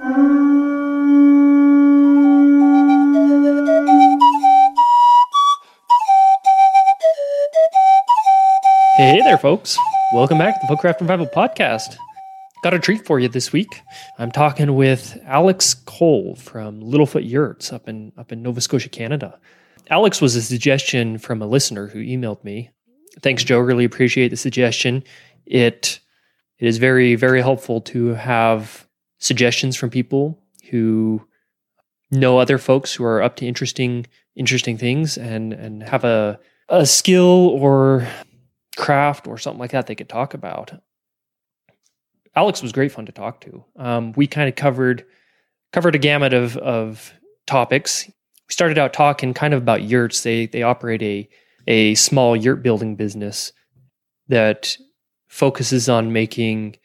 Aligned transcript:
Hey 0.00 0.04
there, 9.22 9.38
folks. 9.38 9.76
Welcome 10.14 10.38
back 10.38 10.54
to 10.54 10.66
the 10.68 10.72
Folkcraft 10.72 11.00
Revival 11.00 11.26
Podcast. 11.26 11.96
Got 12.62 12.74
a 12.74 12.78
treat 12.78 13.04
for 13.04 13.18
you 13.18 13.26
this 13.26 13.52
week. 13.52 13.82
I'm 14.20 14.30
talking 14.30 14.76
with 14.76 15.18
Alex 15.24 15.74
Cole 15.74 16.36
from 16.36 16.80
Littlefoot 16.80 17.28
Yurts 17.28 17.72
up 17.72 17.88
in 17.88 18.12
up 18.16 18.30
in 18.30 18.40
Nova 18.40 18.60
Scotia, 18.60 18.90
Canada. 18.90 19.40
Alex 19.90 20.20
was 20.20 20.36
a 20.36 20.42
suggestion 20.42 21.18
from 21.18 21.42
a 21.42 21.46
listener 21.48 21.88
who 21.88 21.98
emailed 21.98 22.44
me. 22.44 22.70
Thanks, 23.20 23.42
Joe. 23.42 23.58
Really 23.58 23.84
appreciate 23.84 24.28
the 24.28 24.36
suggestion. 24.36 25.02
It 25.44 25.98
it 26.60 26.68
is 26.68 26.78
very 26.78 27.16
very 27.16 27.42
helpful 27.42 27.80
to 27.80 28.14
have 28.14 28.87
suggestions 29.18 29.76
from 29.76 29.90
people 29.90 30.38
who 30.70 31.26
know 32.10 32.38
other 32.38 32.58
folks 32.58 32.94
who 32.94 33.04
are 33.04 33.22
up 33.22 33.36
to 33.36 33.46
interesting 33.46 34.06
interesting 34.36 34.78
things 34.78 35.18
and 35.18 35.52
and 35.52 35.82
have 35.82 36.04
a 36.04 36.38
a 36.68 36.86
skill 36.86 37.48
or 37.48 38.06
craft 38.76 39.26
or 39.26 39.38
something 39.38 39.58
like 39.58 39.72
that 39.72 39.86
they 39.86 39.94
could 39.94 40.08
talk 40.08 40.34
about. 40.34 40.72
Alex 42.36 42.62
was 42.62 42.72
great 42.72 42.92
fun 42.92 43.06
to 43.06 43.12
talk 43.12 43.40
to. 43.40 43.64
Um, 43.76 44.12
we 44.12 44.26
kind 44.26 44.48
of 44.48 44.54
covered 44.54 45.04
covered 45.72 45.94
a 45.94 45.98
gamut 45.98 46.32
of 46.32 46.56
of 46.58 47.12
topics. 47.46 48.06
We 48.06 48.52
started 48.52 48.78
out 48.78 48.92
talking 48.92 49.34
kind 49.34 49.52
of 49.52 49.62
about 49.62 49.82
yurts. 49.82 50.22
They 50.22 50.46
they 50.46 50.62
operate 50.62 51.02
a 51.02 51.28
a 51.66 51.94
small 51.96 52.36
yurt 52.36 52.62
building 52.62 52.96
business 52.96 53.52
that 54.28 54.76
focuses 55.26 55.88
on 55.88 56.12
making 56.12 56.76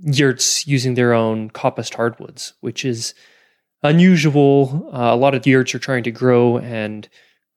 yurts 0.00 0.66
using 0.66 0.94
their 0.94 1.12
own 1.12 1.50
coppiced 1.50 1.94
hardwoods, 1.94 2.54
which 2.60 2.84
is 2.84 3.14
unusual. 3.82 4.90
Uh, 4.92 5.12
a 5.12 5.16
lot 5.16 5.34
of 5.34 5.46
yurts 5.46 5.74
are 5.74 5.78
trying 5.78 6.02
to 6.04 6.10
grow, 6.10 6.58
and 6.58 7.08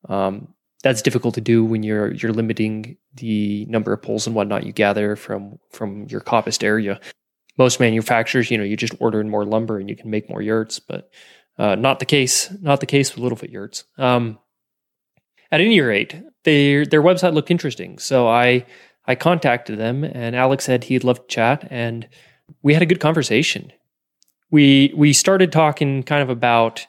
um, 0.08 0.54
that's 0.84 1.02
difficult 1.02 1.36
to 1.36 1.42
do 1.42 1.64
when 1.64 1.84
you're 1.84 2.14
you're 2.14 2.34
limiting 2.34 2.98
the 3.16 3.66
number 3.66 3.92
of 3.94 4.02
poles 4.02 4.28
and 4.28 4.36
whatnot 4.36 4.66
you 4.66 4.72
gather 4.72 5.16
from 5.16 5.60
from 5.72 6.08
your 6.10 6.22
coppiced 6.22 6.64
area. 6.64 7.00
Most 7.58 7.80
manufacturers, 7.80 8.50
you 8.50 8.58
know, 8.58 8.64
you 8.64 8.78
just 8.78 8.96
order 9.00 9.20
in 9.20 9.30
more 9.30 9.44
lumber 9.44 9.80
and 9.80 9.90
you 9.90 9.96
can 9.96 10.10
make 10.10 10.30
more 10.30 10.42
yurts, 10.42 10.80
but 10.80 11.10
uh, 11.58 11.76
not 11.76 12.00
the 12.00 12.06
case. 12.06 12.54
Not 12.62 12.80
the 12.80 12.86
case 12.86 13.16
with 13.16 13.24
Littlefoot 13.24 13.52
yurts. 13.52 13.84
Um, 13.98 14.40
at 15.52 15.62
any 15.62 15.82
rate, 15.82 16.16
their 16.44 16.86
their 16.86 17.02
website 17.02 17.34
looked 17.34 17.52
interesting, 17.52 18.00
so 18.00 18.28
I 18.28 18.66
I 19.10 19.16
contacted 19.16 19.80
them, 19.80 20.04
and 20.04 20.36
Alex 20.36 20.66
said 20.66 20.84
he'd 20.84 21.04
love 21.04 21.20
to 21.20 21.28
chat, 21.28 21.68
and 21.72 22.08
we 22.62 22.74
had 22.74 22.84
a 22.84 22.86
good 22.86 23.00
conversation. 23.00 23.74
We 24.52 24.94
we 24.96 25.14
started 25.14 25.52
talking 25.52 26.04
kind 26.04 26.22
of 26.22 26.30
about 26.30 26.86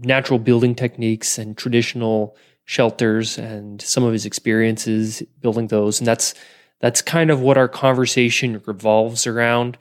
natural 0.00 0.38
building 0.38 0.76
techniques 0.76 1.36
and 1.36 1.56
traditional 1.56 2.36
shelters 2.64 3.38
and 3.38 3.82
some 3.82 4.04
of 4.04 4.12
his 4.12 4.24
experiences 4.24 5.22
building 5.40 5.66
those. 5.66 5.98
And 5.98 6.06
that's 6.06 6.32
that's 6.80 7.02
kind 7.02 7.28
of 7.28 7.40
what 7.40 7.58
our 7.58 7.66
conversation 7.66 8.62
revolves 8.64 9.26
around. 9.26 9.78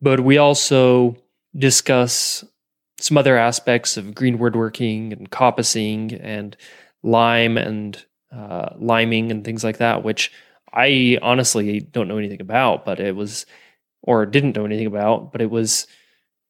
But 0.00 0.20
we 0.20 0.38
also 0.38 1.16
discuss 1.56 2.44
some 2.98 3.16
other 3.16 3.36
aspects 3.36 3.96
of 3.96 4.14
green 4.14 4.38
woodworking 4.38 5.12
and 5.12 5.30
coppicing 5.30 6.18
and 6.20 6.56
lime 7.04 7.56
and 7.56 8.04
uh, 8.34 8.70
liming 8.76 9.30
and 9.30 9.44
things 9.44 9.62
like 9.62 9.78
that, 9.78 10.02
which 10.02 10.32
I 10.72 11.18
honestly 11.22 11.80
don't 11.80 12.08
know 12.08 12.18
anything 12.18 12.40
about, 12.40 12.84
but 12.84 13.00
it 13.00 13.14
was, 13.14 13.46
or 14.02 14.26
didn't 14.26 14.56
know 14.56 14.64
anything 14.64 14.86
about, 14.86 15.32
but 15.32 15.40
it 15.40 15.50
was, 15.50 15.86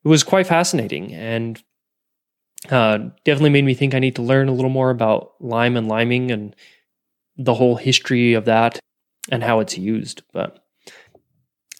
it 0.04 0.08
was 0.08 0.22
quite 0.22 0.46
fascinating. 0.46 1.12
And 1.12 1.62
uh, 2.70 2.98
definitely 3.24 3.50
made 3.50 3.64
me 3.64 3.74
think 3.74 3.94
I 3.94 3.98
need 3.98 4.16
to 4.16 4.22
learn 4.22 4.48
a 4.48 4.52
little 4.52 4.70
more 4.70 4.90
about 4.90 5.32
lime 5.40 5.76
and 5.76 5.88
liming 5.88 6.30
and 6.30 6.54
the 7.36 7.54
whole 7.54 7.76
history 7.76 8.34
of 8.34 8.44
that 8.44 8.78
and 9.30 9.42
how 9.42 9.60
it's 9.60 9.76
used. 9.76 10.22
But 10.32 10.64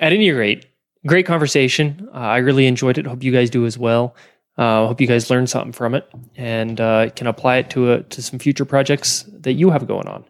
at 0.01 0.13
any 0.13 0.31
rate, 0.31 0.67
great 1.07 1.27
conversation. 1.27 2.09
Uh, 2.13 2.19
I 2.19 2.39
really 2.39 2.67
enjoyed 2.67 2.99
it. 2.99 3.07
Hope 3.07 3.23
you 3.23 3.33
guys 3.33 3.51
do 3.51 3.67
as 3.67 3.79
well. 3.79 4.17
Uh, 4.59 4.87
hope 4.87 5.01
you 5.01 5.07
guys 5.07 5.31
learned 5.31 5.49
something 5.49 5.73
from 5.73 5.95
it 5.95 6.07
and 6.37 6.81
uh, 6.81 7.09
can 7.11 7.27
apply 7.27 7.57
it 7.57 7.71
to 7.71 7.93
a, 7.93 8.03
to 8.05 8.21
some 8.21 8.39
future 8.39 8.65
projects 8.65 9.25
that 9.33 9.55
you 9.55 9.71
have 9.71 9.87
going 9.87 10.07
on. 10.07 10.25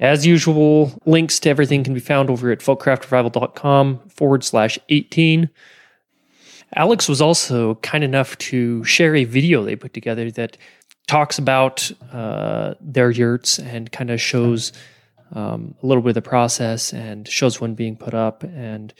As 0.00 0.24
usual, 0.24 0.92
links 1.06 1.40
to 1.40 1.50
everything 1.50 1.82
can 1.82 1.94
be 1.94 2.00
found 2.00 2.30
over 2.30 2.50
at 2.52 2.60
folkcraftrevival.com 2.60 3.98
forward 4.08 4.44
slash 4.44 4.78
18. 4.88 5.50
Alex 6.74 7.08
was 7.08 7.20
also 7.20 7.76
kind 7.76 8.04
enough 8.04 8.36
to 8.38 8.84
share 8.84 9.16
a 9.16 9.24
video 9.24 9.64
they 9.64 9.74
put 9.74 9.94
together 9.94 10.30
that 10.32 10.56
talks 11.06 11.38
about 11.38 11.90
uh, 12.12 12.74
their 12.80 13.10
yurts 13.10 13.58
and 13.58 13.90
kind 13.90 14.10
of 14.10 14.20
shows 14.20 14.72
um, 15.32 15.74
a 15.82 15.86
little 15.86 16.02
bit 16.02 16.10
of 16.10 16.14
the 16.14 16.22
process 16.22 16.92
and 16.92 17.26
shows 17.26 17.60
one 17.60 17.74
being 17.74 17.96
put 17.96 18.14
up 18.14 18.44
and 18.44 18.94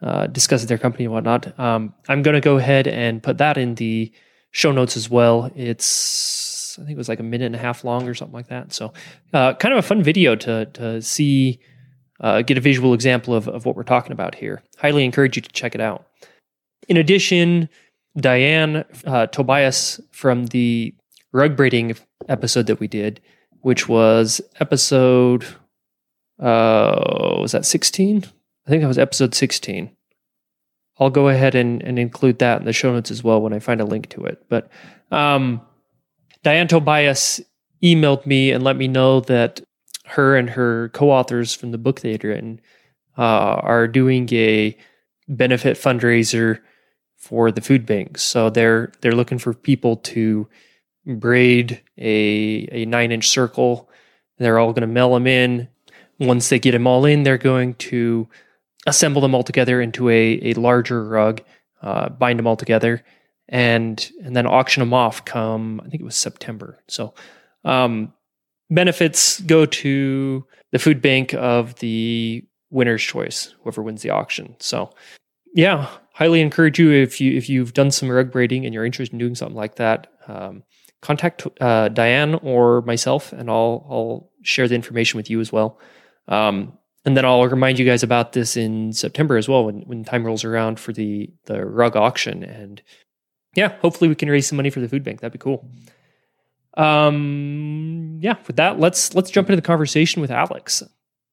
uh, 0.00 0.28
discusses 0.28 0.68
their 0.68 0.78
company 0.78 1.04
and 1.04 1.12
whatnot. 1.12 1.58
Um, 1.58 1.92
I'm 2.08 2.22
going 2.22 2.34
to 2.34 2.40
go 2.40 2.56
ahead 2.56 2.86
and 2.86 3.22
put 3.22 3.38
that 3.38 3.58
in 3.58 3.74
the 3.74 4.12
show 4.52 4.72
notes 4.72 4.96
as 4.96 5.10
well. 5.10 5.50
It's 5.56 5.84
I 6.78 6.84
think 6.84 6.92
it 6.92 6.98
was 6.98 7.08
like 7.08 7.20
a 7.20 7.24
minute 7.24 7.46
and 7.46 7.54
a 7.54 7.58
half 7.58 7.84
long 7.84 8.08
or 8.08 8.14
something 8.14 8.34
like 8.34 8.48
that. 8.48 8.72
So 8.72 8.92
uh, 9.32 9.54
kind 9.54 9.72
of 9.72 9.78
a 9.78 9.86
fun 9.86 10.02
video 10.02 10.34
to 10.36 10.66
to 10.66 11.02
see, 11.02 11.60
uh, 12.20 12.42
get 12.42 12.58
a 12.58 12.60
visual 12.60 12.94
example 12.94 13.34
of, 13.34 13.48
of 13.48 13.66
what 13.66 13.76
we're 13.76 13.82
talking 13.82 14.12
about 14.12 14.34
here. 14.34 14.62
Highly 14.78 15.04
encourage 15.04 15.36
you 15.36 15.42
to 15.42 15.50
check 15.50 15.74
it 15.74 15.80
out. 15.80 16.06
In 16.88 16.96
addition, 16.96 17.68
Diane 18.16 18.84
uh, 19.06 19.26
Tobias 19.26 20.00
from 20.10 20.46
the 20.46 20.94
rug 21.32 21.56
braiding 21.56 21.94
episode 22.28 22.66
that 22.66 22.80
we 22.80 22.88
did, 22.88 23.20
which 23.60 23.88
was 23.88 24.40
episode, 24.60 25.44
uh, 26.40 27.36
was 27.40 27.52
that 27.52 27.66
16? 27.66 28.24
I 28.66 28.70
think 28.70 28.82
that 28.82 28.88
was 28.88 28.98
episode 28.98 29.34
16. 29.34 29.90
I'll 30.98 31.10
go 31.10 31.28
ahead 31.28 31.54
and, 31.54 31.82
and 31.82 31.98
include 31.98 32.40
that 32.40 32.60
in 32.60 32.66
the 32.66 32.72
show 32.72 32.92
notes 32.92 33.10
as 33.10 33.22
well 33.22 33.40
when 33.40 33.52
I 33.52 33.60
find 33.60 33.80
a 33.80 33.84
link 33.84 34.08
to 34.10 34.24
it. 34.24 34.44
But 34.48 34.68
um, 35.10 35.60
Diane 36.42 36.68
Tobias 36.68 37.40
emailed 37.82 38.26
me 38.26 38.50
and 38.50 38.64
let 38.64 38.76
me 38.76 38.88
know 38.88 39.20
that 39.20 39.60
her 40.06 40.36
and 40.36 40.50
her 40.50 40.88
co-authors 40.90 41.54
from 41.54 41.70
the 41.70 41.78
book 41.78 42.00
they 42.00 42.12
had 42.12 42.24
written 42.24 42.60
uh, 43.16 43.60
are 43.62 43.86
doing 43.86 44.28
a 44.32 44.76
benefit 45.28 45.76
fundraiser 45.76 46.60
for 47.16 47.50
the 47.50 47.60
food 47.60 47.84
banks. 47.84 48.22
So 48.22 48.48
they're 48.48 48.92
they're 49.00 49.12
looking 49.12 49.38
for 49.38 49.52
people 49.52 49.96
to 49.96 50.48
braid 51.04 51.82
a 51.98 52.68
a 52.72 52.84
nine 52.86 53.12
inch 53.12 53.28
circle. 53.28 53.90
They're 54.38 54.58
all 54.58 54.72
going 54.72 54.82
to 54.82 54.86
mail 54.86 55.12
them 55.14 55.26
in. 55.26 55.68
Once 56.18 56.48
they 56.48 56.58
get 56.58 56.72
them 56.72 56.86
all 56.86 57.04
in, 57.04 57.22
they're 57.24 57.38
going 57.38 57.74
to 57.74 58.28
assemble 58.86 59.20
them 59.20 59.34
all 59.34 59.42
together 59.42 59.80
into 59.80 60.08
a 60.08 60.40
a 60.42 60.54
larger 60.54 61.04
rug, 61.04 61.42
uh, 61.82 62.08
bind 62.08 62.38
them 62.38 62.46
all 62.46 62.56
together, 62.56 63.04
and 63.48 64.10
and 64.22 64.36
then 64.36 64.46
auction 64.46 64.80
them 64.80 64.94
off. 64.94 65.24
Come 65.24 65.80
I 65.84 65.88
think 65.88 66.00
it 66.00 66.06
was 66.06 66.16
September. 66.16 66.78
So 66.88 67.14
um, 67.64 68.12
benefits 68.70 69.40
go 69.40 69.66
to 69.66 70.46
the 70.72 70.78
food 70.78 71.00
bank 71.00 71.34
of 71.34 71.74
the 71.76 72.44
winner's 72.70 73.02
choice, 73.02 73.54
whoever 73.62 73.82
wins 73.82 74.02
the 74.02 74.10
auction. 74.10 74.56
So 74.58 74.90
yeah, 75.54 75.88
highly 76.12 76.40
encourage 76.40 76.78
you 76.78 76.90
if 76.90 77.20
you 77.20 77.36
if 77.36 77.48
you've 77.48 77.74
done 77.74 77.90
some 77.90 78.10
rug 78.10 78.30
braiding 78.30 78.64
and 78.64 78.74
you're 78.74 78.84
interested 78.84 79.14
in 79.14 79.18
doing 79.18 79.34
something 79.34 79.56
like 79.56 79.76
that. 79.76 80.08
Um, 80.26 80.62
contact 81.00 81.46
uh, 81.60 81.88
Diane 81.88 82.34
or 82.36 82.82
myself, 82.82 83.32
and 83.32 83.48
I'll 83.48 83.86
I'll 83.88 84.30
share 84.42 84.68
the 84.68 84.74
information 84.74 85.16
with 85.16 85.30
you 85.30 85.40
as 85.40 85.52
well. 85.52 85.78
Um, 86.28 86.76
and 87.04 87.16
then 87.16 87.24
I'll 87.24 87.46
remind 87.46 87.78
you 87.78 87.86
guys 87.86 88.02
about 88.02 88.32
this 88.32 88.56
in 88.56 88.92
September 88.92 89.36
as 89.36 89.48
well 89.48 89.64
when 89.64 89.80
when 89.82 90.04
time 90.04 90.24
rolls 90.24 90.44
around 90.44 90.78
for 90.78 90.92
the 90.92 91.30
the 91.46 91.64
rug 91.64 91.96
auction. 91.96 92.42
And 92.42 92.82
yeah, 93.58 93.76
hopefully 93.80 94.08
we 94.08 94.14
can 94.14 94.30
raise 94.30 94.46
some 94.46 94.56
money 94.56 94.70
for 94.70 94.80
the 94.80 94.88
food 94.88 95.04
bank. 95.04 95.20
That'd 95.20 95.32
be 95.32 95.38
cool. 95.38 95.68
Um, 96.74 98.18
yeah, 98.20 98.36
with 98.46 98.56
that, 98.56 98.78
let's 98.78 99.14
let's 99.14 99.30
jump 99.30 99.48
into 99.48 99.56
the 99.56 99.66
conversation 99.66 100.22
with 100.22 100.30
Alex. 100.30 100.82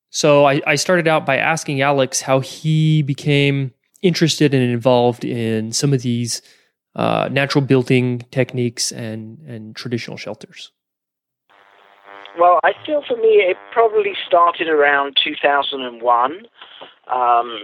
So 0.10 0.46
I, 0.46 0.62
I 0.66 0.76
started 0.76 1.08
out 1.08 1.26
by 1.26 1.38
asking 1.38 1.82
Alex 1.82 2.22
how 2.22 2.40
he 2.40 3.02
became 3.02 3.74
interested 4.02 4.54
and 4.54 4.64
involved 4.64 5.26
in 5.26 5.72
some 5.72 5.94
of 5.94 6.02
these 6.02 6.42
uh, 6.96 7.28
natural 7.32 7.64
building 7.64 8.20
techniques 8.32 8.92
and, 8.92 9.40
and 9.48 9.76
traditional 9.76 10.18
shelters? 10.18 10.72
Well, 12.40 12.60
I 12.64 12.72
feel 12.86 13.04
for 13.08 13.18
me 13.18 13.44
it 13.44 13.58
probably 13.72 14.14
started 14.28 14.68
around 14.68 15.18
2001. 15.24 16.32
Um, 16.32 17.60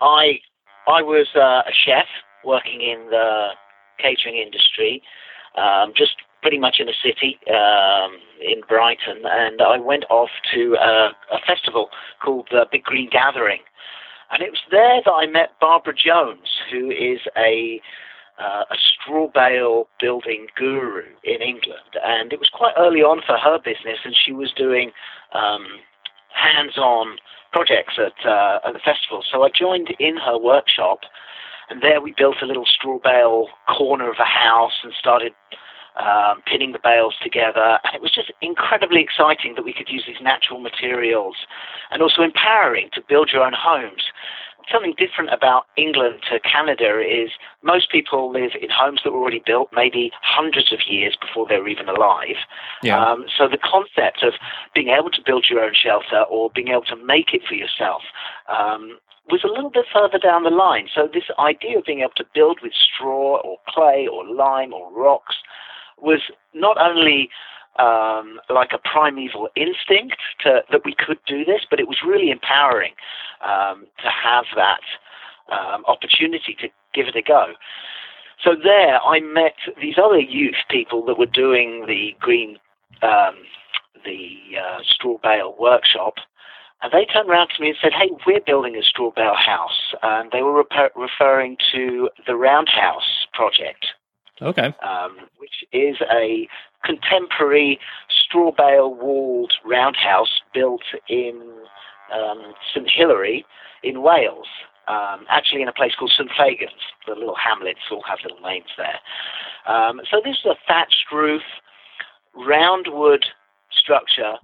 I 0.00 0.40
I 0.86 1.02
was 1.02 1.28
uh, 1.36 1.62
a 1.66 1.72
chef 1.84 2.06
working 2.44 2.80
in 2.80 3.06
the 3.10 3.50
catering 3.98 4.36
industry, 4.36 5.02
um, 5.56 5.92
just 5.96 6.16
pretty 6.42 6.58
much 6.58 6.76
in 6.80 6.88
a 6.88 6.92
city 7.04 7.38
um, 7.50 8.16
in 8.40 8.62
Brighton, 8.66 9.22
and 9.24 9.60
I 9.60 9.78
went 9.78 10.04
off 10.08 10.30
to 10.54 10.76
a, 10.80 11.10
a 11.32 11.38
festival 11.46 11.90
called 12.24 12.48
the 12.50 12.66
Big 12.72 12.84
Green 12.84 13.10
Gathering, 13.10 13.60
And 14.30 14.42
it 14.42 14.50
was 14.50 14.60
there 14.70 15.02
that 15.04 15.10
I 15.10 15.26
met 15.26 15.58
Barbara 15.60 15.94
Jones, 15.94 16.48
who 16.70 16.90
is 16.90 17.20
a 17.36 17.80
uh, 18.38 18.64
a 18.70 18.76
straw 18.78 19.28
bale 19.34 19.86
building 20.00 20.46
guru 20.56 21.02
in 21.24 21.42
England. 21.42 21.92
And 22.02 22.32
it 22.32 22.40
was 22.40 22.48
quite 22.48 22.72
early 22.78 23.00
on 23.00 23.20
for 23.26 23.36
her 23.36 23.58
business, 23.58 23.98
and 24.04 24.16
she 24.16 24.32
was 24.32 24.50
doing 24.56 24.92
um, 25.34 25.66
hands 26.32 26.78
on 26.78 27.18
projects 27.52 27.98
at, 27.98 28.16
uh, 28.26 28.60
at 28.64 28.72
the 28.72 28.78
festival. 28.78 29.22
So 29.30 29.42
I 29.42 29.50
joined 29.50 29.94
in 29.98 30.16
her 30.16 30.38
workshop, 30.38 31.00
and 31.70 31.82
there 31.82 32.00
we 32.00 32.14
built 32.16 32.36
a 32.42 32.46
little 32.46 32.66
straw 32.66 32.98
bale 33.02 33.46
corner 33.68 34.10
of 34.10 34.16
a 34.18 34.24
house 34.24 34.80
and 34.82 34.92
started 34.98 35.32
um, 35.96 36.42
pinning 36.46 36.72
the 36.72 36.78
bales 36.82 37.14
together. 37.22 37.78
And 37.84 37.94
it 37.94 38.02
was 38.02 38.12
just 38.12 38.32
incredibly 38.42 39.00
exciting 39.00 39.54
that 39.54 39.64
we 39.64 39.72
could 39.72 39.88
use 39.88 40.04
these 40.06 40.20
natural 40.20 40.60
materials 40.60 41.36
and 41.90 42.02
also 42.02 42.22
empowering 42.22 42.90
to 42.94 43.02
build 43.08 43.30
your 43.32 43.44
own 43.44 43.54
homes 43.56 44.02
something 44.70 44.94
different 44.96 45.32
about 45.32 45.66
England 45.76 46.22
to 46.30 46.38
Canada 46.40 47.00
is 47.00 47.30
most 47.62 47.90
people 47.90 48.32
live 48.32 48.52
in 48.60 48.70
homes 48.70 49.00
that 49.04 49.12
were 49.12 49.18
already 49.18 49.42
built 49.44 49.68
maybe 49.74 50.10
hundreds 50.22 50.72
of 50.72 50.80
years 50.88 51.16
before 51.20 51.46
they 51.48 51.58
were 51.58 51.68
even 51.68 51.88
alive. 51.88 52.36
Yeah. 52.82 53.02
Um, 53.02 53.26
so 53.36 53.48
the 53.48 53.58
concept 53.58 54.22
of 54.22 54.34
being 54.74 54.88
able 54.88 55.10
to 55.10 55.22
build 55.24 55.46
your 55.50 55.60
own 55.60 55.72
shelter 55.74 56.22
or 56.30 56.50
being 56.54 56.68
able 56.68 56.82
to 56.82 56.96
make 56.96 57.34
it 57.34 57.42
for 57.48 57.54
yourself 57.54 58.02
um, 58.48 58.98
was 59.30 59.44
a 59.44 59.48
little 59.48 59.70
bit 59.70 59.86
further 59.92 60.18
down 60.18 60.44
the 60.44 60.50
line. 60.50 60.88
So 60.94 61.08
this 61.12 61.24
idea 61.38 61.78
of 61.78 61.84
being 61.84 62.00
able 62.00 62.12
to 62.16 62.24
build 62.34 62.58
with 62.62 62.72
straw 62.72 63.40
or 63.40 63.58
clay 63.68 64.06
or 64.10 64.26
lime 64.26 64.72
or 64.72 64.90
rocks 64.92 65.36
was 66.00 66.20
not 66.54 66.76
only 66.80 67.30
um, 67.78 68.40
like 68.48 68.70
a 68.72 68.78
primeval 68.78 69.48
instinct 69.56 70.16
to, 70.40 70.62
that 70.70 70.82
we 70.84 70.94
could 70.94 71.18
do 71.26 71.44
this, 71.44 71.62
but 71.68 71.80
it 71.80 71.88
was 71.88 71.98
really 72.06 72.30
empowering 72.30 72.92
um, 73.44 73.86
to 74.02 74.10
have 74.10 74.44
that 74.56 74.80
um, 75.50 75.84
opportunity 75.86 76.56
to 76.60 76.68
give 76.94 77.06
it 77.06 77.16
a 77.16 77.22
go. 77.22 77.54
So 78.42 78.56
there, 78.62 79.00
I 79.02 79.20
met 79.20 79.54
these 79.80 79.96
other 80.02 80.18
youth 80.18 80.56
people 80.70 81.04
that 81.06 81.18
were 81.18 81.26
doing 81.26 81.84
the 81.86 82.14
green, 82.18 82.58
um, 83.02 83.36
the 84.04 84.56
uh, 84.58 84.78
straw 84.82 85.18
bale 85.22 85.54
workshop, 85.58 86.14
and 86.82 86.92
they 86.92 87.04
turned 87.04 87.28
around 87.28 87.48
to 87.56 87.62
me 87.62 87.70
and 87.70 87.78
said, 87.80 87.92
"Hey, 87.92 88.10
we're 88.26 88.40
building 88.40 88.76
a 88.76 88.82
straw 88.82 89.10
bale 89.10 89.34
house." 89.34 89.94
And 90.02 90.30
they 90.30 90.42
were 90.42 90.64
referring 90.96 91.56
to 91.72 92.08
the 92.26 92.36
Roundhouse 92.36 93.26
project. 93.32 93.86
Okay. 94.42 94.74
Um, 94.82 95.16
which 95.38 95.64
is 95.72 95.96
a 96.10 96.48
contemporary 96.84 97.78
straw 98.08 98.52
bale 98.56 98.94
walled 98.94 99.52
roundhouse 99.64 100.40
built 100.54 100.82
in 101.08 101.42
um, 102.12 102.54
St 102.72 102.88
Hilary 102.90 103.44
in 103.82 104.02
Wales. 104.02 104.46
Um, 104.88 105.26
actually, 105.28 105.62
in 105.62 105.68
a 105.68 105.72
place 105.72 105.94
called 105.94 106.12
St 106.16 106.30
Fagans. 106.30 106.82
The 107.06 107.14
little 107.14 107.36
hamlets 107.36 107.80
all 107.90 108.02
have 108.08 108.18
little 108.22 108.40
names 108.40 108.70
there. 108.76 108.98
Um, 109.66 110.00
so 110.10 110.20
this 110.24 110.36
is 110.38 110.46
a 110.46 110.56
thatched 110.66 111.12
roof, 111.12 111.42
round 112.34 112.86
wood 112.88 113.24
structure 113.70 114.34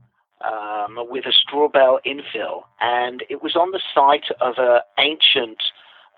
um, 0.45 0.99
with 1.09 1.27
a 1.27 1.33
straw 1.33 1.69
bale 1.69 1.99
infill, 2.07 2.63
and 2.81 3.25
it 3.31 3.43
was 3.43 3.57
on 3.57 3.71
the 3.71 3.81
site 3.95 4.31
of 4.41 4.55
an 4.59 4.81
ancient 4.99 5.59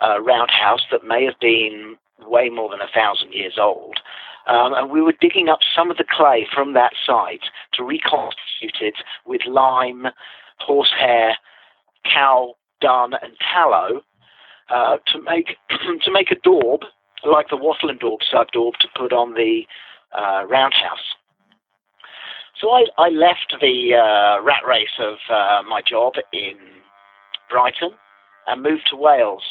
uh, 0.03 0.21
roundhouse 0.21 0.83
that 0.91 1.05
may 1.05 1.25
have 1.25 1.39
been 1.41 1.97
way 2.27 2.49
more 2.49 2.69
than 2.71 2.81
a 2.81 2.93
thousand 2.93 3.33
years 3.33 3.59
old. 3.61 4.01
Um, 4.47 4.73
and 4.73 4.91
we 4.91 5.03
were 5.03 5.15
digging 5.21 5.49
up 5.49 5.59
some 5.77 5.91
of 5.91 5.99
the 5.99 6.05
clay 6.09 6.47
from 6.53 6.73
that 6.73 6.93
site 7.05 7.43
to 7.75 7.85
reconstitute 7.85 8.81
it 8.81 8.95
with 9.27 9.43
lime, 9.47 10.07
horsehair, 10.59 11.37
cow 12.05 12.55
dung, 12.81 13.13
and 13.23 13.33
tallow 13.53 14.03
uh, 14.71 14.97
to 15.13 15.23
make 15.23 15.57
to 16.03 16.11
make 16.11 16.31
a 16.31 16.37
daub 16.43 16.83
like 17.25 17.49
the 17.51 17.57
wattle 17.57 17.91
and 17.91 18.01
daub 18.01 18.21
sub 18.31 18.51
daub 18.53 18.75
to 18.81 18.89
put 18.97 19.13
on 19.13 19.35
the 19.35 19.63
uh, 20.17 20.45
roundhouse. 20.47 21.15
So 22.61 22.71
I, 22.71 22.85
I 22.99 23.09
left 23.11 23.55
the 23.61 23.95
uh, 23.95 24.43
rat 24.43 24.63
race 24.67 24.99
of 24.99 25.17
uh, 25.31 25.63
my 25.69 25.81
job 25.81 26.15
in 26.33 26.57
Brighton 27.51 27.91
and 28.47 28.63
moved 28.63 28.89
to 28.91 28.97
Wales 28.97 29.43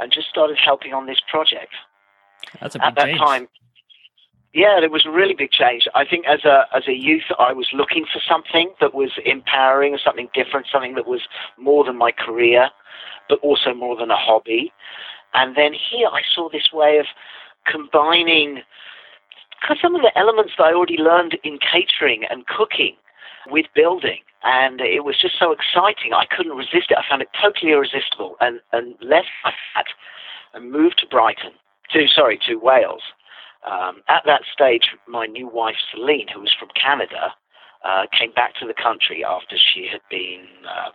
and 0.00 0.10
just 0.12 0.28
started 0.28 0.56
helping 0.56 0.92
on 0.92 1.06
this 1.06 1.20
project. 1.30 1.72
That's 2.60 2.74
a 2.74 2.78
big 2.78 2.86
At 2.86 2.94
that 2.96 3.06
change. 3.06 3.18
time, 3.18 3.48
yeah, 4.54 4.80
it 4.80 4.90
was 4.90 5.04
a 5.04 5.10
really 5.10 5.34
big 5.34 5.50
change. 5.50 5.88
I 5.94 6.04
think 6.04 6.26
as 6.26 6.44
a 6.44 6.66
as 6.74 6.84
a 6.86 6.92
youth, 6.92 7.24
I 7.38 7.52
was 7.52 7.68
looking 7.74 8.06
for 8.10 8.20
something 8.26 8.72
that 8.80 8.94
was 8.94 9.10
empowering, 9.24 9.98
something 10.02 10.28
different, 10.32 10.66
something 10.70 10.94
that 10.94 11.06
was 11.06 11.22
more 11.58 11.84
than 11.84 11.98
my 11.98 12.12
career, 12.12 12.70
but 13.28 13.40
also 13.40 13.74
more 13.74 13.96
than 13.96 14.10
a 14.10 14.16
hobby. 14.16 14.72
And 15.34 15.56
then 15.56 15.72
here, 15.72 16.08
I 16.08 16.22
saw 16.34 16.48
this 16.48 16.72
way 16.72 16.98
of 16.98 17.06
combining 17.66 18.62
some 19.80 19.94
of 19.94 20.02
the 20.02 20.16
elements 20.18 20.52
that 20.58 20.64
I 20.64 20.72
already 20.72 20.98
learned 20.98 21.38
in 21.42 21.58
catering 21.58 22.24
and 22.28 22.46
cooking 22.46 22.96
with 23.50 23.66
building. 23.74 24.20
And 24.42 24.80
it 24.80 25.04
was 25.04 25.16
just 25.20 25.38
so 25.38 25.52
exciting. 25.52 26.12
I 26.12 26.26
couldn't 26.26 26.56
resist 26.56 26.90
it. 26.90 26.98
I 26.98 27.04
found 27.08 27.22
it 27.22 27.28
totally 27.40 27.72
irresistible 27.72 28.36
and, 28.40 28.60
and 28.72 28.94
left 29.00 29.28
my 29.42 29.52
flat 29.72 29.86
and 30.52 30.70
moved 30.70 30.98
to 30.98 31.06
Brighton, 31.06 31.52
to, 31.90 32.06
sorry, 32.08 32.38
to 32.46 32.56
Wales 32.56 33.02
um, 33.64 34.02
at 34.08 34.22
that 34.26 34.42
stage, 34.52 34.90
my 35.08 35.26
new 35.26 35.48
wife, 35.48 35.76
Celine, 35.90 36.28
who 36.32 36.40
was 36.40 36.54
from 36.58 36.68
Canada, 36.80 37.34
uh, 37.84 38.04
came 38.16 38.32
back 38.32 38.54
to 38.60 38.66
the 38.66 38.74
country 38.74 39.24
after 39.24 39.56
she 39.56 39.88
had 39.90 40.00
been 40.10 40.44
uh, 40.68 40.90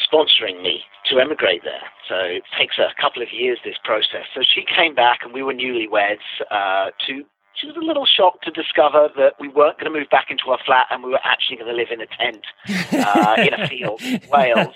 sponsoring 0.00 0.62
me 0.62 0.82
to 1.06 1.18
emigrate 1.18 1.62
there. 1.64 1.82
So 2.08 2.16
it 2.16 2.42
takes 2.58 2.78
a 2.78 2.88
couple 3.00 3.22
of 3.22 3.28
years, 3.32 3.58
this 3.64 3.76
process. 3.82 4.26
So 4.34 4.42
she 4.42 4.64
came 4.64 4.94
back, 4.94 5.20
and 5.22 5.32
we 5.32 5.42
were 5.42 5.54
newlyweds 5.54 6.24
uh, 6.50 6.90
to 7.06 7.24
she 7.54 7.66
was 7.66 7.76
a 7.76 7.84
little 7.84 8.06
shocked 8.06 8.44
to 8.44 8.50
discover 8.50 9.08
that 9.16 9.32
we 9.40 9.48
weren't 9.48 9.78
going 9.78 9.92
to 9.92 9.98
move 9.98 10.08
back 10.10 10.26
into 10.30 10.44
our 10.50 10.58
flat 10.64 10.86
and 10.90 11.02
we 11.02 11.10
were 11.10 11.20
actually 11.24 11.56
going 11.56 11.68
to 11.68 11.74
live 11.74 11.88
in 11.90 12.00
a 12.00 12.06
tent 12.06 12.44
uh, 12.92 13.34
in 13.38 13.52
a 13.52 13.66
field 13.66 14.00
in 14.00 14.20
Wales. 14.30 14.74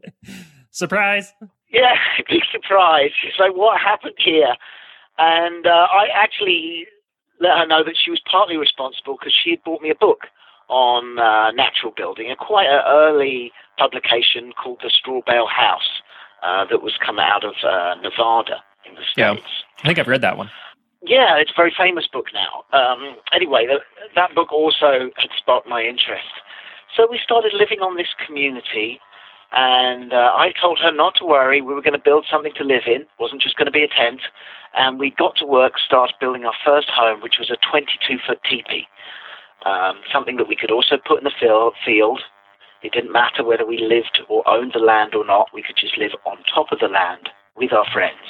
Surprise! 0.70 1.34
Yeah, 1.70 1.94
big 2.28 2.42
surprise. 2.50 3.10
She's 3.20 3.38
like, 3.38 3.54
what 3.54 3.80
happened 3.80 4.14
here? 4.18 4.54
And 5.18 5.66
uh, 5.66 5.86
I 5.90 6.06
actually 6.14 6.86
let 7.40 7.58
her 7.58 7.66
know 7.66 7.84
that 7.84 7.96
she 8.02 8.10
was 8.10 8.20
partly 8.30 8.56
responsible 8.56 9.16
because 9.18 9.34
she 9.34 9.50
had 9.50 9.62
bought 9.64 9.82
me 9.82 9.90
a 9.90 9.94
book 9.94 10.26
on 10.68 11.18
uh, 11.18 11.52
natural 11.52 11.92
building, 11.96 12.30
a 12.30 12.36
quite 12.36 12.66
an 12.66 12.82
early 12.86 13.52
publication 13.78 14.52
called 14.52 14.80
The 14.82 14.90
Straw 14.90 15.20
Bale 15.26 15.46
House 15.46 16.02
uh, 16.42 16.64
that 16.70 16.82
was 16.82 16.94
come 17.04 17.18
out 17.18 17.44
of 17.44 17.54
uh, 17.64 17.94
Nevada 18.02 18.62
in 18.88 18.94
the 18.94 19.02
States. 19.02 19.16
Yeah, 19.16 19.34
I 19.82 19.86
think 19.86 19.98
I've 19.98 20.08
read 20.08 20.22
that 20.22 20.36
one. 20.36 20.50
Yeah, 21.02 21.36
it's 21.36 21.50
a 21.50 21.56
very 21.56 21.72
famous 21.76 22.06
book 22.06 22.26
now. 22.34 22.64
Um, 22.76 23.16
anyway, 23.32 23.66
the, 23.66 23.78
that 24.14 24.34
book 24.34 24.52
also 24.52 25.10
had 25.16 25.30
sparked 25.36 25.68
my 25.68 25.82
interest. 25.82 26.32
So 26.96 27.06
we 27.08 27.20
started 27.22 27.52
living 27.54 27.80
on 27.80 27.96
this 27.96 28.08
community 28.26 28.98
and 29.52 30.12
uh, 30.12 30.32
I 30.34 30.52
told 30.60 30.78
her 30.80 30.90
not 30.90 31.14
to 31.16 31.24
worry. 31.24 31.60
We 31.60 31.74
were 31.74 31.82
going 31.82 31.92
to 31.94 32.02
build 32.02 32.26
something 32.30 32.52
to 32.56 32.64
live 32.64 32.82
in. 32.86 33.02
It 33.02 33.18
wasn't 33.18 33.42
just 33.42 33.56
going 33.56 33.66
to 33.66 33.72
be 33.72 33.84
a 33.84 33.88
tent. 33.88 34.20
And 34.76 34.98
we 34.98 35.10
got 35.10 35.36
to 35.36 35.46
work, 35.46 35.74
started 35.78 36.16
building 36.20 36.44
our 36.44 36.54
first 36.64 36.88
home, 36.90 37.20
which 37.22 37.38
was 37.38 37.50
a 37.50 37.56
22 37.70 38.18
foot 38.26 38.40
teepee. 38.48 38.88
Um, 39.66 39.96
something 40.12 40.36
that 40.36 40.46
we 40.46 40.54
could 40.54 40.70
also 40.70 40.96
put 40.96 41.18
in 41.18 41.24
the 41.24 41.32
field. 41.84 42.20
It 42.82 42.92
didn't 42.92 43.10
matter 43.10 43.42
whether 43.42 43.66
we 43.66 43.78
lived 43.78 44.20
or 44.28 44.48
owned 44.48 44.72
the 44.74 44.78
land 44.78 45.14
or 45.16 45.26
not. 45.26 45.48
We 45.52 45.62
could 45.62 45.74
just 45.76 45.98
live 45.98 46.12
on 46.24 46.36
top 46.54 46.70
of 46.70 46.78
the 46.78 46.86
land 46.86 47.30
with 47.56 47.72
our 47.72 47.86
friends 47.92 48.26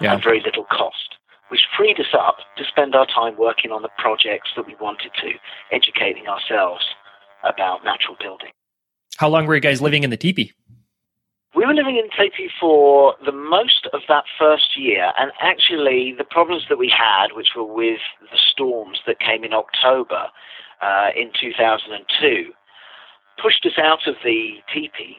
yeah. 0.00 0.14
at 0.14 0.22
very 0.22 0.40
little 0.44 0.64
cost, 0.70 1.16
which 1.48 1.62
freed 1.76 1.98
us 1.98 2.14
up 2.14 2.36
to 2.56 2.64
spend 2.64 2.94
our 2.94 3.06
time 3.06 3.36
working 3.36 3.72
on 3.72 3.82
the 3.82 3.88
projects 3.98 4.50
that 4.54 4.64
we 4.64 4.76
wanted 4.80 5.10
to, 5.22 5.32
educating 5.72 6.28
ourselves 6.28 6.84
about 7.42 7.84
natural 7.84 8.16
building. 8.20 8.50
How 9.16 9.28
long 9.28 9.46
were 9.46 9.56
you 9.56 9.60
guys 9.60 9.80
living 9.80 10.04
in 10.04 10.10
the 10.10 10.16
teepee? 10.16 10.52
We 11.56 11.64
were 11.64 11.74
living 11.74 11.96
in 11.96 12.10
teepee 12.16 12.50
for 12.60 13.14
the 13.24 13.32
most 13.32 13.88
of 13.92 14.02
that 14.08 14.24
first 14.38 14.76
year, 14.78 15.10
and 15.18 15.32
actually, 15.40 16.14
the 16.16 16.24
problems 16.24 16.64
that 16.68 16.78
we 16.78 16.92
had, 16.94 17.28
which 17.34 17.56
were 17.56 17.64
with 17.64 17.98
the 18.20 18.38
storms 18.52 19.00
that 19.06 19.18
came 19.18 19.42
in 19.42 19.54
October 19.54 20.28
uh, 20.82 21.10
in 21.16 21.30
2002, 21.38 22.52
pushed 23.42 23.66
us 23.66 23.78
out 23.78 24.06
of 24.06 24.16
the 24.24 24.56
teepee 24.72 25.16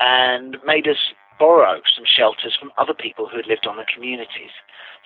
and 0.00 0.56
made 0.66 0.86
us 0.86 1.12
borrow 1.38 1.80
some 1.94 2.04
shelters 2.06 2.56
from 2.58 2.72
other 2.78 2.94
people 2.94 3.28
who 3.28 3.36
had 3.36 3.46
lived 3.46 3.66
on 3.66 3.76
the 3.76 3.84
communities. 3.92 4.54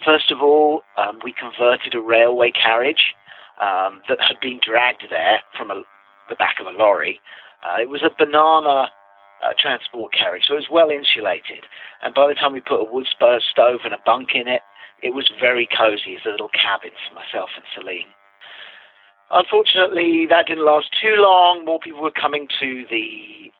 First 0.05 0.31
of 0.31 0.41
all, 0.41 0.83
um, 0.97 1.19
we 1.25 1.33
converted 1.33 1.95
a 1.95 2.01
railway 2.01 2.53
carriage 2.53 3.15
um, 3.61 4.01
that 4.09 4.21
had 4.21 4.41
been 4.41 4.61
dragged 4.65 5.05
there 5.11 5.41
from 5.57 5.71
a, 5.71 5.83
the 6.29 6.37
back 6.37 6.57
of 6.61 6.67
a 6.67 6.71
lorry 6.71 7.21
uh, 7.63 7.81
it 7.81 7.89
was 7.89 8.03
a 8.03 8.11
banana 8.17 8.89
uh, 9.45 9.53
transport 9.59 10.13
carriage, 10.13 10.45
so 10.49 10.55
it 10.55 10.65
was 10.65 10.73
well 10.73 10.91
insulated. 10.91 11.65
And 12.03 12.15
by 12.15 12.29
the 12.29 12.35
time 12.35 12.53
we 12.53 12.61
put 12.61 12.81
a 12.81 12.91
wood 12.91 13.07
stove 13.17 13.81
and 13.85 13.95
a 13.95 14.01
bunk 14.05 14.31
in 14.35 14.49
it, 14.49 14.63
it 15.03 15.15
was 15.15 15.31
very 15.41 15.67
cozy 15.67 16.17
as 16.17 16.27
a 16.27 16.31
little 16.31 16.51
cabin 16.53 16.93
for 17.09 17.15
myself 17.15 17.51
and 17.57 17.65
Celine. 17.75 18.13
Unfortunately, 19.31 20.27
that 20.29 20.47
didn't 20.47 20.67
last 20.67 20.89
too 21.01 21.15
long. 21.17 21.65
More 21.65 21.79
people 21.79 22.03
were 22.03 22.11
coming 22.11 22.49
to 22.61 22.85
the 22.91 23.53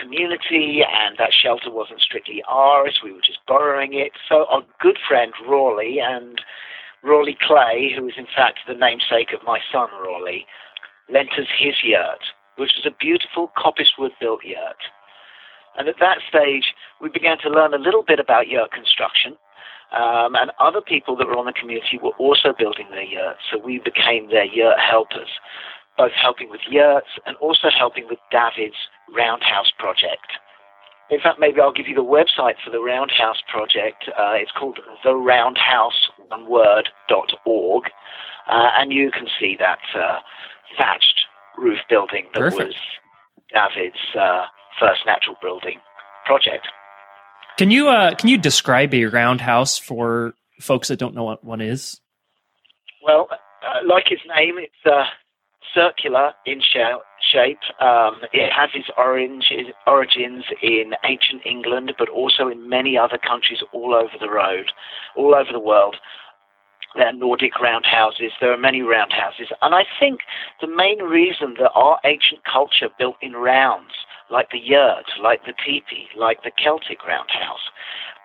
community, 0.00 0.82
and 0.86 1.16
that 1.18 1.32
shelter 1.32 1.70
wasn't 1.70 2.00
strictly 2.00 2.44
ours. 2.48 3.00
We 3.02 3.12
were 3.12 3.24
just 3.24 3.40
borrowing 3.46 3.94
it. 3.94 4.12
So 4.28 4.46
our 4.50 4.62
good 4.80 4.98
friend 5.08 5.32
Rawley 5.48 5.98
and 6.00 6.40
Rawley 7.02 7.36
Clay, 7.40 7.92
who 7.96 8.06
is 8.06 8.14
in 8.16 8.26
fact 8.26 8.60
the 8.68 8.74
namesake 8.74 9.32
of 9.34 9.44
my 9.44 9.58
son 9.72 9.88
Rawley, 10.00 10.46
lent 11.12 11.30
us 11.32 11.46
his 11.58 11.74
yurt, 11.82 12.22
which 12.56 12.72
was 12.76 12.86
a 12.86 12.96
beautiful 12.96 13.50
coppicewood 13.56 14.12
built 14.20 14.44
yurt. 14.44 14.78
And 15.78 15.88
at 15.88 15.96
that 16.00 16.18
stage, 16.28 16.74
we 17.00 17.08
began 17.08 17.38
to 17.38 17.50
learn 17.50 17.74
a 17.74 17.78
little 17.78 18.02
bit 18.02 18.20
about 18.20 18.48
yurt 18.48 18.72
construction. 18.72 19.36
Um, 19.92 20.34
and 20.34 20.50
other 20.58 20.80
people 20.80 21.14
that 21.16 21.26
were 21.26 21.36
on 21.36 21.46
the 21.46 21.52
community 21.52 21.98
were 22.02 22.14
also 22.18 22.52
building 22.56 22.88
their 22.90 23.04
yurts, 23.04 23.40
so 23.50 23.58
we 23.58 23.78
became 23.78 24.28
their 24.28 24.44
yurt 24.44 24.80
helpers, 24.80 25.28
both 25.96 26.12
helping 26.12 26.50
with 26.50 26.60
yurts 26.68 27.06
and 27.24 27.36
also 27.36 27.70
helping 27.70 28.08
with 28.08 28.18
David's 28.30 28.76
Roundhouse 29.14 29.70
project. 29.78 30.38
In 31.08 31.20
fact, 31.20 31.38
maybe 31.38 31.60
I'll 31.60 31.72
give 31.72 31.86
you 31.86 31.94
the 31.94 32.02
website 32.02 32.56
for 32.64 32.70
the 32.70 32.80
Roundhouse 32.80 33.40
project. 33.48 34.08
Uh, 34.08 34.32
it's 34.34 34.50
called 34.50 34.80
theroundhouse.org, 35.04 37.84
uh, 38.48 38.70
and 38.76 38.92
you 38.92 39.12
can 39.12 39.28
see 39.38 39.54
that 39.60 39.78
uh, 39.94 40.18
thatched 40.76 41.26
roof 41.56 41.78
building 41.88 42.26
that 42.34 42.40
Perfect. 42.40 42.64
was 42.64 42.74
David's 43.54 44.16
uh, 44.18 44.46
first 44.80 45.06
natural 45.06 45.36
building 45.40 45.78
project. 46.24 46.66
Can 47.56 47.70
you 47.70 47.88
uh, 47.88 48.14
can 48.14 48.28
you 48.28 48.36
describe 48.36 48.92
a 48.92 49.06
roundhouse 49.06 49.78
for 49.78 50.34
folks 50.60 50.88
that 50.88 50.98
don't 50.98 51.14
know 51.14 51.24
what 51.24 51.42
one 51.42 51.60
is? 51.60 52.00
Well, 53.02 53.28
uh, 53.30 53.86
like 53.86 54.10
its 54.10 54.22
name, 54.36 54.56
it's 54.58 54.74
uh, 54.84 55.04
circular 55.74 56.32
in 56.44 56.60
sh- 56.60 57.00
shape. 57.32 57.58
Um, 57.80 58.20
it 58.32 58.52
has 58.52 58.70
its 58.74 58.88
orange, 58.98 59.52
origins 59.86 60.44
in 60.62 60.92
ancient 61.04 61.46
England, 61.46 61.94
but 61.98 62.08
also 62.08 62.48
in 62.48 62.68
many 62.68 62.98
other 62.98 63.18
countries 63.18 63.60
all 63.72 63.94
over 63.94 64.12
the 64.20 64.30
road, 64.30 64.72
all 65.16 65.34
over 65.34 65.52
the 65.52 65.60
world. 65.60 65.96
There 66.94 67.06
are 67.06 67.12
Nordic 67.12 67.60
roundhouses. 67.60 68.32
There 68.40 68.52
are 68.52 68.58
many 68.58 68.82
roundhouses, 68.82 69.48
and 69.62 69.74
I 69.74 69.84
think 70.00 70.20
the 70.60 70.66
main 70.66 70.98
reason 70.98 71.56
that 71.58 71.70
our 71.74 71.98
ancient 72.04 72.42
culture 72.44 72.88
built 72.98 73.16
in 73.20 73.32
rounds, 73.32 73.92
like 74.30 74.50
the 74.50 74.58
yurt, 74.58 75.06
like 75.22 75.44
the 75.44 75.54
teepee, 75.64 76.08
like 76.16 76.42
the 76.42 76.50
Celtic 76.62 77.04
roundhouse, 77.06 77.70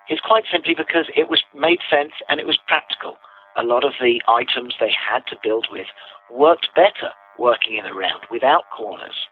is 0.09 0.19
quite 0.19 0.45
simply 0.51 0.73
because 0.75 1.05
it 1.15 1.29
was 1.29 1.43
made 1.55 1.79
sense 1.89 2.13
and 2.27 2.39
it 2.39 2.47
was 2.47 2.59
practical. 2.67 3.17
A 3.57 3.63
lot 3.63 3.83
of 3.83 3.93
the 3.99 4.21
items 4.27 4.75
they 4.79 4.91
had 4.91 5.25
to 5.27 5.37
build 5.43 5.67
with 5.71 5.87
worked 6.31 6.69
better 6.75 7.11
working 7.37 7.77
in 7.77 7.85
a 7.85 7.93
round 7.93 8.23
without 8.29 8.63
corners. 8.75 9.27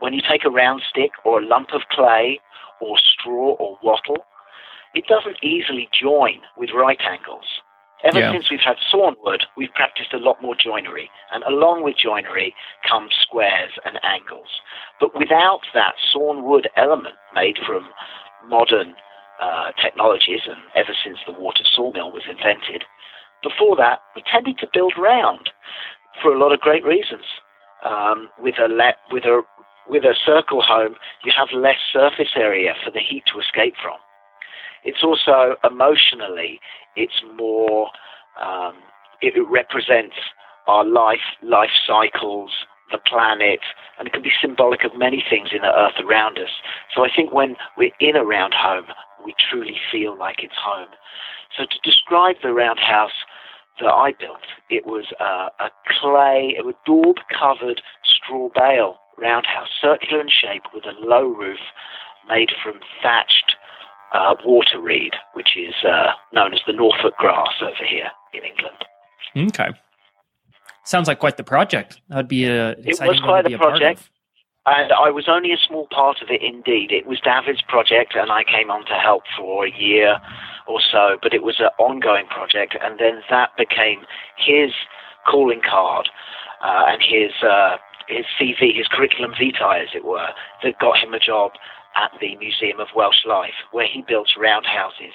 When 0.00 0.12
you 0.12 0.20
take 0.20 0.44
a 0.44 0.50
round 0.50 0.82
stick 0.88 1.12
or 1.24 1.40
a 1.40 1.46
lump 1.46 1.68
of 1.72 1.82
clay 1.90 2.40
or 2.80 2.96
straw 2.98 3.54
or 3.54 3.78
wattle, 3.82 4.24
it 4.94 5.06
doesn't 5.06 5.42
easily 5.42 5.88
join 5.92 6.40
with 6.56 6.70
right 6.74 7.00
angles. 7.00 7.46
Ever 8.04 8.18
Yeah. 8.18 8.32
since 8.32 8.50
we've 8.50 8.60
had 8.60 8.78
sawnwood, 8.90 9.46
we've 9.56 9.72
practiced 9.74 10.12
a 10.12 10.18
lot 10.18 10.42
more 10.42 10.56
joinery, 10.56 11.10
and 11.30 11.44
along 11.44 11.82
with 11.82 11.96
joinery 11.96 12.54
comes 12.82 13.14
squares 13.14 13.78
and 13.84 14.02
angles. 14.04 14.60
But 14.98 15.14
without 15.14 15.60
that 15.74 15.94
sawnwood 16.10 16.68
element 16.76 17.14
made 17.34 17.58
from 17.58 17.88
modern 18.44 18.96
uh, 19.40 19.72
technologies, 19.80 20.40
and 20.46 20.58
ever 20.74 20.94
since 21.04 21.18
the 21.26 21.32
water 21.32 21.64
sawmill 21.64 22.10
was 22.12 22.26
invented, 22.28 22.84
before 23.42 23.76
that 23.76 24.02
we 24.14 24.22
tended 24.22 24.58
to 24.58 24.68
build 24.72 24.94
round 24.96 25.50
for 26.20 26.32
a 26.32 26.38
lot 26.38 26.52
of 26.52 26.60
great 26.60 26.84
reasons. 26.84 27.24
Um, 27.84 28.30
with 28.38 28.58
a 28.60 28.68
le- 28.68 28.94
with 29.10 29.24
a 29.24 29.42
with 29.88 30.04
a 30.04 30.14
circle 30.24 30.62
home, 30.62 30.94
you 31.24 31.32
have 31.36 31.48
less 31.52 31.78
surface 31.92 32.36
area 32.36 32.74
for 32.84 32.90
the 32.92 33.00
heat 33.00 33.24
to 33.32 33.40
escape 33.40 33.74
from. 33.82 33.98
It's 34.84 35.02
also 35.02 35.56
emotionally, 35.64 36.60
it's 36.96 37.22
more, 37.36 37.90
um, 38.42 38.74
it 39.20 39.34
represents 39.48 40.16
our 40.66 40.84
life, 40.84 41.20
life 41.42 41.70
cycles, 41.86 42.50
the 42.90 42.98
planet, 42.98 43.60
and 43.98 44.06
it 44.06 44.12
can 44.12 44.22
be 44.22 44.32
symbolic 44.40 44.84
of 44.84 44.96
many 44.96 45.24
things 45.28 45.50
in 45.52 45.62
the 45.62 45.72
earth 45.74 45.98
around 46.04 46.38
us. 46.38 46.50
So 46.94 47.04
I 47.04 47.08
think 47.14 47.32
when 47.32 47.56
we're 47.76 47.96
in 48.00 48.16
a 48.16 48.24
round 48.24 48.54
home, 48.54 48.86
we 49.24 49.34
truly 49.50 49.76
feel 49.90 50.16
like 50.16 50.42
it's 50.42 50.58
home. 50.62 50.88
So 51.56 51.64
to 51.64 51.78
describe 51.82 52.36
the 52.42 52.52
roundhouse 52.52 53.24
that 53.80 53.88
I 53.88 54.12
built, 54.18 54.44
it 54.68 54.86
was 54.86 55.06
uh, 55.20 55.48
a 55.58 55.70
clay, 56.00 56.56
a 56.58 56.72
daub 56.86 57.16
covered 57.38 57.80
straw 58.04 58.48
bale 58.54 58.96
roundhouse, 59.18 59.68
circular 59.80 60.20
in 60.20 60.28
shape 60.28 60.64
with 60.74 60.84
a 60.84 60.98
low 60.98 61.26
roof 61.26 61.60
made 62.28 62.50
from 62.62 62.80
thatched 63.02 63.56
uh, 64.12 64.34
water 64.44 64.80
reed, 64.80 65.14
which 65.34 65.56
is 65.56 65.74
uh, 65.84 66.12
known 66.32 66.52
as 66.52 66.60
the 66.66 66.72
Norfolk 66.72 67.16
grass 67.16 67.54
over 67.62 67.84
here 67.88 68.10
in 68.34 68.42
England. 68.44 69.50
Okay. 69.50 69.70
Sounds 70.84 71.08
like 71.08 71.18
quite 71.18 71.36
the 71.36 71.44
project. 71.44 72.00
That'd 72.08 72.28
be 72.28 72.44
a 72.44 72.70
It 72.70 73.00
was 73.00 73.20
quite 73.20 73.42
to 73.42 73.48
be 73.48 73.54
a 73.54 73.56
a 73.56 73.58
project. 73.58 74.10
And 74.64 74.92
I 74.92 75.10
was 75.10 75.28
only 75.28 75.52
a 75.52 75.56
small 75.56 75.88
part 75.90 76.22
of 76.22 76.28
it 76.30 76.40
indeed. 76.40 76.92
It 76.92 77.06
was 77.06 77.18
David's 77.20 77.62
project, 77.62 78.14
and 78.14 78.30
I 78.30 78.44
came 78.44 78.70
on 78.70 78.84
to 78.86 78.94
help 78.94 79.24
for 79.36 79.66
a 79.66 79.72
year 79.72 80.20
or 80.68 80.80
so, 80.80 81.18
but 81.20 81.34
it 81.34 81.42
was 81.42 81.56
an 81.58 81.70
ongoing 81.78 82.26
project, 82.26 82.76
and 82.80 82.98
then 82.98 83.22
that 83.28 83.50
became 83.56 84.06
his 84.36 84.70
calling 85.26 85.60
card 85.68 86.08
uh, 86.62 86.84
and 86.86 87.02
his, 87.02 87.32
uh, 87.42 87.76
his 88.06 88.24
CV, 88.38 88.76
his 88.76 88.86
curriculum 88.86 89.32
vitae, 89.32 89.82
as 89.82 89.88
it 89.94 90.04
were, 90.04 90.28
that 90.62 90.78
got 90.78 90.96
him 90.98 91.12
a 91.12 91.18
job 91.18 91.52
at 91.96 92.10
the 92.20 92.36
Museum 92.36 92.80
of 92.80 92.88
Welsh 92.94 93.24
Life, 93.26 93.56
where 93.72 93.86
he 93.86 94.02
built 94.06 94.28
roundhouses 94.38 95.14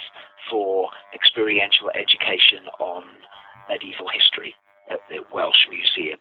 for 0.49 0.89
experiential 1.13 1.89
education 1.91 2.67
on 2.79 3.03
medieval 3.69 4.07
history 4.09 4.55
at 4.89 4.99
the 5.09 5.19
Welsh 5.33 5.67
Museum 5.69 6.19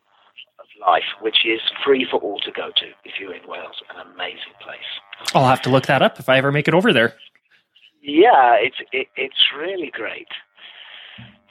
of 0.58 0.66
Life, 0.80 1.08
which 1.20 1.46
is 1.46 1.60
free 1.84 2.06
for 2.10 2.20
all 2.20 2.40
to 2.40 2.50
go 2.52 2.68
to 2.74 2.86
if 3.04 3.20
you're 3.20 3.34
in 3.34 3.46
Wales. 3.46 3.82
An 3.94 4.06
amazing 4.14 4.56
place. 4.62 4.90
I'll 5.34 5.48
have 5.48 5.62
to 5.62 5.70
look 5.70 5.86
that 5.86 6.02
up 6.02 6.18
if 6.18 6.28
I 6.28 6.38
ever 6.38 6.52
make 6.52 6.68
it 6.68 6.74
over 6.74 6.92
there. 6.92 7.14
Yeah, 8.02 8.54
it's 8.60 8.76
it, 8.92 9.08
it's 9.16 9.50
really 9.56 9.90
great. 9.92 10.28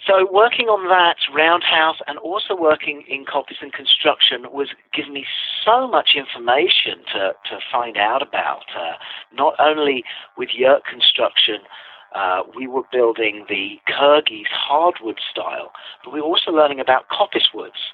So 0.06 0.28
working 0.32 0.68
on 0.68 0.88
that 0.90 1.18
roundhouse 1.34 1.98
and 2.06 2.20
also 2.20 2.56
working 2.56 3.04
in 3.10 3.26
coppice 3.26 3.58
and 3.62 3.74
construction 3.74 4.46
was 4.54 4.70
giving 4.94 5.14
me 5.14 5.26
so 5.66 5.88
much 5.88 6.14
information 6.16 7.02
to, 7.14 7.34
to 7.50 7.58
find 7.72 7.98
out 7.98 8.22
about. 8.22 8.70
Uh, 8.78 9.02
not 9.34 9.56
only 9.58 10.04
with 10.38 10.50
yurt 10.54 10.86
construction, 10.86 11.66
uh, 12.14 12.44
we 12.56 12.68
were 12.68 12.84
building 12.92 13.46
the 13.50 13.80
Kyrgyz 13.90 14.46
hardwood 14.54 15.18
style, 15.32 15.72
but 16.04 16.14
we 16.14 16.22
were 16.22 16.28
also 16.28 16.52
learning 16.52 16.80
about 16.80 17.10
coppice 17.10 17.50
woods. 17.52 17.90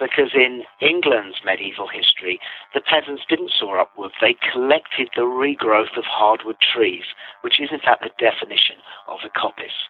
Because 0.00 0.34
in 0.34 0.64
England's 0.80 1.36
medieval 1.44 1.86
history, 1.86 2.40
the 2.74 2.80
peasants 2.80 3.22
didn't 3.28 3.52
saw 3.56 3.80
up 3.80 3.92
wood, 3.96 4.10
they 4.20 4.34
collected 4.50 5.10
the 5.14 5.22
regrowth 5.22 5.96
of 5.96 6.02
hardwood 6.04 6.56
trees, 6.58 7.04
which 7.42 7.60
is 7.60 7.68
in 7.70 7.78
fact 7.78 8.02
the 8.02 8.10
definition 8.18 8.82
of 9.06 9.20
a 9.24 9.30
coppice 9.30 9.86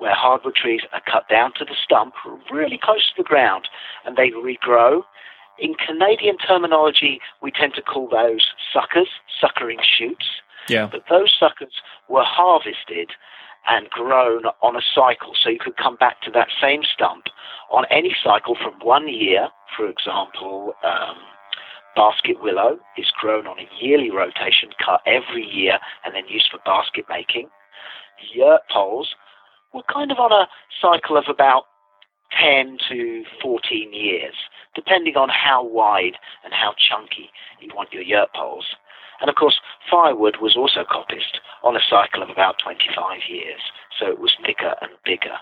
where 0.00 0.14
hardwood 0.14 0.54
trees 0.54 0.80
are 0.92 1.02
cut 1.10 1.28
down 1.28 1.52
to 1.58 1.64
the 1.64 1.76
stump, 1.84 2.14
really 2.50 2.78
close 2.82 3.06
to 3.08 3.22
the 3.22 3.28
ground, 3.28 3.68
and 4.04 4.16
they 4.16 4.30
regrow. 4.30 5.02
In 5.58 5.74
Canadian 5.74 6.38
terminology, 6.38 7.20
we 7.42 7.50
tend 7.50 7.74
to 7.74 7.82
call 7.82 8.08
those 8.08 8.48
suckers, 8.72 9.08
suckering 9.40 9.78
shoots. 9.82 10.26
Yeah. 10.68 10.88
But 10.90 11.04
those 11.10 11.32
suckers 11.38 11.74
were 12.08 12.24
harvested 12.24 13.10
and 13.68 13.90
grown 13.90 14.44
on 14.62 14.74
a 14.74 14.80
cycle, 14.94 15.32
so 15.40 15.50
you 15.50 15.58
could 15.58 15.76
come 15.76 15.96
back 15.96 16.22
to 16.22 16.30
that 16.30 16.48
same 16.60 16.80
stump 16.82 17.24
on 17.70 17.84
any 17.90 18.16
cycle 18.24 18.56
from 18.56 18.74
one 18.80 19.06
year. 19.06 19.48
For 19.76 19.86
example, 19.86 20.72
um, 20.82 21.18
basket 21.94 22.40
willow 22.40 22.78
is 22.96 23.12
grown 23.20 23.46
on 23.46 23.58
a 23.58 23.68
yearly 23.78 24.10
rotation, 24.10 24.70
cut 24.82 25.02
every 25.06 25.44
year, 25.44 25.78
and 26.04 26.14
then 26.14 26.26
used 26.26 26.48
for 26.50 26.58
basket 26.64 27.04
making. 27.10 27.50
Yurt 28.34 28.62
poles 28.70 29.14
were 29.74 29.82
kind 29.92 30.10
of 30.12 30.18
on 30.18 30.32
a 30.32 30.48
cycle 30.80 31.16
of 31.16 31.24
about 31.28 31.64
10 32.40 32.78
to 32.88 33.24
14 33.42 33.92
years, 33.92 34.34
depending 34.74 35.16
on 35.16 35.28
how 35.28 35.64
wide 35.64 36.16
and 36.44 36.52
how 36.54 36.74
chunky 36.78 37.30
you 37.60 37.70
want 37.74 37.92
your 37.92 38.02
yurt 38.02 38.28
poles. 38.34 38.66
And 39.20 39.28
of 39.28 39.36
course, 39.36 39.60
firewood 39.90 40.36
was 40.40 40.56
also 40.56 40.84
coppiced 40.84 41.38
on 41.62 41.76
a 41.76 41.80
cycle 41.88 42.22
of 42.22 42.30
about 42.30 42.56
25 42.62 43.20
years, 43.28 43.60
so 43.98 44.06
it 44.06 44.18
was 44.18 44.32
thicker 44.46 44.74
and 44.80 44.92
bigger. 45.04 45.36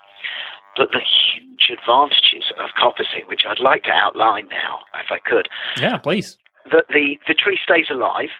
But 0.76 0.90
the 0.92 1.00
huge 1.00 1.70
advantages 1.78 2.50
of 2.58 2.70
coppicing, 2.80 3.28
which 3.28 3.42
I'd 3.48 3.60
like 3.60 3.84
to 3.84 3.90
outline 3.92 4.48
now, 4.48 4.80
if 4.94 5.10
I 5.10 5.18
could, 5.24 5.48
Yeah, 5.76 5.98
please. 5.98 6.38
that 6.72 6.86
the, 6.88 7.18
the 7.28 7.34
tree 7.34 7.58
stays 7.62 7.86
alive. 7.90 8.30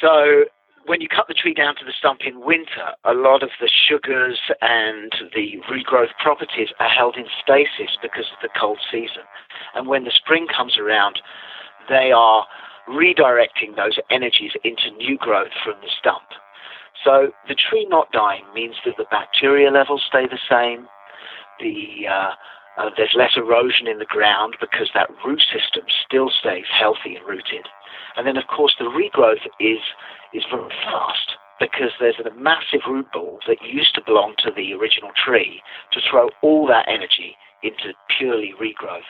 So 0.00 0.44
when 0.86 1.00
you 1.00 1.08
cut 1.08 1.26
the 1.28 1.34
tree 1.34 1.54
down 1.54 1.74
to 1.76 1.84
the 1.84 1.92
stump 1.98 2.20
in 2.24 2.40
winter, 2.40 2.94
a 3.04 3.12
lot 3.12 3.42
of 3.42 3.50
the 3.60 3.68
sugars 3.68 4.38
and 4.60 5.12
the 5.34 5.58
regrowth 5.70 6.14
properties 6.22 6.68
are 6.80 6.88
held 6.88 7.16
in 7.16 7.26
stasis 7.42 7.96
because 8.00 8.26
of 8.32 8.38
the 8.42 8.48
cold 8.58 8.78
season. 8.90 9.26
And 9.74 9.88
when 9.88 10.04
the 10.04 10.12
spring 10.14 10.46
comes 10.46 10.78
around, 10.78 11.20
they 11.88 12.12
are 12.12 12.46
redirecting 12.88 13.74
those 13.74 13.98
energies 14.10 14.52
into 14.62 14.90
new 14.96 15.18
growth 15.18 15.52
from 15.64 15.74
the 15.82 15.90
stump. 15.98 16.26
So 17.04 17.32
the 17.48 17.56
tree 17.56 17.86
not 17.90 18.12
dying 18.12 18.44
means 18.54 18.76
that 18.84 18.94
the 18.96 19.06
bacteria 19.10 19.70
levels 19.70 20.02
stay 20.06 20.26
the 20.26 20.38
same. 20.48 20.86
The 21.60 22.08
uh, 22.08 22.30
uh, 22.78 22.90
there's 22.96 23.14
less 23.16 23.32
erosion 23.36 23.86
in 23.86 23.98
the 23.98 24.04
ground 24.04 24.56
because 24.60 24.90
that 24.94 25.08
root 25.24 25.40
system 25.40 25.84
still 26.04 26.30
stays 26.30 26.66
healthy 26.70 27.16
and 27.16 27.26
rooted. 27.26 27.66
And 28.16 28.26
then, 28.26 28.36
of 28.36 28.46
course, 28.46 28.74
the 28.78 28.84
regrowth 28.84 29.46
is 29.60 29.80
is 30.32 30.44
very 30.50 30.72
fast 30.84 31.36
because 31.58 31.92
there's 32.00 32.18
a 32.18 32.34
massive 32.38 32.80
root 32.88 33.06
ball 33.12 33.38
that 33.46 33.56
used 33.62 33.94
to 33.94 34.02
belong 34.04 34.34
to 34.38 34.50
the 34.54 34.74
original 34.74 35.10
tree 35.16 35.62
to 35.92 36.00
throw 36.10 36.28
all 36.42 36.66
that 36.66 36.86
energy 36.88 37.36
into 37.62 37.94
purely 38.18 38.52
regrowth. 38.60 39.08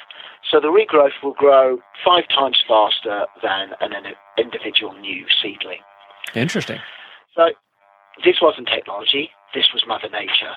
So 0.50 0.60
the 0.60 0.68
regrowth 0.68 1.22
will 1.22 1.34
grow 1.34 1.78
five 2.04 2.28
times 2.28 2.58
faster 2.66 3.26
than 3.42 3.70
an, 3.80 3.92
an 3.92 4.14
individual 4.38 4.94
new 4.94 5.26
seedling. 5.42 5.80
Interesting. 6.34 6.78
So 7.34 7.50
this 8.24 8.36
wasn't 8.40 8.68
technology, 8.68 9.30
this 9.54 9.66
was 9.74 9.84
Mother 9.86 10.08
Nature. 10.10 10.54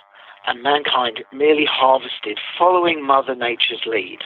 And 0.48 0.63
mankind 0.63 1.24
merely 1.34 1.65
harvested 1.70 2.39
following 2.58 3.06
Mother 3.06 3.36
Nature's 3.36 3.84
lead. 3.86 4.20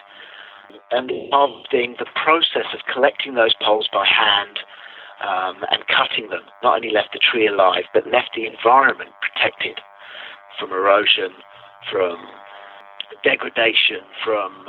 And 0.92 1.12
harvesting 1.32 1.96
the 2.00 2.06
process 2.16 2.70
of 2.74 2.80
collecting 2.92 3.36
those 3.36 3.54
poles 3.62 3.90
by 3.92 4.06
hand 4.06 4.60
um, 5.24 5.64
and 5.72 5.86
cutting 5.88 6.30
them 6.30 6.44
not 6.62 6.78
only 6.78 6.92
left 6.92 7.14
the 7.14 7.20
tree 7.20 7.48
alive, 7.48 7.86
but 7.94 8.08
left 8.08 8.32
the 8.36 8.46
environment 8.46 9.12
protected 9.22 9.80
from 10.60 10.72
erosion, 10.72 11.32
from 11.92 12.18
degradation, 13.24 14.02
from 14.24 14.66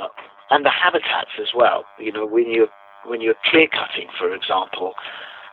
and 0.51 0.65
the 0.65 0.69
habitats 0.69 1.31
as 1.41 1.49
well. 1.55 1.85
You 1.99 2.11
know, 2.11 2.25
when 2.25 2.47
you 2.47 2.67
when 3.05 3.21
you're 3.21 3.39
clear 3.45 3.67
cutting, 3.67 4.07
for 4.17 4.33
example, 4.33 4.93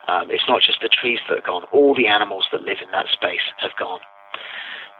um, 0.08 0.30
it's 0.30 0.44
not 0.48 0.62
just 0.62 0.80
the 0.80 0.88
trees 0.88 1.20
that 1.28 1.38
are 1.38 1.46
gone; 1.46 1.64
all 1.72 1.94
the 1.94 2.06
animals 2.06 2.46
that 2.52 2.62
live 2.62 2.78
in 2.82 2.90
that 2.92 3.06
space 3.12 3.44
have 3.58 3.72
gone. 3.78 4.00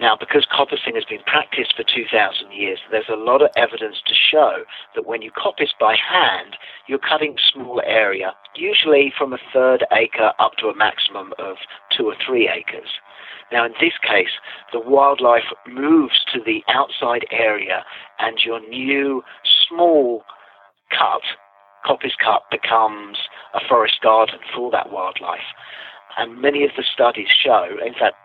Now, 0.02 0.16
because 0.18 0.44
coppicing 0.50 0.96
has 0.96 1.04
been 1.04 1.22
practiced 1.26 1.76
for 1.76 1.84
2,000 1.84 2.50
years, 2.50 2.80
there's 2.90 3.08
a 3.08 3.14
lot 3.14 3.40
of 3.40 3.50
evidence 3.56 4.02
to 4.04 4.14
show 4.14 4.64
that 4.96 5.06
when 5.06 5.22
you 5.22 5.30
coppice 5.30 5.70
by 5.78 5.94
hand, 5.94 6.56
you're 6.88 6.98
cutting 6.98 7.36
small 7.54 7.80
area, 7.86 8.34
usually 8.56 9.12
from 9.16 9.32
a 9.32 9.38
third 9.52 9.86
acre 9.92 10.32
up 10.40 10.56
to 10.58 10.66
a 10.66 10.74
maximum 10.74 11.32
of 11.38 11.54
two 11.96 12.06
or 12.06 12.16
three 12.26 12.48
acres. 12.48 12.88
Now, 13.52 13.64
in 13.64 13.74
this 13.80 13.92
case, 14.02 14.34
the 14.72 14.80
wildlife 14.80 15.54
moves 15.68 16.24
to 16.34 16.40
the 16.44 16.64
outside 16.66 17.24
area, 17.30 17.84
and 18.18 18.38
your 18.44 18.58
new 18.58 19.22
small 19.68 20.24
cut, 20.90 21.22
coppice 21.86 22.16
cut, 22.20 22.42
becomes 22.50 23.18
a 23.54 23.60
forest 23.68 24.00
garden 24.02 24.40
for 24.52 24.68
that 24.72 24.90
wildlife. 24.90 25.46
And 26.18 26.42
many 26.42 26.64
of 26.64 26.72
the 26.76 26.84
studies 26.92 27.28
show, 27.30 27.66
in 27.86 27.94
fact, 27.94 28.16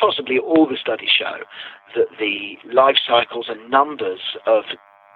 possibly 0.00 0.38
all 0.38 0.66
the 0.66 0.76
studies 0.76 1.10
show 1.10 1.44
that 1.94 2.08
the 2.18 2.56
life 2.72 2.96
cycles 3.06 3.46
and 3.48 3.70
numbers 3.70 4.20
of 4.46 4.64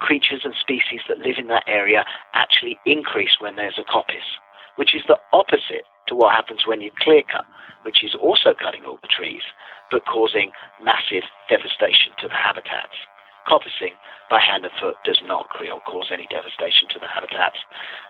creatures 0.00 0.42
and 0.44 0.54
species 0.58 1.00
that 1.08 1.18
live 1.18 1.36
in 1.38 1.46
that 1.46 1.64
area 1.66 2.04
actually 2.34 2.78
increase 2.84 3.36
when 3.38 3.56
there's 3.56 3.78
a 3.78 3.84
coppice, 3.84 4.38
which 4.76 4.94
is 4.94 5.02
the 5.06 5.18
opposite 5.32 5.86
to 6.08 6.14
what 6.14 6.34
happens 6.34 6.66
when 6.66 6.80
you 6.80 6.90
clear 6.98 7.22
cut, 7.22 7.46
which 7.82 8.02
is 8.02 8.14
also 8.20 8.52
cutting 8.52 8.84
all 8.84 8.98
the 9.00 9.08
trees, 9.08 9.42
but 9.90 10.04
causing 10.06 10.50
massive 10.82 11.22
devastation 11.48 12.12
to 12.18 12.26
the 12.26 12.34
habitats. 12.34 12.98
Coppicing 13.46 13.94
by 14.30 14.40
hand 14.40 14.64
and 14.64 14.74
foot 14.80 14.96
does 15.04 15.20
not 15.24 15.48
create 15.50 15.70
or 15.70 15.80
cause 15.80 16.10
any 16.12 16.26
devastation 16.30 16.88
to 16.90 16.98
the 16.98 17.06
habitats, 17.06 17.58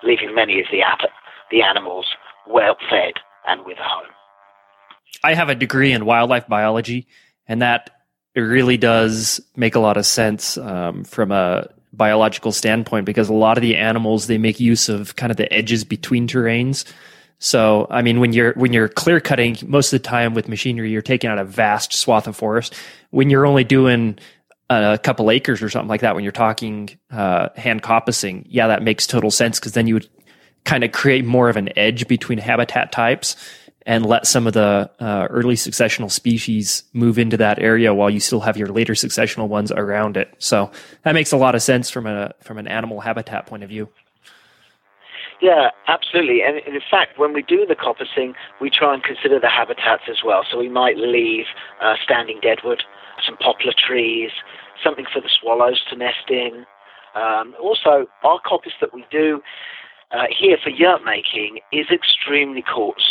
leaving 0.03 0.35
many 0.35 0.61
of 0.61 0.67
the, 0.71 0.81
the 1.51 1.63
animals 1.63 2.07
well 2.47 2.77
fed 2.89 3.15
and 3.47 3.65
with 3.65 3.79
a 3.79 3.85
home. 3.85 4.13
I 5.23 5.35
have 5.35 5.49
a 5.49 5.55
degree 5.55 5.93
in 5.93 6.05
wildlife 6.05 6.49
biology, 6.49 7.07
and 7.47 7.63
that 7.63 7.91
really 8.35 8.77
does 8.77 9.41
make 9.57 9.75
a 9.75 9.81
lot 9.81 9.97
of 9.97 10.07
sense 10.07 10.57
um, 10.59 11.05
from 11.05 11.31
a 11.33 11.69
biological 11.93 12.53
standpoint 12.53 13.05
because 13.05 13.29
a 13.29 13.35
lot 13.35 13.59
of 13.59 13.63
the 13.63 13.77
animals 13.77 14.27
they 14.27 14.39
make 14.39 14.59
use 14.59 14.89
of 14.89 15.15
kind 15.17 15.31
of 15.31 15.37
the 15.37 15.53
edges 15.53 15.85
between 15.85 16.27
terrains. 16.27 16.85
So, 17.39 17.87
I 17.91 18.03
mean, 18.03 18.21
when 18.21 18.33
you're 18.33 18.53
when 18.55 18.73
you're 18.73 18.89
clear 18.89 19.21
cutting, 19.21 19.57
most 19.67 19.93
of 19.93 20.01
the 20.01 20.09
time 20.09 20.33
with 20.33 20.49
machinery, 20.49 20.91
you're 20.91 21.03
taking 21.03 21.29
out 21.29 21.39
a 21.39 21.45
vast 21.45 21.93
swath 21.93 22.27
of 22.27 22.37
forest. 22.37 22.75
When 23.11 23.31
you're 23.31 23.47
only 23.47 23.65
doing 23.65 24.19
a 24.71 24.99
couple 25.03 25.31
acres 25.31 25.61
or 25.61 25.69
something 25.69 25.89
like 25.89 26.01
that, 26.03 26.15
when 26.15 26.25
you're 26.25 26.33
talking 26.33 26.91
uh, 27.11 27.49
hand 27.57 27.83
coppicing, 27.83 28.47
yeah, 28.49 28.69
that 28.69 28.83
makes 28.83 29.07
total 29.07 29.31
sense 29.31 29.59
because 29.59 29.73
then 29.73 29.87
you 29.87 29.95
would 29.95 30.09
kind 30.65 30.85
of 30.85 30.93
create 30.93 31.25
more 31.25 31.49
of 31.49 31.57
an 31.57 31.77
edge 31.77 32.07
between 32.07 32.39
habitat 32.39 32.93
types 32.93 33.37
and 33.87 34.07
let 34.07 34.27
some 34.27 34.47
of 34.47 34.53
the 34.53 34.91
uh, 35.01 35.27
early 35.31 35.55
successional 35.55 36.11
species 36.11 36.85
move 36.93 37.19
into 37.19 37.37
that 37.37 37.59
area 37.59 37.93
while 37.95 38.11
you 38.11 38.21
still 38.21 38.41
have 38.41 38.57
your 38.57 38.69
later 38.69 38.95
successional 38.95 39.49
ones 39.49 39.73
around 39.73 40.17
it. 40.17 40.35
So 40.39 40.71
that 41.03 41.13
makes 41.13 41.33
a 41.33 41.37
lot 41.37 41.55
of 41.55 41.63
sense 41.63 41.91
from 41.91 42.07
a 42.07 42.35
from 42.41 42.59
an 42.59 42.67
animal 42.67 43.01
habitat 43.01 43.47
point 43.47 43.63
of 43.63 43.69
view. 43.69 43.89
Yeah, 45.41 45.71
absolutely. 45.89 46.41
And 46.43 46.59
in 46.59 46.81
fact, 46.89 47.19
when 47.19 47.33
we 47.33 47.43
do 47.43 47.67
the 47.67 47.75
coppicing, 47.75 48.35
we 48.61 48.71
try 48.71 48.95
and 48.95 49.03
consider 49.03 49.41
the 49.41 49.49
habitats 49.49 50.05
as 50.09 50.19
well. 50.25 50.45
So 50.49 50.57
we 50.57 50.69
might 50.69 50.97
leave 50.97 51.47
uh, 51.83 51.95
standing 52.03 52.39
deadwood, 52.41 52.85
some 53.27 53.37
poplar 53.39 53.75
trees, 53.77 54.31
something 54.85 55.05
for 55.13 55.21
the 55.21 55.29
swallows 55.29 55.83
to 55.91 55.97
nest 55.97 56.31
in. 56.31 56.65
Um, 57.17 57.55
also, 57.61 58.07
our 58.23 58.41
coppice 58.41 58.79
that 58.81 58.95
we 58.95 59.05
do 59.11 59.43
uh, 60.13 60.27
here 60.29 60.59
for 60.63 60.71
yurt 60.71 61.03
making 61.05 61.61
is 61.73 61.87
extremely 61.91 62.63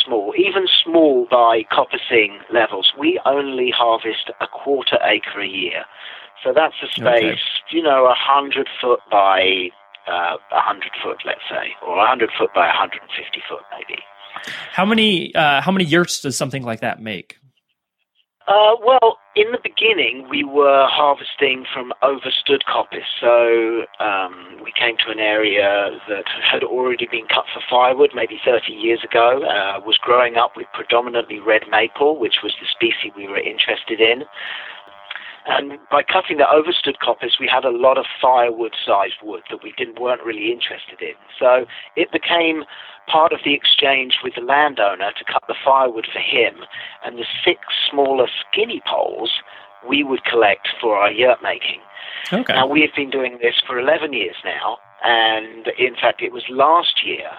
small, 0.05 0.33
even 0.37 0.67
small 0.83 1.27
by 1.29 1.63
coppicing 1.71 2.37
levels. 2.53 2.93
We 2.97 3.19
only 3.25 3.71
harvest 3.75 4.29
a 4.39 4.47
quarter 4.47 4.97
acre 5.03 5.41
a 5.41 5.47
year. 5.47 5.85
So 6.43 6.53
that's 6.53 6.75
a 6.83 6.87
space, 6.87 7.23
okay. 7.23 7.37
you 7.71 7.83
know, 7.83 8.05
a 8.05 8.15
hundred 8.15 8.67
foot 8.81 8.99
by 9.11 9.69
uh, 10.07 10.37
a 10.51 10.55
uh, 10.55 10.61
hundred 10.61 10.91
foot, 11.03 11.17
let's 11.25 11.41
say, 11.49 11.73
or 11.85 11.97
a 11.97 12.07
hundred 12.07 12.31
foot 12.37 12.49
by 12.55 12.67
a 12.67 12.71
hundred 12.71 13.01
and 13.01 13.11
fifty 13.11 13.41
foot, 13.47 13.61
maybe. 13.71 14.01
How 14.71 14.85
many 14.85 15.33
uh, 15.35 15.61
how 15.61 15.71
many 15.71 15.85
yurts 15.85 16.21
does 16.21 16.37
something 16.37 16.63
like 16.63 16.81
that 16.81 17.01
make? 17.01 17.37
Uh, 18.51 18.75
well, 18.83 19.17
in 19.33 19.49
the 19.53 19.59
beginning, 19.63 20.27
we 20.29 20.43
were 20.43 20.85
harvesting 20.85 21.63
from 21.73 21.93
overstood 22.01 22.63
coppice. 22.67 23.07
So 23.21 23.85
um, 24.03 24.57
we 24.61 24.73
came 24.77 24.97
to 25.05 25.11
an 25.11 25.19
area 25.19 25.91
that 26.09 26.25
had 26.43 26.61
already 26.61 27.07
been 27.09 27.27
cut 27.27 27.45
for 27.53 27.61
firewood 27.69 28.11
maybe 28.13 28.41
30 28.43 28.73
years 28.73 28.99
ago, 29.05 29.41
uh, 29.47 29.79
was 29.79 29.97
growing 29.97 30.35
up 30.35 30.57
with 30.57 30.67
predominantly 30.73 31.39
red 31.39 31.61
maple, 31.71 32.19
which 32.19 32.43
was 32.43 32.51
the 32.59 32.67
species 32.67 33.13
we 33.15 33.25
were 33.25 33.39
interested 33.39 34.01
in. 34.01 34.23
And 35.47 35.79
by 35.89 36.03
cutting 36.03 36.37
the 36.37 36.49
overstood 36.49 36.97
coppice, 36.99 37.39
we 37.39 37.47
had 37.47 37.65
a 37.65 37.71
lot 37.71 37.97
of 37.97 38.05
firewood-sized 38.21 39.15
wood 39.23 39.41
that 39.49 39.63
we 39.63 39.73
didn't 39.75 39.99
weren't 39.99 40.23
really 40.23 40.51
interested 40.51 41.01
in. 41.01 41.15
So 41.39 41.65
it 41.95 42.11
became 42.11 42.63
part 43.07 43.33
of 43.33 43.39
the 43.43 43.53
exchange 43.53 44.19
with 44.23 44.35
the 44.35 44.41
landowner 44.41 45.11
to 45.17 45.25
cut 45.25 45.43
the 45.47 45.55
firewood 45.65 46.07
for 46.11 46.19
him, 46.19 46.57
and 47.03 47.17
the 47.17 47.25
six 47.43 47.59
smaller 47.89 48.27
skinny 48.39 48.81
poles 48.85 49.31
we 49.87 50.03
would 50.03 50.23
collect 50.25 50.67
for 50.79 50.95
our 50.95 51.11
yurt 51.11 51.41
making. 51.41 51.81
Okay. 52.31 52.53
Now 52.53 52.67
we 52.67 52.81
have 52.81 52.95
been 52.95 53.09
doing 53.09 53.39
this 53.41 53.55
for 53.65 53.79
11 53.79 54.13
years 54.13 54.35
now, 54.45 54.77
and 55.03 55.67
in 55.79 55.95
fact, 55.95 56.21
it 56.21 56.31
was 56.31 56.43
last 56.49 57.03
year. 57.03 57.29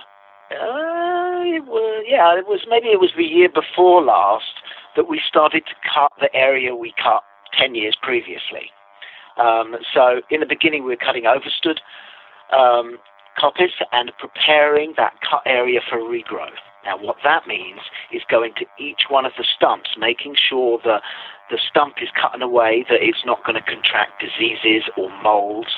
Uh, 0.51 1.47
it 1.47 1.65
was, 1.65 2.05
yeah, 2.07 2.37
it 2.37 2.47
was 2.47 2.67
maybe 2.69 2.89
it 2.89 3.01
was 3.01 3.13
the 3.17 3.25
year 3.25 3.49
before 3.49 4.03
last 4.03 4.61
that 4.97 5.09
we 5.09 5.21
started 5.27 5.65
to 5.67 5.75
cut 5.95 6.13
the 6.21 6.35
area 6.35 6.75
we 6.75 6.93
cut 7.03 7.23
10 7.59 7.75
years 7.75 7.97
previously. 8.01 8.71
Um, 9.41 9.77
so 9.95 10.21
in 10.31 10.41
the 10.41 10.47
beginning, 10.47 10.85
we 10.85 10.91
were 10.91 10.97
cutting 10.97 11.27
overstood 11.27 11.81
um, 12.53 12.99
coppice 13.39 13.81
and 13.93 14.13
preparing 14.19 14.95
that 14.97 15.15
cut 15.29 15.43
area 15.47 15.81
for 15.89 15.99
regrowth. 15.99 16.61
Now, 16.85 16.99
what 16.99 17.17
that 17.23 17.47
means 17.47 17.81
is 18.13 18.23
going 18.29 18.55
to 18.59 18.67
each 18.79 19.07
one 19.09 19.25
of 19.25 19.33
the 19.39 19.45
stumps, 19.45 19.91
making 19.97 20.35
sure 20.35 20.81
that 20.85 21.03
the 21.49 21.59
stump 21.71 22.03
is 22.03 22.09
cut 22.21 22.35
in 22.35 22.43
a 22.43 22.49
way 22.49 22.85
that 22.89 22.99
it's 23.01 23.25
not 23.25 23.45
going 23.45 23.55
to 23.55 23.63
contract 23.63 24.21
diseases 24.21 24.91
or 24.97 25.09
molds. 25.23 25.71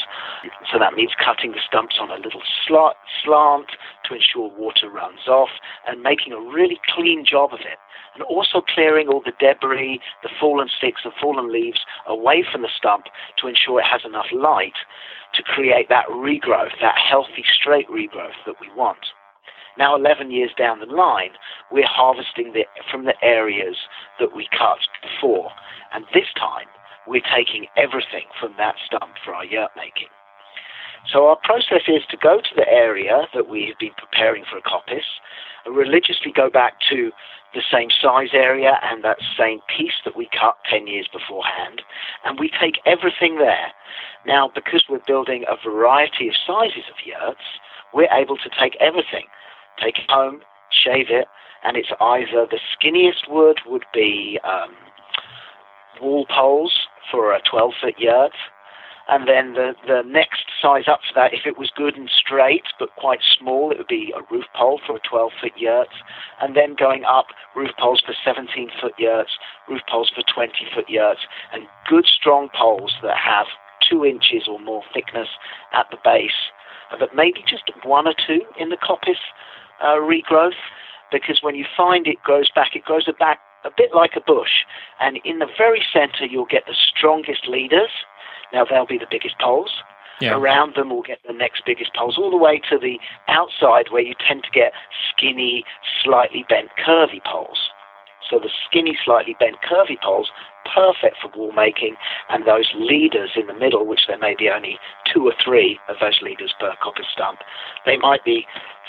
So 0.73 0.79
that 0.79 0.95
means 0.95 1.11
cutting 1.23 1.53
the 1.53 1.61
stumps 1.67 1.97
on 2.01 2.11
a 2.11 2.17
little 2.17 2.43
slant 2.67 3.69
to 4.09 4.15
ensure 4.15 4.49
water 4.57 4.89
runs 4.89 5.29
off 5.29 5.51
and 5.87 6.03
making 6.03 6.33
a 6.33 6.41
really 6.41 6.81
clean 6.95 7.25
job 7.29 7.53
of 7.53 7.61
it 7.61 7.79
and 8.15 8.23
also 8.25 8.63
clearing 8.63 9.09
all 9.09 9.23
the 9.25 9.33
debris, 9.41 10.01
the 10.23 10.29
fallen 10.41 10.69
sticks 10.69 11.03
and 11.05 11.13
fallen 11.21 11.53
leaves 11.53 11.81
away 12.07 12.45
from 12.51 12.63
the 12.63 12.69
stump 12.77 13.07
to 13.39 13.49
ensure 13.49 13.81
it 13.81 13.87
has 13.87 14.03
enough 14.05 14.27
light 14.33 14.77
to 15.35 15.43
create 15.43 15.89
that 15.89 16.07
regrowth, 16.09 16.73
that 16.81 16.97
healthy 16.99 17.45
straight 17.61 17.89
regrowth 17.89 18.39
that 18.47 18.57
we 18.61 18.69
want. 18.77 19.11
Now, 19.77 19.97
11 19.97 20.31
years 20.31 20.51
down 20.57 20.79
the 20.79 20.87
line, 20.87 21.31
we're 21.73 21.87
harvesting 21.87 22.53
the, 22.53 22.65
from 22.91 23.05
the 23.05 23.15
areas 23.23 23.77
that 24.21 24.35
we 24.35 24.47
cut 24.57 24.79
before. 25.03 25.51
And 25.93 26.05
this 26.15 26.31
time, 26.39 26.67
we're 27.07 27.27
taking 27.35 27.67
everything 27.77 28.31
from 28.41 28.55
that 28.59 28.77
stump 28.87 29.19
for 29.25 29.35
our 29.35 29.45
yurt 29.45 29.71
making. 29.77 30.09
So 31.13 31.27
our 31.27 31.37
process 31.43 31.85
is 31.87 32.03
to 32.11 32.17
go 32.17 32.39
to 32.41 32.55
the 32.57 32.69
area 32.69 33.27
that 33.35 33.49
we 33.49 33.67
have 33.69 33.79
been 33.79 33.93
preparing 33.99 34.45
for 34.49 34.57
a 34.57 34.63
coppice, 34.63 35.21
religiously 35.67 36.33
go 36.35 36.51
back 36.51 36.75
to 36.91 37.11
the 37.55 37.63
same 37.73 37.89
size 38.03 38.31
area 38.33 38.79
and 38.83 39.05
that 39.05 39.19
same 39.39 39.61
piece 39.69 39.95
that 40.05 40.17
we 40.17 40.29
cut 40.39 40.57
10 40.69 40.87
years 40.87 41.09
beforehand, 41.13 41.83
and 42.25 42.39
we 42.39 42.51
take 42.61 42.81
everything 42.85 43.39
there. 43.39 43.73
Now, 44.27 44.51
because 44.53 44.85
we're 44.89 45.05
building 45.07 45.45
a 45.49 45.57
variety 45.57 46.29
of 46.29 46.35
sizes 46.35 46.85
of 46.91 46.97
yurts, 47.07 47.47
we're 47.93 48.13
able 48.13 48.37
to 48.39 48.51
take 48.61 48.77
everything, 48.81 49.27
take 49.81 49.99
it 49.99 50.11
home, 50.11 50.41
shave 50.71 51.07
it, 51.11 51.29
and 51.63 51.77
it's 51.77 51.93
either 52.01 52.47
the 52.51 52.61
skinniest 52.75 53.29
wood 53.31 53.61
would 53.67 53.85
be 53.95 54.39
um, 54.45 54.75
wall 56.01 56.27
poles 56.29 56.73
for 57.11 57.33
a 57.33 57.41
12 57.49 57.73
foot 57.81 57.95
yurt, 57.99 58.33
and 59.09 59.29
then 59.29 59.53
the, 59.53 59.75
the 59.87 60.03
next 60.07 60.47
size 60.61 60.85
up 60.89 61.01
for 61.07 61.15
that, 61.15 61.35
if 61.35 61.45
it 61.45 61.59
was 61.59 61.71
good 61.77 61.97
and 61.97 62.09
straight 62.09 62.65
but 62.79 62.89
quite 62.97 63.21
small, 63.39 63.71
it 63.71 63.79
would 63.79 63.87
be 63.87 64.15
a 64.17 64.23
roof 64.33 64.45
pole 64.57 64.81
for 64.87 64.97
a 64.97 65.09
12 65.09 65.33
foot 65.41 65.53
yurt. 65.57 65.93
And 66.41 66.57
then 66.57 66.75
going 66.75 67.05
up, 67.05 67.27
roof 67.55 67.71
poles 67.79 68.03
for 68.05 68.15
17 68.25 68.71
foot 68.81 68.95
yurts, 68.99 69.33
roof 69.69 69.83
poles 69.89 70.11
for 70.15 70.23
20 70.33 70.53
foot 70.75 70.89
yurts, 70.89 71.21
and 71.53 71.65
good 71.87 72.07
strong 72.07 72.49
poles 72.55 72.95
that 73.03 73.17
have 73.17 73.47
two 73.89 74.05
inches 74.05 74.49
or 74.49 74.59
more 74.59 74.83
thickness 74.95 75.29
at 75.75 75.87
the 75.91 75.99
base, 76.03 76.49
but 76.99 77.15
maybe 77.15 77.45
just 77.47 77.71
one 77.85 78.07
or 78.07 78.15
two 78.27 78.41
in 78.59 78.71
the 78.71 78.77
coppice 78.77 79.21
uh, 79.83 80.01
regrowth. 80.01 80.57
Because 81.13 81.41
when 81.43 81.55
you 81.55 81.67
find 81.77 82.07
it 82.07 82.23
grows 82.23 82.51
back, 82.55 82.75
it 82.75 82.85
grows 82.85 83.07
back 83.19 83.39
a 83.65 83.71
bit 83.77 83.91
like 83.95 84.13
a 84.17 84.21
bush. 84.21 84.65
And 85.01 85.19
in 85.25 85.39
the 85.39 85.47
very 85.59 85.83
center, 85.93 86.25
you'll 86.25 86.47
get 86.47 86.65
the 86.67 86.75
strongest 86.75 87.47
leaders 87.47 87.91
now 88.55 88.65
they'll 88.65 88.87
be 88.87 88.99
the 88.99 89.11
biggest 89.11 89.35
poles. 89.41 89.71
Yeah. 90.21 90.39
Around 90.39 90.77
them, 90.77 90.91
we'll 90.91 91.03
get 91.03 91.19
the 91.27 91.35
next 91.35 91.63
biggest 91.67 91.93
poles, 91.93 92.17
all 92.17 92.31
the 92.31 92.39
way 92.39 92.61
to 92.71 92.79
the 92.79 93.01
outside 93.27 93.91
where 93.91 94.03
you 94.03 94.15
tend 94.27 94.45
to 94.45 94.51
get 94.51 94.73
skinny, 95.11 95.65
slightly 96.03 96.47
bent, 96.49 96.71
curvy 96.79 97.21
poles. 97.27 97.59
So 98.31 98.39
the 98.39 98.49
skinny, 98.65 98.97
slightly 99.05 99.37
bent, 99.39 99.57
curvy 99.69 100.01
poles, 100.01 100.31
perfect 100.73 101.17
for 101.21 101.31
wall 101.37 101.53
making, 101.53 101.97
and 102.31 102.47
those 102.47 102.71
leaders 102.75 103.31
in 103.37 103.47
the 103.49 103.59
middle, 103.59 103.85
which 103.87 104.07
there 104.07 104.19
may 104.19 104.35
be 104.39 104.49
only 104.49 104.79
two 105.13 105.27
or 105.27 105.35
three 105.45 105.79
of 105.89 105.97
those 106.01 106.21
leaders 106.23 106.55
per 106.59 106.73
coppice 106.83 107.11
stump, 107.13 107.41
they 107.85 107.97
might 107.97 108.25
be 108.25 108.47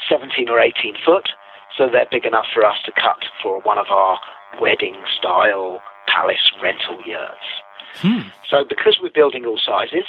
17 0.08 0.48
or 0.48 0.60
18 0.60 0.96
foot, 1.04 1.30
so 1.78 1.90
they're 1.92 2.08
big 2.10 2.26
enough 2.26 2.46
for 2.54 2.66
us 2.66 2.78
to 2.86 2.92
cut 2.92 3.26
for 3.42 3.60
one 3.62 3.78
of 3.78 3.88
our 3.90 4.20
wedding 4.62 4.96
style 5.18 5.82
palace 6.08 6.52
rental 6.62 7.02
yurts. 7.06 7.65
Hmm. 7.98 8.30
So 8.50 8.64
because 8.68 8.98
we're 9.02 9.10
building 9.10 9.46
all 9.46 9.60
sizes, 9.64 10.06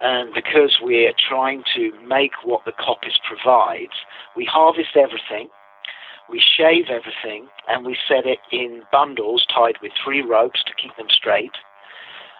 and 0.00 0.34
because 0.34 0.78
we're 0.82 1.12
trying 1.16 1.62
to 1.76 1.92
make 2.06 2.32
what 2.44 2.64
the 2.64 2.72
coppice 2.72 3.18
provides, 3.26 3.92
we 4.36 4.44
harvest 4.44 4.96
everything, 4.96 5.48
we 6.28 6.42
shave 6.42 6.86
everything, 6.90 7.46
and 7.68 7.86
we 7.86 7.96
set 8.08 8.26
it 8.26 8.38
in 8.50 8.82
bundles 8.90 9.46
tied 9.46 9.76
with 9.80 9.92
three 10.02 10.22
ropes 10.22 10.62
to 10.64 10.72
keep 10.74 10.96
them 10.96 11.06
straight 11.08 11.52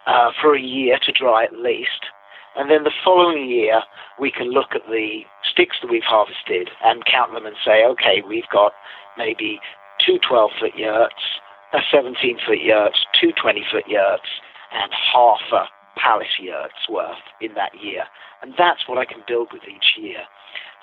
uh, 0.07 0.31
for 0.41 0.57
a 0.57 0.61
year 0.61 0.99
to 1.05 1.13
dry 1.13 1.45
at 1.45 1.53
least. 1.53 2.11
And 2.57 2.71
then 2.71 2.85
the 2.85 2.93
following 3.05 3.49
year, 3.49 3.83
we 4.19 4.31
can 4.31 4.51
look 4.51 4.75
at 4.75 4.87
the 4.89 5.23
sticks 5.43 5.77
that 5.81 5.91
we've 5.91 6.03
harvested 6.03 6.71
and 6.85 7.05
count 7.07 7.33
them 7.33 7.47
and 7.47 7.57
say, 7.65 7.85
okay, 7.85 8.23
we've 8.27 8.49
got 8.53 8.73
maybe 9.17 9.61
two 10.05 10.19
12 10.27 10.51
foot 10.61 10.75
yurts, 10.77 11.41
a 11.73 11.79
17 11.91 12.39
foot 12.45 12.61
yurts, 12.61 13.07
two 13.19 13.33
20 13.41 13.65
foot 13.71 13.85
yurts, 13.89 14.29
and 14.75 14.93
half 14.93 15.41
a 15.53 15.65
palace 15.99 16.39
yurt's 16.41 16.89
worth 16.89 17.23
in 17.41 17.55
that 17.55 17.73
year. 17.83 18.05
And 18.43 18.55
that's 18.59 18.89
what 18.89 18.99
I 18.99 19.05
can 19.05 19.23
build 19.27 19.49
with 19.53 19.63
each 19.69 19.97
year. 19.99 20.25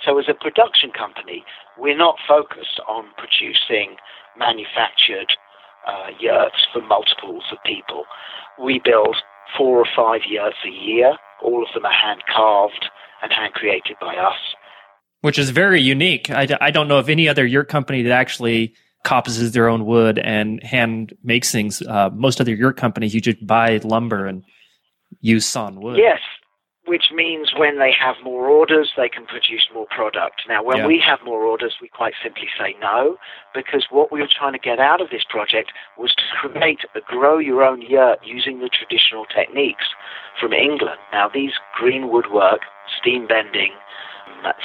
So 0.05 0.17
as 0.17 0.25
a 0.29 0.33
production 0.33 0.91
company, 0.91 1.43
we're 1.77 1.97
not 1.97 2.15
focused 2.27 2.79
on 2.87 3.05
producing 3.17 3.97
manufactured 4.37 5.33
uh, 5.87 6.11
yurts 6.19 6.67
for 6.71 6.81
multiples 6.81 7.43
of 7.51 7.57
people. 7.65 8.05
We 8.63 8.79
build 8.83 9.17
four 9.57 9.79
or 9.79 9.87
five 9.95 10.21
yurts 10.29 10.57
a 10.65 10.69
year. 10.69 11.17
All 11.41 11.63
of 11.63 11.69
them 11.73 11.85
are 11.85 11.91
hand 11.91 12.23
carved 12.33 12.89
and 13.21 13.31
hand 13.33 13.53
created 13.53 13.97
by 13.99 14.15
us. 14.15 14.37
Which 15.21 15.37
is 15.37 15.49
very 15.49 15.81
unique. 15.81 16.29
I 16.29 16.45
don't 16.45 16.87
know 16.87 16.97
of 16.97 17.09
any 17.09 17.27
other 17.27 17.45
yurt 17.45 17.67
company 17.67 18.03
that 18.03 18.11
actually 18.13 18.73
coppices 19.05 19.53
their 19.53 19.69
own 19.69 19.85
wood 19.85 20.19
and 20.19 20.61
hand 20.63 21.13
makes 21.23 21.51
things. 21.51 21.81
Uh, 21.81 22.09
most 22.13 22.41
other 22.41 22.53
yurt 22.53 22.77
companies, 22.77 23.13
you 23.13 23.21
just 23.21 23.45
buy 23.45 23.77
lumber 23.83 24.25
and 24.25 24.43
use 25.21 25.45
sawn 25.45 25.81
wood. 25.81 25.97
Yes, 25.97 26.19
which 26.85 27.11
means 27.13 27.53
when 27.55 27.77
they 27.77 27.91
have 27.91 28.15
more 28.23 28.47
orders, 28.49 28.91
they 28.97 29.07
can 29.07 29.25
produce 29.25 29.67
more 29.73 29.85
product. 29.89 30.41
Now, 30.47 30.63
when 30.63 30.77
yeah. 30.77 30.87
we 30.87 30.99
have 31.05 31.19
more 31.23 31.43
orders, 31.43 31.75
we 31.81 31.87
quite 31.87 32.13
simply 32.21 32.47
say 32.57 32.75
no, 32.81 33.17
because 33.53 33.85
what 33.91 34.11
we 34.11 34.21
were 34.21 34.27
trying 34.27 34.53
to 34.53 34.59
get 34.59 34.79
out 34.79 34.99
of 34.99 35.09
this 35.11 35.23
project 35.29 35.71
was 35.97 36.15
to 36.15 36.23
create 36.41 36.79
a 36.95 37.01
grow 37.01 37.37
your 37.37 37.63
own 37.63 37.81
yurt 37.81 38.19
using 38.25 38.59
the 38.59 38.69
traditional 38.69 39.25
techniques 39.25 39.85
from 40.39 40.51
England. 40.51 40.99
Now, 41.11 41.29
these 41.31 41.53
green 41.77 42.09
woodwork, 42.09 42.61
steam 42.99 43.27
bending, 43.27 43.73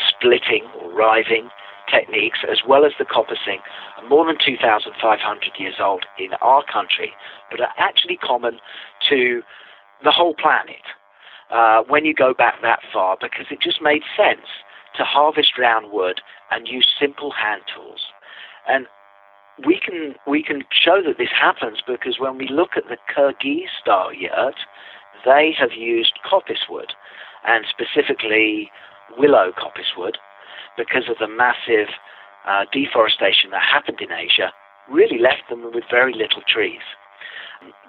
splitting 0.08 0.64
or 0.80 0.90
riving, 0.92 1.50
techniques, 1.90 2.40
as 2.50 2.58
well 2.66 2.84
as 2.84 2.92
the 2.98 3.04
coppicing, 3.04 3.60
are 3.98 4.08
more 4.08 4.26
than 4.26 4.36
2,500 4.44 5.52
years 5.58 5.74
old 5.80 6.04
in 6.18 6.30
our 6.40 6.64
country, 6.64 7.12
but 7.50 7.60
are 7.60 7.74
actually 7.78 8.16
common 8.16 8.58
to 9.08 9.42
the 10.02 10.10
whole 10.10 10.34
planet 10.34 10.84
uh, 11.50 11.82
when 11.88 12.04
you 12.04 12.14
go 12.14 12.34
back 12.34 12.60
that 12.62 12.80
far, 12.92 13.16
because 13.20 13.46
it 13.50 13.60
just 13.60 13.80
made 13.82 14.02
sense 14.16 14.46
to 14.96 15.04
harvest 15.04 15.58
round 15.58 15.92
wood 15.92 16.20
and 16.50 16.68
use 16.68 16.86
simple 16.98 17.32
hand 17.32 17.62
tools. 17.74 18.00
And 18.68 18.86
we 19.66 19.78
can 19.78 20.14
we 20.26 20.42
can 20.42 20.62
show 20.72 21.00
that 21.06 21.18
this 21.18 21.28
happens 21.30 21.78
because 21.86 22.16
when 22.18 22.38
we 22.38 22.48
look 22.48 22.70
at 22.76 22.84
the 22.88 22.96
Kyrgyz 23.14 23.68
style 23.80 24.12
yurt, 24.12 24.56
they 25.24 25.54
have 25.58 25.72
used 25.72 26.14
coppice 26.28 26.68
wood, 26.68 26.92
and 27.46 27.64
specifically 27.68 28.70
willow 29.16 29.52
coppice 29.56 29.96
wood, 29.96 30.18
because 30.76 31.08
of 31.08 31.16
the 31.18 31.28
massive 31.28 31.88
uh, 32.46 32.64
deforestation 32.72 33.50
that 33.50 33.62
happened 33.62 34.00
in 34.00 34.12
Asia, 34.12 34.52
really 34.90 35.18
left 35.18 35.48
them 35.48 35.64
with 35.72 35.84
very 35.90 36.12
little 36.12 36.42
trees. 36.46 36.82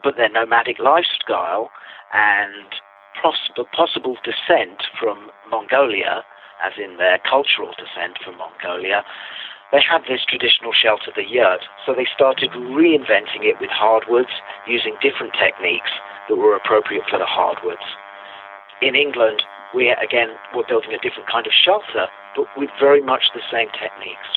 But 0.03 0.15
their 0.15 0.29
nomadic 0.29 0.79
lifestyle 0.79 1.69
and 2.13 2.67
possible, 3.21 4.17
descent 4.23 4.83
from 4.99 5.31
Mongolia, 5.49 6.23
as 6.63 6.73
in 6.77 6.97
their 6.97 7.19
cultural 7.19 7.71
descent 7.77 8.17
from 8.23 8.37
Mongolia, 8.37 9.03
they 9.71 9.81
had 9.81 10.03
this 10.07 10.23
traditional 10.23 10.71
shelter, 10.71 11.11
the 11.15 11.25
yurt, 11.27 11.65
so 11.85 11.93
they 11.93 12.07
started 12.13 12.51
reinventing 12.51 13.43
it 13.43 13.59
with 13.59 13.71
hardwoods, 13.71 14.29
using 14.67 14.95
different 15.01 15.33
techniques 15.33 15.91
that 16.29 16.37
were 16.37 16.55
appropriate 16.55 17.03
for 17.09 17.17
the 17.17 17.25
hardwoods. 17.25 17.83
In 18.81 18.95
England, 18.95 19.41
we 19.75 19.89
again 19.89 20.29
were 20.55 20.63
building 20.67 20.93
a 20.93 20.99
different 20.99 21.29
kind 21.29 21.45
of 21.45 21.53
shelter, 21.53 22.07
but 22.35 22.47
with 22.55 22.69
very 22.79 23.01
much 23.01 23.25
the 23.33 23.41
same 23.51 23.67
techniques. 23.75 24.29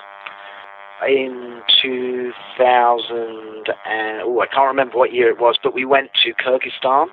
In 1.07 1.63
2000, 1.81 3.71
and, 3.87 4.23
oh, 4.27 4.41
I 4.41 4.47
can't 4.47 4.67
remember 4.67 4.99
what 4.99 5.15
year 5.15 5.31
it 5.31 5.39
was, 5.39 5.57
but 5.63 5.73
we 5.73 5.85
went 5.85 6.11
to 6.25 6.35
Kyrgyzstan 6.35 7.07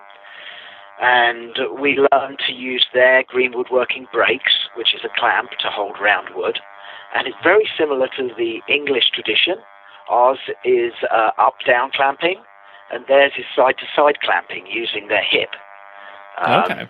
and 0.99 1.57
we 1.79 1.99
learned 2.11 2.39
to 2.47 2.53
use 2.53 2.85
their 2.93 3.23
green 3.27 3.51
woodworking 3.55 4.07
brakes, 4.11 4.53
which 4.75 4.95
is 4.95 5.01
a 5.03 5.19
clamp 5.19 5.51
to 5.59 5.69
hold 5.69 5.97
round 6.01 6.29
wood. 6.35 6.57
And 7.15 7.27
it's 7.27 7.37
very 7.43 7.67
similar 7.77 8.07
to 8.17 8.29
the 8.35 8.61
English 8.67 9.11
tradition. 9.13 9.55
Ours 10.09 10.39
is 10.63 10.93
uh, 11.11 11.31
up 11.37 11.55
down 11.67 11.91
clamping, 11.93 12.41
and 12.91 13.05
theirs 13.07 13.33
is 13.37 13.45
side 13.55 13.75
to 13.79 13.85
side 13.95 14.19
clamping 14.21 14.65
using 14.67 15.09
their 15.09 15.23
hip. 15.23 15.49
Um, 16.43 16.63
okay. 16.63 16.89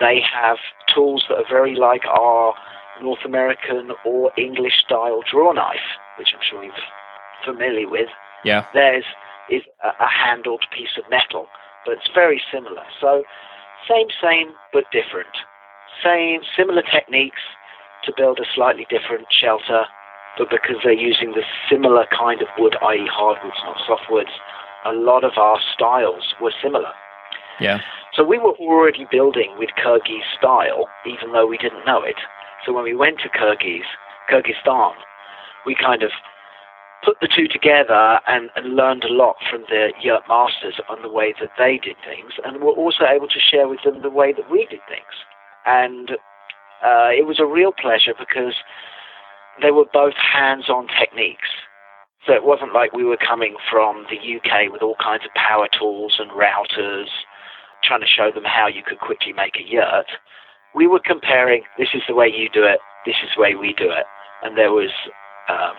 They 0.00 0.20
have 0.20 0.58
tools 0.92 1.24
that 1.28 1.36
are 1.36 1.48
very 1.48 1.74
like 1.74 2.04
our 2.06 2.54
North 3.02 3.24
American 3.24 3.90
or 4.04 4.32
English 4.36 4.84
style 4.84 5.22
draw 5.30 5.52
knife, 5.52 5.98
which 6.18 6.28
I'm 6.34 6.40
sure 6.48 6.64
you're 6.64 6.72
familiar 7.44 7.88
with. 7.88 8.08
Yeah. 8.44 8.66
Theirs 8.74 9.04
is 9.50 9.62
a, 9.82 9.88
a 9.88 10.08
handled 10.08 10.64
piece 10.72 10.96
of 10.98 11.08
metal, 11.10 11.46
but 11.84 11.94
it's 11.94 12.10
very 12.14 12.42
similar. 12.52 12.82
So, 13.00 13.24
same, 13.88 14.08
same, 14.22 14.52
but 14.72 14.84
different. 14.92 15.30
Same, 16.02 16.40
similar 16.56 16.82
techniques 16.82 17.42
to 18.04 18.12
build 18.16 18.38
a 18.38 18.44
slightly 18.54 18.86
different 18.90 19.26
shelter, 19.30 19.84
but 20.38 20.50
because 20.50 20.76
they're 20.82 20.92
using 20.92 21.32
the 21.32 21.42
similar 21.70 22.06
kind 22.16 22.42
of 22.42 22.48
wood, 22.58 22.76
i.e., 22.82 23.08
hardwoods, 23.10 23.56
not 23.64 23.78
softwoods, 23.88 24.32
a 24.84 24.92
lot 24.92 25.24
of 25.24 25.32
our 25.36 25.58
styles 25.74 26.34
were 26.40 26.52
similar. 26.62 26.92
Yeah. 27.60 27.80
So 28.14 28.22
we 28.24 28.38
were 28.38 28.52
already 28.52 29.06
building 29.10 29.54
with 29.58 29.70
Kyrgyz 29.82 30.22
style, 30.38 30.88
even 31.06 31.32
though 31.32 31.46
we 31.46 31.58
didn't 31.58 31.84
know 31.84 32.02
it. 32.02 32.16
So 32.64 32.72
when 32.72 32.84
we 32.84 32.94
went 32.94 33.18
to 33.20 33.28
Kyrgyz, 33.28 33.84
Kyrgyzstan, 34.30 34.94
we 35.66 35.74
kind 35.74 36.02
of 36.02 36.10
put 37.04 37.16
the 37.20 37.28
two 37.28 37.46
together 37.48 38.20
and, 38.26 38.50
and 38.56 38.74
learned 38.74 39.04
a 39.04 39.12
lot 39.12 39.36
from 39.50 39.62
the 39.68 39.92
yurt 40.00 40.22
masters 40.28 40.80
on 40.88 41.02
the 41.02 41.10
way 41.10 41.34
that 41.40 41.50
they 41.58 41.78
did 41.82 41.96
things, 42.04 42.32
and 42.44 42.62
were 42.62 42.72
also 42.72 43.04
able 43.04 43.28
to 43.28 43.40
share 43.40 43.68
with 43.68 43.80
them 43.84 44.02
the 44.02 44.10
way 44.10 44.32
that 44.32 44.50
we 44.50 44.66
did 44.70 44.80
things. 44.88 45.14
And 45.66 46.12
uh, 46.82 47.10
it 47.12 47.26
was 47.26 47.40
a 47.40 47.46
real 47.46 47.72
pleasure 47.72 48.14
because 48.18 48.54
they 49.60 49.70
were 49.70 49.86
both 49.92 50.14
hands-on 50.14 50.88
techniques. 50.98 51.48
So 52.26 52.32
it 52.32 52.44
wasn't 52.44 52.72
like 52.72 52.92
we 52.92 53.04
were 53.04 53.18
coming 53.18 53.56
from 53.70 54.06
the 54.08 54.16
UK 54.16 54.72
with 54.72 54.82
all 54.82 54.96
kinds 55.02 55.24
of 55.24 55.30
power 55.34 55.68
tools 55.78 56.18
and 56.18 56.30
routers, 56.30 57.08
trying 57.86 58.00
to 58.00 58.06
show 58.06 58.30
them 58.34 58.44
how 58.44 58.66
you 58.66 58.82
could 58.82 58.98
quickly 58.98 59.32
make 59.32 59.56
a 59.56 59.62
yurt. 59.68 60.06
We 60.74 60.86
were 60.86 61.00
comparing, 61.04 61.62
this 61.78 61.88
is 61.94 62.02
the 62.08 62.14
way 62.14 62.26
you 62.28 62.48
do 62.52 62.64
it, 62.64 62.80
this 63.06 63.16
is 63.22 63.30
the 63.36 63.42
way 63.42 63.54
we 63.54 63.74
do 63.74 63.90
it. 63.90 64.06
And 64.42 64.56
there 64.58 64.72
was 64.72 64.90
um, 65.48 65.74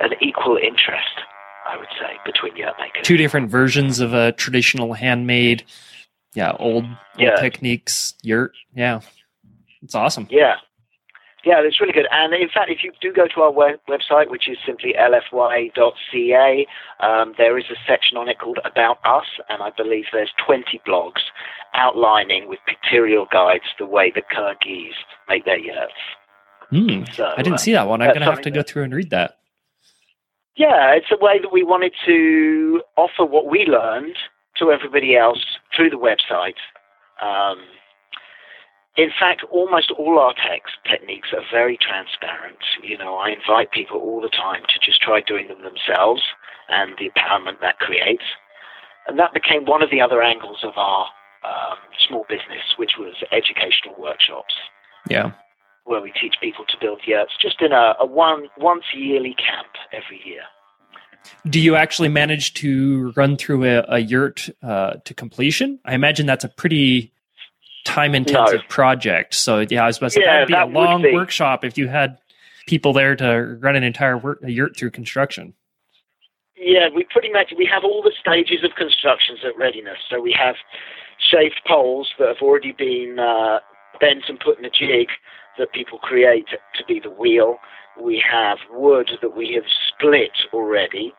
an 0.00 0.12
equal 0.20 0.56
interest, 0.56 1.20
I 1.68 1.76
would 1.76 1.88
say, 2.00 2.16
between 2.24 2.56
yurt 2.56 2.74
makers. 2.80 3.06
Two 3.06 3.16
different 3.16 3.50
versions 3.50 4.00
of 4.00 4.14
a 4.14 4.32
traditional 4.32 4.94
handmade, 4.94 5.64
yeah, 6.34 6.52
old, 6.58 6.84
old 7.18 7.36
techniques 7.38 8.14
yurt. 8.22 8.52
Yeah. 8.74 9.00
It's 9.82 9.94
awesome. 9.94 10.26
Yeah. 10.30 10.56
Yeah, 11.46 11.62
it's 11.62 11.80
really 11.80 11.92
good. 11.92 12.08
And 12.10 12.34
in 12.34 12.48
fact, 12.48 12.72
if 12.72 12.82
you 12.82 12.90
do 13.00 13.12
go 13.12 13.28
to 13.28 13.42
our 13.42 13.52
web- 13.52 13.78
website, 13.88 14.30
which 14.30 14.48
is 14.48 14.58
simply 14.66 14.94
lfy.ca, 14.98 16.66
um, 16.98 17.34
there 17.38 17.56
is 17.56 17.66
a 17.70 17.76
section 17.86 18.16
on 18.16 18.28
it 18.28 18.40
called 18.40 18.58
About 18.64 18.98
Us, 19.04 19.26
and 19.48 19.62
I 19.62 19.70
believe 19.70 20.06
there's 20.12 20.32
20 20.44 20.80
blogs 20.84 21.22
outlining 21.72 22.48
with 22.48 22.58
pictorial 22.66 23.28
guides 23.30 23.62
the 23.78 23.86
way 23.86 24.10
the 24.12 24.22
Kyrgyz 24.22 24.94
make 25.28 25.44
their 25.44 25.58
yurts. 25.58 25.92
Hmm. 26.70 27.04
So, 27.12 27.32
I 27.36 27.42
didn't 27.42 27.54
uh, 27.54 27.58
see 27.58 27.72
that 27.74 27.86
one. 27.86 28.02
I'm 28.02 28.08
going 28.08 28.20
to 28.20 28.24
have 28.24 28.40
to 28.40 28.50
go 28.50 28.62
through 28.62 28.82
and 28.82 28.92
read 28.92 29.10
that. 29.10 29.38
Yeah, 30.56 30.94
it's 30.94 31.12
a 31.12 31.24
way 31.24 31.38
that 31.40 31.52
we 31.52 31.62
wanted 31.62 31.92
to 32.06 32.82
offer 32.96 33.24
what 33.24 33.46
we 33.48 33.66
learned 33.66 34.16
to 34.58 34.72
everybody 34.72 35.16
else 35.16 35.44
through 35.76 35.90
the 35.90 35.96
website. 35.96 36.58
Um, 37.22 37.58
in 38.96 39.10
fact, 39.18 39.42
almost 39.50 39.90
all 39.90 40.18
our 40.18 40.34
techniques 40.90 41.28
are 41.32 41.44
very 41.52 41.76
transparent. 41.76 42.58
You 42.82 42.96
know, 42.96 43.16
I 43.16 43.30
invite 43.30 43.70
people 43.70 43.98
all 44.00 44.20
the 44.20 44.30
time 44.30 44.62
to 44.62 44.78
just 44.84 45.02
try 45.02 45.20
doing 45.20 45.48
them 45.48 45.62
themselves 45.62 46.22
and 46.68 46.92
the 46.98 47.10
empowerment 47.10 47.60
that 47.60 47.78
creates. 47.78 48.24
And 49.06 49.18
that 49.18 49.34
became 49.34 49.64
one 49.66 49.82
of 49.82 49.90
the 49.90 50.00
other 50.00 50.22
angles 50.22 50.64
of 50.64 50.72
our 50.76 51.06
um, 51.44 51.78
small 52.08 52.24
business, 52.28 52.74
which 52.76 52.92
was 52.98 53.14
educational 53.32 53.94
workshops 53.98 54.54
Yeah. 55.08 55.32
where 55.84 56.00
we 56.00 56.12
teach 56.20 56.34
people 56.40 56.64
to 56.66 56.76
build 56.80 57.00
yurts 57.06 57.32
just 57.40 57.60
in 57.60 57.72
a, 57.72 57.94
a 58.00 58.06
one 58.06 58.48
once 58.58 58.84
yearly 58.94 59.34
camp 59.34 59.68
every 59.92 60.20
year. 60.24 60.42
Do 61.48 61.60
you 61.60 61.76
actually 61.76 62.08
manage 62.08 62.54
to 62.54 63.12
run 63.16 63.36
through 63.36 63.64
a, 63.64 63.84
a 63.88 63.98
yurt 63.98 64.48
uh, 64.62 64.94
to 65.04 65.14
completion? 65.14 65.78
I 65.84 65.94
imagine 65.94 66.24
that's 66.26 66.44
a 66.44 66.48
pretty 66.48 67.12
time 67.86 68.14
intensive 68.14 68.60
No. 68.60 68.66
project. 68.68 69.34
So 69.34 69.60
yeah, 69.70 69.84
I 69.84 69.86
was 69.86 69.96
about 69.98 70.08
to 70.08 70.14
say 70.14 70.20
Yeah, 70.22 70.32
that'd 70.34 70.48
be 70.48 70.54
that 70.54 70.68
a 70.68 70.70
long 70.70 71.02
be. 71.02 71.12
workshop 71.12 71.64
if 71.64 71.78
you 71.78 71.88
had 71.88 72.18
people 72.66 72.92
there 72.92 73.14
to 73.16 73.56
run 73.60 73.76
an 73.76 73.84
entire 73.84 74.18
work, 74.18 74.40
yurt 74.42 74.76
through 74.76 74.90
construction. 74.90 75.54
Yeah, 76.56 76.88
we 76.94 77.04
pretty 77.10 77.30
much 77.30 77.52
we 77.56 77.66
have 77.66 77.84
all 77.84 78.02
the 78.02 78.12
stages 78.20 78.64
of 78.64 78.74
constructions 78.76 79.40
at 79.44 79.56
readiness. 79.56 79.98
So 80.10 80.20
we 80.20 80.32
have 80.38 80.56
shaved 81.30 81.60
poles 81.66 82.10
that 82.18 82.28
have 82.28 82.42
already 82.42 82.72
been 82.72 83.18
uh, 83.18 83.60
bent 84.00 84.24
and 84.28 84.40
put 84.40 84.58
in 84.58 84.64
a 84.64 84.70
jig 84.70 85.08
that 85.58 85.72
people 85.72 85.98
create 85.98 86.46
to 86.48 86.84
be 86.86 87.00
the 87.00 87.10
wheel. 87.10 87.58
We 88.02 88.22
have 88.30 88.58
wood 88.70 89.10
that 89.22 89.36
we 89.36 89.52
have 89.54 89.64
split 89.88 90.32
already 90.52 91.12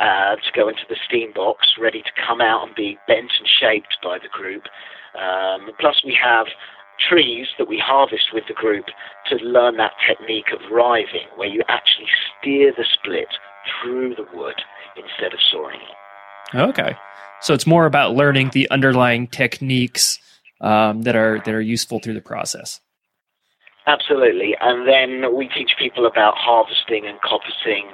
uh, 0.00 0.36
to 0.36 0.50
go 0.54 0.68
into 0.68 0.82
the 0.88 0.96
steam 1.06 1.32
box, 1.34 1.66
ready 1.78 2.02
to 2.02 2.10
come 2.26 2.40
out 2.40 2.66
and 2.66 2.74
be 2.74 2.98
bent 3.06 3.30
and 3.38 3.48
shaped 3.60 3.96
by 4.02 4.18
the 4.18 4.28
group. 4.28 4.64
Um, 5.14 5.70
plus, 5.78 6.02
we 6.04 6.16
have 6.22 6.46
trees 7.08 7.46
that 7.58 7.68
we 7.68 7.78
harvest 7.78 8.32
with 8.32 8.44
the 8.48 8.54
group 8.54 8.86
to 9.26 9.36
learn 9.36 9.76
that 9.76 9.92
technique 10.06 10.52
of 10.52 10.60
riving, 10.70 11.26
where 11.36 11.48
you 11.48 11.62
actually 11.68 12.08
steer 12.40 12.72
the 12.76 12.84
split 12.84 13.28
through 13.82 14.14
the 14.14 14.26
wood 14.34 14.60
instead 14.96 15.32
of 15.32 15.38
sawing 15.50 15.80
it. 15.80 16.58
Okay, 16.58 16.96
so 17.40 17.54
it's 17.54 17.66
more 17.66 17.86
about 17.86 18.14
learning 18.14 18.50
the 18.52 18.68
underlying 18.70 19.26
techniques 19.28 20.18
um, 20.60 21.02
that 21.02 21.14
are 21.14 21.40
that 21.44 21.54
are 21.54 21.60
useful 21.60 22.00
through 22.00 22.14
the 22.14 22.20
process. 22.20 22.80
Absolutely. 23.86 24.54
And 24.60 24.86
then 24.86 25.34
we 25.34 25.48
teach 25.48 25.72
people 25.78 26.04
about 26.04 26.34
harvesting 26.36 27.06
and 27.06 27.18
coppicing 27.22 27.88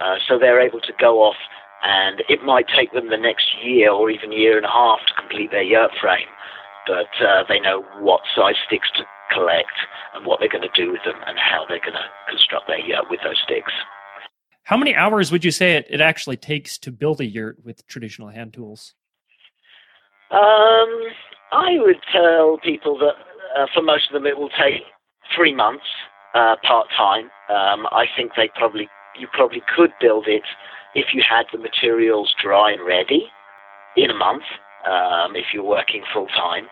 uh, 0.00 0.16
so 0.26 0.38
they're 0.38 0.60
able 0.60 0.80
to 0.80 0.92
go 0.98 1.22
off 1.22 1.36
and 1.82 2.22
it 2.28 2.42
might 2.42 2.66
take 2.68 2.92
them 2.92 3.08
the 3.08 3.16
next 3.16 3.54
year 3.62 3.90
or 3.90 4.10
even 4.10 4.32
year 4.32 4.56
and 4.56 4.66
a 4.66 4.70
half 4.70 4.98
to 5.06 5.14
complete 5.14 5.50
their 5.50 5.62
yurt 5.62 5.92
frame, 6.00 6.26
but 6.88 7.24
uh, 7.24 7.44
they 7.48 7.60
know 7.60 7.84
what 8.00 8.22
size 8.34 8.56
sticks 8.66 8.90
to 8.96 9.04
collect 9.32 9.76
and 10.14 10.24
what 10.26 10.40
they're 10.40 10.48
going 10.48 10.62
to 10.62 10.74
do 10.74 10.90
with 10.90 11.04
them 11.04 11.16
and 11.26 11.38
how 11.38 11.66
they're 11.68 11.78
going 11.78 11.92
to 11.92 12.08
construct 12.28 12.66
their 12.66 12.80
yurt 12.80 13.04
with 13.10 13.20
those 13.22 13.38
sticks. 13.44 13.72
How 14.64 14.76
many 14.76 14.94
hours 14.94 15.30
would 15.30 15.44
you 15.44 15.50
say 15.50 15.76
it, 15.76 15.86
it 15.88 16.00
actually 16.00 16.36
takes 16.38 16.78
to 16.78 16.90
build 16.90 17.20
a 17.20 17.26
yurt 17.26 17.64
with 17.64 17.86
traditional 17.86 18.28
hand 18.28 18.54
tools? 18.54 18.94
Um, 20.30 21.12
I 21.52 21.78
would 21.78 22.00
tell 22.12 22.58
people 22.62 22.98
that 22.98 23.14
uh, 23.58 23.66
for 23.72 23.82
most 23.82 24.08
of 24.08 24.14
them 24.14 24.26
it 24.26 24.36
will 24.36 24.50
take 24.50 24.82
three 25.34 25.54
months 25.54 25.86
uh, 26.34 26.56
part 26.66 26.88
time. 26.96 27.24
Um, 27.48 27.86
I 27.92 28.06
think 28.16 28.32
they 28.36 28.50
probably 28.54 28.88
you 29.18 29.26
probably 29.32 29.62
could 29.74 29.90
build 30.00 30.28
it 30.28 30.44
if 30.94 31.06
you 31.12 31.22
had 31.28 31.46
the 31.52 31.58
materials 31.58 32.34
dry 32.42 32.72
and 32.72 32.86
ready 32.86 33.26
in 33.96 34.10
a 34.10 34.14
month 34.14 34.44
um, 34.86 35.34
if 35.34 35.46
you're 35.52 35.64
working 35.64 36.02
full 36.12 36.26
time. 36.28 36.66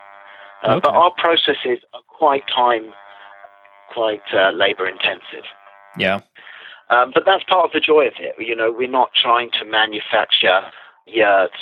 Uh, 0.67 0.81
But 0.81 0.93
our 0.93 1.13
processes 1.17 1.79
are 1.95 2.03
quite 2.09 2.43
time, 2.55 2.93
quite 3.93 4.23
uh, 4.33 4.51
labor 4.51 4.89
intensive. 4.89 5.45
Yeah. 5.99 6.21
Um, 6.91 7.11
but 7.15 7.25
that's 7.27 7.45
part 7.45 7.65
of 7.65 7.73
the 7.73 7.81
joy 7.81 8.07
of 8.07 8.15
it. 8.19 8.35
You 8.39 8.55
know, 8.55 8.73
we're 8.77 8.89
not 8.89 9.11
trying 9.21 9.51
to 9.59 9.65
manufacture 9.65 10.61
yurts, 11.07 11.55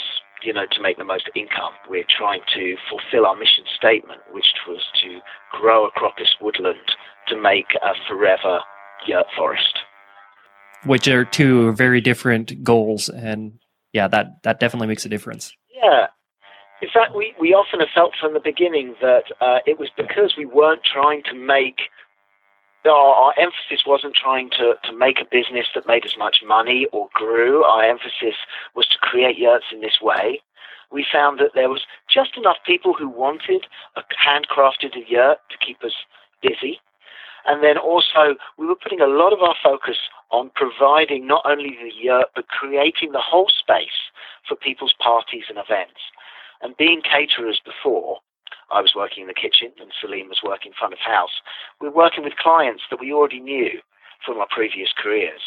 you 0.42 0.52
know, 0.52 0.66
to 0.70 0.82
make 0.82 0.98
the 0.98 1.04
most 1.04 1.30
income. 1.34 1.72
We're 1.88 2.04
trying 2.08 2.40
to 2.54 2.76
fulfill 2.88 3.26
our 3.26 3.36
mission 3.36 3.64
statement, 3.76 4.20
which 4.32 4.46
was 4.68 4.82
to 5.02 5.20
grow 5.52 5.86
a 5.86 5.90
coppice 5.92 6.34
woodland 6.40 6.78
to 7.28 7.40
make 7.40 7.66
a 7.82 7.94
forever 8.08 8.60
yurt 9.06 9.26
forest. 9.36 9.78
Which 10.84 11.08
are 11.08 11.24
two 11.24 11.72
very 11.72 12.02
different 12.02 12.62
goals, 12.62 13.08
and 13.08 13.58
yeah, 13.94 14.08
that 14.08 14.42
that 14.42 14.60
definitely 14.60 14.88
makes 14.88 15.06
a 15.06 15.08
difference. 15.08 15.56
Yeah. 15.74 16.08
In 16.84 16.90
fact, 16.92 17.16
we, 17.16 17.32
we 17.40 17.54
often 17.54 17.80
have 17.80 17.88
felt 17.94 18.12
from 18.20 18.34
the 18.34 18.44
beginning 18.44 18.94
that 19.00 19.24
uh, 19.40 19.60
it 19.64 19.78
was 19.80 19.88
because 19.96 20.34
we 20.36 20.44
weren't 20.44 20.84
trying 20.84 21.22
to 21.22 21.34
make, 21.34 21.88
our, 22.84 22.92
our 22.92 23.34
emphasis 23.38 23.86
wasn't 23.86 24.14
trying 24.14 24.50
to, 24.58 24.74
to 24.84 24.92
make 24.94 25.16
a 25.18 25.24
business 25.24 25.66
that 25.74 25.86
made 25.86 26.04
as 26.04 26.18
much 26.18 26.44
money 26.46 26.86
or 26.92 27.08
grew. 27.14 27.64
Our 27.64 27.84
emphasis 27.84 28.36
was 28.76 28.86
to 28.88 28.98
create 28.98 29.38
yurts 29.38 29.64
in 29.72 29.80
this 29.80 29.96
way. 30.02 30.42
We 30.92 31.06
found 31.10 31.40
that 31.40 31.52
there 31.54 31.70
was 31.70 31.86
just 32.12 32.36
enough 32.36 32.58
people 32.66 32.92
who 32.92 33.08
wanted 33.08 33.64
a 33.96 34.02
handcrafted 34.20 34.92
yurt 35.08 35.38
to 35.48 35.56
keep 35.66 35.82
us 35.82 35.94
busy. 36.42 36.80
And 37.46 37.64
then 37.64 37.78
also, 37.78 38.36
we 38.58 38.66
were 38.66 38.76
putting 38.76 39.00
a 39.00 39.06
lot 39.06 39.32
of 39.32 39.40
our 39.40 39.56
focus 39.62 39.96
on 40.30 40.50
providing 40.54 41.26
not 41.26 41.46
only 41.46 41.78
the 41.82 41.92
yurt, 41.98 42.26
but 42.36 42.48
creating 42.48 43.12
the 43.12 43.24
whole 43.24 43.48
space 43.48 44.12
for 44.46 44.54
people's 44.54 44.94
parties 45.00 45.44
and 45.48 45.56
events. 45.56 46.12
And 46.64 46.76
being 46.76 47.02
caterers 47.02 47.60
before, 47.64 48.18
I 48.72 48.80
was 48.80 48.94
working 48.96 49.22
in 49.22 49.28
the 49.28 49.34
kitchen 49.34 49.70
and 49.78 49.92
Celine 50.00 50.28
was 50.28 50.40
working 50.42 50.72
front 50.76 50.94
of 50.94 50.98
house. 50.98 51.42
We 51.80 51.88
were 51.88 51.94
working 51.94 52.24
with 52.24 52.36
clients 52.36 52.82
that 52.90 52.98
we 52.98 53.12
already 53.12 53.38
knew 53.38 53.80
from 54.24 54.38
our 54.38 54.48
previous 54.50 54.88
careers. 54.96 55.42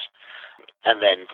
And 0.85 1.01
then 1.01 1.25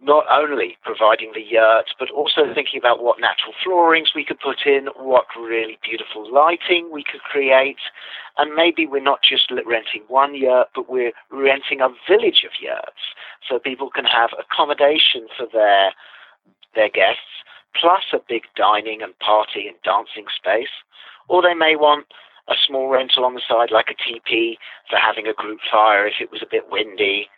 not 0.00 0.24
only 0.32 0.76
providing 0.82 1.30
the 1.32 1.42
yurt, 1.42 1.94
but 1.98 2.10
also 2.10 2.52
thinking 2.52 2.78
about 2.78 3.02
what 3.02 3.20
natural 3.20 3.52
floorings 3.62 4.12
we 4.14 4.24
could 4.24 4.40
put 4.40 4.66
in, 4.66 4.88
what 4.96 5.26
really 5.38 5.78
beautiful 5.82 6.26
lighting 6.32 6.90
we 6.90 7.04
could 7.04 7.20
create. 7.20 7.78
And 8.38 8.54
maybe 8.54 8.86
we're 8.86 9.02
not 9.02 9.20
just 9.22 9.52
renting 9.64 10.02
one 10.08 10.34
yurt, 10.34 10.68
but 10.74 10.90
we're 10.90 11.12
renting 11.30 11.80
a 11.82 11.88
village 12.08 12.42
of 12.44 12.50
yurts 12.60 13.14
so 13.46 13.58
people 13.58 13.90
can 13.90 14.06
have 14.06 14.30
accommodation 14.40 15.28
for 15.36 15.46
their 15.52 15.92
their 16.74 16.88
guests, 16.88 17.44
plus 17.78 18.04
a 18.12 18.18
big 18.28 18.42
dining 18.56 19.02
and 19.02 19.18
party 19.18 19.66
and 19.66 19.76
dancing 19.84 20.26
space. 20.34 20.72
Or 21.28 21.42
they 21.42 21.54
may 21.54 21.76
want 21.76 22.06
a 22.48 22.54
small 22.66 22.88
rental 22.88 23.24
on 23.24 23.34
the 23.34 23.42
side, 23.46 23.70
like 23.70 23.86
a 23.88 23.94
teepee, 23.94 24.58
for 24.90 24.96
having 24.96 25.26
a 25.26 25.32
group 25.32 25.60
fire 25.70 26.06
if 26.06 26.14
it 26.20 26.30
was 26.30 26.42
a 26.42 26.50
bit 26.50 26.64
windy, 26.70 27.28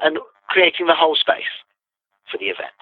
and 0.00 0.18
creating 0.48 0.86
the 0.86 0.94
whole 0.94 1.14
space 1.14 1.52
for 2.30 2.38
the 2.38 2.46
event. 2.46 2.72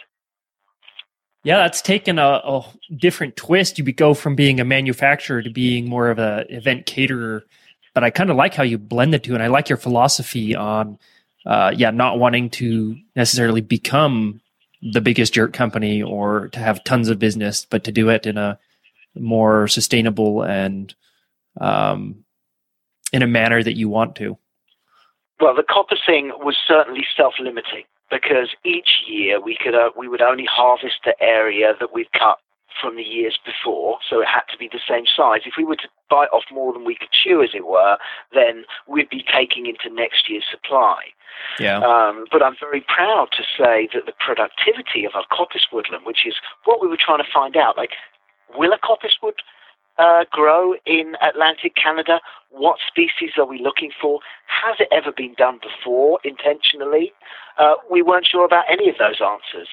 Yeah, 1.45 1.59
that's 1.59 1.83
taken 1.83 2.19
a, 2.19 2.41
a 2.45 2.65
different 2.97 3.37
twist. 3.37 3.79
You 3.79 3.93
go 3.93 4.15
from 4.15 4.35
being 4.35 4.61
a 4.61 4.65
manufacturer 4.65 5.43
to 5.43 5.51
being 5.51 5.89
more 5.89 6.11
of 6.11 6.19
an 6.19 6.47
event 6.51 6.87
caterer. 6.87 7.45
But 7.95 8.05
I 8.05 8.11
kind 8.11 8.31
of 8.31 8.37
like 8.37 8.55
how 8.55 8.63
you 8.63 8.79
blend 8.79 9.13
the 9.13 9.19
two, 9.19 9.35
and 9.35 9.43
I 9.43 9.49
like 9.49 9.69
your 9.69 9.79
philosophy 9.79 10.55
on, 10.55 10.99
uh, 11.47 11.73
yeah, 11.75 11.91
not 11.91 12.19
wanting 12.19 12.51
to 12.51 12.97
necessarily 13.17 13.61
become 13.61 14.41
the 14.83 15.01
biggest 15.01 15.37
yurt 15.37 15.53
company 15.53 16.03
or 16.03 16.49
to 16.49 16.59
have 16.59 16.85
tons 16.85 17.09
of 17.09 17.19
business, 17.19 17.67
but 17.69 17.85
to 17.85 17.93
do 17.93 18.09
it 18.09 18.27
in 18.27 18.39
a 18.39 18.59
more 19.15 19.69
sustainable 19.69 20.43
and 20.43 20.95
um, 21.61 22.25
in 23.13 23.23
a 23.23 23.27
manner 23.27 23.63
that 23.63 23.77
you 23.77 23.89
want 23.89 24.17
to? 24.17 24.39
Well, 25.41 25.55
the 25.55 25.63
coppicing 25.63 26.31
was 26.45 26.57
certainly 26.67 27.07
self-limiting 27.17 27.85
because 28.11 28.49
each 28.65 28.89
year 29.07 29.41
we 29.41 29.57
could 29.63 29.75
uh, 29.75 29.91
we 29.97 30.09
would 30.09 30.23
only 30.23 30.47
harvest 30.51 30.97
the 31.05 31.15
area 31.21 31.75
that 31.79 31.93
we'd 31.93 32.11
cut 32.13 32.39
from 32.81 32.97
the 32.97 33.03
years 33.03 33.39
before, 33.45 33.99
so 34.09 34.21
it 34.21 34.29
had 34.29 34.47
to 34.53 34.59
be 34.59 34.69
the 34.71 34.81
same 34.89 35.05
size. 35.07 35.41
If 35.45 35.55
we 35.57 35.65
were 35.65 35.77
to 35.77 35.89
bite 36.11 36.29
off 36.33 36.45
more 36.53 36.73
than 36.73 36.85
we 36.85 36.95
could 36.95 37.11
chew, 37.11 37.43
as 37.43 37.51
it 37.55 37.67
were, 37.67 37.97
then 38.33 38.65
we'd 38.87 39.11
be 39.11 39.25
taking 39.25 39.67
into 39.67 39.95
next 39.95 40.29
year's 40.29 40.45
supply. 40.51 41.05
Yeah. 41.59 41.79
Um, 41.79 42.27
but 42.31 42.43
I'm 42.43 42.57
very 42.59 42.85
proud 42.87 43.29
to 43.33 43.43
say 43.43 43.89
that 43.95 44.07
the 44.07 44.13
productivity 44.19 45.05
of 45.05 45.13
our 45.15 45.25
coppice 45.31 45.67
woodland, 45.73 46.05
which 46.05 46.27
is 46.27 46.35
what 46.65 46.81
we 46.81 46.89
were 46.89 46.99
trying 46.99 47.19
to 47.19 47.31
find 47.33 47.57
out, 47.57 47.77
like, 47.77 47.93
will 48.57 48.73
a 48.73 48.79
coppice 48.79 49.19
wood 49.23 49.35
uh, 49.99 50.25
grow 50.31 50.75
in 50.87 51.15
Atlantic 51.23 51.75
Canada? 51.75 52.21
What 52.51 52.79
species 52.87 53.33
are 53.37 53.47
we 53.47 53.61
looking 53.61 53.91
for? 54.01 54.21
Has 54.47 54.77
it 54.79 54.89
ever 54.93 55.13
been 55.13 55.35
done 55.37 55.59
before 55.61 56.21
intentionally? 56.25 57.13
Uh, 57.59 57.75
we 57.91 58.03
weren't 58.03 58.27
sure 58.27 58.45
about 58.45 58.65
any 58.71 58.89
of 58.89 58.97
those 58.99 59.21
answers, 59.21 59.69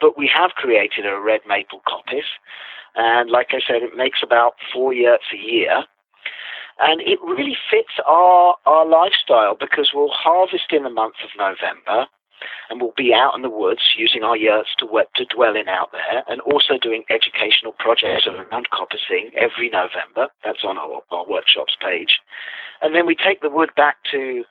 but 0.00 0.18
we 0.18 0.30
have 0.32 0.50
created 0.52 1.06
a 1.06 1.20
red 1.20 1.40
maple 1.46 1.82
coppice, 1.86 2.30
and 2.94 3.30
like 3.30 3.48
I 3.50 3.60
said, 3.66 3.82
it 3.82 3.96
makes 3.96 4.20
about 4.22 4.54
four 4.72 4.92
yurts 4.92 5.26
a 5.32 5.36
year. 5.36 5.84
And 6.78 7.00
it 7.00 7.18
really 7.22 7.56
fits 7.70 7.92
our, 8.06 8.54
our 8.66 8.86
lifestyle 8.86 9.56
because 9.58 9.92
we'll 9.94 10.10
harvest 10.10 10.72
in 10.72 10.82
the 10.82 10.90
month 10.90 11.14
of 11.24 11.30
November 11.38 12.06
and 12.68 12.80
we'll 12.80 12.92
be 12.96 13.14
out 13.14 13.34
in 13.34 13.42
the 13.42 13.50
woods 13.50 13.80
using 13.96 14.22
our 14.22 14.36
yurts 14.36 14.70
to, 14.78 14.86
to 14.86 15.24
dwell 15.24 15.56
in 15.56 15.68
out 15.68 15.90
there 15.92 16.22
and 16.28 16.40
also 16.42 16.76
doing 16.80 17.04
educational 17.08 17.72
projects 17.78 18.26
around 18.26 18.68
coppicing 18.70 19.32
every 19.34 19.70
November. 19.70 20.28
That's 20.44 20.64
on 20.64 20.76
our, 20.76 21.00
our 21.10 21.26
workshops 21.26 21.76
page. 21.80 22.18
And 22.82 22.94
then 22.94 23.06
we 23.06 23.14
take 23.14 23.40
the 23.40 23.50
wood 23.50 23.70
back 23.76 23.96
to 24.12 24.44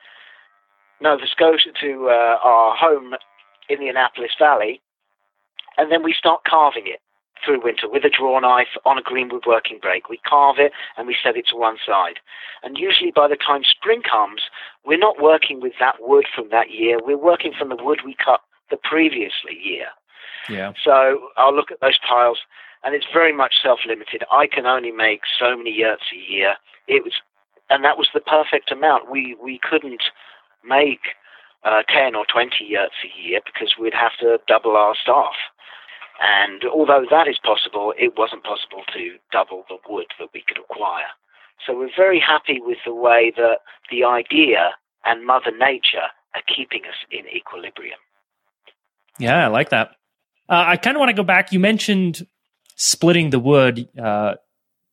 Nova 1.01 1.27
Scotia, 1.27 1.69
to 1.81 2.09
uh, 2.09 2.37
our 2.43 2.75
home 2.75 3.13
in 3.69 3.79
the 3.79 3.89
Annapolis 3.89 4.31
Valley, 4.39 4.81
and 5.77 5.91
then 5.91 6.03
we 6.03 6.13
start 6.13 6.43
carving 6.47 6.87
it 6.87 7.01
through 7.43 7.61
winter 7.63 7.89
with 7.89 8.03
a 8.03 8.09
draw 8.09 8.39
knife 8.39 8.75
on 8.85 8.97
a 8.97 9.01
greenwood 9.01 9.45
working 9.45 9.77
brake. 9.81 10.09
We 10.09 10.19
carve 10.27 10.57
it 10.57 10.71
and 10.97 11.07
we 11.07 11.15
set 11.21 11.37
it 11.37 11.45
to 11.51 11.55
one 11.55 11.77
side. 11.85 12.19
And 12.63 12.77
usually 12.77 13.11
by 13.11 13.27
the 13.27 13.35
time 13.35 13.63
spring 13.63 14.01
comes, 14.01 14.43
we're 14.85 14.97
not 14.97 15.21
working 15.21 15.61
with 15.61 15.73
that 15.79 15.95
wood 15.99 16.25
from 16.33 16.49
that 16.49 16.71
year. 16.71 16.97
We're 17.03 17.17
working 17.17 17.53
from 17.57 17.69
the 17.69 17.77
wood 17.77 18.01
we 18.05 18.15
cut 18.15 18.41
the 18.71 18.77
previous 18.77 19.33
year. 19.49 19.87
Yeah. 20.49 20.73
So 20.83 21.29
I'll 21.37 21.55
look 21.55 21.71
at 21.71 21.81
those 21.81 21.99
piles 22.07 22.39
and 22.83 22.95
it's 22.95 23.05
very 23.11 23.33
much 23.33 23.55
self-limited. 23.61 24.23
I 24.31 24.47
can 24.47 24.65
only 24.65 24.91
make 24.91 25.21
so 25.39 25.57
many 25.57 25.71
yurts 25.71 26.03
a 26.13 26.31
year. 26.31 26.55
It 26.87 27.03
was, 27.03 27.13
and 27.69 27.83
that 27.83 27.97
was 27.97 28.09
the 28.13 28.19
perfect 28.19 28.71
amount. 28.71 29.09
We 29.09 29.35
we 29.41 29.59
couldn't 29.59 30.03
make 30.63 31.01
uh, 31.65 31.81
10 31.89 32.15
or 32.15 32.25
20 32.31 32.63
yurts 32.63 32.95
a 33.03 33.21
year 33.21 33.41
because 33.45 33.75
we'd 33.79 33.93
have 33.93 34.13
to 34.19 34.37
double 34.47 34.77
our 34.77 34.95
staff. 34.95 35.33
And 36.21 36.63
although 36.71 37.05
that 37.09 37.27
is 37.27 37.37
possible, 37.43 37.93
it 37.97 38.13
wasn't 38.17 38.43
possible 38.43 38.83
to 38.93 39.17
double 39.31 39.65
the 39.67 39.77
wood 39.89 40.05
that 40.19 40.29
we 40.33 40.43
could 40.47 40.57
acquire. 40.57 41.11
So 41.65 41.77
we're 41.77 41.89
very 41.95 42.19
happy 42.19 42.61
with 42.61 42.77
the 42.85 42.93
way 42.93 43.33
that 43.35 43.59
the 43.91 44.03
idea 44.05 44.75
and 45.03 45.25
Mother 45.25 45.51
Nature 45.51 46.07
are 46.35 46.41
keeping 46.55 46.81
us 46.83 46.95
in 47.11 47.25
equilibrium. 47.27 47.97
Yeah, 49.19 49.45
I 49.45 49.47
like 49.47 49.69
that. 49.69 49.89
Uh, 50.47 50.63
I 50.67 50.77
kind 50.77 50.95
of 50.95 50.99
want 50.99 51.09
to 51.09 51.15
go 51.15 51.23
back. 51.23 51.51
You 51.51 51.59
mentioned 51.59 52.27
splitting 52.75 53.31
the 53.31 53.39
wood. 53.39 53.87
Uh, 53.97 54.35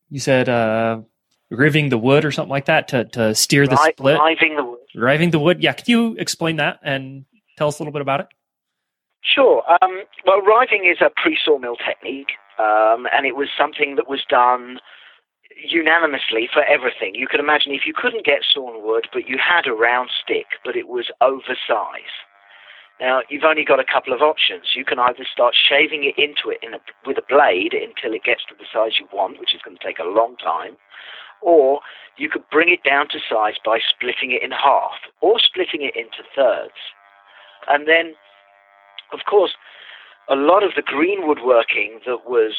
you 0.09 0.19
said 0.19 0.49
uh, 0.49 1.01
riving 1.51 1.89
the 1.89 1.97
wood 1.97 2.25
or 2.25 2.31
something 2.31 2.49
like 2.49 2.65
that 2.65 2.87
to, 2.89 3.05
to 3.05 3.35
steer 3.35 3.67
the 3.67 3.77
split. 3.77 4.17
Riving 4.17 4.55
the 4.55 4.72
wood. 4.95 5.01
Riving 5.01 5.31
the 5.31 5.39
wood. 5.39 5.61
Yeah. 5.61 5.73
Could 5.73 5.87
you 5.87 6.15
explain 6.17 6.57
that 6.57 6.79
and 6.83 7.25
tell 7.57 7.67
us 7.67 7.79
a 7.79 7.83
little 7.83 7.93
bit 7.93 8.01
about 8.01 8.21
it? 8.21 8.27
Sure. 9.23 9.63
Um, 9.81 10.03
well, 10.25 10.41
riving 10.41 10.85
is 10.85 10.97
a 10.99 11.09
pre-sawmill 11.09 11.77
technique, 11.77 12.33
um, 12.59 13.07
and 13.13 13.25
it 13.25 13.35
was 13.35 13.47
something 13.57 13.95
that 13.95 14.09
was 14.09 14.21
done 14.27 14.79
unanimously 15.55 16.49
for 16.51 16.63
everything. 16.63 17.15
You 17.15 17.27
could 17.27 17.39
imagine 17.39 17.71
if 17.71 17.85
you 17.85 17.93
couldn't 17.95 18.25
get 18.25 18.41
sawn 18.43 18.85
wood, 18.85 19.07
but 19.13 19.29
you 19.29 19.37
had 19.37 19.65
a 19.65 19.71
round 19.71 20.09
stick, 20.11 20.59
but 20.65 20.75
it 20.75 20.87
was 20.87 21.11
oversized. 21.21 22.19
Now, 22.99 23.21
you've 23.29 23.43
only 23.43 23.63
got 23.63 23.79
a 23.79 23.85
couple 23.85 24.13
of 24.13 24.21
options. 24.21 24.75
You 24.75 24.85
can 24.85 24.99
either 24.99 25.25
start 25.31 25.55
shaving 25.55 26.03
it 26.03 26.17
into 26.17 26.49
it 26.49 26.59
in 26.61 26.73
a, 26.73 26.79
with 27.05 27.17
a 27.17 27.25
blade 27.27 27.73
until 27.73 28.13
it 28.13 28.23
gets 28.23 28.43
to 28.49 28.55
the 28.57 28.65
size 28.71 28.99
you 28.99 29.07
want, 29.11 29.39
which 29.39 29.55
is 29.55 29.61
going 29.63 29.77
to 29.77 29.83
take 29.83 29.99
a 29.99 30.07
long 30.07 30.35
time, 30.37 30.77
or 31.43 31.81
you 32.17 32.29
could 32.29 32.43
bring 32.51 32.69
it 32.69 32.83
down 32.87 33.07
to 33.09 33.19
size 33.29 33.55
by 33.65 33.79
splitting 33.79 34.31
it 34.31 34.43
in 34.43 34.51
half 34.51 34.91
or 35.21 35.39
splitting 35.39 35.81
it 35.81 35.95
into 35.95 36.23
thirds. 36.35 36.73
And 37.67 37.87
then 37.87 38.15
of 39.13 39.19
course, 39.29 39.53
a 40.29 40.35
lot 40.35 40.63
of 40.63 40.71
the 40.75 40.81
green 40.81 41.27
woodworking 41.27 41.99
that 42.05 42.27
was 42.27 42.55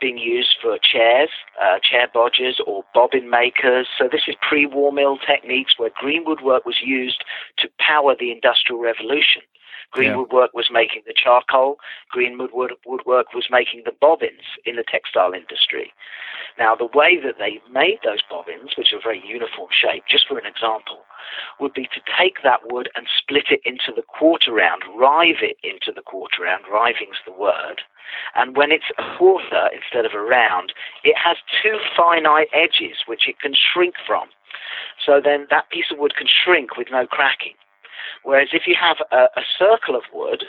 being 0.00 0.18
used 0.18 0.56
for 0.60 0.76
chairs, 0.82 1.30
uh, 1.62 1.78
chair 1.78 2.08
bodgers, 2.12 2.58
or 2.66 2.84
bobbin 2.92 3.30
makers. 3.30 3.86
So 3.96 4.08
this 4.10 4.22
is 4.26 4.34
pre-war 4.46 4.92
mill 4.92 5.18
techniques 5.18 5.74
where 5.78 5.90
green 5.94 6.24
woodwork 6.26 6.66
was 6.66 6.80
used 6.84 7.24
to 7.58 7.68
power 7.78 8.14
the 8.18 8.32
Industrial 8.32 8.80
Revolution. 8.80 9.42
Green 9.92 10.10
yeah. 10.10 10.16
woodwork 10.16 10.54
was 10.54 10.68
making 10.70 11.02
the 11.06 11.14
charcoal. 11.14 11.78
Green 12.10 12.38
wood, 12.38 12.72
woodwork 12.86 13.34
was 13.34 13.46
making 13.50 13.82
the 13.84 13.92
bobbins 14.00 14.58
in 14.64 14.76
the 14.76 14.84
textile 14.84 15.32
industry. 15.32 15.92
Now, 16.58 16.74
the 16.74 16.86
way 16.86 17.18
that 17.22 17.38
they 17.38 17.60
made 17.70 17.98
those 18.04 18.22
bobbins, 18.28 18.76
which 18.76 18.92
are 18.92 19.02
very 19.02 19.22
uniform 19.26 19.70
shape, 19.72 20.04
just 20.08 20.28
for 20.28 20.38
an 20.38 20.46
example, 20.46 21.04
would 21.58 21.72
be 21.72 21.88
to 21.94 22.00
take 22.18 22.42
that 22.42 22.60
wood 22.70 22.88
and 22.94 23.06
split 23.18 23.46
it 23.50 23.60
into 23.64 23.92
the 23.94 24.02
quarter 24.02 24.52
round, 24.52 24.82
rive 24.96 25.42
it 25.42 25.56
into 25.62 25.92
the 25.94 26.02
quarter 26.02 26.42
round. 26.42 26.64
Riving's 26.70 27.18
the 27.26 27.32
word. 27.32 27.82
And 28.34 28.56
when 28.56 28.70
it's 28.70 28.90
a 28.98 29.16
quarter 29.16 29.68
instead 29.72 30.04
of 30.04 30.12
a 30.14 30.20
round, 30.20 30.72
it 31.02 31.16
has 31.16 31.36
two 31.62 31.78
finite 31.96 32.48
edges 32.52 33.02
which 33.06 33.28
it 33.28 33.40
can 33.40 33.54
shrink 33.54 33.94
from. 34.06 34.28
So 35.04 35.20
then 35.22 35.46
that 35.50 35.70
piece 35.70 35.90
of 35.90 35.98
wood 35.98 36.14
can 36.16 36.28
shrink 36.28 36.76
with 36.76 36.88
no 36.90 37.06
cracking. 37.06 37.54
Whereas 38.24 38.48
if 38.52 38.66
you 38.66 38.74
have 38.80 38.96
a, 39.12 39.28
a 39.38 39.44
circle 39.58 39.94
of 39.94 40.02
wood, 40.12 40.44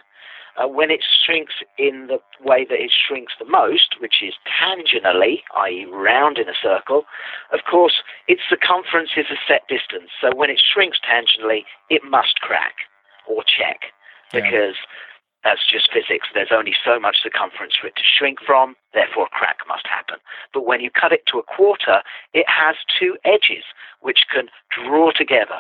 uh, 0.58 0.68
when 0.68 0.90
it 0.90 1.04
shrinks 1.04 1.54
in 1.78 2.08
the 2.08 2.20
way 2.44 2.66
that 2.70 2.80
it 2.80 2.92
shrinks 2.92 3.34
the 3.38 3.46
most, 3.46 4.00
which 4.00 4.24
is 4.24 4.34
tangentially, 4.48 5.44
i.e., 5.58 5.86
round 5.92 6.38
in 6.38 6.48
a 6.48 6.56
circle, 6.62 7.04
of 7.52 7.60
course, 7.70 8.02
its 8.28 8.42
circumference 8.50 9.12
is 9.18 9.26
a 9.30 9.40
set 9.48 9.68
distance. 9.68 10.10
So 10.22 10.34
when 10.34 10.50
it 10.50 10.62
shrinks 10.62 11.00
tangentially, 11.04 11.64
it 11.90 12.04
must 12.04 12.40
crack 12.40 12.88
or 13.28 13.44
check 13.44 13.92
because 14.32 14.80
yeah. 14.80 15.44
that's 15.44 15.70
just 15.70 15.92
physics. 15.92 16.28
There's 16.34 16.56
only 16.56 16.74
so 16.86 17.00
much 17.00 17.18
circumference 17.22 17.76
for 17.80 17.88
it 17.88 17.96
to 17.98 18.04
shrink 18.04 18.40
from, 18.46 18.76
therefore, 18.94 19.28
a 19.28 19.38
crack 19.38 19.58
must 19.68 19.88
happen. 19.88 20.18
But 20.54 20.66
when 20.66 20.80
you 20.80 20.90
cut 20.90 21.12
it 21.12 21.24
to 21.32 21.40
a 21.40 21.44
quarter, 21.44 22.02
it 22.34 22.46
has 22.48 22.76
two 22.98 23.18
edges 23.26 23.66
which 24.00 24.26
can 24.32 24.48
draw 24.72 25.12
together 25.12 25.60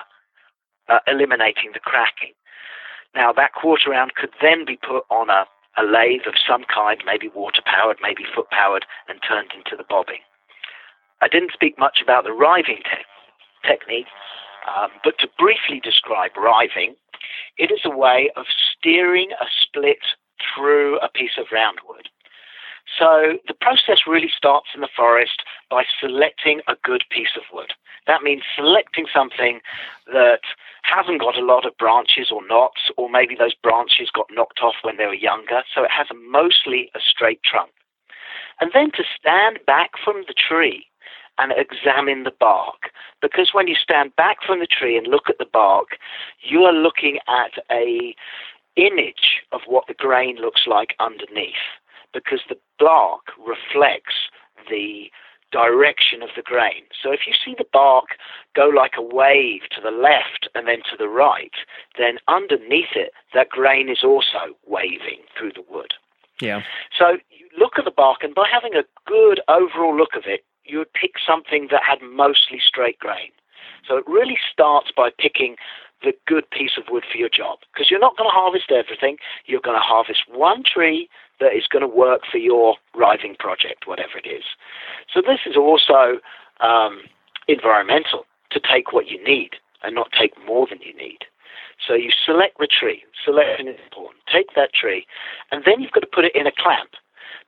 uh, 0.90 1.00
eliminating 1.08 1.72
the 1.74 1.80
cracking. 1.80 2.34
Now, 3.16 3.32
that 3.34 3.54
quarter 3.54 3.90
round 3.90 4.16
could 4.16 4.32
then 4.42 4.66
be 4.66 4.78
put 4.78 5.04
on 5.10 5.30
a, 5.30 5.46
a 5.78 5.84
lathe 5.84 6.28
of 6.28 6.36
some 6.38 6.66
kind, 6.74 7.02
maybe 7.06 7.30
water 7.30 7.62
powered, 7.66 7.98
maybe 8.02 8.24
foot 8.36 8.50
powered, 8.50 8.86
and 9.08 9.20
turned 9.28 9.52
into 9.56 9.76
the 9.78 9.88
bobbin. 9.88 10.20
I 11.22 11.28
didn't 11.28 11.54
speak 11.54 11.80
much 11.80 12.00
about 12.04 12.26
the 12.26 12.34
riving 12.34 12.84
te- 12.84 13.68
technique, 13.68 14.08
um, 14.68 14.90
but 15.04 15.18
to 15.20 15.30
briefly 15.40 15.80
describe 15.82 16.32
riving, 16.36 16.96
it 17.58 17.72
is 17.72 17.82
a 17.86 17.96
way 17.96 18.30
of 18.36 18.46
steering 18.50 19.32
a 19.40 19.46
split 19.64 20.04
through 20.44 21.00
a 21.00 21.10
piece 21.10 21.38
of 21.38 21.46
round 21.52 21.80
wood. 21.88 22.10
So 22.86 23.40
the 23.48 23.54
process 23.54 24.00
really 24.08 24.32
starts 24.36 24.70
in 24.76 24.82
the 24.82 24.90
forest 24.96 25.42
by 25.70 25.84
selecting 26.00 26.62
a 26.68 26.76
good 26.84 27.04
piece 27.10 27.36
of 27.36 27.44
wood. 27.52 27.74
That 28.08 28.22
means 28.22 28.44
selecting 28.56 29.08
something 29.12 29.60
that 30.08 30.42
hasn't 30.84 31.20
got 31.20 31.38
a 31.38 31.46
lot 31.46 31.66
of 31.66 31.78
branches 31.78 32.30
or 32.32 32.46
knots, 32.48 32.92
or 32.98 33.10
maybe 33.10 33.36
those 33.36 33.56
branches 33.56 34.12
got 34.14 34.28
knocked 34.32 34.60
off 34.62 34.76
when 34.84 34.98
they 34.98 35.08
were 35.08 35.16
younger, 35.16 35.64
so 35.74 35.84
it 35.84 35.92
has 35.92 36.08
a 36.12 36.14
mostly 36.14 36.92
a 36.94 37.00
straight 37.00 37.42
trunk. 37.44 37.72
And 38.62 38.72
then 38.74 38.92
to 38.92 39.04
stand 39.20 39.60
back 39.66 39.92
from 40.04 40.24
the 40.28 40.36
tree 40.36 40.86
and 41.38 41.52
examine 41.58 42.24
the 42.24 42.34
bark. 42.40 42.92
Because 43.22 43.50
when 43.52 43.68
you 43.68 43.76
stand 43.76 44.16
back 44.16 44.38
from 44.46 44.60
the 44.60 44.68
tree 44.68 44.98
and 44.98 45.08
look 45.08 45.30
at 45.30 45.38
the 45.38 45.46
bark, 45.52 45.98
you 46.42 46.64
are 46.64 46.74
looking 46.74 47.20
at 47.28 47.52
a 47.72 48.16
image 48.76 49.42
of 49.52 49.62
what 49.68 49.88
the 49.88 49.94
grain 49.94 50.38
looks 50.38 50.62
like 50.68 50.96
underneath. 51.00 51.56
Because 52.16 52.42
the 52.48 52.58
bark 52.80 53.28
reflects 53.38 54.16
the 54.70 55.12
direction 55.52 56.24
of 56.24 56.30
the 56.36 56.42
grain. 56.42 56.84
So 57.02 57.12
if 57.12 57.22
you 57.28 57.34
see 57.34 57.56
the 57.58 57.68
bark 57.72 58.06
go 58.56 58.68
like 58.68 58.94
a 58.98 59.02
wave 59.02 59.62
to 59.76 59.82
the 59.82 59.92
left 59.92 60.48
and 60.56 60.68
then 60.68 60.80
to 60.90 60.98
the 60.98 61.08
right, 61.08 61.54
then 61.98 62.18
underneath 62.28 62.96
it, 62.96 63.12
that 63.34 63.50
grain 63.50 63.90
is 63.90 64.04
also 64.04 64.56
waving 64.66 65.22
through 65.38 65.52
the 65.54 65.64
wood. 65.70 65.94
Yeah. 66.42 66.62
So 66.98 67.18
you 67.30 67.48
look 67.58 67.74
at 67.78 67.86
the 67.86 67.92
bark, 67.92 68.24
and 68.24 68.36
by 68.36 68.48
having 68.52 68.76
a 68.76 68.84
good 69.06 69.40
overall 69.48 69.96
look 69.96 70.16
of 70.16 70.24
it, 70.26 70.44
you 70.66 70.80
would 70.80 70.92
pick 70.94 71.14
something 71.26 71.68
that 71.72 71.84
had 71.88 72.02
mostly 72.02 72.60
straight 72.60 73.00
grain. 73.00 73.32
So 73.88 73.98
it 73.98 74.08
really 74.08 74.38
starts 74.52 74.92
by 74.96 75.10
picking 75.18 75.56
the 76.04 76.14
good 76.28 76.50
piece 76.52 76.78
of 76.78 76.84
wood 76.90 77.04
for 77.10 77.18
your 77.18 77.30
job 77.30 77.60
because 77.74 77.90
you're 77.90 78.00
not 78.00 78.18
going 78.18 78.30
to 78.30 78.34
harvest 78.34 78.72
everything. 78.72 79.18
You're 79.46 79.62
going 79.62 79.78
to 79.78 79.84
harvest 79.84 80.24
one 80.30 80.64
tree 80.64 81.10
that 81.40 81.54
is 81.54 81.68
going 81.68 81.82
to 81.82 81.88
work 81.88 82.22
for 82.32 82.38
your 82.38 82.76
riving 82.96 83.36
project, 83.38 83.88
whatever 83.88 84.18
it 84.24 84.28
is. 84.28 84.44
So 85.12 85.22
this 85.22 85.40
is 85.46 85.58
also 85.58 86.20
um, 86.62 87.04
environmental 87.48 88.26
to 88.52 88.60
take 88.60 88.94
what 88.94 89.08
you 89.08 89.24
need 89.24 89.52
and 89.84 89.96
not 89.96 90.12
take 90.18 90.34
more 90.46 90.68
than 90.70 90.80
you 90.82 90.96
need. 90.96 91.26
So 91.86 91.94
you 91.94 92.10
select 92.26 92.58
the 92.58 92.68
tree. 92.68 93.04
Selection 93.24 93.68
is 93.68 93.78
important. 93.84 94.24
Take 94.32 94.56
that 94.56 94.74
tree, 94.74 95.06
and 95.52 95.64
then 95.66 95.82
you've 95.82 95.92
got 95.92 96.02
to 96.02 96.08
put 96.12 96.26
it 96.26 96.36
in 96.36 96.48
a 96.48 96.52
clamp. 96.52 96.92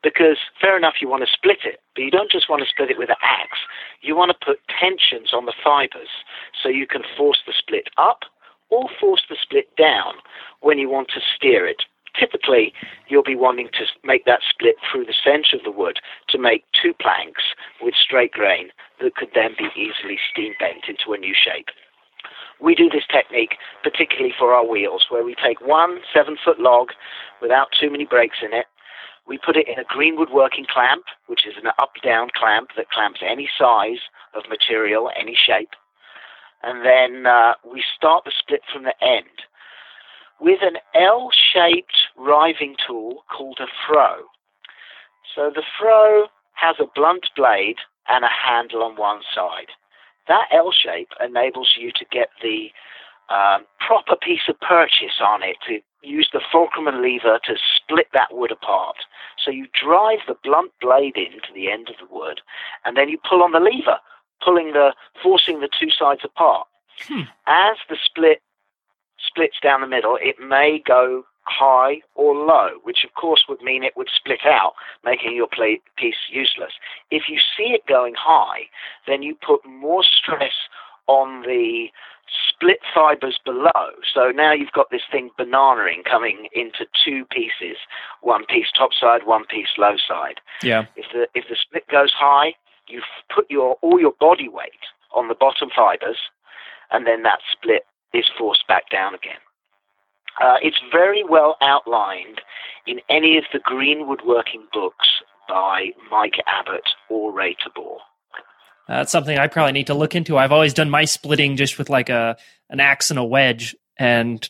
Because 0.03 0.37
fair 0.61 0.77
enough, 0.77 0.95
you 1.01 1.09
want 1.09 1.25
to 1.25 1.31
split 1.31 1.59
it, 1.65 1.79
but 1.95 2.03
you 2.03 2.11
don't 2.11 2.29
just 2.29 2.49
want 2.49 2.61
to 2.61 2.69
split 2.69 2.91
it 2.91 2.99
with 2.99 3.09
an 3.09 3.15
axe. 3.23 3.57
You 4.01 4.15
want 4.15 4.29
to 4.29 4.45
put 4.45 4.59
tensions 4.67 5.33
on 5.33 5.45
the 5.45 5.53
fibers 5.63 6.21
so 6.61 6.69
you 6.69 6.85
can 6.85 7.01
force 7.17 7.39
the 7.47 7.53
split 7.57 7.87
up 7.97 8.21
or 8.69 8.89
force 8.99 9.23
the 9.29 9.37
split 9.41 9.75
down 9.75 10.15
when 10.61 10.77
you 10.77 10.89
want 10.89 11.09
to 11.09 11.21
steer 11.35 11.65
it. 11.65 11.83
Typically, 12.19 12.73
you'll 13.07 13.23
be 13.23 13.35
wanting 13.35 13.69
to 13.73 13.85
make 14.03 14.25
that 14.25 14.41
split 14.49 14.75
through 14.81 15.05
the 15.05 15.13
center 15.23 15.55
of 15.55 15.63
the 15.63 15.71
wood 15.71 15.99
to 16.29 16.37
make 16.37 16.65
two 16.73 16.93
planks 16.93 17.43
with 17.81 17.93
straight 17.93 18.31
grain 18.31 18.69
that 18.99 19.15
could 19.15 19.29
then 19.35 19.51
be 19.57 19.69
easily 19.75 20.17
steam 20.31 20.53
bent 20.59 20.85
into 20.87 21.13
a 21.13 21.17
new 21.17 21.35
shape. 21.35 21.67
We 22.59 22.73
do 22.73 22.89
this 22.89 23.05
technique 23.11 23.55
particularly 23.83 24.33
for 24.37 24.53
our 24.53 24.65
wheels, 24.65 25.05
where 25.09 25.23
we 25.23 25.35
take 25.35 25.61
one 25.61 25.99
seven 26.11 26.37
foot 26.43 26.59
log 26.59 26.89
without 27.41 27.67
too 27.79 27.91
many 27.91 28.05
breaks 28.05 28.37
in 28.41 28.53
it. 28.53 28.65
We 29.27 29.37
put 29.37 29.57
it 29.57 29.67
in 29.67 29.77
a 29.77 29.83
greenwood 29.83 30.29
working 30.31 30.65
clamp, 30.67 31.03
which 31.27 31.45
is 31.45 31.55
an 31.57 31.69
up 31.77 31.91
down 32.03 32.29
clamp 32.33 32.69
that 32.77 32.89
clamps 32.89 33.19
any 33.21 33.49
size 33.59 33.99
of 34.33 34.49
material, 34.49 35.11
any 35.19 35.35
shape. 35.35 35.69
And 36.67 36.83
then 36.85 37.25
uh, 37.25 37.53
we 37.63 37.81
start 37.95 38.25
the 38.25 38.33
split 38.37 38.59
from 38.71 38.83
the 38.83 38.93
end 39.01 39.47
with 40.41 40.59
an 40.61 40.77
L 40.99 41.29
shaped 41.31 41.95
riving 42.17 42.75
tool 42.85 43.23
called 43.31 43.59
a 43.61 43.67
froe. 43.87 44.23
So 45.33 45.49
the 45.49 45.63
froe 45.79 46.27
has 46.55 46.75
a 46.79 46.91
blunt 46.93 47.29
blade 47.37 47.77
and 48.09 48.25
a 48.25 48.27
handle 48.27 48.83
on 48.83 48.97
one 48.97 49.21
side. 49.33 49.71
That 50.27 50.47
L 50.53 50.73
shape 50.73 51.13
enables 51.23 51.75
you 51.79 51.91
to 51.93 52.05
get 52.11 52.29
the 52.41 52.67
um, 53.29 53.65
proper 53.79 54.17
piece 54.17 54.49
of 54.49 54.59
purchase 54.59 55.21
on 55.25 55.43
it 55.43 55.55
to 55.67 55.79
use 56.03 56.29
the 56.33 56.41
fulcrum 56.51 56.87
and 56.87 57.01
lever 57.01 57.39
to 57.45 57.55
split 57.77 58.07
that 58.13 58.35
wood 58.35 58.51
apart. 58.51 58.97
So 59.43 59.51
you 59.51 59.67
drive 59.71 60.19
the 60.27 60.35
blunt 60.43 60.71
blade 60.81 61.15
into 61.15 61.47
the 61.55 61.71
end 61.71 61.87
of 61.89 61.95
the 61.97 62.13
wood, 62.13 62.41
and 62.83 62.97
then 62.97 63.07
you 63.07 63.17
pull 63.29 63.41
on 63.41 63.53
the 63.53 63.59
lever, 63.59 63.99
pulling 64.43 64.73
the, 64.73 64.93
forcing 65.21 65.59
the 65.59 65.69
two 65.79 65.89
sides 65.89 66.21
apart. 66.23 66.67
Hmm. 67.07 67.21
As 67.45 67.77
the 67.89 67.97
split 68.03 68.41
splits 69.25 69.57
down 69.61 69.81
the 69.81 69.87
middle, 69.87 70.17
it 70.21 70.35
may 70.39 70.81
go 70.85 71.23
high 71.43 72.01
or 72.15 72.35
low, 72.35 72.71
which 72.83 73.03
of 73.03 73.13
course 73.13 73.45
would 73.47 73.61
mean 73.61 73.83
it 73.83 73.95
would 73.95 74.09
split 74.13 74.45
out, 74.45 74.73
making 75.03 75.35
your 75.35 75.47
play, 75.47 75.81
piece 75.97 76.15
useless. 76.29 76.73
If 77.09 77.23
you 77.29 77.39
see 77.55 77.73
it 77.73 77.85
going 77.87 78.15
high, 78.17 78.63
then 79.07 79.23
you 79.23 79.35
put 79.35 79.65
more 79.65 80.03
stress 80.03 80.53
on 81.07 81.43
the 81.43 81.87
split 82.49 82.79
fibers 82.93 83.39
below. 83.45 83.91
So 84.13 84.31
now 84.31 84.51
you've 84.51 84.73
got 84.73 84.91
this 84.91 85.03
thing 85.09 85.29
bananaing 85.39 86.03
coming 86.03 86.49
into 86.53 86.85
two 87.03 87.25
pieces, 87.25 87.77
one 88.21 88.45
piece 88.45 88.67
top 88.77 88.91
side, 88.93 89.21
one 89.25 89.45
piece 89.45 89.69
low 89.77 89.95
side. 90.07 90.41
Yeah. 90.61 90.85
If 90.95 91.05
the 91.13 91.27
if 91.33 91.45
the 91.49 91.55
split 91.55 91.87
goes 91.87 92.11
high, 92.11 92.55
you 92.87 93.01
put 93.33 93.49
your 93.49 93.77
all 93.81 93.99
your 93.99 94.13
body 94.19 94.49
weight 94.49 94.83
on 95.15 95.27
the 95.27 95.35
bottom 95.35 95.69
fibers, 95.75 96.17
and 96.91 97.05
then 97.05 97.23
that 97.23 97.39
split 97.51 97.83
is 98.13 98.25
forced 98.37 98.67
back 98.67 98.89
down 98.91 99.13
again. 99.13 99.41
Uh, 100.41 100.55
it's 100.61 100.79
very 100.91 101.23
well 101.23 101.57
outlined 101.61 102.41
in 102.85 102.99
any 103.09 103.37
of 103.37 103.43
the 103.51 103.59
green 103.59 104.07
woodworking 104.07 104.65
books 104.71 105.07
by 105.49 105.87
Mike 106.11 106.35
Abbott 106.45 106.87
or 107.09 107.31
Ray 107.31 107.55
Tabor. 107.55 107.97
That's 108.87 109.11
something 109.11 109.37
I 109.37 109.47
probably 109.47 109.73
need 109.73 109.87
to 109.87 109.93
look 109.93 110.15
into. 110.15 110.37
I've 110.37 110.51
always 110.51 110.73
done 110.73 110.89
my 110.89 111.05
splitting 111.05 111.57
just 111.57 111.77
with 111.77 111.89
like 111.89 112.09
a 112.09 112.37
an 112.69 112.79
axe 112.79 113.09
and 113.09 113.19
a 113.19 113.23
wedge, 113.23 113.75
and 113.97 114.47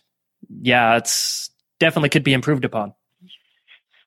yeah, 0.61 0.97
it's 0.97 1.49
definitely 1.79 2.09
could 2.09 2.23
be 2.23 2.33
improved 2.33 2.65
upon. 2.65 2.93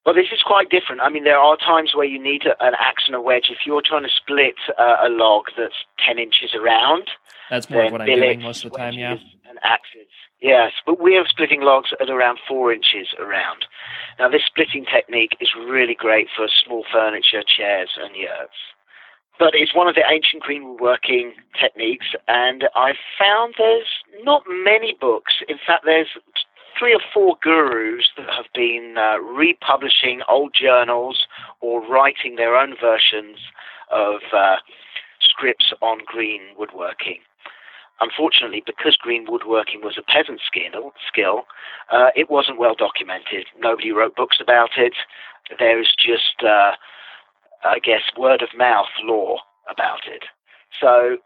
Well, 0.07 0.15
this 0.15 0.33
is 0.33 0.43
quite 0.45 0.71
different. 0.71 1.03
I 1.03 1.11
mean, 1.11 1.25
there 1.25 1.39
are 1.39 1.57
times 1.57 1.93
where 1.95 2.07
you 2.07 2.23
need 2.23 2.45
a, 2.47 2.57
an 2.65 2.73
axe 2.79 3.05
and 3.07 3.15
a 3.15 3.21
wedge. 3.21 3.49
If 3.51 3.59
you're 3.67 3.83
trying 3.85 4.05
to 4.05 4.09
split 4.09 4.57
uh, 4.79 4.97
a 5.03 5.09
log 5.11 5.47
that's 5.59 5.85
10 6.07 6.19
inches 6.19 6.55
around, 6.55 7.11
that's 7.51 7.69
more 7.69 7.85
of 7.85 7.93
what 7.93 8.01
I'm 8.01 8.07
doing 8.07 8.41
most 8.41 8.65
of 8.65 8.73
the 8.73 8.79
time, 8.79 8.95
yeah. 8.95 9.19
And 9.49 9.59
axes. 9.63 10.09
Yes, 10.41 10.73
but 10.87 11.01
we 11.03 11.17
are 11.17 11.27
splitting 11.29 11.61
logs 11.61 11.91
at 12.01 12.09
around 12.09 12.39
four 12.49 12.73
inches 12.73 13.09
around. 13.19 13.67
Now, 14.19 14.29
this 14.31 14.43
splitting 14.47 14.87
technique 14.87 15.37
is 15.41 15.51
really 15.55 15.95
great 15.95 16.29
for 16.35 16.49
small 16.65 16.85
furniture, 16.91 17.43
chairs, 17.45 17.91
and 18.01 18.17
yurts. 18.17 18.57
But 19.39 19.55
it's 19.55 19.75
one 19.75 19.89
of 19.89 19.95
the 19.95 20.05
ancient 20.09 20.43
green 20.43 20.69
woodworking 20.69 21.33
techniques, 21.59 22.07
and 22.29 22.69
I've 22.77 23.01
found 23.19 23.55
there's 23.59 23.89
not 24.23 24.45
many 24.49 24.97
books. 25.01 25.35
In 25.49 25.57
fact, 25.67 25.85
there's 25.85 26.09
three 26.81 26.95
or 26.95 27.01
four 27.13 27.37
gurus 27.43 28.09
that 28.17 28.27
have 28.35 28.47
been 28.55 28.95
uh, 28.97 29.19
republishing 29.19 30.23
old 30.29 30.55
journals 30.59 31.27
or 31.61 31.87
writing 31.87 32.37
their 32.37 32.57
own 32.57 32.75
versions 32.81 33.37
of 33.93 34.21
uh, 34.35 34.57
scripts 35.21 35.75
on 35.83 35.99
green 36.07 36.41
woodworking. 36.59 37.19
Unfortunately, 38.01 38.63
because 38.65 38.97
green 38.97 39.27
woodworking 39.29 39.83
was 39.83 39.99
a 39.99 40.03
peasant 40.03 40.41
skill, 40.47 40.93
skill 41.07 41.43
uh, 41.93 42.09
it 42.17 42.31
wasn't 42.31 42.59
well 42.59 42.75
documented. 42.75 43.45
Nobody 43.59 43.93
wrote 43.93 44.17
books 44.17 44.39
about 44.41 44.71
it. 44.79 44.95
There 45.59 45.79
is 45.79 45.89
just, 45.95 46.43
uh, 46.43 46.73
I 47.63 47.79
guess, 47.79 48.03
word 48.17 48.41
of 48.41 48.49
mouth 48.57 48.89
lore 49.03 49.41
about 49.71 50.01
it. 50.07 50.25
So, 50.81 51.19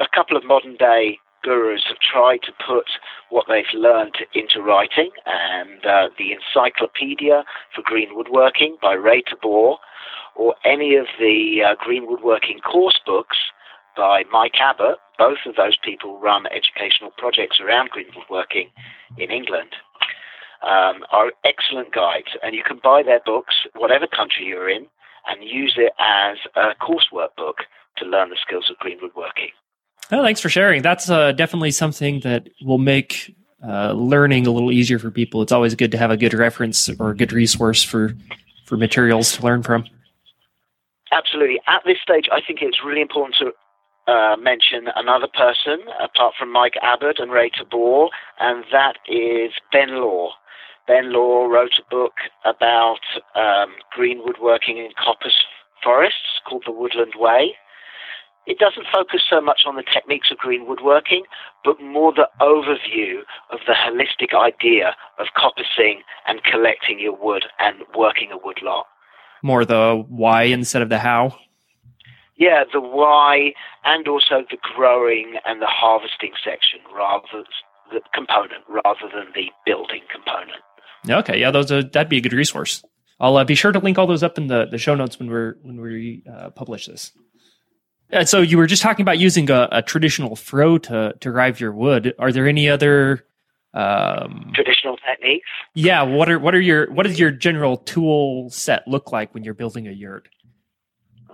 a 0.00 0.06
couple 0.12 0.36
of 0.36 0.44
modern 0.44 0.74
day 0.76 1.18
gurus 1.46 1.84
have 1.86 1.98
tried 1.98 2.42
to 2.42 2.52
put 2.66 2.86
what 3.30 3.46
they've 3.48 3.64
learned 3.72 4.16
into 4.34 4.60
writing, 4.60 5.10
and 5.26 5.86
uh, 5.86 6.08
the 6.18 6.32
Encyclopedia 6.32 7.44
for 7.74 7.82
Green 7.84 8.08
Woodworking 8.16 8.76
by 8.82 8.94
Ray 8.94 9.22
Tabor, 9.22 9.76
or 10.34 10.54
any 10.64 10.96
of 10.96 11.06
the 11.20 11.62
uh, 11.64 11.74
green 11.78 12.06
woodworking 12.08 12.58
course 12.58 12.98
books 13.06 13.36
by 13.96 14.24
Mike 14.32 14.58
Abbott. 14.60 14.98
Both 15.18 15.38
of 15.46 15.54
those 15.54 15.78
people 15.82 16.18
run 16.18 16.46
educational 16.46 17.12
projects 17.16 17.60
around 17.60 17.90
green 17.90 18.10
woodworking 18.14 18.70
in 19.16 19.30
England. 19.30 19.70
Um, 20.62 21.04
are 21.12 21.32
excellent 21.44 21.94
guides, 21.94 22.34
and 22.42 22.54
you 22.56 22.62
can 22.66 22.80
buy 22.82 23.02
their 23.04 23.20
books, 23.24 23.54
whatever 23.76 24.06
country 24.06 24.46
you're 24.46 24.68
in, 24.68 24.86
and 25.28 25.48
use 25.48 25.74
it 25.76 25.92
as 26.00 26.38
a 26.56 26.74
coursework 26.82 27.36
book 27.36 27.58
to 27.98 28.04
learn 28.04 28.30
the 28.30 28.36
skills 28.40 28.68
of 28.70 28.78
green 28.78 28.98
woodworking. 29.00 29.50
Oh, 30.12 30.22
thanks 30.22 30.40
for 30.40 30.48
sharing. 30.48 30.82
That's 30.82 31.10
uh, 31.10 31.32
definitely 31.32 31.72
something 31.72 32.20
that 32.20 32.48
will 32.62 32.78
make 32.78 33.34
uh, 33.66 33.92
learning 33.92 34.46
a 34.46 34.50
little 34.50 34.70
easier 34.70 34.98
for 34.98 35.10
people. 35.10 35.42
It's 35.42 35.52
always 35.52 35.74
good 35.74 35.90
to 35.92 35.98
have 35.98 36.10
a 36.10 36.16
good 36.16 36.34
reference 36.34 36.88
or 37.00 37.10
a 37.10 37.16
good 37.16 37.32
resource 37.32 37.82
for 37.82 38.14
for 38.66 38.76
materials 38.76 39.36
to 39.36 39.42
learn 39.42 39.62
from. 39.62 39.84
Absolutely. 41.12 41.60
At 41.66 41.82
this 41.84 41.98
stage, 42.02 42.26
I 42.32 42.40
think 42.44 42.60
it's 42.62 42.78
really 42.84 43.00
important 43.00 43.36
to 43.38 44.12
uh, 44.12 44.36
mention 44.36 44.88
another 44.94 45.28
person 45.28 45.80
apart 46.00 46.34
from 46.38 46.52
Mike 46.52 46.74
Abbott 46.82 47.18
and 47.18 47.30
Ray 47.30 47.50
Tabor, 47.50 48.08
and 48.38 48.64
that 48.72 48.98
is 49.08 49.52
Ben 49.72 50.00
Law. 50.00 50.30
Ben 50.86 51.12
Law 51.12 51.46
wrote 51.46 51.72
a 51.80 51.90
book 51.90 52.14
about 52.44 53.00
um, 53.34 53.74
green 53.92 54.22
woodworking 54.24 54.78
in 54.78 54.90
coppice 54.98 55.42
forests 55.82 56.40
called 56.48 56.62
The 56.66 56.72
Woodland 56.72 57.14
Way. 57.16 57.54
It 58.46 58.58
doesn't 58.58 58.86
focus 58.92 59.22
so 59.28 59.40
much 59.40 59.62
on 59.66 59.74
the 59.74 59.82
techniques 59.82 60.30
of 60.30 60.38
green 60.38 60.66
woodworking, 60.68 61.24
but 61.64 61.80
more 61.80 62.12
the 62.12 62.28
overview 62.40 63.20
of 63.50 63.58
the 63.66 63.74
holistic 63.74 64.34
idea 64.34 64.94
of 65.18 65.26
coppicing 65.36 65.98
and 66.28 66.44
collecting 66.44 67.00
your 67.00 67.16
wood 67.16 67.44
and 67.58 67.78
working 67.96 68.30
a 68.32 68.38
woodlot. 68.38 68.86
More 69.42 69.64
the 69.64 70.04
why 70.08 70.44
instead 70.44 70.82
of 70.82 70.88
the 70.88 70.98
how? 70.98 71.36
Yeah, 72.36 72.64
the 72.72 72.80
why 72.80 73.54
and 73.84 74.06
also 74.06 74.44
the 74.48 74.58
growing 74.74 75.36
and 75.44 75.60
the 75.60 75.66
harvesting 75.66 76.32
section 76.44 76.80
rather 76.94 77.44
the 77.92 78.00
component 78.14 78.64
rather 78.68 79.08
than 79.12 79.32
the 79.34 79.50
building 79.64 80.02
component. 80.12 80.62
Okay, 81.08 81.40
yeah, 81.40 81.50
those 81.50 81.70
are, 81.70 81.82
that'd 81.82 82.08
be 82.08 82.18
a 82.18 82.20
good 82.20 82.32
resource. 82.32 82.84
I'll 83.18 83.36
uh, 83.36 83.44
be 83.44 83.54
sure 83.54 83.72
to 83.72 83.78
link 83.78 83.98
all 83.98 84.06
those 84.06 84.22
up 84.22 84.38
in 84.38 84.48
the, 84.48 84.66
the 84.66 84.78
show 84.78 84.94
notes 84.94 85.18
when 85.18 85.30
we're 85.30 85.56
when 85.62 85.80
we 85.80 86.22
uh, 86.30 86.50
publish 86.50 86.86
this. 86.86 87.12
Uh, 88.12 88.24
so 88.24 88.40
you 88.40 88.56
were 88.56 88.66
just 88.66 88.82
talking 88.82 89.02
about 89.02 89.18
using 89.18 89.50
a, 89.50 89.68
a, 89.72 89.82
traditional 89.82 90.36
froe 90.36 90.78
to 90.78 91.14
to 91.20 91.32
rive 91.32 91.60
your 91.60 91.72
wood. 91.72 92.14
Are 92.18 92.30
there 92.30 92.46
any 92.46 92.68
other 92.68 93.24
um, 93.74 94.52
traditional 94.54 94.96
techniques? 94.96 95.48
Yeah. 95.74 96.02
What 96.02 96.30
are 96.30 96.38
what 96.38 96.54
are 96.54 96.60
your 96.60 96.90
what 96.92 97.04
does 97.04 97.18
your 97.18 97.30
general 97.30 97.78
tool 97.78 98.48
set 98.50 98.86
look 98.86 99.10
like 99.10 99.34
when 99.34 99.42
you're 99.42 99.54
building 99.54 99.88
a 99.88 99.92
yurt? 99.92 100.28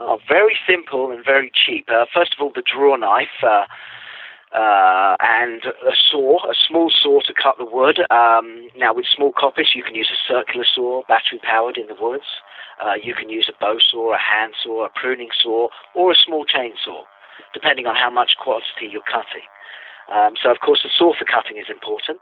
Oh, 0.01 0.19
very 0.27 0.57
simple 0.67 1.11
and 1.11 1.25
very 1.25 1.53
cheap. 1.55 1.89
Uh, 1.89 2.07
first 2.13 2.35
of 2.35 2.43
all, 2.43 2.53
the 2.55 2.63
draw 2.63 2.97
knife. 2.97 3.29
Uh, 3.43 3.65
uh, 4.55 5.17
and 5.21 5.65
a 5.65 5.97
saw, 6.11 6.37
a 6.45 6.55
small 6.69 6.91
saw 6.91 7.21
to 7.21 7.33
cut 7.33 7.57
the 7.57 7.65
wood. 7.65 8.01
Um, 8.11 8.69
now, 8.77 8.93
with 8.93 9.07
small 9.15 9.33
coppice, 9.33 9.75
you 9.75 9.83
can 9.83 9.95
use 9.95 10.11
a 10.13 10.21
circular 10.31 10.67
saw, 10.75 11.03
battery 11.09 11.41
powered 11.43 11.79
in 11.79 11.87
the 11.87 11.97
woods. 11.99 12.25
Uh, 12.83 12.95
you 13.01 13.15
can 13.15 13.31
use 13.31 13.49
a 13.49 13.57
bow 13.61 13.79
saw, 13.79 14.13
a 14.13 14.19
hand 14.19 14.55
saw, 14.63 14.85
a 14.85 14.91
pruning 14.91 15.29
saw, 15.41 15.69
or 15.95 16.11
a 16.11 16.17
small 16.17 16.45
chainsaw, 16.45 17.03
depending 17.55 17.87
on 17.87 17.95
how 17.95 18.11
much 18.11 18.33
quantity 18.43 18.91
you're 18.91 19.07
cutting. 19.07 19.47
Um, 20.13 20.35
so, 20.43 20.51
of 20.51 20.59
course, 20.61 20.83
the 20.83 20.91
saw 20.91 21.13
for 21.17 21.25
cutting 21.25 21.57
is 21.59 21.71
important. 21.71 22.19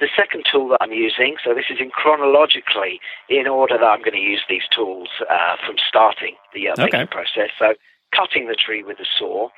The 0.00 0.08
second 0.16 0.46
tool 0.50 0.68
that 0.68 0.78
I'm 0.80 0.92
using, 0.92 1.36
so 1.44 1.52
this 1.52 1.66
is 1.68 1.78
in 1.80 1.90
chronologically 1.90 3.00
in 3.28 3.48
order 3.48 3.76
that 3.76 3.84
I'm 3.84 3.98
going 3.98 4.14
to 4.14 4.22
use 4.22 4.42
these 4.48 4.62
tools 4.74 5.08
uh, 5.28 5.56
from 5.66 5.76
starting 5.88 6.36
the 6.54 6.68
uh, 6.68 6.78
okay. 6.78 7.04
process. 7.06 7.50
So, 7.58 7.74
cutting 8.14 8.46
the 8.46 8.54
tree 8.56 8.84
with 8.84 8.98
the 8.98 9.06
saw, 9.18 9.48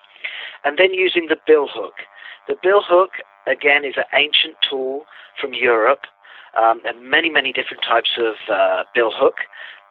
and 0.65 0.79
then 0.79 0.95
using 0.95 1.27
the 1.29 1.37
bill 1.47 1.69
hook. 1.69 1.95
The 2.49 2.57
bill 2.63 2.83
hook, 2.83 3.11
again, 3.47 3.85
is 3.85 3.95
an 3.97 4.09
ancient 4.15 4.57
tool 4.69 5.05
from 5.41 5.53
Europe. 5.53 6.09
Um, 6.61 6.81
and 6.85 7.09
many, 7.09 7.31
many 7.31 7.53
different 7.53 7.85
types 7.87 8.19
of 8.19 8.35
uh, 8.53 8.83
bill 8.93 9.13
hook. 9.15 9.37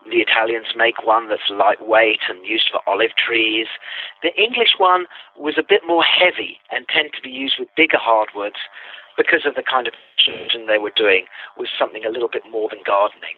The 0.05 0.23
Italians 0.23 0.67
make 0.75 1.05
one 1.05 1.29
that's 1.29 1.49
lightweight 1.49 2.21
and 2.29 2.45
used 2.45 2.69
for 2.71 2.81
olive 2.87 3.11
trees. 3.15 3.67
The 4.23 4.33
English 4.41 4.75
one 4.77 5.05
was 5.37 5.55
a 5.57 5.63
bit 5.67 5.81
more 5.85 6.03
heavy 6.03 6.57
and 6.71 6.87
tend 6.87 7.11
to 7.13 7.21
be 7.21 7.29
used 7.29 7.55
with 7.59 7.67
bigger 7.75 7.99
hardwoods 7.99 8.59
because 9.17 9.45
of 9.45 9.55
the 9.55 9.63
kind 9.63 9.87
of 9.87 9.93
construction 10.15 10.67
they 10.67 10.77
were 10.77 10.93
doing 10.95 11.25
was 11.57 11.67
something 11.77 12.05
a 12.05 12.09
little 12.09 12.29
bit 12.31 12.43
more 12.49 12.69
than 12.69 12.79
gardening. 12.85 13.35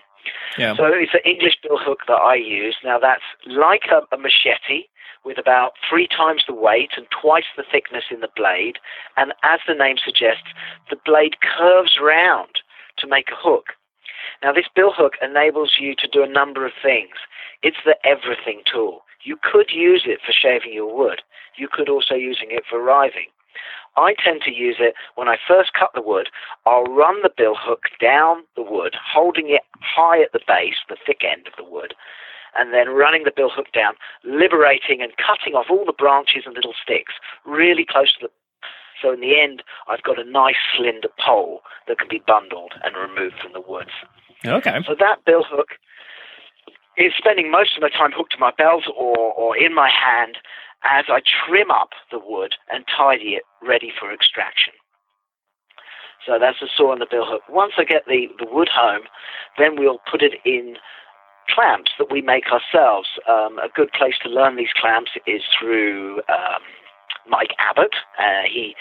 Yeah. 0.57 0.75
So 0.75 0.85
it's 0.85 1.13
an 1.13 1.25
English 1.25 1.57
bill 1.63 1.79
hook 1.79 2.01
that 2.07 2.21
I 2.21 2.35
use. 2.35 2.75
Now 2.83 2.99
that's 2.99 3.25
like 3.47 3.89
a, 3.91 4.05
a 4.13 4.17
machete, 4.17 4.85
with 5.23 5.37
about 5.37 5.73
three 5.87 6.07
times 6.07 6.43
the 6.47 6.53
weight 6.53 6.91
and 6.97 7.05
twice 7.09 7.45
the 7.55 7.63
thickness 7.69 8.05
in 8.11 8.21
the 8.21 8.29
blade. 8.35 8.77
And 9.17 9.33
as 9.43 9.59
the 9.67 9.75
name 9.75 9.97
suggests, 10.03 10.49
the 10.89 10.97
blade 11.05 11.35
curves 11.41 11.97
round 12.01 12.61
to 12.97 13.07
make 13.07 13.29
a 13.29 13.35
hook. 13.35 13.73
Now, 14.43 14.51
this 14.51 14.65
bill 14.75 14.91
hook 14.95 15.13
enables 15.21 15.77
you 15.79 15.93
to 15.95 16.07
do 16.07 16.23
a 16.23 16.27
number 16.27 16.65
of 16.65 16.73
things. 16.81 17.13
It's 17.61 17.83
the 17.85 17.95
everything 18.03 18.63
tool. 18.71 19.03
You 19.23 19.37
could 19.37 19.69
use 19.71 20.03
it 20.05 20.19
for 20.25 20.33
shaving 20.33 20.73
your 20.73 20.95
wood. 20.95 21.21
You 21.57 21.67
could 21.71 21.89
also 21.89 22.15
using 22.15 22.47
it 22.49 22.63
for 22.67 22.81
riving. 22.81 23.27
I 23.97 24.15
tend 24.23 24.41
to 24.43 24.51
use 24.51 24.77
it 24.79 24.95
when 25.15 25.27
I 25.27 25.37
first 25.47 25.73
cut 25.73 25.91
the 25.93 26.01
wood. 26.01 26.29
I'll 26.65 26.85
run 26.85 27.21
the 27.21 27.33
bill 27.35 27.55
hook 27.59 27.83
down 27.99 28.43
the 28.55 28.63
wood, 28.63 28.95
holding 28.95 29.49
it 29.49 29.61
high 29.81 30.21
at 30.21 30.31
the 30.31 30.39
base, 30.47 30.77
the 30.87 30.97
thick 31.05 31.21
end 31.29 31.45
of 31.45 31.53
the 31.57 31.69
wood, 31.69 31.93
and 32.55 32.73
then 32.73 32.89
running 32.89 33.23
the 33.25 33.35
bill 33.35 33.49
hook 33.53 33.71
down, 33.73 33.93
liberating 34.23 35.01
and 35.01 35.11
cutting 35.17 35.53
off 35.53 35.67
all 35.69 35.85
the 35.85 35.93
branches 35.93 36.43
and 36.45 36.55
little 36.55 36.73
sticks 36.81 37.13
really 37.45 37.85
close 37.85 38.13
to 38.13 38.27
the. 38.27 38.31
So 39.01 39.13
in 39.13 39.19
the 39.19 39.39
end, 39.39 39.63
I've 39.87 40.03
got 40.03 40.19
a 40.19 40.23
nice 40.23 40.61
slender 40.75 41.09
pole 41.19 41.61
that 41.87 41.99
can 41.99 42.07
be 42.07 42.21
bundled 42.25 42.73
and 42.83 42.95
removed 42.95 43.35
from 43.41 43.53
the 43.53 43.61
woods. 43.61 43.91
Okay. 44.45 44.79
So 44.87 44.95
that 44.99 45.25
bill 45.25 45.43
hook 45.47 45.69
is 46.97 47.13
spending 47.17 47.51
most 47.51 47.75
of 47.75 47.81
my 47.81 47.89
time 47.89 48.11
hooked 48.11 48.33
to 48.33 48.39
my 48.39 48.51
belt 48.57 48.83
or, 48.95 49.17
or 49.17 49.57
in 49.57 49.73
my 49.73 49.89
hand 49.89 50.37
as 50.83 51.05
I 51.09 51.21
trim 51.21 51.71
up 51.71 51.89
the 52.11 52.19
wood 52.19 52.55
and 52.71 52.85
tidy 52.85 53.35
it 53.35 53.43
ready 53.61 53.91
for 53.97 54.13
extraction. 54.13 54.73
So 56.25 56.37
that's 56.39 56.59
the 56.59 56.69
saw 56.75 56.91
and 56.91 57.01
the 57.01 57.07
bill 57.09 57.25
hook. 57.25 57.41
Once 57.49 57.73
I 57.77 57.83
get 57.83 58.05
the, 58.07 58.27
the 58.37 58.47
wood 58.51 58.69
home, 58.73 59.03
then 59.57 59.75
we'll 59.77 59.99
put 60.09 60.21
it 60.21 60.33
in 60.45 60.77
clamps 61.49 61.91
that 61.97 62.11
we 62.11 62.21
make 62.21 62.45
ourselves. 62.51 63.09
Um, 63.27 63.57
a 63.59 63.69
good 63.73 63.91
place 63.91 64.15
to 64.23 64.29
learn 64.29 64.55
these 64.55 64.73
clamps 64.79 65.11
is 65.25 65.41
through 65.59 66.17
um, 66.29 66.61
Mike 67.27 67.53
Abbott. 67.57 67.93
Uh, 68.19 68.45
he 68.51 68.75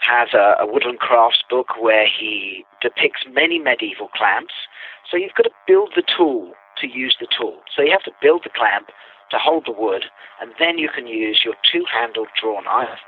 has 0.00 0.28
a, 0.34 0.56
a, 0.60 0.66
woodland 0.66 0.98
crafts 0.98 1.42
book 1.48 1.80
where 1.80 2.06
he 2.06 2.64
depicts 2.80 3.24
many 3.32 3.58
medieval 3.58 4.08
clamps. 4.08 4.54
So 5.10 5.16
you've 5.16 5.34
got 5.34 5.44
to 5.44 5.50
build 5.66 5.92
the 5.96 6.02
tool 6.02 6.52
to 6.80 6.86
use 6.86 7.16
the 7.18 7.26
tool. 7.26 7.60
So 7.74 7.82
you 7.82 7.90
have 7.90 8.04
to 8.04 8.12
build 8.20 8.42
the 8.44 8.50
clamp 8.54 8.88
to 9.30 9.38
hold 9.38 9.64
the 9.66 9.72
wood, 9.72 10.04
and 10.40 10.52
then 10.58 10.78
you 10.78 10.88
can 10.88 11.06
use 11.06 11.40
your 11.44 11.54
two-handled 11.70 12.28
draw 12.40 12.60
knife 12.60 13.00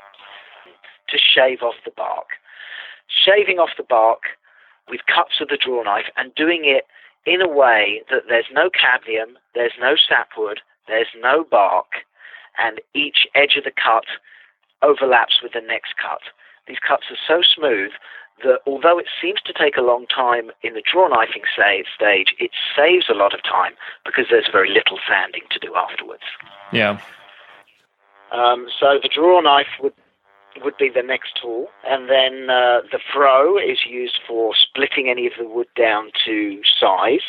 to 1.09 1.19
shave 1.19 1.63
off 1.63 1.77
the 1.85 1.93
bark. 1.97 2.27
Shaving 3.09 3.59
off 3.59 3.71
the 3.77 3.85
bark 3.85 4.23
with 4.89 5.01
cuts 5.07 5.41
of 5.41 5.49
the 5.49 5.59
draw 5.63 5.83
knife 5.83 6.11
and 6.17 6.35
doing 6.35 6.63
it 6.65 6.85
in 7.27 7.41
a 7.41 7.49
way 7.49 8.03
that 8.11 8.25
there's 8.29 8.49
no 8.53 8.71
cambium, 8.71 9.37
there's 9.55 9.77
no 9.81 9.95
sapwood, 9.97 10.61
there's 10.87 11.13
no 11.21 11.45
bark, 11.45 12.05
and 12.59 12.81
each 12.95 13.27
edge 13.35 13.57
of 13.57 13.65
the 13.65 13.71
cut 13.71 14.05
overlaps 14.83 15.41
with 15.43 15.53
the 15.53 15.61
next 15.61 15.95
cut. 16.01 16.21
These 16.69 16.79
cuts 16.87 17.05
are 17.11 17.17
so 17.27 17.43
smooth 17.43 17.91
that 18.45 18.61
although 18.67 18.99
it 18.99 19.07
seems 19.21 19.41
to 19.43 19.53
take 19.53 19.77
a 19.77 19.83
long 19.83 20.07
time 20.07 20.51
in 20.63 20.75
the 20.75 20.83
draw 20.83 21.09
knifing 21.09 21.43
stage, 21.53 22.35
it 22.39 22.51
saves 22.77 23.07
a 23.09 23.15
lot 23.15 23.35
of 23.35 23.43
time 23.43 23.73
because 24.05 24.27
there's 24.31 24.49
very 24.53 24.71
little 24.71 24.99
sanding 25.09 25.43
to 25.51 25.59
do 25.59 25.75
afterwards. 25.75 26.23
Yeah. 26.73 27.01
Um, 28.31 28.69
so 28.79 29.01
the 29.03 29.09
draw 29.09 29.41
knife 29.41 29.81
would 29.83 29.95
would 30.65 30.77
be 30.77 30.91
the 30.93 31.03
next 31.03 31.39
tool. 31.41 31.69
And 31.87 32.09
then 32.09 32.51
uh, 32.51 32.81
the 32.91 32.99
froe 33.13 33.59
is 33.59 33.79
used 33.89 34.19
for 34.27 34.55
splitting 34.55 35.09
any 35.09 35.27
of 35.27 35.33
the 35.39 35.49
wood 35.49 35.69
down 35.77 36.11
to 36.27 36.61
size. 36.81 37.23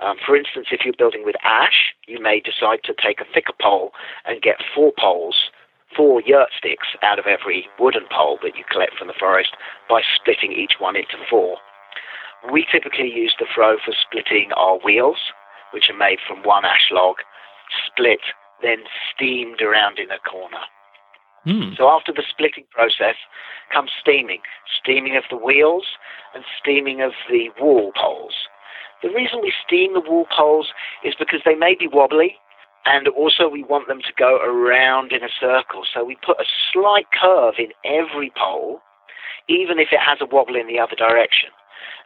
Um, 0.00 0.16
for 0.24 0.36
instance, 0.36 0.68
if 0.70 0.84
you're 0.84 0.94
building 0.96 1.22
with 1.24 1.36
ash, 1.42 1.94
you 2.06 2.20
may 2.20 2.40
decide 2.40 2.80
to 2.84 2.94
take 2.94 3.20
a 3.20 3.24
thicker 3.32 3.52
pole 3.60 3.92
and 4.24 4.42
get 4.42 4.56
four 4.74 4.92
poles, 4.98 5.50
four 5.96 6.22
yurt 6.22 6.48
sticks 6.56 6.88
out 7.02 7.18
of 7.18 7.26
every 7.26 7.68
wooden 7.78 8.04
pole 8.10 8.38
that 8.42 8.56
you 8.56 8.64
collect 8.70 8.98
from 8.98 9.08
the 9.08 9.18
forest 9.18 9.50
by 9.88 10.02
splitting 10.14 10.52
each 10.52 10.74
one 10.78 10.96
into 10.96 11.16
four. 11.28 11.56
We 12.52 12.66
typically 12.70 13.10
use 13.10 13.34
the 13.38 13.46
froe 13.54 13.76
for 13.84 13.94
splitting 13.94 14.50
our 14.56 14.78
wheels, 14.84 15.18
which 15.72 15.88
are 15.88 15.96
made 15.96 16.18
from 16.26 16.42
one 16.42 16.64
ash 16.64 16.90
log, 16.90 17.16
split, 17.86 18.20
then 18.62 18.84
steamed 19.14 19.60
around 19.60 19.98
in 19.98 20.10
a 20.10 20.18
corner. 20.18 20.64
Hmm. 21.44 21.74
So 21.76 21.88
after 21.88 22.12
the 22.12 22.22
splitting 22.28 22.64
process 22.70 23.16
comes 23.72 23.90
steaming, 24.00 24.42
steaming 24.80 25.16
of 25.16 25.24
the 25.30 25.36
wheels 25.36 25.84
and 26.34 26.44
steaming 26.60 27.02
of 27.02 27.12
the 27.28 27.50
wall 27.60 27.92
poles. 27.96 28.34
The 29.02 29.10
reason 29.10 29.40
we 29.42 29.52
steam 29.66 29.94
the 29.94 30.00
wall 30.00 30.26
poles 30.30 30.68
is 31.04 31.14
because 31.18 31.40
they 31.44 31.56
may 31.56 31.74
be 31.74 31.88
wobbly 31.88 32.36
and 32.84 33.08
also 33.08 33.48
we 33.48 33.62
want 33.62 33.88
them 33.88 34.00
to 34.00 34.12
go 34.18 34.38
around 34.38 35.12
in 35.12 35.22
a 35.22 35.32
circle. 35.40 35.82
So 35.92 36.04
we 36.04 36.16
put 36.24 36.40
a 36.40 36.44
slight 36.72 37.06
curve 37.12 37.54
in 37.58 37.72
every 37.84 38.32
pole, 38.36 38.80
even 39.48 39.78
if 39.78 39.88
it 39.92 40.00
has 40.00 40.18
a 40.20 40.26
wobble 40.26 40.56
in 40.56 40.66
the 40.66 40.78
other 40.78 40.96
direction. 40.96 41.50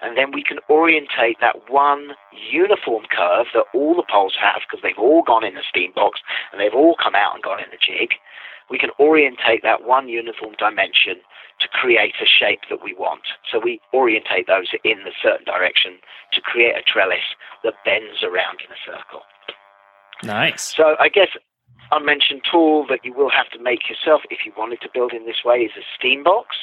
And 0.03 0.17
then 0.17 0.33
we 0.33 0.43
can 0.43 0.59
orientate 0.69 1.39
that 1.41 1.71
one 1.71 2.13
uniform 2.33 3.05
curve 3.11 3.47
that 3.55 3.65
all 3.73 3.95
the 3.95 4.05
poles 4.11 4.37
have 4.41 4.63
because 4.69 4.83
they've 4.83 4.99
all 4.99 5.23
gone 5.23 5.45
in 5.45 5.55
the 5.55 5.65
steam 5.69 5.93
box 5.95 6.21
and 6.53 6.61
they've 6.61 6.75
all 6.75 6.97
come 7.03 7.15
out 7.15 7.35
and 7.35 7.43
gone 7.43 7.61
in 7.61 7.71
the 7.71 7.81
jig 7.81 8.17
we 8.71 8.79
can 8.79 8.91
orientate 8.99 9.63
that 9.63 9.85
one 9.85 10.09
uniform 10.09 10.55
dimension 10.59 11.17
to 11.61 11.69
create 11.69 12.15
a 12.21 12.27
shape 12.27 12.61
that 12.69 12.83
we 12.83 12.95
want. 12.95 13.23
So 13.51 13.61
we 13.63 13.81
orientate 13.95 14.47
those 14.47 14.69
in 14.85 14.99
a 15.01 15.15
certain 15.23 15.47
direction 15.47 15.99
to 16.33 16.41
create 16.41 16.77
a 16.77 16.83
trellis 16.83 17.35
that 17.65 17.75
bends 17.85 18.23
around 18.23 18.61
in 18.61 18.71
a 18.71 18.81
circle. 18.85 19.23
Nice. 20.23 20.75
So 20.75 20.97
I 20.99 21.09
guess 21.09 21.29
unmentioned 21.93 22.43
tool 22.51 22.87
that 22.89 23.01
you 23.05 23.13
will 23.13 23.31
have 23.31 23.51
to 23.51 23.63
make 23.63 23.89
yourself 23.89 24.23
if 24.31 24.41
you 24.45 24.53
wanted 24.57 24.81
to 24.81 24.89
build 24.93 25.13
in 25.13 25.27
this 25.27 25.45
way 25.45 25.59
is 25.59 25.73
a 25.77 25.85
steam 25.99 26.25
box. 26.25 26.57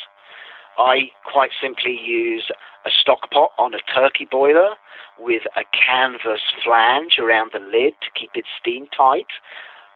I 0.77 1.11
quite 1.31 1.51
simply 1.61 1.97
use 2.03 2.51
a 2.85 2.89
stock 2.89 3.29
pot 3.31 3.51
on 3.57 3.73
a 3.73 3.79
turkey 3.93 4.27
boiler 4.29 4.75
with 5.19 5.43
a 5.55 5.63
canvas 5.71 6.41
flange 6.63 7.19
around 7.19 7.51
the 7.53 7.59
lid 7.59 7.93
to 8.01 8.19
keep 8.19 8.31
it 8.35 8.45
steam 8.59 8.87
tight 8.95 9.27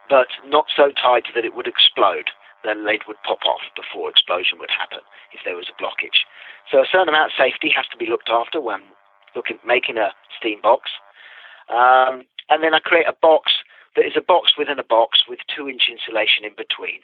but 0.10 0.28
not 0.46 0.66
so 0.76 0.92
tight 0.92 1.26
that 1.36 1.46
it 1.46 1.56
would 1.56 1.68
explode. 1.68 2.32
The 2.64 2.74
lid 2.76 3.04
would 3.08 3.22
pop 3.24 3.46
off 3.46 3.62
before 3.76 4.10
explosion 4.10 4.58
would 4.60 4.72
happen 4.72 5.00
if 5.32 5.42
there 5.46 5.56
was 5.56 5.70
a 5.70 5.82
blockage. 5.82 6.26
So 6.72 6.80
a 6.80 6.88
certain 6.90 7.10
amount 7.10 7.32
of 7.32 7.38
safety 7.38 7.72
has 7.76 7.86
to 7.92 7.98
be 7.98 8.10
looked 8.10 8.30
after 8.30 8.60
when 8.60 8.82
looking 9.36 9.60
making 9.66 9.98
a 9.98 10.12
steam 10.38 10.60
box. 10.62 10.92
Um, 11.70 12.24
and 12.50 12.64
then 12.64 12.74
I 12.74 12.80
create 12.80 13.08
a 13.08 13.16
box 13.22 13.52
that 13.96 14.06
is 14.06 14.14
a 14.16 14.22
box 14.22 14.54
within 14.58 14.80
a 14.80 14.84
box 14.84 15.24
with 15.28 15.40
two 15.54 15.68
inch 15.68 15.90
insulation 15.90 16.46
in 16.46 16.54
between. 16.56 17.02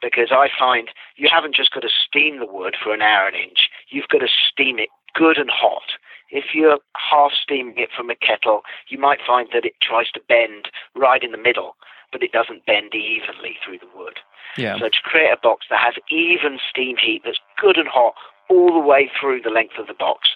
Because 0.00 0.28
I 0.30 0.48
find 0.56 0.88
you 1.16 1.28
haven't 1.30 1.54
just 1.54 1.72
got 1.72 1.80
to 1.80 1.90
steam 1.90 2.38
the 2.38 2.46
wood 2.46 2.76
for 2.80 2.94
an 2.94 3.02
hour 3.02 3.26
and 3.26 3.36
an 3.36 3.42
inch, 3.42 3.68
you've 3.88 4.08
got 4.08 4.18
to 4.18 4.28
steam 4.28 4.78
it 4.78 4.88
good 5.14 5.36
and 5.36 5.50
hot. 5.50 5.98
If 6.30 6.54
you're 6.54 6.78
half 6.94 7.32
steaming 7.32 7.78
it 7.78 7.88
from 7.96 8.10
a 8.10 8.14
kettle, 8.14 8.62
you 8.88 8.98
might 8.98 9.18
find 9.26 9.48
that 9.52 9.64
it 9.64 9.74
tries 9.82 10.10
to 10.12 10.20
bend 10.28 10.68
right 10.94 11.22
in 11.22 11.32
the 11.32 11.38
middle 11.38 11.74
but 12.12 12.22
it 12.22 12.32
doesn't 12.32 12.66
bend 12.66 12.94
evenly 12.94 13.56
through 13.64 13.78
the 13.78 13.88
wood. 13.96 14.18
Yeah. 14.56 14.78
So 14.78 14.88
to 14.88 15.00
create 15.04 15.30
a 15.30 15.38
box 15.40 15.66
that 15.70 15.80
has 15.80 15.94
even 16.10 16.58
steam 16.70 16.96
heat 16.96 17.22
that's 17.24 17.38
good 17.60 17.76
and 17.76 17.88
hot 17.88 18.14
all 18.48 18.72
the 18.72 18.86
way 18.86 19.10
through 19.20 19.42
the 19.42 19.50
length 19.50 19.74
of 19.78 19.86
the 19.86 19.94
box 19.94 20.28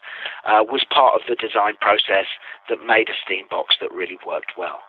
uh, 0.46 0.62
was 0.62 0.84
part 0.90 1.14
of 1.14 1.22
the 1.28 1.34
design 1.34 1.74
process 1.80 2.26
that 2.68 2.78
made 2.86 3.08
a 3.08 3.16
steam 3.24 3.46
box 3.50 3.76
that 3.80 3.90
really 3.92 4.18
worked 4.26 4.52
well. 4.56 4.80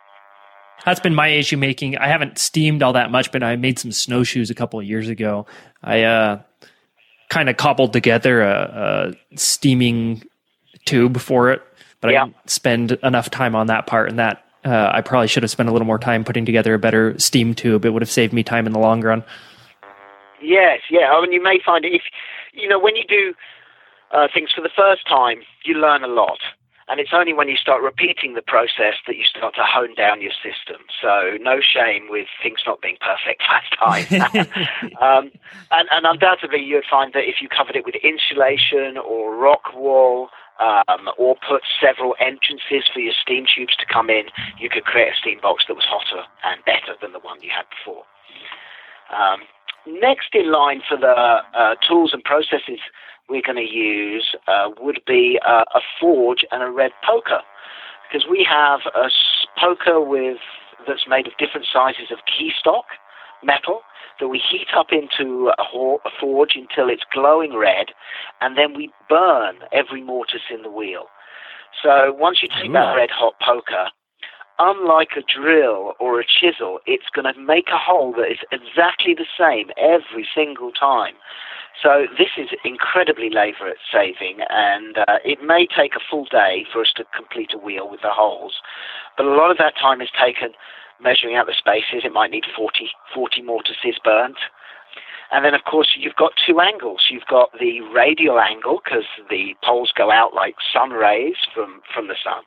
That's 0.86 0.99
been 0.99 1.15
my 1.15 1.30
issue 1.30 1.57
making. 1.57 1.97
I 1.97 2.07
haven't 2.07 2.38
steamed 2.38 2.84
all 2.84 2.93
that 2.93 3.11
much, 3.11 3.32
but 3.32 3.43
I 3.43 3.55
made 3.55 3.80
some 3.80 3.91
snowshoes 3.91 4.49
a 4.49 4.55
couple 4.55 4.80
of 4.80 4.86
years 4.86 5.07
ago. 5.07 5.45
I 5.82 6.03
uh, 6.03 6.41
kind 7.30 7.49
of 7.49 7.57
cobbled 7.57 7.93
together 7.93 8.41
a, 8.41 9.13
a 9.34 9.38
steaming 9.38 10.24
tube 10.86 11.19
for 11.19 11.51
it, 11.51 11.61
but 12.01 12.11
yeah. 12.11 12.24
I 12.24 12.26
didn't 12.26 12.49
spend 12.49 12.91
enough 13.03 13.30
time 13.30 13.55
on 13.55 13.67
that 13.67 13.88
part, 13.88 14.09
and 14.09 14.19
that 14.19 14.43
uh, 14.65 14.91
I 14.93 15.01
probably 15.01 15.28
should 15.28 15.43
have 15.43 15.51
spent 15.51 15.69
a 15.69 15.71
little 15.71 15.88
more 15.88 15.99
time 15.99 16.24
putting 16.24 16.45
together 16.45 16.74
a 16.74 16.80
better 16.80 17.17
steam 17.17 17.53
tube. 17.53 17.86
It 17.86 17.91
would 17.91 18.01
have 18.01 18.11
saved 18.11 18.34
me 18.34 18.43
time 18.43 18.65
in 18.65 18.74
the 18.74 18.80
long 18.80 19.01
run. 19.01 19.24
Yes, 20.41 20.80
yeah. 20.89 21.11
I 21.11 21.21
mean, 21.21 21.32
you 21.32 21.41
may 21.41 21.59
find 21.65 21.86
it 21.86 21.93
if 21.93 22.01
you 22.54 22.68
know 22.68 22.80
when 22.80 22.95
you 22.95 23.04
do 23.08 23.34
uh, 24.12 24.28
things 24.34 24.51
for 24.56 24.62
the 24.62 24.70
first 24.76 25.08
time, 25.08 25.41
you 25.66 25.76
learn 25.76 26.04
a 26.04 26.08
lot. 26.08 26.39
And 26.89 26.99
it's 26.99 27.12
only 27.14 27.34
when 27.34 27.47
you 27.47 27.56
start 27.56 27.82
repeating 27.82 28.34
the 28.34 28.41
process 28.41 28.95
that 29.08 29.16
you 29.16 29.24
start 29.24 29.56
to 29.56 29.64
hone 29.64 29.95
down 29.95 30.22
your 30.22 30.36
system. 30.43 30.84
So 31.01 31.38
no 31.39 31.62
shame 31.62 32.08
with 32.10 32.28
things 32.43 32.60
not 32.68 32.82
being 32.82 32.97
perfect 32.99 33.41
last 33.49 33.72
time. 33.80 34.51
um, 35.01 35.32
and, 35.72 35.88
and, 35.91 36.06
undoubtedly, 36.06 36.62
you'd 36.62 36.84
find 36.89 37.14
that 37.14 37.24
if 37.24 37.41
you 37.41 37.47
covered 37.47 37.78
it 37.78 37.86
with 37.86 37.95
insulation 38.04 38.97
or 38.97 39.36
rock 39.36 39.74
wool, 39.74 40.30
um, 40.60 41.10
or 41.18 41.36
put 41.36 41.64
several 41.82 42.16
entrances 42.20 42.88
for 42.93 42.99
your 42.99 43.14
steam 43.20 43.45
tubes 43.49 43.76
to 43.76 43.86
come 43.86 44.10
in, 44.10 44.26
you 44.60 44.70
could 44.70 44.86
create 44.86 45.12
a 45.12 45.16
steam 45.18 45.39
box 45.41 45.66
that 45.68 45.74
was 45.74 45.84
hotter 45.84 46.24
and 46.45 46.64
better 46.64 46.93
than 47.01 47.12
the 47.12 47.20
one 47.20 47.41
you 47.41 47.49
had 47.49 47.66
before. 47.74 48.04
Um, 49.10 49.41
next 49.88 50.30
in 50.34 50.52
line 50.52 50.82
for 50.88 50.98
the 50.98 51.42
uh, 51.54 51.76
tools 51.88 52.12
and 52.14 52.24
processes 52.24 52.80
we're 53.30 53.42
going 53.42 53.56
to 53.56 53.74
use 53.74 54.36
uh, 54.48 54.70
would 54.80 55.02
be 55.08 55.40
uh, 55.48 55.64
a 55.74 55.80
forge 56.00 56.46
and 56.52 56.62
a 56.62 56.70
red 56.70 56.92
poker, 57.06 57.42
because 58.12 58.28
we 58.30 58.46
have 58.50 58.82
a 58.96 59.10
poker 59.60 60.02
with 60.02 60.38
that's 60.88 61.08
made 61.08 61.28
of 61.28 61.34
different 61.38 61.66
sizes 61.72 62.12
of 62.12 62.20
keystock 62.28 62.84
metal 63.44 63.82
that 64.20 64.28
we 64.28 64.38
heat 64.38 64.68
up 64.76 64.88
into 64.92 65.52
a, 65.58 65.64
a 66.06 66.10
forge 66.20 66.56
until 66.56 66.90
it's 66.90 67.04
glowing 67.14 67.56
red, 67.56 67.88
and 68.42 68.58
then 68.58 68.74
we 68.76 68.92
burn 69.10 69.56
every 69.72 70.04
mortise 70.04 70.42
in 70.54 70.62
the 70.62 70.70
wheel. 70.70 71.06
So 71.82 72.14
once 72.14 72.42
you 72.44 72.50
take 72.50 72.72
that 72.74 72.94
red 72.94 73.10
hot 73.10 73.34
poker, 73.40 73.88
unlike 74.64 75.11
a 75.18 75.22
drill 75.22 75.93
or 75.99 76.20
a 76.20 76.26
chisel, 76.26 76.80
it's 76.86 77.11
going 77.14 77.28
to 77.32 77.39
make 77.39 77.68
a 77.68 77.78
hole 77.78 78.14
that 78.14 78.32
is 78.32 78.39
exactly 78.51 79.14
the 79.14 79.28
same 79.38 79.72
every 79.78 80.26
single 80.34 80.72
time. 80.72 81.16
So 81.82 82.05
this 82.18 82.38
is 82.38 82.49
incredibly 82.64 83.30
labour 83.30 83.74
saving, 83.91 84.39
and 84.49 84.97
uh, 84.97 85.20
it 85.26 85.43
may 85.43 85.68
take 85.68 85.95
a 85.95 86.05
full 86.09 86.26
day 86.26 86.66
for 86.72 86.82
us 86.82 86.93
to 86.95 87.03
complete 87.16 87.51
a 87.53 87.57
wheel 87.57 87.89
with 87.89 88.01
the 88.01 88.14
holes, 88.14 88.61
but 89.18 89.26
a 89.26 89.36
lot 89.36 89.51
of 89.51 89.57
that 89.57 89.74
time 89.76 89.99
is 89.99 90.09
taken 90.14 90.53
measuring 91.01 91.36
out 91.36 91.47
the 91.47 91.57
spaces. 91.57 92.05
It 92.05 92.14
might 92.14 92.32
need 92.32 92.45
40, 92.55 92.88
40 93.14 93.41
mortises 93.41 93.99
burnt. 94.03 94.38
And 95.34 95.44
then, 95.44 95.56
of 95.56 95.64
course, 95.64 95.98
you've 95.98 96.16
got 96.16 96.34
two 96.46 96.60
angles. 96.60 97.08
You've 97.10 97.26
got 97.28 97.50
the 97.60 97.82
radial 97.82 98.40
angle 98.40 98.82
because 98.84 99.10
the 99.32 99.56
poles 99.64 99.92
go 99.98 100.12
out 100.12 100.36
like 100.36 100.54
sun 100.72 100.92
rays 100.92 101.38
from, 101.56 101.82
from 101.92 102.08
the 102.08 102.16
sun. 102.24 102.44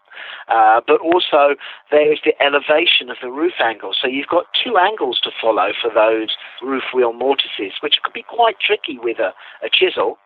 Uh, 0.46 0.80
but 0.86 1.00
also, 1.00 1.56
there 1.90 2.12
is 2.12 2.20
the 2.24 2.32
elevation 2.40 3.10
of 3.10 3.16
the 3.20 3.28
roof 3.28 3.54
angle. 3.58 3.90
So 4.00 4.06
you've 4.06 4.28
got 4.30 4.46
two 4.54 4.78
angles 4.78 5.18
to 5.24 5.32
follow 5.42 5.72
for 5.82 5.90
those 5.92 6.30
roof 6.62 6.84
wheel 6.94 7.12
mortises, 7.12 7.74
which 7.82 7.98
could 8.04 8.14
be 8.14 8.22
quite 8.22 8.60
tricky 8.60 9.00
with 9.02 9.18
a, 9.18 9.34
a 9.66 9.68
chisel. 9.68 10.18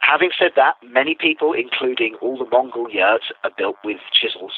Having 0.00 0.30
said 0.38 0.52
that, 0.56 0.74
many 0.84 1.16
people, 1.18 1.54
including 1.54 2.14
all 2.20 2.36
the 2.36 2.44
Mongol 2.52 2.90
yurts, 2.90 3.32
are 3.42 3.52
built 3.56 3.76
with 3.82 4.00
chisels 4.12 4.52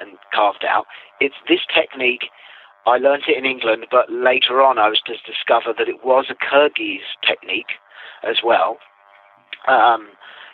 and 0.00 0.18
carved 0.34 0.64
out. 0.68 0.86
It's 1.20 1.38
this 1.48 1.60
technique 1.72 2.24
I 2.86 2.98
learned 2.98 3.24
it 3.28 3.38
in 3.38 3.44
England, 3.46 3.86
but 3.90 4.10
later 4.10 4.60
on 4.60 4.78
I 4.78 4.88
was 4.88 5.00
to 5.06 5.14
discover 5.26 5.72
that 5.76 5.88
it 5.88 6.04
was 6.04 6.26
a 6.30 6.34
Kyrgyz 6.34 7.00
technique 7.26 7.80
as 8.22 8.38
well. 8.44 8.78
Um, 9.68 10.08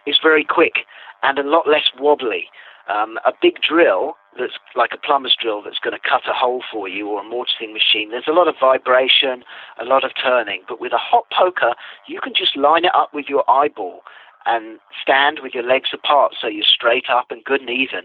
it's 0.06 0.20
very 0.22 0.44
quick 0.44 0.86
and 1.22 1.38
a 1.38 1.42
lot 1.42 1.68
less 1.68 1.90
wobbly. 1.98 2.48
Um, 2.88 3.18
a 3.24 3.32
big 3.40 3.60
drill 3.60 4.14
that's 4.38 4.54
like 4.76 4.90
a 4.92 4.98
plumber's 4.98 5.36
drill 5.40 5.62
that's 5.62 5.78
going 5.78 5.94
to 5.94 6.08
cut 6.08 6.22
a 6.28 6.32
hole 6.32 6.62
for 6.72 6.88
you 6.88 7.08
or 7.08 7.20
a 7.20 7.24
mortising 7.24 7.72
machine, 7.72 8.10
there's 8.10 8.28
a 8.28 8.32
lot 8.32 8.48
of 8.48 8.54
vibration, 8.60 9.42
a 9.80 9.84
lot 9.84 10.04
of 10.04 10.12
turning. 10.20 10.62
But 10.68 10.80
with 10.80 10.92
a 10.92 10.98
hot 10.98 11.24
poker, 11.36 11.74
you 12.06 12.20
can 12.20 12.32
just 12.34 12.56
line 12.56 12.84
it 12.84 12.94
up 12.94 13.10
with 13.12 13.26
your 13.28 13.48
eyeball 13.50 14.02
and 14.46 14.78
stand 15.00 15.40
with 15.42 15.54
your 15.54 15.62
legs 15.62 15.90
apart 15.92 16.34
so 16.40 16.46
you're 16.46 16.64
straight 16.64 17.06
up 17.10 17.30
and 17.30 17.44
good 17.44 17.60
and 17.60 17.70
even, 17.70 18.02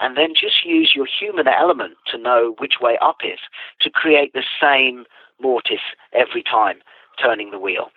and 0.00 0.16
then 0.16 0.34
just 0.38 0.64
use 0.64 0.92
your 0.94 1.06
human 1.06 1.46
element 1.48 1.94
to 2.10 2.18
know 2.18 2.54
which 2.58 2.74
way 2.80 2.98
up 3.02 3.18
is 3.24 3.38
to 3.80 3.90
create 3.90 4.32
the 4.32 4.44
same 4.60 5.04
mortise 5.40 5.78
every 6.12 6.42
time 6.42 6.76
turning 7.22 7.50
the 7.50 7.58
wheel. 7.58 7.90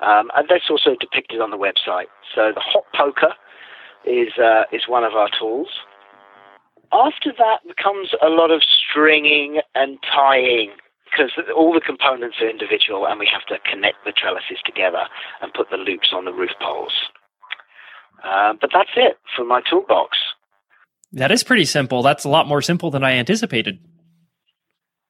Um, 0.00 0.30
and 0.34 0.48
that's 0.48 0.70
also 0.70 0.96
depicted 0.98 1.40
on 1.40 1.50
the 1.50 1.58
website. 1.58 2.06
So 2.34 2.52
the 2.54 2.60
hot 2.60 2.84
poker 2.94 3.34
is 4.06 4.38
uh, 4.38 4.64
is 4.72 4.82
one 4.88 5.04
of 5.04 5.12
our 5.12 5.28
tools. 5.38 5.68
After 6.92 7.32
that 7.38 7.60
comes 7.76 8.10
a 8.22 8.28
lot 8.28 8.50
of 8.50 8.62
stringing 8.62 9.60
and 9.74 9.98
tying 10.02 10.70
because 11.10 11.30
all 11.56 11.72
the 11.72 11.80
components 11.80 12.36
are 12.40 12.48
individual 12.48 13.06
and 13.06 13.18
we 13.18 13.28
have 13.32 13.44
to 13.46 13.58
connect 13.68 14.04
the 14.04 14.12
trellises 14.12 14.58
together 14.64 15.06
and 15.42 15.52
put 15.52 15.70
the 15.70 15.76
loops 15.76 16.12
on 16.14 16.24
the 16.24 16.32
roof 16.32 16.50
poles. 16.60 16.92
Uh, 18.24 18.54
but 18.60 18.70
that's 18.72 18.90
it 18.96 19.18
for 19.34 19.44
my 19.44 19.60
toolbox. 19.68 20.18
That 21.12 21.32
is 21.32 21.42
pretty 21.42 21.64
simple. 21.64 22.02
That's 22.02 22.24
a 22.24 22.28
lot 22.28 22.46
more 22.46 22.62
simple 22.62 22.90
than 22.90 23.02
I 23.02 23.12
anticipated. 23.12 23.78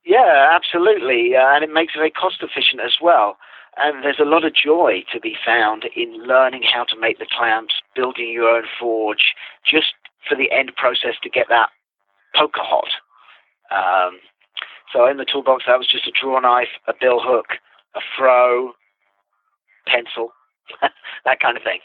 Yeah, 0.05 0.48
absolutely. 0.53 1.36
Uh, 1.36 1.55
and 1.55 1.62
it 1.62 1.72
makes 1.72 1.92
it 1.94 1.98
very 1.98 2.11
cost 2.11 2.42
efficient 2.42 2.80
as 2.80 2.94
well. 3.03 3.36
And 3.76 4.03
there's 4.03 4.20
a 4.20 4.24
lot 4.24 4.44
of 4.44 4.55
joy 4.55 5.05
to 5.12 5.20
be 5.20 5.36
found 5.44 5.84
in 5.94 6.26
learning 6.26 6.62
how 6.62 6.84
to 6.84 6.98
make 6.98 7.18
the 7.18 7.26
clamps, 7.30 7.74
building 7.94 8.30
your 8.32 8.48
own 8.48 8.64
forge, 8.78 9.34
just 9.68 9.94
for 10.28 10.36
the 10.36 10.51
end 10.51 10.72
process 10.76 11.14
to 11.22 11.30
get 11.30 11.46
that 11.48 11.68
poker 12.34 12.61
hot. 12.62 12.90
Um, 13.70 14.18
so 14.93 15.07
in 15.07 15.16
the 15.16 15.24
toolbox, 15.24 15.64
that 15.66 15.78
was 15.78 15.86
just 15.86 16.07
a 16.07 16.12
draw 16.12 16.38
knife, 16.41 16.68
a 16.86 16.93
bill 16.99 17.20
hook, 17.22 17.59
a 17.95 18.01
froe, 18.16 18.72
pencil, 19.86 20.32
that 21.24 21.41
kind 21.41 21.57
of 21.57 21.62
thing. 21.62 21.80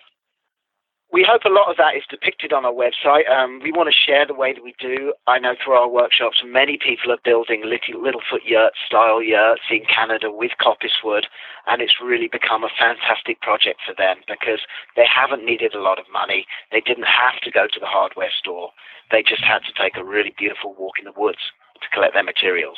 We 1.13 1.23
hope 1.23 1.45
a 1.45 1.53
lot 1.53 1.69
of 1.69 1.77
that 1.77 1.95
is 1.95 2.03
depicted 2.09 2.51
on 2.51 2.65
our 2.65 2.73
website. 2.73 3.29
Um, 3.29 3.61
we 3.63 3.71
want 3.71 3.87
to 3.87 3.95
share 3.95 4.25
the 4.25 4.33
way 4.33 4.51
that 4.51 4.63
we 4.63 4.73
do. 4.79 5.13
I 5.27 5.39
know 5.39 5.53
through 5.55 5.75
our 5.75 5.87
workshops, 5.87 6.41
many 6.43 6.77
people 6.77 7.11
are 7.11 7.23
building 7.23 7.61
little, 7.63 8.01
Littlefoot 8.01 8.43
yurt 8.43 8.73
style 8.85 9.21
yurts 9.21 9.61
in 9.69 9.85
Canada 9.85 10.31
with 10.31 10.51
coppice 10.59 10.99
wood, 11.03 11.27
and 11.67 11.81
it's 11.81 12.01
really 12.03 12.27
become 12.27 12.65
a 12.65 12.73
fantastic 12.77 13.39
project 13.39 13.79
for 13.85 13.93
them 13.95 14.17
because 14.27 14.61
they 14.97 15.05
haven't 15.07 15.45
needed 15.45 15.73
a 15.73 15.81
lot 15.81 15.99
of 15.99 16.05
money. 16.11 16.47
They 16.71 16.81
didn't 16.81 17.07
have 17.07 17.39
to 17.43 17.51
go 17.51 17.67
to 17.67 17.79
the 17.79 17.85
hardware 17.85 18.31
store. 18.37 18.71
They 19.11 19.21
just 19.21 19.43
had 19.43 19.59
to 19.69 19.73
take 19.79 19.95
a 19.95 20.03
really 20.03 20.33
beautiful 20.35 20.75
walk 20.77 20.99
in 20.99 21.05
the 21.05 21.15
woods 21.15 21.53
to 21.81 21.89
collect 21.93 22.13
their 22.13 22.23
materials. 22.23 22.77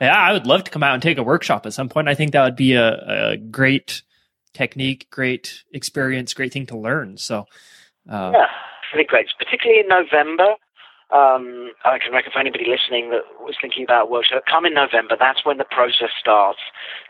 Yeah, 0.00 0.18
I 0.18 0.32
would 0.32 0.46
love 0.46 0.64
to 0.64 0.70
come 0.70 0.82
out 0.82 0.94
and 0.94 1.02
take 1.02 1.18
a 1.18 1.22
workshop 1.22 1.64
at 1.64 1.72
some 1.72 1.88
point. 1.88 2.08
I 2.08 2.14
think 2.14 2.32
that 2.32 2.42
would 2.42 2.56
be 2.56 2.72
a, 2.72 3.32
a 3.32 3.36
great 3.36 4.02
technique, 4.52 5.06
great 5.10 5.62
experience, 5.72 6.34
great 6.34 6.52
thing 6.52 6.66
to 6.66 6.76
learn. 6.76 7.16
So, 7.18 7.46
uh, 8.10 8.32
yeah, 8.34 8.46
really 8.92 9.06
great, 9.06 9.28
particularly 9.38 9.80
in 9.80 9.88
November. 9.88 10.56
Um, 11.12 11.72
I 11.84 11.98
can 12.00 12.10
recommend 12.10 12.32
for 12.32 12.40
anybody 12.40 12.64
listening 12.64 13.10
that 13.10 13.28
was 13.38 13.54
thinking 13.60 13.84
about 13.84 14.10
workshop, 14.10 14.44
come 14.50 14.64
in 14.64 14.72
November. 14.72 15.14
That's 15.18 15.44
when 15.44 15.58
the 15.58 15.68
process 15.68 16.08
starts. 16.18 16.60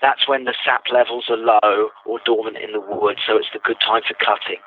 That's 0.02 0.26
when 0.26 0.44
the 0.44 0.54
sap 0.64 0.90
levels 0.92 1.30
are 1.30 1.38
low 1.38 1.90
or 2.04 2.18
dormant 2.26 2.58
in 2.58 2.72
the 2.72 2.80
wood, 2.80 3.18
so 3.24 3.38
it's 3.38 3.54
the 3.54 3.60
good 3.62 3.78
time 3.78 4.02
for 4.02 4.14
cutting. 4.18 4.58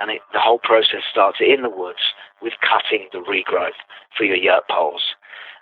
And 0.00 0.10
it, 0.10 0.22
the 0.32 0.40
whole 0.40 0.58
process 0.58 1.06
starts 1.08 1.38
in 1.40 1.62
the 1.62 1.70
woods 1.70 2.02
with 2.42 2.54
cutting 2.60 3.08
the 3.12 3.18
regrowth 3.18 3.78
for 4.16 4.24
your 4.24 4.36
yurt 4.36 4.64
poles. 4.68 5.02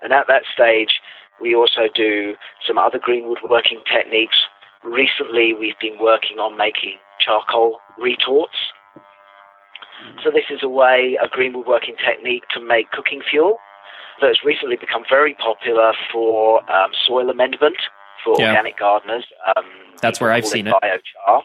And 0.03 0.12
at 0.12 0.26
that 0.29 0.43
stage, 0.53 1.01
we 1.41 1.55
also 1.55 1.89
do 1.95 2.35
some 2.66 2.79
other 2.79 2.99
green 2.99 3.29
woodworking 3.29 3.83
techniques. 3.91 4.37
Recently, 4.85 5.55
we've 5.59 5.79
been 5.81 5.99
working 6.01 6.39
on 6.39 6.57
making 6.57 6.99
charcoal 7.20 7.79
retorts. 7.99 8.55
So 10.22 10.31
this 10.31 10.45
is 10.51 10.61
a 10.62 10.68
way, 10.68 11.18
a 11.22 11.29
green 11.29 11.53
woodworking 11.53 11.97
technique 11.97 12.45
to 12.55 12.61
make 12.61 12.91
cooking 12.93 13.20
fuel 13.29 13.59
that 14.20 14.29
has 14.29 14.39
recently 14.45 14.76
become 14.76 15.03
very 15.09 15.35
popular 15.35 15.93
for 16.12 16.61
um, 16.70 16.91
soil 17.07 17.31
amendment 17.31 17.76
for 18.24 18.37
yeah. 18.39 18.49
organic 18.49 18.79
gardeners. 18.79 19.26
Um, 19.57 19.64
That's 20.01 20.20
where 20.20 20.33
I've 20.33 20.47
seen 20.47 20.66
it. 20.66 20.74
Biochar. 20.83 21.43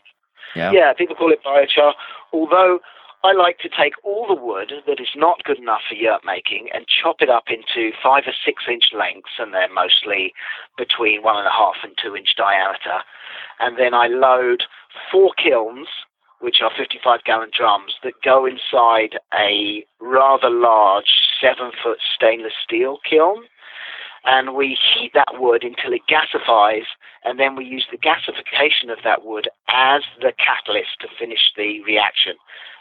Yeah. 0.56 0.72
yeah, 0.72 0.94
people 0.94 1.16
call 1.16 1.32
it 1.32 1.40
biochar. 1.44 1.94
Although 2.32 2.80
I 3.26 3.32
like 3.32 3.58
to 3.60 3.70
take 3.70 3.94
all 4.04 4.28
the 4.28 4.36
wood 4.36 4.74
that 4.86 5.00
is 5.00 5.16
not 5.16 5.46
good 5.46 5.58
enough 5.58 5.80
for 5.88 5.96
yurt 5.96 6.26
making 6.26 6.68
and 6.74 6.86
chop 6.88 7.22
it 7.22 7.30
up 7.30 7.46
into 7.48 7.96
five 8.04 8.24
or 8.28 8.34
six 8.46 8.64
inch 8.70 8.92
lengths, 8.92 9.40
and 9.40 9.54
they're 9.54 9.72
mostly 9.72 10.34
between 10.78 11.24
one 11.24 11.38
and 11.38 11.48
a 11.48 11.52
half 11.52 11.76
and 11.84 11.96
two 11.96 12.18
inch 12.18 12.36
diameter. 12.36 13.00
And 13.62 13.80
then 13.80 13.94
I 13.94 14.08
load 14.08 14.64
four 15.10 15.32
kilns, 15.42 15.88
which 16.42 16.58
are 16.62 16.72
55 16.78 17.24
gallon 17.24 17.50
drums, 17.58 17.94
that 18.04 18.20
go 18.26 18.46
inside 18.46 19.18
a 19.34 19.86
rather 20.02 20.50
large 20.50 21.08
seven 21.40 21.72
foot 21.82 22.00
stainless 22.14 22.60
steel 22.62 22.98
kiln. 23.10 23.46
And 24.26 24.56
we 24.56 24.78
heat 24.94 25.12
that 25.14 25.40
wood 25.40 25.64
until 25.64 25.94
it 25.94 26.02
gasifies, 26.10 26.86
and 27.24 27.40
then 27.40 27.56
we 27.56 27.66
use 27.66 27.86
the 27.92 27.98
gasification 27.98 28.92
of 28.92 29.00
that 29.04 29.26
wood 29.26 29.50
as 29.68 30.02
the 30.22 30.34
catalyst 30.38 31.00
to 31.02 31.08
finish 31.20 31.52
the 31.58 31.82
reaction, 31.84 32.34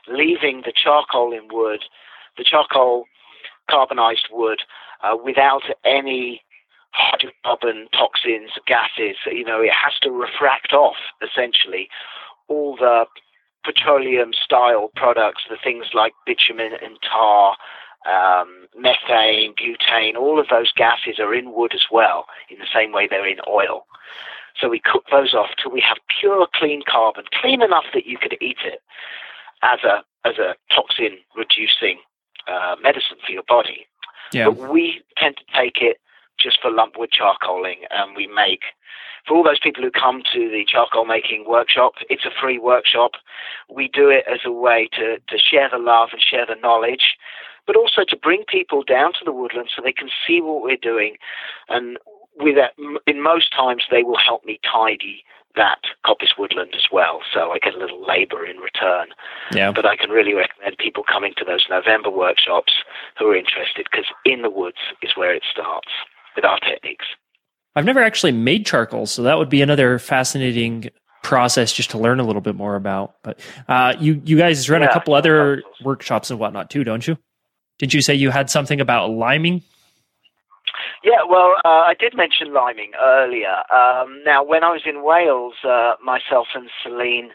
leaving 0.08 0.62
the 0.64 0.72
charcoal 0.72 1.32
in 1.32 1.48
wood, 1.50 1.80
the 2.36 2.44
charcoal 2.44 3.04
carbonized 3.68 4.28
wood, 4.30 4.60
uh, 5.02 5.16
without 5.16 5.62
any 5.84 6.42
hydrocarbon 6.94 7.90
toxins, 7.92 8.50
gases. 8.66 9.16
You 9.26 9.44
know, 9.44 9.60
it 9.60 9.72
has 9.72 9.94
to 10.02 10.10
refract 10.10 10.72
off 10.72 10.96
essentially 11.22 11.88
all 12.48 12.76
the 12.76 13.06
petroleum 13.64 14.32
style 14.32 14.90
products, 14.96 15.42
the 15.48 15.56
things 15.62 15.86
like 15.94 16.12
bitumen 16.26 16.72
and 16.82 16.98
tar, 17.02 17.56
um, 18.06 18.66
methane, 18.76 19.54
butane, 19.54 20.16
all 20.16 20.40
of 20.40 20.46
those 20.48 20.72
gases 20.72 21.18
are 21.18 21.34
in 21.34 21.52
wood 21.52 21.72
as 21.74 21.84
well, 21.90 22.26
in 22.50 22.58
the 22.58 22.66
same 22.72 22.92
way 22.92 23.06
they're 23.08 23.26
in 23.26 23.38
oil. 23.48 23.86
So 24.60 24.68
we 24.68 24.80
cook 24.80 25.04
those 25.10 25.34
off 25.34 25.50
till 25.60 25.72
we 25.72 25.80
have 25.80 25.98
pure, 26.20 26.46
clean 26.54 26.82
carbon, 26.88 27.24
clean 27.40 27.62
enough 27.62 27.86
that 27.94 28.06
you 28.06 28.18
could 28.18 28.36
eat 28.40 28.58
it 28.64 28.80
as 29.62 29.80
a 29.84 30.02
as 30.24 30.38
a 30.38 30.54
toxin 30.72 31.18
reducing 31.36 31.98
uh, 32.46 32.76
medicine 32.82 33.16
for 33.24 33.32
your 33.32 33.42
body. 33.48 33.86
Yeah. 34.32 34.50
But 34.50 34.70
we 34.70 35.02
tend 35.16 35.36
to 35.38 35.44
take 35.58 35.78
it 35.80 35.98
just 36.38 36.60
for 36.60 36.70
lump 36.70 36.94
wood 36.98 37.10
charcoaling, 37.10 37.86
and 37.90 38.14
we 38.16 38.26
make 38.26 38.62
for 39.26 39.36
all 39.36 39.44
those 39.44 39.60
people 39.60 39.82
who 39.82 39.90
come 39.90 40.22
to 40.32 40.48
the 40.50 40.64
charcoal 40.66 41.04
making 41.04 41.44
workshop, 41.48 41.92
it's 42.10 42.24
a 42.24 42.40
free 42.40 42.58
workshop. 42.58 43.12
We 43.70 43.88
do 43.88 44.08
it 44.08 44.24
as 44.30 44.40
a 44.44 44.50
way 44.50 44.88
to, 44.94 45.18
to 45.18 45.38
share 45.38 45.68
the 45.70 45.78
love 45.78 46.08
and 46.12 46.20
share 46.20 46.46
the 46.46 46.60
knowledge, 46.60 47.16
but 47.66 47.76
also 47.76 48.02
to 48.08 48.16
bring 48.16 48.44
people 48.48 48.82
down 48.82 49.12
to 49.12 49.24
the 49.24 49.32
woodland 49.32 49.70
so 49.74 49.82
they 49.82 49.92
can 49.92 50.08
see 50.26 50.40
what 50.40 50.62
we're 50.62 50.76
doing. 50.76 51.16
And 51.68 51.98
with 52.36 52.56
that, 52.56 52.72
in 53.06 53.22
most 53.22 53.52
times, 53.52 53.84
they 53.90 54.02
will 54.02 54.18
help 54.18 54.44
me 54.44 54.58
tidy 54.64 55.24
that 55.54 55.80
coppice 56.04 56.38
woodland 56.38 56.72
as 56.74 56.86
well. 56.90 57.20
So 57.32 57.52
I 57.52 57.58
get 57.58 57.74
a 57.74 57.78
little 57.78 58.04
labour 58.06 58.44
in 58.44 58.56
return. 58.56 59.08
Yeah. 59.52 59.70
But 59.72 59.84
I 59.84 59.96
can 59.96 60.10
really 60.10 60.32
recommend 60.32 60.78
people 60.78 61.04
coming 61.04 61.34
to 61.36 61.44
those 61.44 61.66
November 61.68 62.10
workshops 62.10 62.72
who 63.18 63.28
are 63.28 63.36
interested 63.36 63.86
because 63.90 64.06
in 64.24 64.42
the 64.42 64.50
woods 64.50 64.78
is 65.02 65.10
where 65.14 65.34
it 65.34 65.42
starts 65.50 65.88
with 66.34 66.44
our 66.44 66.58
techniques. 66.60 67.04
I've 67.74 67.84
never 67.84 68.02
actually 68.02 68.32
made 68.32 68.66
charcoal, 68.66 69.06
so 69.06 69.22
that 69.22 69.38
would 69.38 69.48
be 69.48 69.62
another 69.62 69.98
fascinating 69.98 70.90
process 71.22 71.72
just 71.72 71.90
to 71.90 71.98
learn 71.98 72.20
a 72.20 72.24
little 72.24 72.42
bit 72.42 72.54
more 72.54 72.76
about. 72.76 73.14
But 73.22 73.40
uh, 73.68 73.94
you 73.98 74.20
you 74.24 74.36
guys 74.36 74.68
run 74.68 74.82
yeah. 74.82 74.88
a 74.88 74.92
couple 74.92 75.14
other 75.14 75.62
workshops 75.82 76.30
and 76.30 76.38
whatnot 76.38 76.68
too, 76.68 76.84
don't 76.84 77.06
you? 77.06 77.16
Did 77.78 77.94
you 77.94 78.00
say 78.00 78.14
you 78.14 78.30
had 78.30 78.50
something 78.50 78.80
about 78.80 79.10
liming? 79.10 79.62
Yeah, 81.02 81.24
well, 81.28 81.54
uh, 81.64 81.82
I 81.82 81.94
did 81.98 82.16
mention 82.16 82.52
liming 82.52 82.92
earlier. 83.00 83.64
Um, 83.74 84.22
now, 84.24 84.44
when 84.44 84.62
I 84.62 84.70
was 84.70 84.82
in 84.86 85.02
Wales, 85.02 85.54
uh, 85.64 85.94
myself 86.02 86.48
and 86.54 86.70
Celine 86.82 87.30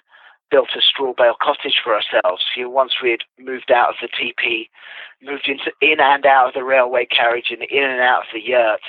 built 0.50 0.70
a 0.78 0.82
straw 0.82 1.14
bale 1.18 1.36
cottage 1.42 1.82
for 1.84 1.94
ourselves. 1.94 2.44
You 2.56 2.64
know, 2.64 2.70
once 2.70 2.94
we 3.04 3.12
had 3.12 3.22
moved 3.38 3.72
out 3.72 3.90
of 3.90 3.96
the 4.02 4.08
teepee, 4.08 4.70
moved 5.22 5.50
into 5.50 5.72
in 5.82 6.00
and 6.00 6.26
out 6.26 6.48
of 6.48 6.54
the 6.54 6.64
railway 6.64 7.06
carriage 7.06 7.48
and 7.50 7.64
in 7.64 7.84
and 7.84 8.00
out 8.00 8.22
of 8.22 8.28
the 8.34 8.40
yurt, 8.40 8.82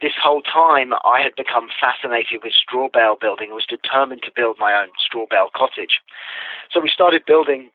this 0.00 0.12
whole 0.20 0.42
time 0.42 0.92
I 1.04 1.20
had 1.22 1.36
become 1.36 1.68
fascinated 1.80 2.40
with 2.42 2.52
straw 2.52 2.88
bale 2.92 3.16
building 3.20 3.48
and 3.48 3.54
was 3.54 3.66
determined 3.66 4.22
to 4.22 4.32
build 4.34 4.56
my 4.58 4.74
own 4.74 4.88
straw 4.98 5.26
bale 5.30 5.50
cottage. 5.54 6.00
So 6.70 6.80
we 6.80 6.88
started 6.88 7.22
building 7.26 7.70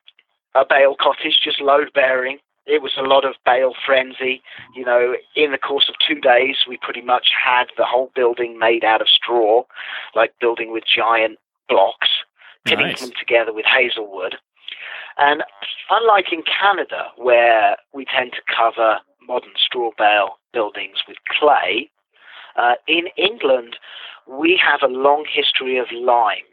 a 0.56 0.66
bale 0.68 0.96
cottage, 1.00 1.40
just 1.44 1.62
load 1.62 1.92
bearing. 1.94 2.40
It 2.66 2.82
was 2.82 2.94
a 2.98 3.04
lot 3.04 3.26
of 3.26 3.36
bale 3.46 3.74
frenzy. 3.86 4.42
You 4.76 4.86
know, 4.86 5.16
in 5.36 5.52
the 5.52 5.58
course 5.58 5.90
of 5.90 5.96
two 6.06 6.20
days, 6.20 6.58
we 6.68 6.78
pretty 6.78 7.02
much 7.02 7.30
had 7.44 7.66
the 7.78 7.86
whole 7.86 8.12
building 8.16 8.60
made 8.60 8.84
out 8.84 9.02
of 9.02 9.08
straw, 9.10 9.64
like 10.16 10.34
building 10.40 10.72
with 10.72 10.84
giant 10.86 11.40
blocks, 11.68 12.10
pinning 12.66 12.88
nice. 12.88 13.02
them 13.02 13.12
together 13.18 13.54
with 13.54 13.66
hazelwood. 13.66 14.36
And 15.18 15.44
unlike 15.90 16.32
in 16.32 16.44
Canada, 16.44 17.08
where 17.18 17.78
we 17.94 18.06
tend 18.06 18.34
to 18.34 18.42
cover 18.56 19.00
modern 19.28 19.54
straw 19.58 19.92
bale 19.98 20.40
buildings 20.54 21.00
with 21.08 21.18
clay, 21.40 21.90
uh, 22.56 22.76
in 22.88 23.08
England, 23.18 23.78
we 24.28 24.60
have 24.62 24.82
a 24.84 24.92
long 24.92 25.26
history 25.32 25.78
of 25.78 25.88
lime. 25.92 26.46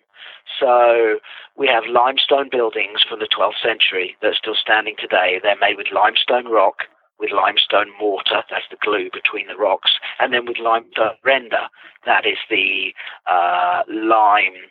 So 0.61 1.18
we 1.57 1.66
have 1.68 1.84
limestone 1.88 2.49
buildings 2.51 3.03
from 3.09 3.18
the 3.18 3.28
12th 3.28 3.61
century 3.62 4.16
that 4.20 4.28
are 4.28 4.34
still 4.34 4.55
standing 4.55 4.94
today. 4.99 5.40
They're 5.42 5.59
made 5.61 5.76
with 5.76 5.88
limestone 5.92 6.47
rock, 6.51 6.84
with 7.18 7.30
limestone 7.32 7.90
mortar, 7.99 8.44
that's 8.51 8.68
the 8.70 8.76
glue 8.82 9.11
between 9.12 9.49
the 9.49 9.57
rocks, 9.57 9.92
and 10.18 10.32
then 10.32 10.47
with 10.47 10.59
limestone 10.59 11.16
render, 11.24 11.68
that 12.05 12.26
is 12.26 12.38
the 12.51 12.92
uh, 13.30 13.82
lime 13.88 14.68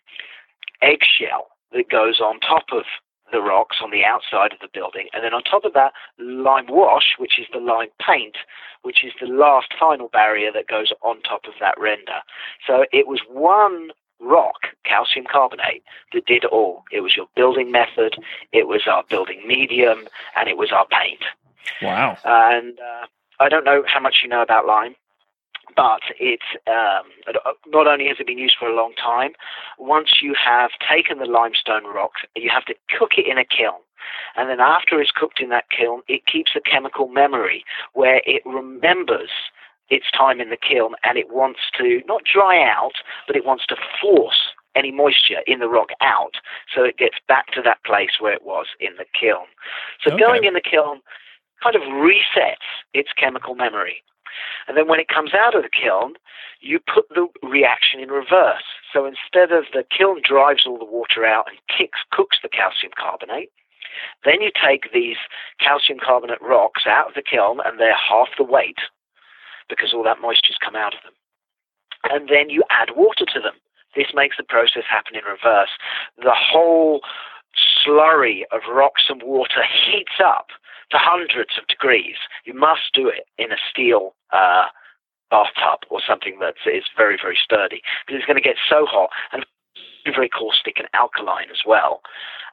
eggshell 0.81 1.47
that 1.73 1.89
goes 1.89 2.19
on 2.19 2.39
top 2.39 2.65
of 2.71 2.83
the 3.31 3.41
rocks 3.41 3.77
on 3.83 3.91
the 3.91 4.05
outside 4.05 4.53
of 4.53 4.59
the 4.61 4.69
building. 4.71 5.07
And 5.13 5.23
then 5.23 5.33
on 5.33 5.43
top 5.43 5.65
of 5.65 5.73
that, 5.73 5.93
lime 6.19 6.67
wash, 6.69 7.15
which 7.17 7.39
is 7.39 7.47
the 7.51 7.59
lime 7.59 7.89
paint, 7.99 8.37
which 8.83 9.03
is 9.03 9.13
the 9.19 9.27
last 9.27 9.73
final 9.79 10.07
barrier 10.09 10.51
that 10.53 10.67
goes 10.67 10.93
on 11.01 11.21
top 11.21 11.41
of 11.47 11.53
that 11.59 11.75
render. 11.79 12.21
So 12.67 12.85
it 12.93 13.07
was 13.07 13.21
one 13.27 13.89
rock, 14.25 14.67
calcium 14.83 15.25
carbonate, 15.31 15.83
that 16.13 16.25
did 16.25 16.45
all. 16.45 16.83
It 16.91 17.01
was 17.01 17.15
your 17.15 17.27
building 17.35 17.71
method, 17.71 18.15
it 18.51 18.67
was 18.67 18.81
our 18.87 19.03
building 19.09 19.41
medium, 19.47 20.07
and 20.35 20.49
it 20.49 20.57
was 20.57 20.71
our 20.71 20.85
paint. 20.87 21.23
Wow. 21.81 22.17
And 22.25 22.79
uh, 22.79 23.05
I 23.39 23.49
don't 23.49 23.65
know 23.65 23.83
how 23.87 23.99
much 23.99 24.17
you 24.23 24.29
know 24.29 24.41
about 24.41 24.65
lime 24.65 24.95
but 25.75 26.01
it 26.19 26.39
um, 26.67 27.09
not 27.67 27.87
only 27.87 28.07
has 28.07 28.17
it 28.19 28.27
been 28.27 28.37
used 28.37 28.55
for 28.57 28.67
a 28.67 28.75
long 28.75 28.93
time, 28.93 29.31
once 29.77 30.21
you 30.21 30.33
have 30.33 30.71
taken 30.89 31.19
the 31.19 31.25
limestone 31.25 31.83
rock, 31.85 32.13
you 32.35 32.49
have 32.49 32.65
to 32.65 32.75
cook 32.97 33.11
it 33.17 33.27
in 33.27 33.37
a 33.37 33.45
kiln. 33.45 33.79
And 34.35 34.49
then 34.49 34.59
after 34.59 35.01
it's 35.01 35.11
cooked 35.11 35.41
in 35.41 35.49
that 35.49 35.69
kiln, 35.69 36.01
it 36.07 36.25
keeps 36.25 36.51
a 36.55 36.61
chemical 36.61 37.07
memory 37.07 37.65
where 37.93 38.21
it 38.25 38.41
remembers 38.45 39.29
its 39.89 40.05
time 40.15 40.41
in 40.41 40.49
the 40.49 40.57
kiln 40.57 40.93
and 41.03 41.17
it 41.17 41.31
wants 41.31 41.59
to 41.77 42.01
not 42.07 42.23
dry 42.23 42.61
out, 42.61 42.93
but 43.27 43.35
it 43.35 43.45
wants 43.45 43.65
to 43.67 43.75
force 44.01 44.53
any 44.75 44.91
moisture 44.91 45.41
in 45.47 45.59
the 45.59 45.69
rock 45.69 45.89
out 46.01 46.35
so 46.73 46.83
it 46.83 46.97
gets 46.97 47.15
back 47.27 47.47
to 47.53 47.61
that 47.61 47.83
place 47.85 48.19
where 48.19 48.33
it 48.33 48.43
was 48.43 48.67
in 48.79 48.95
the 48.97 49.05
kiln. 49.19 49.45
So 50.03 50.13
okay. 50.13 50.21
going 50.21 50.43
in 50.43 50.53
the 50.53 50.61
kiln 50.61 50.99
kind 51.63 51.75
of 51.75 51.81
resets 51.83 52.67
its 52.93 53.09
chemical 53.17 53.55
memory. 53.55 54.03
And 54.67 54.75
then 54.75 54.87
when 54.87 54.99
it 54.99 55.07
comes 55.07 55.33
out 55.33 55.55
of 55.55 55.63
the 55.63 55.69
kiln, 55.69 56.15
you 56.59 56.79
put 56.79 57.07
the 57.09 57.27
reaction 57.41 58.01
in 58.01 58.09
reverse. 58.09 58.67
So 58.91 59.05
instead 59.05 59.51
of 59.51 59.65
the 59.71 59.85
kiln 59.95 60.21
drives 60.23 60.65
all 60.65 60.77
the 60.77 60.85
water 60.85 61.25
out 61.25 61.45
and 61.47 61.57
kicks, 61.69 61.99
cooks 62.11 62.37
the 62.43 62.49
calcium 62.49 62.91
carbonate, 62.97 63.51
then 64.25 64.41
you 64.41 64.51
take 64.51 64.91
these 64.91 65.15
calcium 65.59 65.99
carbonate 66.03 66.41
rocks 66.41 66.83
out 66.85 67.09
of 67.09 67.13
the 67.13 67.21
kiln 67.21 67.59
and 67.63 67.79
they're 67.79 67.95
half 67.95 68.27
the 68.37 68.43
weight 68.43 68.79
because 69.69 69.93
all 69.93 70.03
that 70.03 70.21
moisture's 70.21 70.57
come 70.63 70.75
out 70.75 70.93
of 70.93 71.01
them. 71.03 71.13
And 72.09 72.29
then 72.29 72.49
you 72.49 72.63
add 72.69 72.95
water 72.95 73.25
to 73.25 73.39
them. 73.39 73.55
This 73.95 74.07
makes 74.13 74.37
the 74.37 74.43
process 74.43 74.83
happen 74.89 75.15
in 75.15 75.23
reverse. 75.23 75.71
The 76.17 76.35
whole 76.35 77.01
slurry 77.55 78.43
of 78.51 78.61
rocks 78.69 79.03
and 79.09 79.23
water 79.23 79.63
heats 79.63 80.19
up 80.23 80.47
to 80.91 80.97
hundreds 80.97 81.57
of 81.57 81.67
degrees. 81.67 82.15
You 82.45 82.53
must 82.53 82.93
do 82.93 83.07
it 83.07 83.25
in 83.37 83.51
a 83.51 83.57
steel 83.71 84.13
uh, 84.31 84.65
bathtub 85.31 85.87
or 85.89 86.01
something 86.05 86.37
that 86.39 86.55
is 86.65 86.83
very, 86.95 87.17
very 87.21 87.37
sturdy 87.41 87.81
because 88.05 88.19
it's 88.19 88.27
going 88.27 88.41
to 88.41 88.43
get 88.43 88.57
so 88.69 88.85
hot 88.85 89.09
and 89.31 89.45
very 90.13 90.29
caustic 90.29 90.77
and 90.77 90.87
alkaline 90.93 91.49
as 91.51 91.61
well. 91.65 92.01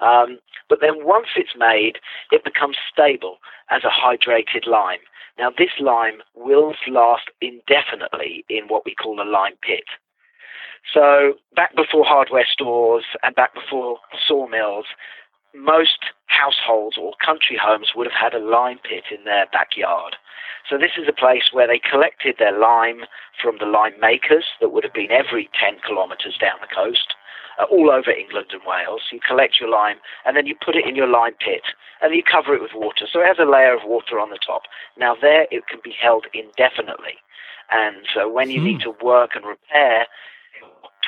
Um, 0.01 0.39
but 0.69 0.81
then 0.81 1.05
once 1.05 1.29
it's 1.37 1.57
made, 1.57 1.99
it 2.31 2.45
becomes 2.45 2.77
stable 2.93 3.39
as 3.71 3.83
a 3.85 3.89
hydrated 3.89 4.67
lime. 4.67 5.01
Now, 5.39 5.51
this 5.57 5.71
lime 5.81 6.23
will 6.35 6.75
last 6.89 7.31
indefinitely 7.41 8.45
in 8.49 8.65
what 8.69 8.85
we 8.85 8.95
call 8.95 9.21
a 9.21 9.25
lime 9.25 9.57
pit. 9.63 9.85
So, 10.93 11.35
back 11.55 11.75
before 11.77 12.05
hardware 12.05 12.47
stores 12.51 13.05
and 13.23 13.35
back 13.35 13.55
before 13.55 13.99
sawmills, 14.27 14.87
most 15.55 16.11
households 16.33 16.97
or 16.97 17.13
country 17.25 17.59
homes 17.61 17.93
would 17.95 18.09
have 18.09 18.19
had 18.19 18.35
a 18.35 18.45
lime 18.45 18.79
pit 18.83 19.05
in 19.13 19.25
their 19.25 19.47
backyard. 19.53 20.17
So 20.69 20.79
this 20.79 20.97
is 20.97 21.09
a 21.09 21.13
place 21.13 21.53
where 21.53 21.67
they 21.67 21.79
collected 21.79 22.37
their 22.39 22.57
lime 22.57 23.05
from 23.41 23.59
the 23.59 23.67
lime 23.67 23.99
makers 24.01 24.47
that 24.61 24.71
would 24.71 24.85
have 24.85 24.95
been 24.95 25.11
every 25.11 25.51
10 25.59 25.79
kilometres 25.87 26.39
down 26.41 26.57
the 26.61 26.73
coast, 26.73 27.15
uh, 27.61 27.65
all 27.65 27.91
over 27.91 28.11
England 28.11 28.47
and 28.53 28.63
Wales. 28.67 29.03
You 29.13 29.21
collect 29.21 29.61
your 29.61 29.69
lime 29.69 29.99
and 30.25 30.37
then 30.37 30.47
you 30.47 30.55
put 30.55 30.77
it 30.77 30.87
in 30.87 30.97
your 30.97 31.09
lime 31.09 31.35
pit 31.35 31.63
and 32.01 32.15
you 32.15 32.23
cover 32.23 32.55
it 32.55 32.63
with 32.63 32.75
water. 32.75 33.07
So 33.11 33.21
it 33.21 33.27
has 33.27 33.39
a 33.39 33.51
layer 33.51 33.75
of 33.75 33.85
water 33.85 34.19
on 34.19 34.31
the 34.31 34.39
top. 34.39 34.63
Now 34.97 35.17
there 35.21 35.47
it 35.51 35.67
can 35.67 35.81
be 35.83 35.95
held 36.01 36.27
indefinitely. 36.33 37.19
And 37.71 38.07
so 38.15 38.31
when 38.31 38.51
you 38.51 38.61
hmm. 38.61 38.67
need 38.67 38.81
to 38.81 38.95
work 39.03 39.35
and 39.35 39.45
repair 39.45 40.07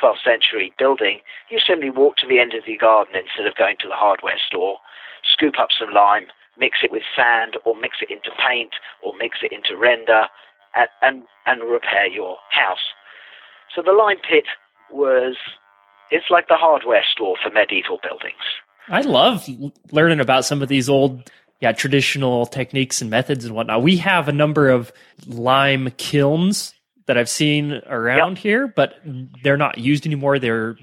12th 0.01 0.23
century 0.23 0.73
building, 0.77 1.19
you 1.49 1.59
simply 1.59 1.89
walk 1.89 2.17
to 2.17 2.27
the 2.27 2.39
end 2.39 2.53
of 2.53 2.65
the 2.65 2.77
garden 2.77 3.15
instead 3.15 3.47
of 3.47 3.55
going 3.55 3.77
to 3.79 3.87
the 3.87 3.95
hardware 3.95 4.39
store, 4.45 4.77
scoop 5.31 5.55
up 5.59 5.69
some 5.77 5.93
lime, 5.93 6.27
mix 6.57 6.79
it 6.83 6.91
with 6.91 7.03
sand 7.15 7.57
or 7.65 7.75
mix 7.79 7.97
it 8.01 8.09
into 8.11 8.31
paint 8.47 8.71
or 9.03 9.13
mix 9.17 9.39
it 9.43 9.51
into 9.51 9.77
render, 9.77 10.27
and, 10.75 10.89
and, 11.01 11.23
and 11.45 11.69
repair 11.69 12.07
your 12.07 12.37
house. 12.51 12.91
So 13.75 13.81
the 13.81 13.91
lime 13.91 14.17
pit 14.17 14.45
was, 14.91 15.35
it's 16.11 16.25
like 16.29 16.47
the 16.47 16.55
hardware 16.55 17.03
store 17.11 17.35
for 17.43 17.49
medieval 17.49 17.99
buildings. 18.01 18.35
I 18.87 19.01
love 19.01 19.47
learning 19.91 20.19
about 20.19 20.45
some 20.45 20.61
of 20.61 20.69
these 20.69 20.87
old, 20.87 21.31
yeah, 21.59 21.71
traditional 21.71 22.45
techniques 22.45 23.01
and 23.01 23.09
methods 23.09 23.43
and 23.43 23.55
whatnot. 23.55 23.81
We 23.81 23.97
have 23.97 24.27
a 24.27 24.31
number 24.33 24.69
of 24.69 24.91
lime 25.25 25.91
kilns 25.97 26.73
that 27.07 27.17
I've 27.17 27.29
seen 27.29 27.81
around 27.87 28.37
yep. 28.37 28.43
here, 28.43 28.67
but 28.67 28.99
they're 29.43 29.57
not 29.57 29.77
used 29.77 30.05
anymore. 30.05 30.39
They're 30.39 30.77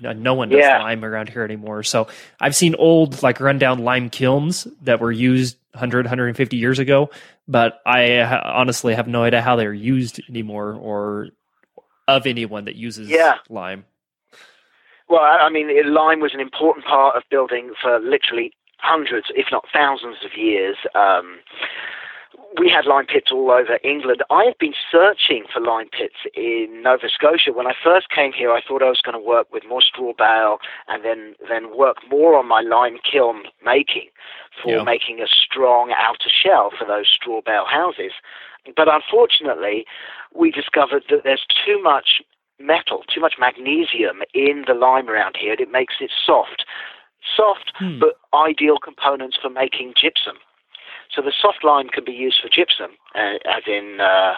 no 0.00 0.34
one 0.34 0.48
does 0.50 0.60
yeah. 0.60 0.78
lime 0.78 1.04
around 1.04 1.28
here 1.28 1.42
anymore. 1.42 1.82
So 1.82 2.08
I've 2.40 2.54
seen 2.54 2.74
old, 2.74 3.22
like 3.22 3.40
rundown 3.40 3.80
lime 3.80 4.10
kilns 4.10 4.66
that 4.82 5.00
were 5.00 5.12
used 5.12 5.56
100, 5.72 6.06
150 6.06 6.56
years 6.56 6.78
ago, 6.78 7.10
but 7.48 7.80
I 7.86 8.22
honestly 8.22 8.94
have 8.94 9.08
no 9.08 9.22
idea 9.22 9.42
how 9.42 9.56
they're 9.56 9.72
used 9.72 10.20
anymore 10.28 10.74
or 10.74 11.28
of 12.08 12.26
anyone 12.26 12.66
that 12.66 12.76
uses 12.76 13.08
yeah. 13.08 13.38
lime. 13.48 13.84
Well, 15.08 15.22
I 15.22 15.48
mean, 15.50 15.68
lime 15.92 16.20
was 16.20 16.34
an 16.34 16.40
important 16.40 16.84
part 16.84 17.16
of 17.16 17.22
building 17.30 17.72
for 17.80 17.98
literally 18.00 18.52
hundreds, 18.78 19.28
if 19.34 19.46
not 19.52 19.64
thousands 19.72 20.16
of 20.24 20.36
years. 20.36 20.76
Um, 20.94 21.38
we 22.58 22.70
had 22.70 22.86
lime 22.86 23.06
pits 23.06 23.30
all 23.30 23.50
over 23.50 23.78
England. 23.84 24.22
I 24.30 24.44
have 24.44 24.58
been 24.58 24.74
searching 24.90 25.44
for 25.52 25.60
lime 25.60 25.88
pits 25.90 26.16
in 26.34 26.82
Nova 26.82 27.08
Scotia. 27.08 27.52
When 27.52 27.66
I 27.66 27.74
first 27.82 28.08
came 28.08 28.32
here, 28.32 28.50
I 28.50 28.60
thought 28.66 28.82
I 28.82 28.88
was 28.88 29.00
going 29.02 29.18
to 29.18 29.24
work 29.24 29.52
with 29.52 29.64
more 29.68 29.82
straw 29.82 30.12
bale 30.16 30.58
and 30.88 31.04
then, 31.04 31.34
then 31.48 31.76
work 31.76 31.98
more 32.10 32.36
on 32.36 32.48
my 32.48 32.62
lime 32.62 32.98
kiln 33.10 33.44
making 33.64 34.08
for 34.62 34.76
yeah. 34.76 34.82
making 34.82 35.20
a 35.20 35.26
strong 35.26 35.92
outer 35.96 36.30
shell 36.30 36.70
for 36.76 36.86
those 36.86 37.08
straw 37.08 37.40
bale 37.44 37.66
houses. 37.68 38.12
But 38.74 38.88
unfortunately, 38.88 39.84
we 40.34 40.50
discovered 40.50 41.04
that 41.10 41.22
there's 41.24 41.46
too 41.64 41.80
much 41.82 42.22
metal, 42.58 43.02
too 43.12 43.20
much 43.20 43.34
magnesium 43.38 44.22
in 44.34 44.64
the 44.66 44.74
lime 44.74 45.08
around 45.08 45.36
here. 45.38 45.54
It 45.58 45.70
makes 45.70 45.94
it 46.00 46.10
soft. 46.24 46.64
Soft, 47.36 47.72
hmm. 47.76 47.98
but 47.98 48.18
ideal 48.32 48.78
components 48.78 49.36
for 49.40 49.50
making 49.50 49.94
gypsum. 50.00 50.36
So 51.16 51.22
the 51.22 51.32
soft 51.40 51.64
lime 51.64 51.88
can 51.88 52.04
be 52.04 52.12
used 52.12 52.40
for 52.42 52.50
gypsum, 52.50 52.90
uh, 53.14 53.38
as 53.48 53.62
in 53.66 53.98
uh, 54.00 54.34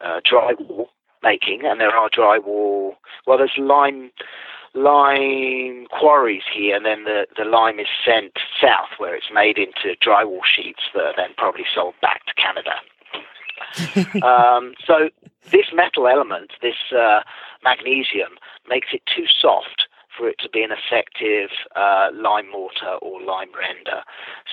uh, 0.00 0.20
drywall 0.20 0.86
making, 1.22 1.60
and 1.64 1.78
there 1.78 1.94
are 1.94 2.08
drywall. 2.08 2.92
Well, 3.26 3.36
there's 3.36 3.52
lime 3.58 4.10
lime 4.74 5.86
quarries 5.90 6.44
here, 6.50 6.74
and 6.74 6.86
then 6.86 7.04
the, 7.04 7.26
the 7.36 7.44
lime 7.44 7.78
is 7.78 7.88
sent 8.02 8.32
south, 8.58 8.88
where 8.96 9.14
it's 9.14 9.30
made 9.32 9.58
into 9.58 9.94
drywall 10.00 10.40
sheets 10.44 10.80
that 10.94 11.02
are 11.02 11.14
then 11.14 11.34
probably 11.36 11.64
sold 11.74 11.94
back 12.00 12.22
to 12.24 12.34
Canada. 12.34 12.80
um, 14.26 14.72
so 14.86 15.10
this 15.50 15.66
metal 15.74 16.08
element, 16.08 16.52
this 16.62 16.90
uh, 16.96 17.20
magnesium, 17.62 18.38
makes 18.66 18.88
it 18.94 19.02
too 19.14 19.26
soft 19.40 19.84
for 20.16 20.28
it 20.28 20.36
to 20.40 20.48
be 20.48 20.62
an 20.62 20.70
effective 20.70 21.50
uh, 21.76 22.08
lime 22.14 22.50
mortar 22.50 22.96
or 23.00 23.22
lime 23.22 23.50
render. 23.58 24.02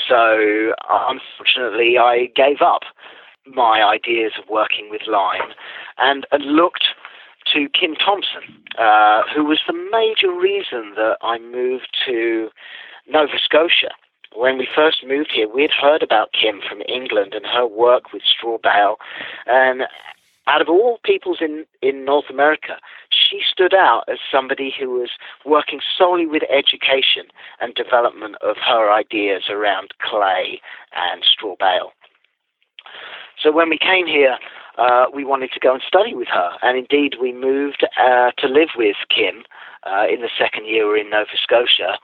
So 0.07 0.73
unfortunately, 0.89 1.97
I 1.97 2.31
gave 2.35 2.61
up 2.61 2.83
my 3.45 3.83
ideas 3.83 4.33
of 4.41 4.49
working 4.49 4.89
with 4.89 5.01
lime 5.07 5.53
and, 5.97 6.25
and 6.31 6.43
looked 6.43 6.85
to 7.53 7.67
Kim 7.69 7.95
Thompson, 7.95 8.43
uh, 8.77 9.23
who 9.33 9.43
was 9.45 9.59
the 9.67 9.73
major 9.73 10.31
reason 10.31 10.93
that 10.95 11.17
I 11.21 11.39
moved 11.39 11.89
to 12.05 12.49
Nova 13.07 13.39
Scotia. 13.43 13.91
When 14.35 14.57
we 14.59 14.67
first 14.73 15.03
moved 15.05 15.31
here, 15.33 15.49
we'd 15.49 15.71
heard 15.71 16.03
about 16.03 16.33
Kim 16.39 16.61
from 16.67 16.81
England 16.87 17.33
and 17.33 17.45
her 17.47 17.65
work 17.65 18.13
with 18.13 18.21
straw 18.21 18.59
bale, 18.61 18.97
and 19.47 19.83
out 20.49 20.61
of 20.61 20.67
all 20.67 20.99
peoples 21.03 21.37
in, 21.41 21.65
in 21.81 22.05
North 22.05 22.25
America, 22.29 22.77
she 23.09 23.41
stood 23.49 23.73
out 23.73 24.03
as 24.11 24.17
somebody 24.31 24.73
who 24.77 24.89
was 24.89 25.11
working 25.45 25.79
solely 25.95 26.25
with 26.25 26.41
education 26.49 27.25
and 27.61 27.75
development 27.75 28.35
of 28.41 28.57
her 28.57 28.91
ideas 28.91 29.43
around 29.49 29.93
clay 30.01 30.59
and 30.95 31.23
straw 31.23 31.55
bale. 31.59 31.91
So 33.41 33.51
when 33.51 33.69
we 33.69 33.77
came 33.77 34.07
here, 34.07 34.37
uh, 34.77 35.05
we 35.13 35.23
wanted 35.23 35.51
to 35.51 35.59
go 35.59 35.73
and 35.73 35.83
study 35.85 36.15
with 36.15 36.27
her, 36.29 36.51
and 36.63 36.77
indeed 36.77 37.15
we 37.21 37.31
moved 37.31 37.85
uh, 37.97 38.31
to 38.39 38.47
live 38.47 38.69
with 38.75 38.95
Kim 39.13 39.43
uh, 39.85 40.05
in 40.11 40.21
the 40.21 40.29
second 40.37 40.65
year 40.65 40.97
in 40.97 41.09
Nova 41.09 41.37
Scotia, 41.41 41.99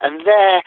and 0.00 0.24
there 0.24 0.62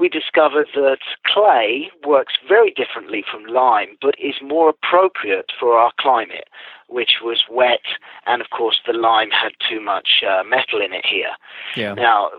we 0.00 0.08
discovered 0.08 0.68
that 0.74 0.98
clay 1.26 1.90
works 2.06 2.32
very 2.48 2.70
differently 2.70 3.22
from 3.30 3.44
lime, 3.44 3.98
but 4.00 4.14
is 4.18 4.36
more 4.42 4.70
appropriate 4.70 5.52
for 5.60 5.76
our 5.76 5.92
climate, 6.00 6.48
which 6.88 7.18
was 7.22 7.42
wet, 7.50 7.84
and 8.26 8.40
of 8.40 8.48
course 8.48 8.80
the 8.86 8.94
lime 8.94 9.30
had 9.30 9.52
too 9.68 9.80
much 9.80 10.24
uh, 10.26 10.42
metal 10.42 10.80
in 10.80 10.94
it 10.94 11.04
here. 11.04 11.32
Yeah. 11.76 11.92
Now, 11.92 12.30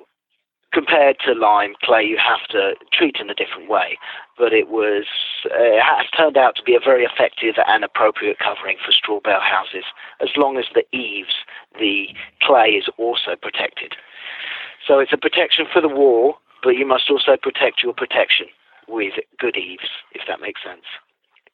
compared 0.73 1.17
to 1.23 1.33
lime, 1.33 1.75
clay 1.83 2.03
you 2.03 2.17
have 2.17 2.47
to 2.49 2.73
treat 2.91 3.17
in 3.19 3.29
a 3.29 3.35
different 3.35 3.69
way, 3.69 3.99
but 4.39 4.53
it 4.53 4.67
was 4.67 5.05
uh, 5.45 5.77
it 5.77 5.83
has 5.83 6.07
turned 6.17 6.37
out 6.37 6.55
to 6.55 6.63
be 6.63 6.73
a 6.73 6.79
very 6.79 7.03
effective 7.03 7.55
and 7.67 7.83
appropriate 7.83 8.39
covering 8.39 8.77
for 8.83 8.91
straw 8.91 9.19
bale 9.23 9.39
houses, 9.39 9.85
as 10.19 10.29
long 10.35 10.57
as 10.57 10.65
the 10.73 10.85
eaves, 10.97 11.45
the 11.77 12.07
clay 12.41 12.69
is 12.69 12.87
also 12.97 13.35
protected. 13.39 13.93
So 14.87 14.97
it's 14.97 15.13
a 15.13 15.17
protection 15.17 15.67
for 15.71 15.79
the 15.79 15.87
wall 15.87 16.39
but 16.63 16.71
you 16.71 16.85
must 16.85 17.09
also 17.09 17.37
protect 17.41 17.83
your 17.83 17.93
protection 17.93 18.47
with 18.87 19.13
good 19.39 19.57
eaves, 19.57 19.89
if 20.13 20.21
that 20.27 20.41
makes 20.41 20.61
sense. 20.63 20.83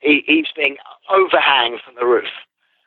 E- 0.03 0.23
eaves 0.27 0.49
being 0.55 0.77
overhang 1.09 1.77
from 1.83 1.95
the 1.95 2.05
roof. 2.05 2.29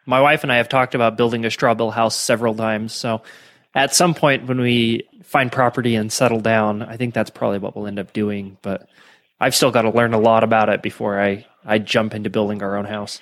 My 0.07 0.21
wife 0.21 0.43
and 0.43 0.53
I 0.53 0.57
have 0.57 0.69
talked 0.69 0.95
about 0.95 1.17
building 1.17 1.45
a 1.45 1.51
straw 1.51 1.75
bale 1.75 1.91
house 1.91 2.17
several 2.17 2.55
times. 2.55 2.93
So 2.93 3.23
at 3.75 3.95
some 3.95 4.15
point 4.15 4.47
when 4.47 4.61
we 4.61 5.07
find 5.23 5.53
property 5.53 5.95
and 5.95 6.13
settle 6.13 6.41
down, 6.41 6.83
I 6.83 6.97
think 6.97 7.15
that's 7.15 7.31
probably 7.31 7.59
what 7.59 7.77
we'll 7.77 7.87
end 7.87 7.99
up 7.99 8.13
doing. 8.13 8.59
But 8.63 8.89
I've 9.41 9.55
still 9.55 9.71
got 9.71 9.83
to 9.83 9.91
learn 9.91 10.15
a 10.15 10.19
lot 10.19 10.43
about 10.43 10.69
it 10.69 10.83
before 10.83 11.21
I, 11.21 11.47
I 11.65 11.79
jump 11.79 12.15
into 12.15 12.31
building 12.31 12.63
our 12.63 12.77
own 12.77 12.87
house. 12.87 13.21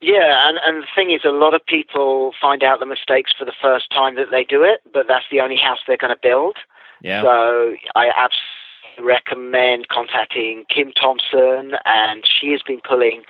Yeah, 0.00 0.48
and, 0.48 0.58
and 0.64 0.82
the 0.82 0.86
thing 0.94 1.10
is, 1.10 1.22
a 1.24 1.30
lot 1.30 1.54
of 1.54 1.66
people 1.66 2.32
find 2.40 2.62
out 2.62 2.78
the 2.78 2.86
mistakes 2.86 3.32
for 3.36 3.44
the 3.44 3.52
first 3.60 3.90
time 3.90 4.14
that 4.14 4.30
they 4.30 4.44
do 4.44 4.62
it, 4.62 4.80
but 4.92 5.06
that's 5.08 5.24
the 5.30 5.40
only 5.40 5.56
house 5.56 5.78
they're 5.86 5.96
going 5.96 6.14
to 6.14 6.20
build. 6.22 6.56
Yeah. 7.02 7.22
So 7.22 7.74
I 7.94 8.08
absolutely 8.08 8.58
recommend 9.00 9.88
contacting 9.88 10.64
Kim 10.74 10.92
Thompson, 10.92 11.72
and 11.84 12.24
she 12.26 12.50
has 12.52 12.62
been 12.62 12.80
pulling 12.86 13.22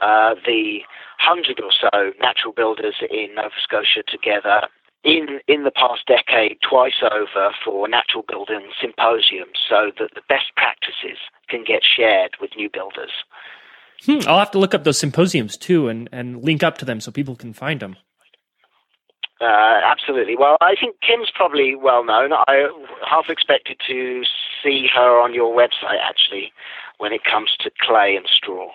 uh, 0.00 0.34
the 0.46 0.80
hundred 1.18 1.60
or 1.60 1.70
so 1.72 2.12
natural 2.20 2.52
builders 2.52 2.96
in 3.10 3.34
Nova 3.34 3.54
Scotia 3.62 4.02
together 4.06 4.62
in 5.04 5.40
in 5.46 5.64
the 5.64 5.70
past 5.70 6.06
decade 6.06 6.58
twice 6.68 7.02
over 7.02 7.54
for 7.64 7.88
natural 7.88 8.24
building 8.26 8.70
symposiums, 8.80 9.58
so 9.68 9.90
that 9.98 10.10
the 10.14 10.22
best 10.28 10.46
practices 10.56 11.18
can 11.48 11.64
get 11.64 11.82
shared 11.84 12.32
with 12.40 12.50
new 12.56 12.68
builders. 12.70 13.10
Hmm, 14.04 14.18
I'll 14.26 14.38
have 14.38 14.50
to 14.52 14.58
look 14.58 14.74
up 14.74 14.84
those 14.84 14.98
symposiums 14.98 15.56
too, 15.56 15.88
and 15.88 16.08
and 16.12 16.42
link 16.42 16.62
up 16.62 16.78
to 16.78 16.84
them 16.84 17.00
so 17.00 17.10
people 17.10 17.36
can 17.36 17.52
find 17.52 17.80
them. 17.80 17.96
Uh, 19.44 19.80
absolutely. 19.84 20.36
Well, 20.36 20.56
I 20.62 20.74
think 20.80 20.96
Kim's 21.06 21.30
probably 21.34 21.74
well 21.74 22.02
known. 22.04 22.32
I 22.32 22.68
half 23.06 23.26
expected 23.28 23.78
to 23.86 24.22
see 24.62 24.86
her 24.94 25.20
on 25.22 25.34
your 25.34 25.54
website 25.54 26.00
actually 26.02 26.50
when 26.96 27.12
it 27.12 27.24
comes 27.24 27.50
to 27.60 27.70
clay 27.80 28.16
and 28.16 28.26
straw. 28.26 28.70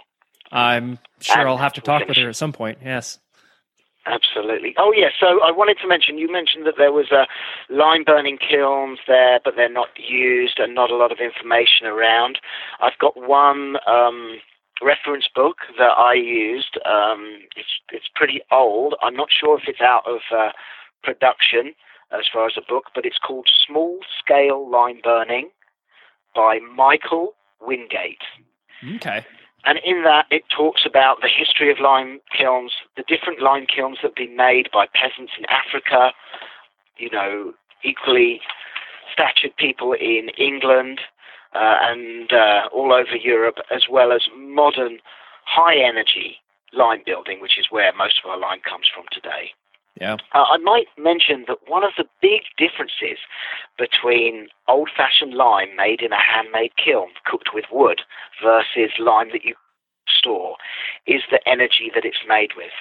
I'm 0.52 1.00
sure 1.22 1.40
and 1.40 1.50
I'll 1.50 1.58
have 1.58 1.74
to 1.74 1.82
talk 1.82 2.02
finish. 2.02 2.18
with 2.18 2.24
her 2.24 2.30
at 2.30 2.36
some 2.36 2.54
point. 2.54 2.80
Yes. 2.84 3.18
Absolutely. 4.06 4.76
Oh, 4.78 4.94
yes. 4.96 5.12
Yeah, 5.22 5.28
so 5.28 5.40
I 5.44 5.52
wanted 5.52 5.78
to 5.82 5.88
mention, 5.88 6.18
you 6.18 6.32
mentioned 6.32 6.66
that 6.66 6.76
there 6.78 6.92
was 6.92 7.12
a 7.12 7.28
lime 7.72 8.04
burning 8.04 8.38
kilns 8.38 9.00
there, 9.08 9.40
but 9.44 9.56
they're 9.56 9.72
not 9.72 9.90
used 9.98 10.60
and 10.60 10.74
not 10.74 10.90
a 10.90 10.96
lot 10.96 11.12
of 11.12 11.20
information 11.20 11.86
around. 11.86 12.40
I've 12.80 12.98
got 13.00 13.16
one 13.16 13.76
um, 13.86 14.38
reference 14.82 15.28
book 15.34 15.58
that 15.78 15.98
I 15.98 16.14
used. 16.14 16.78
Um, 16.86 17.40
it's 17.56 17.80
it's 17.92 18.10
pretty 18.16 18.42
old. 18.52 18.96
I'm 19.02 19.16
not 19.16 19.30
sure 19.32 19.58
if 19.58 19.68
it's 19.68 19.82
out 19.82 20.08
of 20.08 20.22
uh, 20.36 20.52
production 21.04 21.74
as 22.12 22.26
far 22.32 22.48
as 22.48 22.54
a 22.58 22.62
book, 22.68 22.86
but 22.96 23.06
it's 23.06 23.20
called 23.20 23.48
Small 23.68 24.00
Scale 24.20 24.70
Lime 24.70 25.00
Burning 25.04 25.50
by 26.36 26.60
Michael 26.76 27.36
Wingate. 27.62 28.24
Okay. 28.96 29.26
And 29.66 29.80
in 29.84 30.04
that, 30.04 30.26
it 30.32 30.44
talks 30.56 30.86
about 30.86 31.22
the 31.22 31.28
history 31.28 31.70
of 31.70 31.80
lime 31.80 32.22
kilns, 32.36 32.72
the 32.96 33.04
different 33.08 33.42
lime 33.42 33.66
kilns 33.66 33.98
that 34.02 34.10
have 34.10 34.16
been 34.16 34.36
made 34.36 34.70
by 34.72 34.88
peasants 34.94 35.34
in 35.38 35.46
Africa, 35.50 36.14
you 36.98 37.10
know, 37.10 37.54
equally 37.84 38.40
statured 39.12 39.56
people 39.58 39.94
in 39.94 40.30
England, 40.38 41.02
and 41.54 42.32
uh, 42.32 42.70
all 42.74 42.94
over 42.94 43.16
Europe, 43.16 43.58
as 43.72 43.84
well 43.90 44.12
as 44.12 44.22
modern 44.38 45.00
high 45.46 45.78
energy 45.78 46.38
lime 46.74 47.02
building, 47.06 47.42
which 47.42 47.58
is 47.58 47.68
where 47.70 47.92
most 47.94 48.22
of 48.24 48.30
our 48.30 48.38
lime 48.38 48.60
comes 48.68 48.88
from 48.94 49.06
today. 49.12 49.52
Yeah. 50.00 50.18
Uh, 50.34 50.46
I 50.54 50.58
might 50.58 50.88
mention 50.98 51.46
that 51.48 51.58
one 51.68 51.84
of 51.84 51.92
the 51.98 52.06
big 52.22 52.42
differences 52.58 53.20
between 53.78 54.48
old 54.68 54.90
fashioned 54.96 55.34
lime 55.34 55.76
made 55.76 56.02
in 56.02 56.14
a 56.14 56.22
handmade 56.22 56.72
kiln 56.84 57.10
cooked 57.26 57.50
with 57.54 57.66
wood 57.72 58.02
versus 58.42 58.92
lime 58.98 59.30
that 59.34 59.44
you 59.44 59.56
store 60.20 60.56
is 61.08 61.22
the 61.32 61.40
energy 61.48 61.92
that 61.96 62.06
it's 62.06 62.26
made 62.28 62.52
with. 62.56 62.76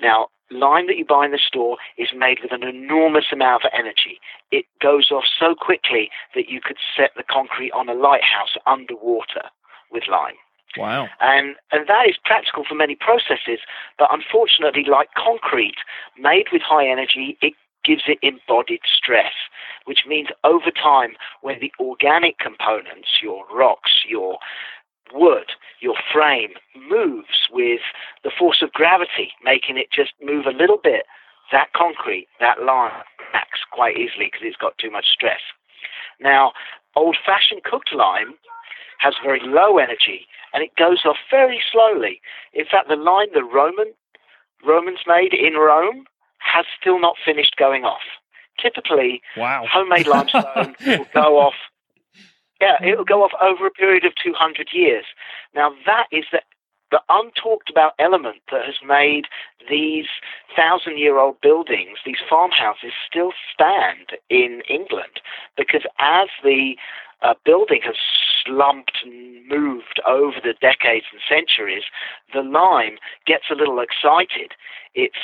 Now, 0.00 0.28
lime 0.50 0.86
that 0.86 0.96
you 0.96 1.04
buy 1.04 1.24
in 1.26 1.32
the 1.32 1.38
store 1.38 1.78
is 1.96 2.08
made 2.16 2.38
with 2.42 2.52
an 2.52 2.62
enormous 2.62 3.26
amount 3.32 3.64
of 3.64 3.70
energy. 3.76 4.20
It 4.50 4.66
goes 4.80 5.10
off 5.10 5.24
so 5.38 5.54
quickly 5.54 6.10
that 6.34 6.48
you 6.48 6.60
could 6.60 6.76
set 6.96 7.10
the 7.16 7.24
concrete 7.28 7.72
on 7.72 7.88
a 7.88 7.94
lighthouse 7.94 8.56
underwater 8.66 9.48
with 9.90 10.04
lime. 10.10 10.36
Wow. 10.76 11.08
And, 11.20 11.54
and 11.70 11.86
that 11.86 12.08
is 12.08 12.16
practical 12.24 12.64
for 12.68 12.74
many 12.74 12.96
processes, 12.96 13.60
but 13.98 14.08
unfortunately, 14.12 14.84
like 14.90 15.08
concrete, 15.16 15.76
made 16.18 16.46
with 16.52 16.62
high 16.62 16.88
energy, 16.88 17.38
it 17.40 17.54
gives 17.84 18.02
it 18.06 18.18
embodied 18.22 18.80
stress, 18.84 19.32
which 19.84 20.00
means 20.08 20.28
over 20.42 20.70
time, 20.70 21.12
when 21.42 21.60
the 21.60 21.72
organic 21.78 22.38
components, 22.38 23.20
your 23.22 23.44
rocks, 23.54 23.92
your 24.08 24.38
wood, 25.12 25.52
your 25.80 25.96
frame, 26.12 26.52
moves 26.88 27.48
with 27.50 27.80
the 28.22 28.30
force 28.36 28.62
of 28.62 28.72
gravity, 28.72 29.32
making 29.44 29.76
it 29.78 29.92
just 29.92 30.12
move 30.22 30.46
a 30.46 30.56
little 30.56 30.78
bit, 30.82 31.06
that 31.52 31.72
concrete, 31.74 32.28
that 32.40 32.62
lime, 32.62 33.02
acts 33.32 33.60
quite 33.70 33.96
easily 33.96 34.26
because 34.26 34.40
it's 34.42 34.56
got 34.56 34.78
too 34.78 34.90
much 34.90 35.06
stress. 35.12 35.40
Now, 36.20 36.52
old 36.96 37.16
fashioned 37.24 37.64
cooked 37.64 37.92
lime 37.94 38.34
has 38.98 39.14
very 39.22 39.40
low 39.42 39.78
energy 39.78 40.26
and 40.52 40.62
it 40.62 40.70
goes 40.76 41.04
off 41.04 41.16
very 41.30 41.60
slowly. 41.70 42.20
In 42.52 42.64
fact, 42.64 42.88
the 42.88 42.96
lime 42.96 43.28
the 43.34 43.44
Roman 43.44 43.92
Romans 44.64 45.00
made 45.06 45.34
in 45.34 45.54
Rome 45.54 46.04
has 46.38 46.64
still 46.80 46.98
not 47.00 47.16
finished 47.24 47.56
going 47.58 47.84
off. 47.84 48.02
Typically, 48.60 49.20
wow. 49.36 49.66
homemade 49.70 50.06
limestone 50.14 50.74
will 50.86 51.06
go 51.12 51.38
off. 51.38 51.54
Yeah, 52.64 52.78
it 52.80 52.96
will 52.96 53.04
go 53.04 53.22
off 53.22 53.32
over 53.42 53.66
a 53.66 53.70
period 53.70 54.06
of 54.06 54.12
200 54.22 54.70
years. 54.72 55.04
Now, 55.54 55.72
that 55.84 56.06
is 56.10 56.24
the, 56.32 56.40
the 56.90 57.00
untalked 57.10 57.68
about 57.70 57.92
element 57.98 58.40
that 58.50 58.64
has 58.64 58.76
made 58.86 59.24
these 59.68 60.06
thousand 60.56 60.98
year 60.98 61.18
old 61.18 61.38
buildings, 61.42 61.98
these 62.06 62.24
farmhouses, 62.28 62.92
still 63.06 63.32
stand 63.52 64.18
in 64.30 64.62
England. 64.68 65.20
Because 65.58 65.82
as 65.98 66.28
the 66.42 66.76
uh, 67.20 67.34
building 67.44 67.80
has 67.84 67.96
slumped 68.46 68.96
and 69.04 69.46
moved 69.46 70.00
over 70.06 70.36
the 70.42 70.54
decades 70.60 71.06
and 71.12 71.20
centuries, 71.28 71.84
the 72.32 72.40
lime 72.40 72.96
gets 73.26 73.44
a 73.50 73.54
little 73.54 73.80
excited. 73.80 74.52
Its 74.94 75.16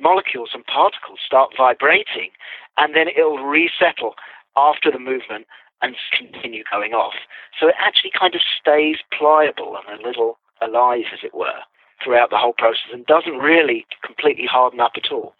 molecules 0.00 0.50
and 0.54 0.64
particles 0.64 1.18
start 1.26 1.50
vibrating, 1.54 2.30
and 2.78 2.94
then 2.94 3.08
it'll 3.08 3.44
resettle 3.44 4.14
after 4.56 4.90
the 4.90 4.98
movement 4.98 5.46
and 5.82 5.94
continue 6.16 6.64
going 6.70 6.92
off. 6.92 7.14
So 7.58 7.68
it 7.68 7.74
actually 7.78 8.12
kind 8.18 8.34
of 8.34 8.40
stays 8.60 8.96
pliable 9.16 9.76
and 9.88 10.00
a 10.00 10.06
little 10.06 10.38
alive, 10.60 11.04
as 11.12 11.20
it 11.22 11.34
were, 11.34 11.60
throughout 12.02 12.30
the 12.30 12.36
whole 12.36 12.54
process 12.56 12.90
and 12.92 13.06
doesn't 13.06 13.38
really 13.38 13.86
completely 14.04 14.46
harden 14.46 14.80
up 14.80 14.92
at 14.96 15.12
all. 15.12 15.34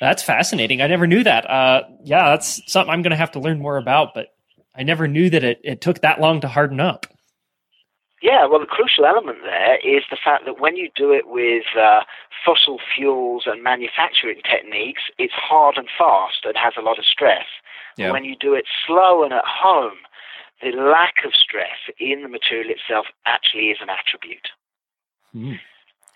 That's 0.00 0.22
fascinating. 0.22 0.82
I 0.82 0.86
never 0.86 1.06
knew 1.06 1.22
that. 1.22 1.48
Uh, 1.48 1.82
yeah, 2.02 2.30
that's 2.30 2.60
something 2.70 2.92
I'm 2.92 3.02
going 3.02 3.12
to 3.12 3.16
have 3.16 3.32
to 3.32 3.40
learn 3.40 3.60
more 3.60 3.76
about, 3.76 4.14
but 4.14 4.28
I 4.74 4.82
never 4.82 5.06
knew 5.06 5.30
that 5.30 5.44
it, 5.44 5.60
it 5.62 5.80
took 5.80 6.00
that 6.00 6.20
long 6.20 6.40
to 6.40 6.48
harden 6.48 6.80
up. 6.80 7.06
Yeah, 8.22 8.46
well, 8.46 8.60
the 8.60 8.66
crucial 8.66 9.04
element 9.04 9.38
there 9.44 9.76
is 9.84 10.02
the 10.10 10.16
fact 10.16 10.46
that 10.46 10.58
when 10.58 10.76
you 10.76 10.88
do 10.96 11.12
it 11.12 11.28
with 11.28 11.64
uh, 11.78 12.00
fossil 12.44 12.78
fuels 12.96 13.44
and 13.46 13.62
manufacturing 13.62 14.40
techniques, 14.48 15.02
it's 15.18 15.34
hard 15.34 15.76
and 15.76 15.88
fast 15.96 16.44
and 16.44 16.56
has 16.56 16.72
a 16.78 16.82
lot 16.82 16.98
of 16.98 17.04
stress. 17.04 17.44
Yeah. 17.96 18.12
When 18.12 18.24
you 18.24 18.36
do 18.38 18.54
it 18.54 18.64
slow 18.86 19.22
and 19.22 19.32
at 19.32 19.44
home, 19.46 19.98
the 20.62 20.70
lack 20.70 21.24
of 21.24 21.32
stress 21.34 21.78
in 21.98 22.22
the 22.22 22.28
material 22.28 22.70
itself 22.70 23.06
actually 23.26 23.66
is 23.66 23.78
an 23.80 23.88
attribute. 23.88 24.48
Mm, 25.34 25.58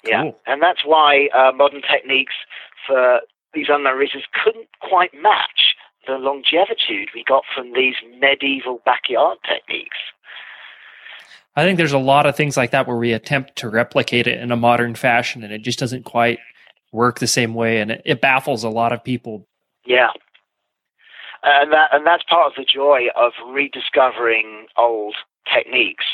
cool. 0.05 0.11
Yeah, 0.11 0.31
and 0.47 0.63
that's 0.63 0.85
why 0.85 1.29
uh, 1.35 1.53
modern 1.53 1.83
techniques 1.83 2.35
for 2.87 3.21
these 3.55 3.67
unknown 3.69 3.97
reasons 3.97 4.25
couldn't 4.45 4.69
quite 4.81 5.13
match 5.15 5.75
the 6.07 6.15
longevity 6.15 7.07
we 7.15 7.23
got 7.25 7.45
from 7.55 7.73
these 7.75 7.95
medieval 8.19 8.81
backyard 8.85 9.39
techniques. 9.49 9.97
I 11.57 11.65
think 11.65 11.77
there's 11.77 11.93
a 11.93 11.99
lot 11.99 12.25
of 12.25 12.37
things 12.37 12.57
like 12.57 12.71
that 12.71 12.87
where 12.87 12.97
we 12.97 13.13
attempt 13.13 13.57
to 13.57 13.69
replicate 13.69 14.27
it 14.27 14.41
in 14.41 14.53
a 14.53 14.57
modern 14.57 14.95
fashion 14.95 15.43
and 15.43 15.53
it 15.53 15.63
just 15.63 15.79
doesn't 15.79 16.05
quite 16.05 16.39
work 16.93 17.19
the 17.19 17.27
same 17.27 17.53
way 17.53 17.81
and 17.81 17.91
it, 17.91 18.03
it 18.05 18.21
baffles 18.21 18.63
a 18.65 18.69
lot 18.69 18.93
of 18.93 19.03
people. 19.03 19.47
Yeah. 19.85 20.11
And 21.43 21.73
that 21.73 21.91
and 21.93 22.07
that's 22.07 22.25
part 22.25 22.47
of 22.47 22.53
the 22.57 22.65
joy 22.65 23.07
of 23.17 23.33
rediscovering 23.47 24.67
old 24.77 25.15
techniques. 25.53 26.05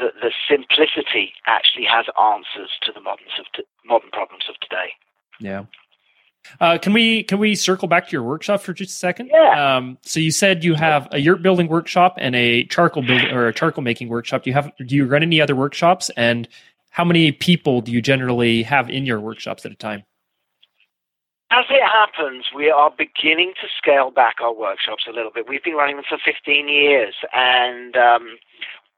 That 0.00 0.14
the 0.22 0.30
simplicity 0.48 1.32
actually 1.46 1.86
has 1.90 2.06
answers 2.20 2.70
to 2.82 2.92
the 2.92 3.00
modern 3.00 3.26
of 3.38 3.46
t- 3.54 3.64
modern 3.84 4.10
problems 4.10 4.44
of 4.48 4.54
today. 4.60 4.94
Yeah. 5.40 5.64
Uh, 6.60 6.78
can 6.78 6.92
we 6.92 7.22
can 7.24 7.38
we 7.38 7.54
circle 7.54 7.88
back 7.88 8.06
to 8.06 8.12
your 8.12 8.22
workshop 8.22 8.60
for 8.60 8.72
just 8.72 8.90
a 8.92 8.94
second? 8.94 9.30
Yeah. 9.32 9.76
Um, 9.76 9.98
so 10.02 10.20
you 10.20 10.30
said 10.30 10.64
you 10.64 10.74
have 10.74 11.08
a 11.12 11.18
yurt 11.18 11.42
building 11.42 11.68
workshop 11.68 12.14
and 12.18 12.34
a 12.34 12.64
charcoal 12.64 13.02
building 13.02 13.30
or 13.30 13.48
a 13.48 13.52
charcoal 13.52 13.82
making 13.82 14.08
workshop. 14.08 14.44
Do 14.44 14.50
you 14.50 14.54
have 14.54 14.70
do 14.86 14.94
you 14.94 15.06
run 15.06 15.22
any 15.22 15.40
other 15.40 15.56
workshops? 15.56 16.10
And 16.16 16.48
how 16.90 17.04
many 17.04 17.32
people 17.32 17.80
do 17.80 17.92
you 17.92 18.00
generally 18.00 18.62
have 18.62 18.88
in 18.88 19.04
your 19.04 19.20
workshops 19.20 19.66
at 19.66 19.72
a 19.72 19.76
time? 19.76 20.04
As 21.50 21.64
it 21.70 21.82
happens, 21.82 22.46
we 22.54 22.70
are 22.70 22.90
beginning 22.90 23.54
to 23.62 23.68
scale 23.76 24.10
back 24.10 24.36
our 24.42 24.52
workshops 24.52 25.04
a 25.08 25.12
little 25.12 25.30
bit. 25.34 25.48
We've 25.48 25.64
been 25.64 25.74
running 25.74 25.96
them 25.96 26.04
for 26.06 26.18
15 26.22 26.68
years, 26.68 27.14
and 27.32 27.96
um, 27.96 28.36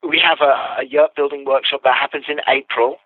we 0.09 0.19
have 0.19 0.39
a, 0.41 0.81
a 0.81 0.85
yurt 0.85 1.15
building 1.15 1.45
workshop 1.45 1.83
that 1.85 1.95
happens 1.95 2.25
in 2.29 2.41
April 2.49 2.97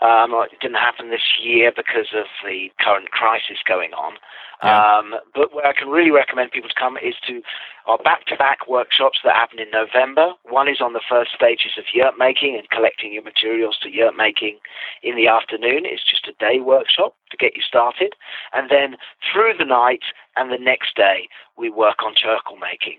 um, 0.00 0.32
it 0.50 0.60
didn't 0.60 0.80
happen 0.80 1.10
this 1.10 1.36
year 1.42 1.72
because 1.74 2.08
of 2.14 2.26
the 2.44 2.70
current 2.80 3.10
crisis 3.10 3.58
going 3.66 3.92
on. 3.92 4.14
Yeah. 4.62 4.98
Um, 4.98 5.14
but 5.34 5.52
where 5.52 5.66
I 5.66 5.72
can 5.72 5.88
really 5.88 6.12
recommend 6.12 6.52
people 6.52 6.70
to 6.70 6.78
come 6.78 6.96
is 6.96 7.14
to 7.26 7.42
our 7.86 7.98
back-to-back 7.98 8.68
workshops 8.68 9.18
that 9.24 9.34
happen 9.34 9.58
in 9.58 9.70
November. 9.70 10.34
One 10.44 10.68
is 10.68 10.80
on 10.80 10.92
the 10.92 11.02
first 11.08 11.32
stages 11.34 11.72
of 11.76 11.84
yurt 11.92 12.14
making 12.16 12.56
and 12.56 12.70
collecting 12.70 13.12
your 13.12 13.24
materials 13.24 13.76
to 13.82 13.90
yurt 13.90 14.16
making 14.16 14.58
in 15.02 15.16
the 15.16 15.26
afternoon. 15.26 15.82
It's 15.84 16.08
just 16.08 16.28
a 16.28 16.38
day 16.38 16.60
workshop 16.60 17.16
to 17.30 17.36
get 17.36 17.56
you 17.56 17.62
started. 17.62 18.14
And 18.52 18.70
then 18.70 18.96
through 19.32 19.54
the 19.58 19.64
night 19.64 20.04
and 20.36 20.52
the 20.52 20.62
next 20.62 20.94
day, 20.94 21.28
we 21.56 21.68
work 21.68 22.02
on 22.04 22.14
charcoal 22.14 22.58
making. 22.58 22.98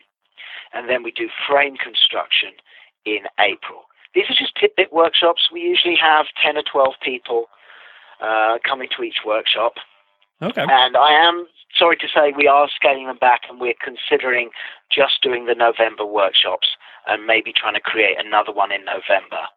And 0.74 0.90
then 0.90 1.02
we 1.02 1.12
do 1.12 1.30
frame 1.48 1.78
construction 1.78 2.52
in 3.06 3.24
April. 3.40 3.84
These 4.14 4.26
are 4.30 4.36
just 4.38 4.56
tidbit 4.56 4.94
workshops. 4.94 5.50
We 5.52 5.62
usually 5.62 5.96
have 5.96 6.28
10 6.44 6.58
or 6.58 6.64
12 6.64 6.94
people 7.02 7.48
uh, 8.22 8.58
coming 8.68 8.88
to 8.96 9.04
each 9.04 9.26
workshop. 9.26 9.74
Okay. 10.42 10.62
And 10.62 10.98
I 10.98 11.14
am 11.14 11.48
sorry 11.78 11.98
to 11.98 12.08
say 12.08 12.34
we 12.36 12.48
are 12.48 12.70
scaling 12.76 13.08
them 13.08 13.18
back 13.18 13.42
and 13.50 13.60
we're 13.60 13.80
considering 13.84 14.50
just 14.92 15.22
doing 15.22 15.46
the 15.46 15.56
November 15.56 16.06
workshops 16.06 16.68
and 17.08 17.26
maybe 17.26 17.54
trying 17.54 17.74
to 17.74 17.80
create 17.80 18.18
another 18.24 18.52
one 18.52 18.72
in 18.72 18.86
November 18.86 19.50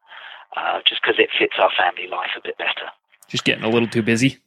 uh, 0.57 0.81
just 0.87 1.03
because 1.03 1.19
it 1.19 1.29
fits 1.37 1.55
our 1.59 1.71
family 1.77 2.09
life 2.09 2.31
a 2.37 2.41
bit 2.43 2.57
better. 2.59 2.89
Just 3.29 3.45
getting 3.45 3.65
a 3.65 3.69
little 3.69 3.89
too 3.89 4.03
busy? 4.03 4.39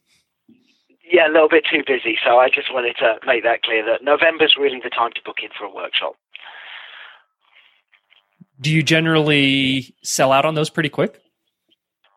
Yeah, 1.11 1.27
a 1.27 1.33
little 1.33 1.49
bit 1.49 1.65
too 1.69 1.83
busy. 1.85 2.17
So 2.23 2.37
I 2.37 2.49
just 2.49 2.73
wanted 2.73 2.95
to 2.97 3.17
make 3.25 3.43
that 3.43 3.63
clear 3.63 3.83
that 3.85 4.03
November's 4.03 4.55
really 4.57 4.79
the 4.83 4.89
time 4.89 5.11
to 5.15 5.21
book 5.25 5.37
in 5.41 5.49
for 5.57 5.65
a 5.65 5.73
workshop 5.73 6.15
do 8.61 8.71
you 8.71 8.83
generally 8.83 9.93
sell 10.03 10.31
out 10.31 10.45
on 10.45 10.55
those 10.55 10.69
pretty 10.69 10.89
quick? 10.89 11.21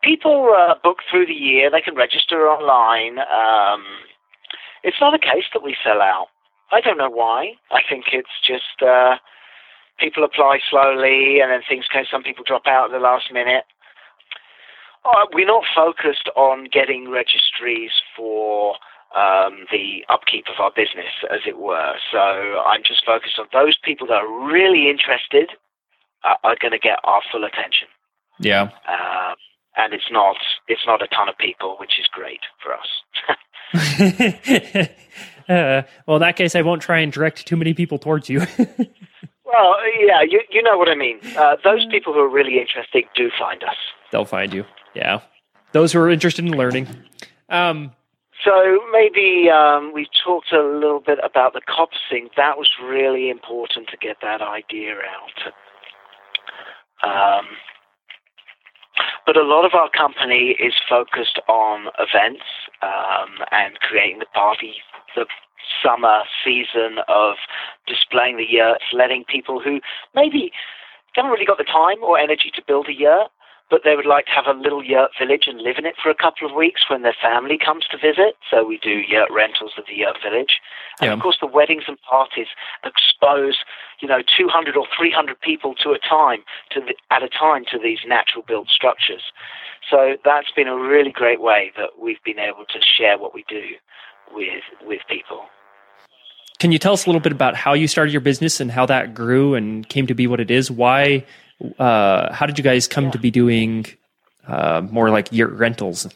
People 0.03 0.55
uh, 0.57 0.75
book 0.83 0.99
through 1.11 1.27
the 1.27 1.33
year. 1.33 1.71
They 1.71 1.81
can 1.81 1.95
register 1.95 2.49
online. 2.49 3.19
Um, 3.21 3.85
it's 4.83 4.97
not 5.01 5.15
a 5.15 5.19
case 5.19 5.45
that 5.53 5.63
we 5.63 5.77
sell 5.85 6.03
out. 6.03 6.27
I 6.73 6.81
don't 6.81 6.99
know 6.99 7.11
why. 7.11 7.53
I 7.71 7.81
think 7.89 8.07
it's 8.13 8.41
just 8.45 8.83
uh, 8.83 9.17
people 9.99 10.25
apply 10.25 10.59
slowly, 10.69 11.39
and 11.41 11.53
then 11.53 11.61
things 11.69 11.85
go. 11.93 12.03
Some 12.11 12.23
people 12.23 12.45
drop 12.47 12.67
out 12.67 12.87
at 12.87 12.93
the 12.93 12.99
last 12.99 13.33
minute. 13.33 13.65
Uh, 15.05 15.27
we're 15.33 15.47
not 15.47 15.65
focused 15.75 16.31
on 16.35 16.69
getting 16.73 17.11
registries 17.11 17.91
for 18.17 18.75
um, 19.17 19.67
the 19.71 20.05
upkeep 20.09 20.47
of 20.49 20.59
our 20.59 20.71
business, 20.75 21.13
as 21.31 21.41
it 21.47 21.59
were. 21.59 21.95
So 22.11 22.19
I'm 22.19 22.83
just 22.83 23.05
focused 23.05 23.39
on 23.39 23.47
those 23.53 23.77
people 23.85 24.07
that 24.09 24.15
are 24.15 24.51
really 24.53 24.89
interested 24.89 25.51
are, 26.25 26.39
are 26.45 26.57
going 26.61 26.73
to 26.73 26.79
get 26.79 26.99
our 27.05 27.21
full 27.31 27.45
attention. 27.45 27.89
Yeah. 28.39 28.71
Um, 28.89 29.37
and 29.77 29.95
it's 29.95 30.11
not 30.11 30.37
it's 30.69 30.87
not 30.87 31.03
a 31.03 31.07
ton 31.09 31.29
of 31.29 31.39
people, 31.39 31.77
which 31.79 31.99
is 31.99 32.07
great 32.13 32.41
for 32.63 32.75
us. 32.75 33.03
uh, 35.49 35.83
well, 36.07 36.17
in 36.17 36.21
that 36.21 36.37
case, 36.37 36.55
I 36.55 36.63
won't 36.63 36.83
try 36.83 36.99
and 37.01 37.13
direct 37.13 37.47
too 37.47 37.57
many 37.57 37.73
people 37.75 37.99
towards 37.99 38.29
you. 38.29 38.41
well, 39.45 39.77
yeah, 40.01 40.23
you 40.29 40.43
you 40.51 40.63
know 40.63 40.77
what 40.77 40.89
I 40.89 40.95
mean. 40.95 41.21
Uh, 41.37 41.57
those 41.65 41.87
people 41.87 42.13
who 42.13 42.21
are 42.21 42.29
really 42.29 42.59
interested 42.61 43.05
do 43.15 43.31
find 43.39 43.63
us. 43.65 43.77
They'll 44.11 44.25
find 44.25 44.53
you. 44.53 44.65
Yeah, 44.95 45.21
those 45.73 45.93
who 45.93 46.01
are 46.01 46.11
interested 46.11 46.45
in 46.45 46.53
learning. 46.53 46.89
Um, 47.49 47.93
so 48.45 48.81
maybe 48.91 49.49
um, 49.51 49.93
we 49.95 50.09
talked 50.25 50.53
a 50.53 50.63
little 50.63 51.01
bit 51.01 51.19
about 51.23 51.53
the 51.53 51.61
coppicing. 51.61 52.29
That 52.37 52.59
was 52.59 52.69
really 52.83 53.31
important 53.31 53.89
to 53.89 53.97
get 53.97 54.17
that 54.21 54.43
idea 54.43 54.95
out. 54.95 55.53
Um, 57.03 57.47
but 59.27 59.37
a 59.37 59.43
lot 59.43 59.65
of 59.65 59.73
our 59.75 59.89
company 59.91 60.57
is 60.59 60.75
focused 60.89 61.41
on 61.49 61.87
events 61.99 62.45
um, 62.83 63.45
and 63.51 63.79
creating 63.81 64.19
the 64.19 64.27
party, 64.27 64.75
the 65.15 65.27
summer 65.83 66.23
season 66.45 66.99
of 67.09 67.37
displaying 67.87 68.37
the 68.37 68.47
yurts, 68.49 68.85
letting 68.93 69.25
people 69.25 69.61
who 69.61 69.81
maybe 70.15 70.53
haven't 71.15 71.31
really 71.31 71.47
got 71.47 71.59
the 71.59 71.65
time 71.65 72.03
or 72.03 72.19
energy 72.19 72.51
to 72.55 72.63
build 72.67 72.89
a 72.89 72.93
yurt, 72.93 73.31
but 73.73 73.85
they 73.85 73.97
would 73.97 74.05
like 74.05 74.27
to 74.27 74.33
have 74.33 74.45
a 74.45 74.53
little 74.53 74.85
yurt 74.85 75.13
village 75.19 75.45
and 75.47 75.63
live 75.63 75.77
in 75.79 75.87
it 75.87 75.95
for 75.97 76.11
a 76.11 76.15
couple 76.15 76.47
of 76.47 76.55
weeks 76.55 76.83
when 76.91 77.01
their 77.01 77.17
family 77.17 77.57
comes 77.57 77.87
to 77.91 77.97
visit. 77.97 78.37
So 78.51 78.63
we 78.63 78.77
do 78.77 79.01
yurt 79.09 79.31
rentals 79.33 79.73
of 79.79 79.85
the 79.89 79.97
yurt 79.97 80.19
village. 80.23 80.61
And 81.01 81.09
Yeah. 81.09 81.15
of 81.15 81.21
course, 81.21 81.39
the 81.41 81.47
weddings 81.47 81.85
and 81.89 81.97
parties 82.03 82.49
expose, 82.85 83.65
you 84.01 84.09
know, 84.09 84.21
200 84.21 84.77
or 84.77 84.87
300 84.95 85.41
people 85.41 85.75
to 85.77 85.93
a 85.93 85.99
time, 85.99 86.45
to 86.73 86.83
the, 86.83 86.95
at 87.11 87.23
a 87.23 87.31
time, 87.31 87.65
to 87.73 87.79
these 87.79 88.01
natural 88.07 88.45
built 88.47 88.69
structures. 88.69 89.33
So 89.89 90.19
that's 90.23 90.51
been 90.51 90.69
a 90.69 90.77
really 90.77 91.11
great 91.11 91.41
way 91.41 91.73
that 91.79 91.99
we've 91.99 92.23
been 92.25 92.39
able 92.39 92.67
to 92.67 92.81
share 92.83 93.17
what 93.17 93.33
we 93.33 93.43
do 93.49 93.63
with 94.35 94.65
with 94.85 95.01
people. 95.09 95.47
Can 96.59 96.73
you 96.73 96.79
tell 96.79 96.93
us 96.93 97.07
a 97.07 97.09
little 97.09 97.21
bit 97.21 97.33
about 97.33 97.57
how 97.57 97.73
you 97.73 97.89
started 97.89 98.13
your 98.13 98.21
business 98.21 98.61
and 98.61 98.71
how 98.71 98.85
that 98.85 99.15
grew 99.15 99.55
and 99.55 99.89
came 99.89 100.07
to 100.07 100.15
be 100.15 100.27
what 100.27 100.41
it 100.41 100.51
is? 100.51 100.71
Why? 100.71 101.25
Uh, 101.79 102.33
how 102.33 102.47
did 102.47 102.59
you 102.59 102.65
guys 102.65 102.89
come 102.89 103.11
to 103.11 103.19
be 103.19 103.31
doing 103.31 103.87
uh, 104.47 104.83
more 104.91 105.11
like 105.11 105.31
yurt 105.33 105.53
rentals? 105.53 106.09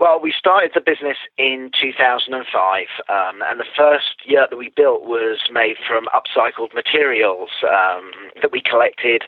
Well, 0.00 0.18
we 0.20 0.34
started 0.36 0.72
the 0.74 0.80
business 0.80 1.16
in 1.38 1.70
2005, 1.80 2.86
um, 3.08 3.40
and 3.42 3.60
the 3.60 3.64
first 3.76 4.16
yurt 4.24 4.50
that 4.50 4.56
we 4.56 4.72
built 4.74 5.02
was 5.02 5.38
made 5.52 5.76
from 5.86 6.06
upcycled 6.06 6.74
materials 6.74 7.50
um, 7.62 8.10
that 8.40 8.50
we 8.50 8.60
collected 8.60 9.22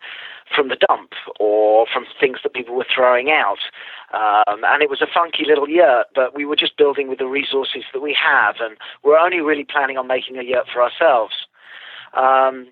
from 0.55 0.69
the 0.69 0.77
dump 0.89 1.13
or 1.39 1.87
from 1.93 2.05
things 2.21 2.39
that 2.43 2.55
people 2.55 2.75
were 2.75 2.87
throwing 2.93 3.31
out. 3.31 3.59
Um, 4.13 4.65
and 4.65 4.83
it 4.83 4.91
was 4.91 5.01
a 5.01 5.07
funky 5.07 5.45
little 5.47 5.69
yurt, 5.69 6.07
but 6.15 6.35
we 6.35 6.45
were 6.45 6.57
just 6.57 6.77
building 6.77 7.09
with 7.09 7.19
the 7.19 7.27
resources 7.27 7.85
that 7.93 8.01
we 8.01 8.17
have, 8.21 8.57
and 8.61 8.77
we're 9.03 9.19
only 9.19 9.41
really 9.41 9.65
planning 9.65 9.97
on 9.97 10.07
making 10.07 10.39
a 10.39 10.43
yurt 10.43 10.67
for 10.73 10.83
ourselves. 10.83 11.35
Um, 12.15 12.69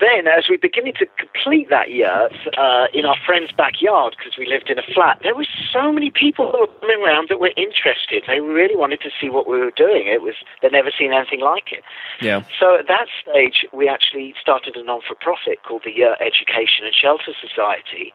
then, 0.00 0.26
as 0.26 0.48
we 0.48 0.56
were 0.56 0.66
beginning 0.66 0.94
to 0.98 1.06
complete 1.18 1.68
that 1.70 1.90
yurt 1.90 2.32
uh, 2.58 2.86
in 2.92 3.04
our 3.04 3.16
friend's 3.24 3.52
backyard, 3.52 4.16
because 4.16 4.36
we 4.38 4.46
lived 4.46 4.70
in 4.70 4.78
a 4.78 4.86
flat, 4.94 5.20
there 5.22 5.36
were 5.36 5.46
so 5.72 5.92
many 5.92 6.10
people 6.10 6.50
that 6.50 6.60
were 6.60 6.74
coming 6.80 7.04
around 7.04 7.28
that 7.28 7.38
were 7.38 7.52
interested. 7.56 8.24
They 8.26 8.40
really 8.40 8.76
wanted 8.76 9.00
to 9.02 9.10
see 9.20 9.28
what 9.28 9.48
we 9.48 9.58
were 9.58 9.70
doing. 9.76 10.08
It 10.08 10.22
was 10.22 10.34
they'd 10.60 10.72
never 10.72 10.90
seen 10.96 11.12
anything 11.12 11.40
like 11.40 11.70
it. 11.70 11.84
Yeah. 12.20 12.42
So 12.58 12.78
at 12.78 12.88
that 12.88 13.06
stage, 13.22 13.66
we 13.72 13.88
actually 13.88 14.34
started 14.40 14.76
a 14.76 14.82
non-for-profit 14.82 15.62
called 15.62 15.82
the 15.84 15.94
Yurt 15.94 16.18
Education 16.20 16.84
and 16.84 16.94
Shelter 16.94 17.32
Society, 17.36 18.12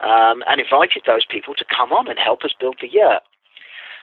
um, 0.00 0.42
and 0.48 0.60
invited 0.60 1.02
those 1.06 1.24
people 1.24 1.54
to 1.54 1.64
come 1.64 1.92
on 1.92 2.08
and 2.08 2.18
help 2.18 2.44
us 2.44 2.52
build 2.58 2.76
the 2.80 2.88
yurt. 2.88 3.22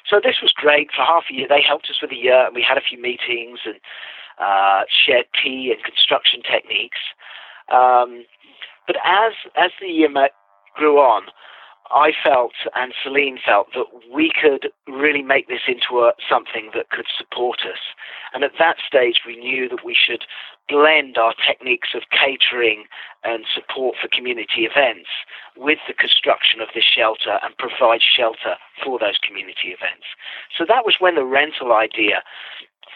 So 0.09 0.19
this 0.21 0.41
was 0.41 0.51
great. 0.51 0.89
For 0.91 1.03
half 1.03 1.25
a 1.31 1.33
year, 1.33 1.47
they 1.47 1.61
helped 1.61 1.89
us 1.89 2.01
with 2.01 2.09
the 2.09 2.17
yurt, 2.17 2.47
and 2.47 2.55
we 2.55 2.61
had 2.61 2.77
a 2.77 2.81
few 2.81 2.99
meetings 3.01 3.59
and 3.65 3.75
uh, 4.39 4.81
shared 4.89 5.25
tea 5.41 5.73
and 5.73 5.83
construction 5.83 6.41
techniques. 6.41 6.99
Um, 7.71 8.25
but 8.87 8.97
as 9.05 9.33
as 9.55 9.71
the 9.79 10.07
ma- 10.07 10.27
grew 10.75 10.97
on, 10.97 11.23
I 11.91 12.11
felt 12.23 12.53
and 12.75 12.93
Celine 13.03 13.37
felt 13.43 13.67
that 13.75 13.85
we 14.13 14.31
could 14.33 14.71
really 14.87 15.21
make 15.21 15.47
this 15.47 15.61
into 15.67 16.03
a, 16.03 16.13
something 16.27 16.71
that 16.73 16.89
could 16.89 17.05
support 17.17 17.59
us. 17.69 17.79
And 18.33 18.43
at 18.43 18.57
that 18.57 18.77
stage, 18.85 19.21
we 19.27 19.37
knew 19.37 19.69
that 19.69 19.85
we 19.85 19.95
should 19.95 20.25
blend 20.67 21.17
our 21.17 21.33
techniques 21.35 21.89
of 21.93 22.03
catering 22.09 22.85
and 23.23 23.45
support 23.53 23.95
for 24.01 24.07
community 24.07 24.65
events 24.65 25.09
with 25.55 25.79
the 25.87 25.93
construction 25.93 26.61
of 26.61 26.69
this 26.73 26.85
shelter 26.85 27.37
and 27.43 27.55
provide 27.57 28.01
shelter 28.01 28.55
for 28.83 28.97
those 28.97 29.19
community 29.21 29.69
events. 29.69 30.07
So 30.57 30.65
that 30.67 30.85
was 30.85 30.95
when 30.99 31.15
the 31.15 31.25
rental 31.25 31.73
idea 31.73 32.23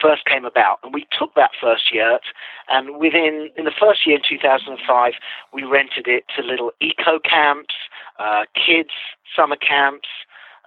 first 0.02 0.26
came 0.26 0.46
about. 0.46 0.80
And 0.84 0.94
we 0.94 1.08
took 1.18 1.34
that 1.36 1.52
first 1.60 1.94
yurt, 1.94 2.22
and 2.70 2.98
within 2.98 3.50
in 3.58 3.66
the 3.66 3.72
first 3.72 4.06
year 4.06 4.18
in 4.18 4.22
2005, 4.28 5.14
we 5.54 5.64
rented 5.64 6.08
it 6.08 6.26
to 6.36 6.44
little 6.44 6.72
eco 6.82 7.20
camps, 7.20 7.76
uh, 8.20 8.44
kids 8.56 8.92
summer 9.36 9.58
camps, 9.58 10.08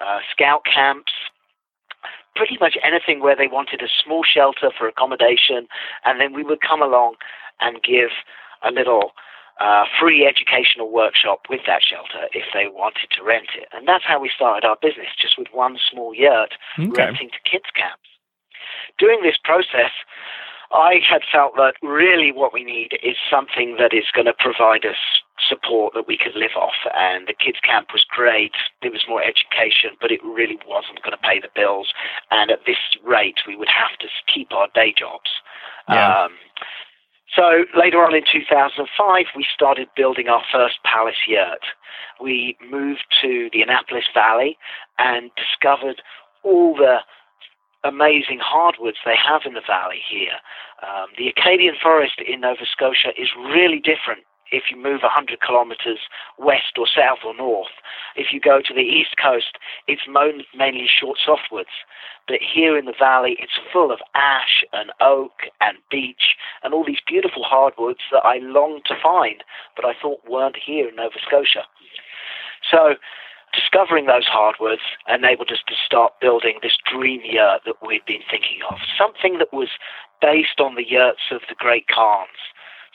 uh, 0.00 0.18
scout 0.30 0.62
camps. 0.64 1.12
Pretty 2.36 2.56
much 2.60 2.76
anything 2.84 3.20
where 3.20 3.36
they 3.36 3.48
wanted 3.48 3.82
a 3.82 3.88
small 4.02 4.22
shelter 4.22 4.70
for 4.76 4.86
accommodation, 4.88 5.66
and 6.04 6.20
then 6.20 6.32
we 6.32 6.42
would 6.44 6.60
come 6.60 6.80
along 6.80 7.14
and 7.60 7.82
give 7.82 8.10
a 8.62 8.70
little 8.70 9.12
uh, 9.60 9.84
free 10.00 10.26
educational 10.26 10.90
workshop 10.90 11.40
with 11.50 11.60
that 11.66 11.82
shelter 11.82 12.28
if 12.32 12.44
they 12.54 12.66
wanted 12.66 13.10
to 13.10 13.22
rent 13.22 13.48
it. 13.56 13.68
And 13.72 13.86
that's 13.86 14.04
how 14.04 14.18
we 14.18 14.30
started 14.34 14.66
our 14.66 14.76
business, 14.80 15.08
just 15.20 15.38
with 15.38 15.48
one 15.52 15.76
small 15.90 16.14
yurt 16.14 16.54
Okay. 16.78 16.88
renting 16.88 17.28
to 17.30 17.50
kids 17.50 17.66
camps. 17.74 18.09
During 18.98 19.22
this 19.22 19.36
process, 19.42 19.92
I 20.72 21.00
had 21.02 21.22
felt 21.30 21.56
that 21.56 21.74
really 21.82 22.30
what 22.30 22.54
we 22.54 22.62
need 22.62 22.98
is 23.02 23.16
something 23.30 23.76
that 23.78 23.92
is 23.92 24.04
going 24.14 24.26
to 24.26 24.34
provide 24.38 24.84
us 24.86 25.00
support 25.48 25.94
that 25.94 26.06
we 26.06 26.16
could 26.16 26.36
live 26.36 26.54
off. 26.56 26.86
And 26.94 27.26
the 27.26 27.34
kids' 27.34 27.58
camp 27.60 27.88
was 27.92 28.04
great. 28.08 28.52
There 28.82 28.92
was 28.92 29.04
more 29.08 29.22
education, 29.22 29.98
but 30.00 30.12
it 30.12 30.22
really 30.22 30.58
wasn't 30.68 31.02
going 31.02 31.16
to 31.16 31.26
pay 31.26 31.40
the 31.40 31.50
bills. 31.54 31.88
And 32.30 32.50
at 32.50 32.66
this 32.66 32.78
rate, 33.04 33.40
we 33.46 33.56
would 33.56 33.68
have 33.68 33.98
to 33.98 34.06
keep 34.32 34.52
our 34.52 34.68
day 34.74 34.94
jobs. 34.96 35.30
Yeah. 35.88 36.24
Um, 36.24 36.32
so 37.34 37.64
later 37.76 38.04
on 38.04 38.14
in 38.14 38.22
2005, 38.30 39.26
we 39.36 39.46
started 39.52 39.88
building 39.96 40.28
our 40.28 40.42
first 40.52 40.76
palace 40.84 41.26
yurt. 41.26 41.62
We 42.20 42.56
moved 42.70 43.04
to 43.22 43.50
the 43.52 43.62
Annapolis 43.62 44.06
Valley 44.14 44.58
and 44.98 45.30
discovered 45.36 46.02
all 46.42 46.74
the 46.74 46.98
amazing 47.84 48.40
hardwoods 48.42 48.98
they 49.04 49.16
have 49.16 49.42
in 49.46 49.54
the 49.54 49.64
valley 49.66 50.00
here. 50.08 50.38
Um, 50.82 51.08
the 51.16 51.28
Acadian 51.28 51.74
forest 51.80 52.20
in 52.26 52.40
Nova 52.40 52.64
Scotia 52.70 53.10
is 53.16 53.28
really 53.36 53.78
different 53.78 54.24
if 54.52 54.64
you 54.70 54.76
move 54.76 55.02
100 55.02 55.40
kilometers 55.40 55.98
west 56.38 56.76
or 56.76 56.86
south 56.86 57.18
or 57.24 57.34
north. 57.34 57.72
If 58.16 58.32
you 58.32 58.40
go 58.40 58.60
to 58.60 58.74
the 58.74 58.80
east 58.80 59.14
coast, 59.22 59.58
it's 59.86 60.02
mainly 60.08 60.88
short 60.88 61.18
softwoods. 61.24 61.86
But 62.26 62.38
here 62.42 62.76
in 62.76 62.84
the 62.84 62.94
valley, 62.98 63.36
it's 63.38 63.58
full 63.72 63.92
of 63.92 64.00
ash 64.14 64.64
and 64.72 64.90
oak 65.00 65.50
and 65.60 65.78
beech 65.90 66.36
and 66.62 66.74
all 66.74 66.84
these 66.84 67.02
beautiful 67.06 67.44
hardwoods 67.44 68.00
that 68.12 68.24
I 68.24 68.38
longed 68.38 68.82
to 68.86 68.94
find, 69.00 69.42
but 69.76 69.84
I 69.84 69.94
thought 70.00 70.20
weren't 70.28 70.56
here 70.56 70.88
in 70.88 70.96
Nova 70.96 71.18
Scotia. 71.24 71.64
So 72.70 72.96
discovering 73.52 74.06
those 74.06 74.26
hardwoods 74.26 74.82
enabled 75.08 75.50
us 75.50 75.62
to 75.66 75.74
start 75.74 76.12
building 76.20 76.58
this 76.62 76.76
dream 76.84 77.20
yurt 77.24 77.62
that 77.66 77.76
we'd 77.86 78.04
been 78.06 78.22
thinking 78.30 78.60
of, 78.70 78.78
something 78.96 79.38
that 79.38 79.52
was 79.52 79.68
based 80.20 80.60
on 80.60 80.74
the 80.74 80.88
yurts 80.88 81.30
of 81.30 81.40
the 81.48 81.54
great 81.54 81.86
khans, 81.88 82.38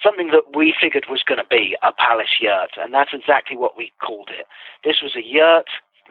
something 0.02 0.30
that 0.32 0.56
we 0.56 0.74
figured 0.80 1.06
was 1.10 1.24
going 1.24 1.40
to 1.40 1.50
be 1.50 1.76
a 1.84 1.92
palace 1.92 2.40
yurt, 2.40 2.72
and 2.78 2.94
that's 2.94 3.14
exactly 3.14 3.58
what 3.58 3.78
we 3.78 3.92
called 4.02 4.30
it. 4.30 4.46
This 4.84 5.02
was 5.02 5.16
a 5.16 5.26
yurt 5.26 5.68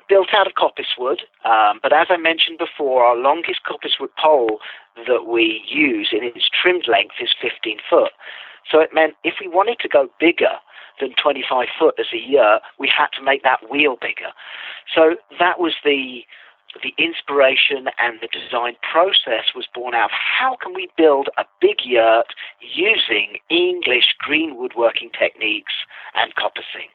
built 0.08 0.28
out 0.34 0.46
of 0.46 0.54
coppice 0.54 0.98
wood, 0.98 1.22
um, 1.44 1.80
but 1.82 1.92
as 1.92 2.08
I 2.10 2.16
mentioned 2.16 2.58
before, 2.58 3.04
our 3.04 3.16
longest 3.16 3.60
coppice 3.66 3.98
wood 3.98 4.10
pole 4.22 4.58
that 5.06 5.26
we 5.26 5.62
use 5.66 6.10
in 6.12 6.22
its 6.22 6.48
trimmed 6.50 6.86
length 6.88 7.14
is 7.20 7.30
15 7.40 7.78
foot. 7.88 8.12
So 8.70 8.80
it 8.80 8.90
meant 8.92 9.14
if 9.24 9.34
we 9.40 9.48
wanted 9.48 9.78
to 9.80 9.88
go 9.88 10.08
bigger 10.20 10.60
than 11.00 11.14
25 11.20 11.68
foot 11.78 11.94
as 11.98 12.06
a 12.12 12.18
yurt, 12.18 12.62
we 12.78 12.88
had 12.88 13.08
to 13.16 13.22
make 13.22 13.42
that 13.42 13.70
wheel 13.70 13.96
bigger. 14.00 14.32
So 14.94 15.16
that 15.38 15.58
was 15.58 15.74
the 15.84 16.24
the 16.82 16.94
inspiration 16.98 17.86
and 17.98 18.18
the 18.20 18.26
design 18.26 18.74
process 18.82 19.54
was 19.54 19.66
born 19.72 19.94
out 19.94 20.06
of 20.06 20.10
how 20.10 20.56
can 20.60 20.74
we 20.74 20.88
build 20.96 21.28
a 21.38 21.44
big 21.60 21.84
yurt 21.84 22.34
using 22.60 23.38
English 23.48 24.16
green 24.18 24.56
woodworking 24.56 25.10
techniques 25.16 25.72
and 26.14 26.34
coppicing? 26.34 26.90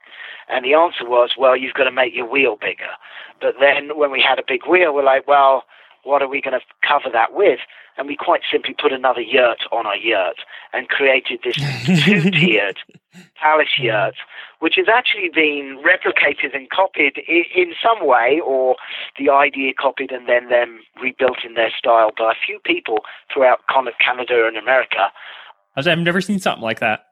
And 0.49 0.65
the 0.65 0.73
answer 0.73 1.07
was, 1.07 1.31
well, 1.37 1.55
you've 1.55 1.75
got 1.75 1.85
to 1.85 1.91
make 1.91 2.13
your 2.13 2.29
wheel 2.29 2.57
bigger. 2.59 2.91
But 3.39 3.55
then 3.59 3.97
when 3.97 4.11
we 4.11 4.21
had 4.21 4.39
a 4.39 4.43
big 4.45 4.65
wheel, 4.67 4.93
we're 4.93 5.03
like, 5.03 5.27
well, 5.27 5.63
what 6.09 6.21
are 6.21 6.27
we 6.27 6.41
going 6.41 6.59
to 6.59 6.65
cover 6.85 7.09
that 7.13 7.33
with? 7.33 7.59
And 7.97 8.07
we 8.07 8.15
quite 8.15 8.41
simply 8.51 8.73
put 8.73 8.91
another 8.91 9.21
yurt 9.21 9.59
on 9.71 9.85
our 9.85 9.95
yurt 9.95 10.37
and 10.73 10.89
created 10.89 11.39
this 11.43 11.55
two-tiered 12.03 12.77
palace 13.35 13.77
yurt, 13.77 14.15
which 14.59 14.75
has 14.77 14.87
actually 14.87 15.29
been 15.33 15.83
replicated 15.85 16.55
and 16.55 16.69
copied 16.69 17.19
in, 17.27 17.43
in 17.55 17.73
some 17.83 18.07
way, 18.07 18.41
or 18.43 18.75
the 19.19 19.29
idea 19.29 19.73
copied 19.73 20.11
and 20.11 20.27
then 20.27 20.49
then 20.49 20.79
rebuilt 21.01 21.45
in 21.45 21.53
their 21.53 21.71
style 21.77 22.11
by 22.17 22.31
a 22.31 22.35
few 22.45 22.59
people 22.65 22.99
throughout 23.31 23.59
kind 23.71 23.87
of 23.87 23.93
Canada 24.03 24.47
and 24.47 24.57
America. 24.57 25.11
I've 25.75 25.99
never 25.99 26.21
seen 26.21 26.39
something 26.39 26.63
like 26.63 26.79
that. 26.79 27.05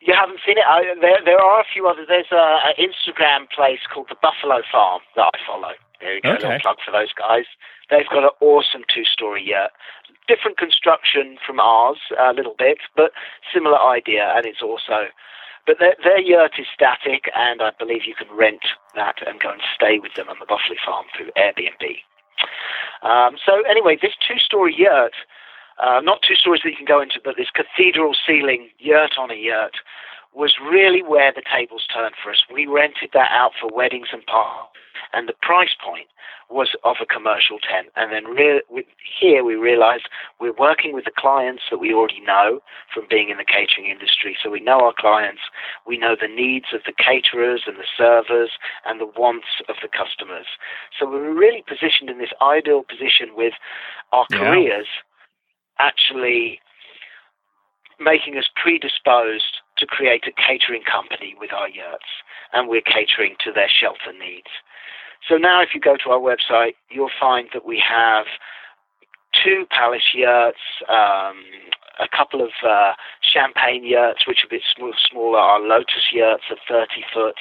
You 0.00 0.14
haven't 0.18 0.40
seen 0.46 0.56
it? 0.56 0.64
I, 0.66 0.94
there, 1.00 1.20
there 1.24 1.40
are 1.40 1.60
a 1.60 1.64
few 1.72 1.86
others. 1.86 2.06
There's 2.08 2.32
a, 2.32 2.58
an 2.68 2.74
Instagram 2.80 3.48
place 3.54 3.80
called 3.92 4.06
the 4.08 4.16
Buffalo 4.20 4.62
Farm 4.72 5.02
that 5.16 5.30
I 5.34 5.38
follow. 5.46 5.72
There 6.00 6.14
you 6.14 6.20
go, 6.20 6.30
Okay. 6.32 6.44
a 6.44 6.48
little 6.48 6.60
plug 6.60 6.78
for 6.84 6.90
those 6.92 7.12
guys. 7.12 7.44
They've 7.90 8.08
got 8.08 8.24
an 8.24 8.30
awesome 8.40 8.84
two-story 8.92 9.42
yurt. 9.44 9.70
Different 10.28 10.56
construction 10.58 11.38
from 11.44 11.58
ours, 11.60 11.98
a 12.18 12.32
little 12.32 12.54
bit, 12.56 12.78
but 12.96 13.12
similar 13.52 13.78
idea, 13.80 14.32
and 14.36 14.46
it's 14.46 14.62
also. 14.62 15.08
but 15.66 15.78
their, 15.78 15.94
their 16.02 16.18
yurt 16.20 16.52
is 16.58 16.66
static, 16.72 17.30
and 17.36 17.60
I 17.62 17.70
believe 17.78 18.06
you 18.06 18.14
can 18.14 18.28
rent 18.34 18.62
that 18.94 19.16
and 19.26 19.38
go 19.40 19.50
and 19.50 19.60
stay 19.74 19.98
with 19.98 20.14
them 20.14 20.28
on 20.28 20.36
the 20.40 20.46
Boffeley 20.46 20.78
farm 20.84 21.06
through 21.14 21.30
Airbnb. 21.36 21.98
Um, 23.02 23.36
so 23.44 23.62
anyway, 23.68 23.96
this 24.00 24.14
two-story 24.26 24.74
yurt, 24.76 25.12
uh, 25.78 26.00
not 26.02 26.22
two 26.22 26.34
stories 26.34 26.62
that 26.64 26.70
you 26.70 26.76
can 26.76 26.86
go 26.86 27.00
into, 27.00 27.20
but 27.22 27.36
this 27.36 27.50
cathedral 27.50 28.14
ceiling 28.26 28.70
yurt 28.78 29.18
on 29.18 29.30
a 29.30 29.34
yurt, 29.34 29.76
was 30.34 30.54
really 30.62 31.02
where 31.02 31.32
the 31.32 31.42
tables 31.42 31.86
turned 31.92 32.14
for 32.22 32.30
us. 32.30 32.42
We 32.52 32.66
rented 32.66 33.10
that 33.14 33.30
out 33.32 33.52
for 33.60 33.68
weddings 33.74 34.08
and 34.12 34.24
parties, 34.26 34.70
and 35.12 35.28
the 35.28 35.34
price 35.42 35.74
point 35.84 36.06
was 36.50 36.74
of 36.82 36.96
a 37.00 37.06
commercial 37.06 37.58
tent. 37.58 37.88
And 37.94 38.12
then 38.12 38.24
re- 38.24 38.62
here 39.20 39.44
we 39.44 39.54
realized 39.54 40.08
we're 40.40 40.52
working 40.52 40.94
with 40.94 41.04
the 41.04 41.12
clients 41.16 41.62
that 41.70 41.78
we 41.78 41.94
already 41.94 42.20
know 42.20 42.60
from 42.92 43.06
being 43.08 43.30
in 43.30 43.38
the 43.38 43.44
catering 43.44 43.88
industry. 43.88 44.36
So 44.42 44.50
we 44.50 44.60
know 44.60 44.80
our 44.80 44.94
clients, 44.96 45.42
we 45.86 45.96
know 45.96 46.16
the 46.20 46.28
needs 46.28 46.66
of 46.74 46.80
the 46.84 46.92
caterers 46.92 47.62
and 47.66 47.76
the 47.76 47.86
servers 47.96 48.50
and 48.84 49.00
the 49.00 49.06
wants 49.06 49.62
of 49.68 49.76
the 49.80 49.88
customers. 49.88 50.46
So 50.98 51.08
we 51.08 51.18
were 51.18 51.34
really 51.34 51.62
positioned 51.66 52.10
in 52.10 52.18
this 52.18 52.34
ideal 52.42 52.82
position 52.82 53.30
with 53.36 53.54
our 54.12 54.26
yeah. 54.30 54.38
careers 54.38 54.86
actually 55.78 56.60
making 58.00 58.36
us 58.36 58.48
predisposed 58.60 59.60
to 59.80 59.86
create 59.86 60.24
a 60.26 60.32
catering 60.32 60.82
company 60.82 61.34
with 61.38 61.52
our 61.52 61.68
yurts, 61.68 62.08
and 62.52 62.68
we're 62.68 62.82
catering 62.82 63.34
to 63.44 63.52
their 63.52 63.68
shelter 63.68 64.12
needs. 64.12 64.48
So 65.28 65.36
now, 65.36 65.62
if 65.62 65.70
you 65.74 65.80
go 65.80 65.96
to 66.04 66.10
our 66.10 66.20
website, 66.20 66.74
you'll 66.90 67.10
find 67.18 67.48
that 67.52 67.66
we 67.66 67.82
have 67.86 68.26
two 69.32 69.66
palace 69.70 70.14
yurts, 70.14 70.58
um, 70.88 71.44
a 72.00 72.08
couple 72.08 72.40
of 72.40 72.50
uh, 72.66 72.92
champagne 73.20 73.84
yurts, 73.84 74.26
which 74.26 74.44
are 74.44 74.46
a 74.46 74.50
bit 74.50 74.62
smaller, 75.10 75.38
our 75.38 75.60
lotus 75.60 76.10
yurts 76.12 76.44
are 76.50 76.56
30 76.68 77.04
foot, 77.12 77.36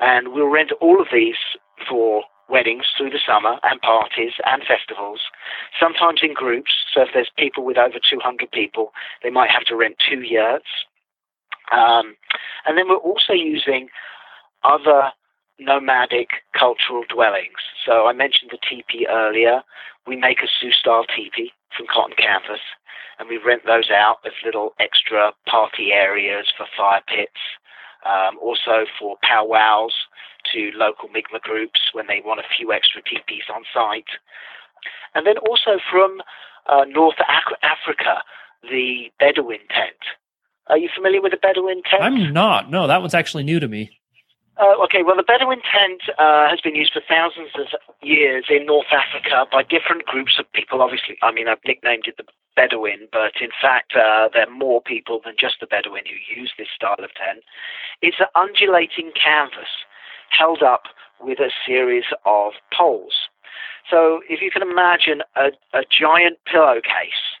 and 0.00 0.28
we'll 0.32 0.48
rent 0.48 0.72
all 0.80 1.00
of 1.00 1.08
these 1.12 1.36
for 1.88 2.24
weddings 2.48 2.84
through 2.96 3.10
the 3.10 3.20
summer 3.24 3.58
and 3.62 3.80
parties 3.80 4.32
and 4.44 4.62
festivals, 4.66 5.20
sometimes 5.80 6.20
in 6.22 6.34
groups. 6.34 6.70
So 6.92 7.02
if 7.02 7.08
there's 7.14 7.30
people 7.38 7.64
with 7.64 7.78
over 7.78 7.98
200 7.98 8.50
people, 8.50 8.92
they 9.22 9.30
might 9.30 9.50
have 9.50 9.64
to 9.64 9.76
rent 9.76 9.96
two 9.98 10.20
yurts. 10.20 10.68
Um, 11.72 12.16
and 12.66 12.76
then 12.76 12.88
we're 12.88 12.96
also 12.96 13.32
using 13.32 13.88
other 14.62 15.12
nomadic 15.58 16.28
cultural 16.58 17.04
dwellings. 17.08 17.62
So 17.86 18.06
I 18.06 18.12
mentioned 18.12 18.50
the 18.50 18.58
teepee 18.58 19.06
earlier. 19.08 19.62
We 20.06 20.16
make 20.16 20.38
a 20.42 20.48
Sioux 20.48 20.72
style 20.72 21.04
teepee 21.04 21.52
from 21.76 21.86
cotton 21.86 22.16
canvas, 22.16 22.60
and 23.18 23.28
we 23.28 23.38
rent 23.38 23.62
those 23.66 23.90
out 23.90 24.18
as 24.26 24.32
little 24.44 24.74
extra 24.80 25.32
party 25.46 25.92
areas 25.92 26.46
for 26.56 26.66
fire 26.76 27.02
pits, 27.06 27.40
um, 28.06 28.38
also 28.40 28.84
for 28.98 29.16
powwows 29.22 29.94
to 30.52 30.70
local 30.74 31.08
Mi'kmaq 31.08 31.42
groups 31.42 31.80
when 31.92 32.06
they 32.06 32.20
want 32.24 32.40
a 32.40 32.54
few 32.56 32.72
extra 32.72 33.02
teepees 33.02 33.44
on 33.54 33.62
site. 33.72 34.10
And 35.14 35.26
then 35.26 35.38
also 35.38 35.78
from 35.90 36.20
uh, 36.66 36.84
North 36.86 37.16
Africa, 37.62 38.22
the 38.62 39.10
Bedouin 39.18 39.60
tent. 39.70 40.02
Are 40.68 40.78
you 40.78 40.88
familiar 40.94 41.20
with 41.20 41.32
the 41.32 41.38
Bedouin 41.38 41.82
tent? 41.88 42.02
I'm 42.02 42.32
not. 42.32 42.70
No, 42.70 42.86
that 42.86 43.00
one's 43.00 43.14
actually 43.14 43.44
new 43.44 43.60
to 43.60 43.68
me. 43.68 44.00
Uh, 44.56 44.78
okay, 44.84 45.02
well, 45.02 45.16
the 45.16 45.26
Bedouin 45.26 45.60
tent 45.66 46.02
uh, 46.16 46.48
has 46.48 46.60
been 46.60 46.76
used 46.76 46.92
for 46.92 47.02
thousands 47.08 47.50
of 47.58 47.66
years 48.02 48.46
in 48.48 48.66
North 48.66 48.86
Africa 48.92 49.46
by 49.50 49.64
different 49.64 50.06
groups 50.06 50.38
of 50.38 50.50
people. 50.52 50.80
Obviously, 50.80 51.16
I 51.22 51.32
mean, 51.32 51.48
I've 51.48 51.58
nicknamed 51.66 52.06
it 52.06 52.16
the 52.16 52.24
Bedouin, 52.54 53.08
but 53.10 53.34
in 53.42 53.50
fact, 53.60 53.94
uh, 53.96 54.28
there 54.32 54.46
are 54.46 54.54
more 54.54 54.80
people 54.80 55.20
than 55.24 55.34
just 55.38 55.56
the 55.60 55.66
Bedouin 55.66 56.04
who 56.06 56.40
use 56.40 56.52
this 56.56 56.68
style 56.74 57.02
of 57.02 57.10
tent. 57.14 57.42
It's 58.00 58.20
an 58.20 58.30
undulating 58.36 59.10
canvas 59.12 59.82
held 60.30 60.62
up 60.62 60.84
with 61.20 61.40
a 61.40 61.50
series 61.66 62.04
of 62.24 62.52
poles. 62.72 63.26
So, 63.90 64.20
if 64.28 64.40
you 64.40 64.50
can 64.50 64.62
imagine 64.62 65.22
a, 65.34 65.50
a 65.76 65.82
giant 65.90 66.38
pillowcase, 66.46 67.33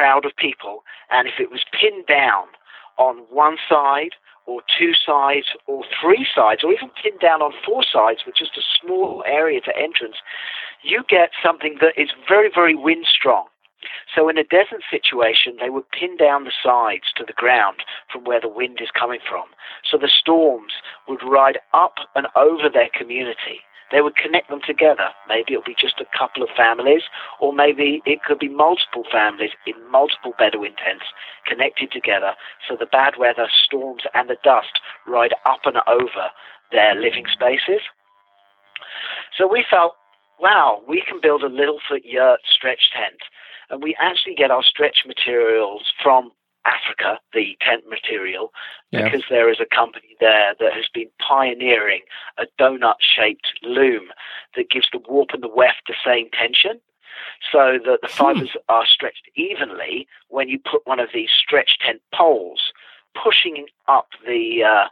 crowd 0.00 0.24
of 0.24 0.34
people, 0.36 0.82
and 1.10 1.28
if 1.28 1.34
it 1.38 1.50
was 1.50 1.60
pinned 1.78 2.06
down 2.06 2.48
on 2.96 3.18
one 3.28 3.56
side 3.68 4.16
or 4.46 4.62
two 4.64 4.92
sides 4.94 5.48
or 5.66 5.84
three 6.00 6.26
sides 6.34 6.64
or 6.64 6.72
even 6.72 6.88
pinned 7.02 7.20
down 7.20 7.42
on 7.42 7.52
four 7.66 7.84
sides 7.84 8.20
with 8.24 8.34
just 8.34 8.56
a 8.56 8.64
small 8.80 9.22
area 9.26 9.60
to 9.60 9.76
entrance, 9.76 10.16
you 10.82 11.04
get 11.06 11.36
something 11.44 11.76
that 11.82 11.92
is 12.00 12.08
very, 12.26 12.48
very 12.48 12.74
wind 12.74 13.04
strong. 13.12 13.44
So 14.14 14.30
in 14.30 14.38
a 14.38 14.44
desert 14.44 14.80
situation, 14.90 15.56
they 15.60 15.68
would 15.68 15.90
pin 15.90 16.16
down 16.16 16.44
the 16.44 16.56
sides 16.64 17.12
to 17.16 17.24
the 17.26 17.36
ground 17.36 17.84
from 18.10 18.24
where 18.24 18.40
the 18.40 18.48
wind 18.48 18.78
is 18.80 18.88
coming 18.98 19.20
from. 19.28 19.44
So 19.84 19.98
the 19.98 20.08
storms 20.08 20.72
would 21.08 21.20
ride 21.22 21.58
up 21.74 21.96
and 22.16 22.26
over 22.36 22.70
their 22.72 22.88
community 22.88 23.60
they 23.90 24.00
would 24.00 24.16
connect 24.16 24.48
them 24.48 24.60
together. 24.64 25.10
Maybe 25.28 25.52
it'll 25.52 25.64
be 25.64 25.76
just 25.78 26.00
a 26.00 26.18
couple 26.18 26.42
of 26.42 26.48
families, 26.56 27.02
or 27.40 27.52
maybe 27.52 28.02
it 28.06 28.22
could 28.22 28.38
be 28.38 28.48
multiple 28.48 29.04
families 29.10 29.50
in 29.66 29.74
multiple 29.90 30.32
Bedouin 30.38 30.74
tents 30.76 31.06
connected 31.46 31.90
together 31.90 32.34
so 32.68 32.76
the 32.78 32.86
bad 32.86 33.14
weather, 33.18 33.48
storms, 33.64 34.02
and 34.14 34.28
the 34.28 34.36
dust 34.44 34.80
ride 35.06 35.34
up 35.44 35.60
and 35.64 35.78
over 35.86 36.30
their 36.72 36.94
living 36.94 37.26
spaces. 37.32 37.82
So 39.36 39.46
we 39.50 39.64
felt, 39.68 39.94
wow, 40.38 40.82
we 40.88 41.02
can 41.06 41.20
build 41.20 41.42
a 41.42 41.48
Littlefoot 41.48 42.04
yurt 42.04 42.40
stretch 42.46 42.90
tent. 42.94 43.20
And 43.70 43.82
we 43.82 43.96
actually 44.00 44.34
get 44.34 44.50
our 44.50 44.62
stretch 44.62 45.04
materials 45.06 45.92
from 46.02 46.32
Africa, 46.64 47.18
the 47.32 47.56
tent 47.60 47.84
material, 47.88 48.52
yeah. 48.90 49.04
because 49.04 49.22
there 49.30 49.50
is 49.50 49.58
a 49.60 49.74
company 49.74 50.16
there 50.20 50.54
that 50.58 50.72
has 50.72 50.86
been 50.92 51.08
pioneering 51.18 52.02
a 52.38 52.44
donut 52.58 52.96
shaped 53.00 53.52
loom 53.62 54.08
that 54.56 54.70
gives 54.70 54.88
the 54.92 55.00
warp 55.08 55.30
and 55.32 55.42
the 55.42 55.48
weft 55.48 55.82
the 55.86 55.94
same 56.04 56.28
tension 56.30 56.80
so 57.52 57.78
that 57.84 58.00
the 58.02 58.08
hmm. 58.08 58.16
fibers 58.16 58.50
hmm. 58.52 58.58
are 58.68 58.86
stretched 58.86 59.30
evenly 59.34 60.06
when 60.28 60.48
you 60.48 60.58
put 60.58 60.86
one 60.86 61.00
of 61.00 61.08
these 61.14 61.30
stretch 61.30 61.78
tent 61.84 62.00
poles 62.14 62.72
pushing 63.20 63.66
up 63.88 64.08
the 64.26 64.62
uh, 64.64 64.88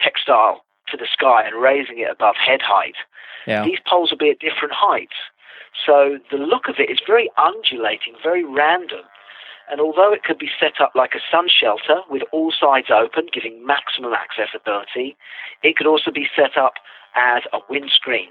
textile 0.00 0.64
to 0.88 0.96
the 0.96 1.06
sky 1.10 1.42
and 1.44 1.60
raising 1.60 1.98
it 1.98 2.10
above 2.10 2.36
head 2.36 2.60
height. 2.62 2.94
Yeah. 3.46 3.64
These 3.64 3.78
poles 3.86 4.10
will 4.10 4.18
be 4.18 4.30
at 4.30 4.38
different 4.38 4.74
heights. 4.74 5.16
So 5.84 6.18
the 6.30 6.38
look 6.38 6.68
of 6.68 6.76
it 6.78 6.90
is 6.90 6.98
very 7.06 7.30
undulating, 7.36 8.14
very 8.22 8.44
random. 8.44 9.02
And 9.70 9.80
although 9.80 10.12
it 10.12 10.22
could 10.22 10.38
be 10.38 10.50
set 10.60 10.80
up 10.80 10.92
like 10.94 11.14
a 11.14 11.24
sun 11.30 11.46
shelter 11.48 12.02
with 12.08 12.22
all 12.32 12.52
sides 12.52 12.86
open, 12.90 13.26
giving 13.32 13.66
maximum 13.66 14.12
accessibility, 14.14 15.16
it 15.62 15.76
could 15.76 15.86
also 15.86 16.10
be 16.10 16.28
set 16.36 16.56
up 16.56 16.74
as 17.16 17.42
a 17.52 17.58
windscreen 17.68 18.28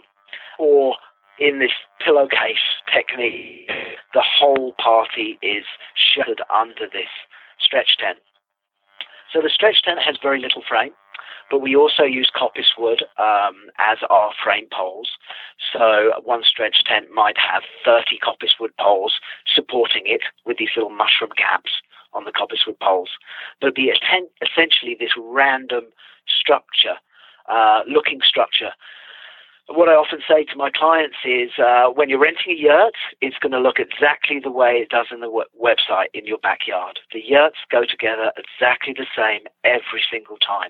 or 0.58 0.96
in 1.40 1.60
this 1.60 1.72
pillowcase 2.04 2.80
technique, 2.94 3.70
the 4.14 4.24
whole 4.24 4.74
party 4.82 5.38
is 5.42 5.66
sheltered 5.94 6.42
under 6.54 6.88
this 6.92 7.12
stretch 7.60 7.98
tent. 8.00 8.20
So 9.34 9.42
the 9.42 9.50
stretch 9.50 9.82
tent 9.84 10.00
has 10.00 10.16
very 10.22 10.40
little 10.40 10.64
frame. 10.68 10.92
But 11.50 11.60
we 11.60 11.76
also 11.76 12.04
use 12.04 12.32
coppice 12.36 12.74
wood 12.78 13.04
um, 13.18 13.70
as 13.78 13.98
our 14.10 14.32
frame 14.44 14.68
poles. 14.72 15.10
So 15.72 16.14
one 16.24 16.44
stretch 16.44 16.84
tent 16.86 17.08
might 17.14 17.38
have 17.38 17.64
30 17.84 18.18
coppice 18.24 18.60
wood 18.60 18.72
poles 18.80 19.14
supporting 19.54 20.04
it 20.06 20.22
with 20.46 20.58
these 20.58 20.70
little 20.76 20.92
mushroom 20.92 21.32
caps 21.38 21.72
on 22.14 22.26
the 22.26 22.32
coppice 22.32 22.66
wood 22.66 22.80
poles. 22.80 23.10
There'd 23.62 23.76
be 23.76 23.92
tent, 24.10 24.30
essentially 24.42 24.96
this 25.00 25.12
random 25.18 25.86
structure, 26.28 26.96
uh, 27.50 27.82
looking 27.88 28.22
structure 28.28 28.72
what 29.68 29.90
I 29.90 29.94
often 29.94 30.20
say 30.28 30.44
to 30.46 30.56
my 30.56 30.70
clients 30.70 31.18
is 31.26 31.58
uh, 31.58 31.88
when 31.90 32.10
you're 32.10 32.20
renting 32.22 32.54
a 32.54 32.62
yurt, 32.62 32.94
it's 33.22 33.38
going 33.40 33.52
to 33.52 33.60
look 33.60 33.80
exactly 33.80 34.40
the 34.40 34.52
way 34.52 34.74
it 34.74 34.90
does 34.90 35.08
in 35.12 35.22
the 35.22 35.28
w- 35.28 35.50
website 35.60 36.14
in 36.14 36.26
your 36.28 36.38
backyard. 36.38 37.00
The 37.12 37.22
yurts 37.26 37.58
go 37.72 37.82
together 37.84 38.32
exactly 38.38 38.94
the 38.94 39.08
same 39.18 39.42
every 39.64 40.04
single 40.12 40.38
time. 40.38 40.70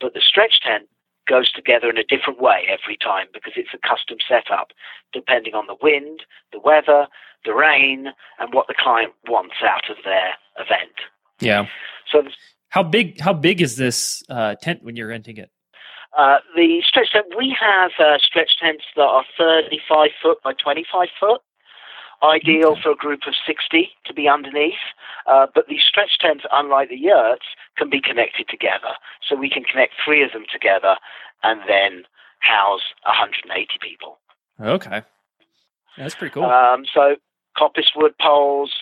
But 0.00 0.14
the 0.14 0.22
stretch 0.26 0.60
tent 0.64 0.88
goes 1.28 1.52
together 1.52 1.88
in 1.88 1.98
a 1.98 2.04
different 2.04 2.40
way 2.40 2.66
every 2.68 2.96
time 2.96 3.26
because 3.32 3.52
it's 3.56 3.70
a 3.74 3.88
custom 3.88 4.18
setup 4.26 4.68
depending 5.12 5.54
on 5.54 5.66
the 5.66 5.76
wind, 5.82 6.20
the 6.52 6.58
weather, 6.58 7.06
the 7.44 7.54
rain, 7.54 8.08
and 8.38 8.52
what 8.52 8.66
the 8.66 8.74
client 8.76 9.12
wants 9.28 9.56
out 9.62 9.88
of 9.90 9.96
their 10.04 10.34
event. 10.56 10.96
Yeah. 11.40 11.66
So 12.10 12.22
how 12.70 12.82
big 12.82 13.20
how 13.20 13.32
big 13.32 13.60
is 13.60 13.76
this 13.76 14.22
uh, 14.28 14.56
tent 14.56 14.82
when 14.82 14.96
you're 14.96 15.08
renting 15.08 15.36
it? 15.36 15.50
Uh, 16.16 16.38
the 16.56 16.82
stretch 16.86 17.12
tent 17.12 17.26
we 17.38 17.56
have 17.58 17.92
uh, 17.98 18.18
stretch 18.18 18.50
tents 18.60 18.84
that 18.96 19.02
are 19.02 19.24
35 19.38 20.10
foot 20.20 20.38
by 20.42 20.52
25 20.54 21.08
foot 21.18 21.40
ideal 22.22 22.76
for 22.82 22.92
a 22.92 22.96
group 22.96 23.20
of 23.26 23.34
60 23.46 23.90
to 24.04 24.14
be 24.14 24.28
underneath. 24.28 24.84
Uh, 25.26 25.46
but 25.54 25.66
these 25.68 25.82
stretch 25.88 26.18
tents, 26.20 26.44
unlike 26.52 26.88
the 26.88 26.98
yurts, 26.98 27.46
can 27.76 27.90
be 27.90 28.00
connected 28.00 28.48
together. 28.48 28.94
So 29.26 29.36
we 29.36 29.50
can 29.50 29.64
connect 29.64 29.94
three 30.04 30.22
of 30.22 30.32
them 30.32 30.44
together 30.52 30.96
and 31.42 31.60
then 31.68 32.04
house 32.40 32.82
180 33.04 33.66
people. 33.80 34.18
Okay. 34.60 35.02
That's 35.96 36.14
pretty 36.14 36.32
cool. 36.32 36.44
Um, 36.44 36.84
so 36.92 37.16
coppice 37.56 37.92
wood 37.96 38.14
poles, 38.20 38.72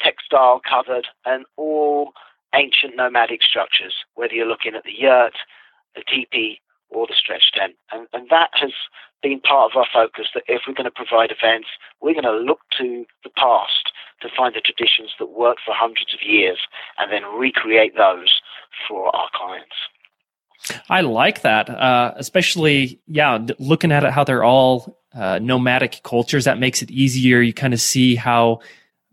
textile 0.00 0.60
covered, 0.68 1.06
and 1.24 1.44
all 1.56 2.12
ancient 2.54 2.96
nomadic 2.96 3.42
structures, 3.42 3.94
whether 4.14 4.34
you're 4.34 4.46
looking 4.46 4.74
at 4.74 4.84
the 4.84 4.96
yurt, 4.96 5.34
the 5.94 6.02
teepee, 6.02 6.60
or 6.88 7.06
the 7.06 7.14
stretch 7.14 7.52
tent. 7.52 7.74
And, 7.92 8.06
and 8.12 8.28
that 8.30 8.50
has 8.54 8.72
been 9.22 9.40
part 9.40 9.72
of 9.72 9.76
our 9.76 9.86
focus 9.92 10.28
that 10.34 10.44
if 10.46 10.62
we're 10.66 10.74
going 10.74 10.84
to 10.84 10.90
provide 10.90 11.32
events, 11.32 11.68
we're 12.00 12.14
going 12.14 12.24
to 12.24 12.32
look 12.32 12.60
to 12.78 13.04
the 13.24 13.30
past 13.30 13.90
to 14.24 14.30
find 14.36 14.54
the 14.54 14.60
traditions 14.60 15.12
that 15.18 15.26
work 15.26 15.58
for 15.64 15.74
hundreds 15.74 16.12
of 16.12 16.20
years 16.22 16.58
and 16.98 17.12
then 17.12 17.22
recreate 17.38 17.96
those 17.96 18.40
for 18.88 19.14
our 19.14 19.28
clients. 19.32 19.76
I 20.88 21.02
like 21.02 21.42
that, 21.42 21.68
uh, 21.68 22.14
especially 22.16 22.98
yeah, 23.06 23.38
looking 23.58 23.92
at 23.92 24.02
it 24.04 24.12
how 24.12 24.24
they're 24.24 24.44
all 24.44 24.98
uh, 25.14 25.38
nomadic 25.38 26.00
cultures. 26.02 26.44
That 26.44 26.58
makes 26.58 26.82
it 26.82 26.90
easier. 26.90 27.40
You 27.40 27.52
kind 27.52 27.74
of 27.74 27.80
see 27.80 28.16
how 28.16 28.60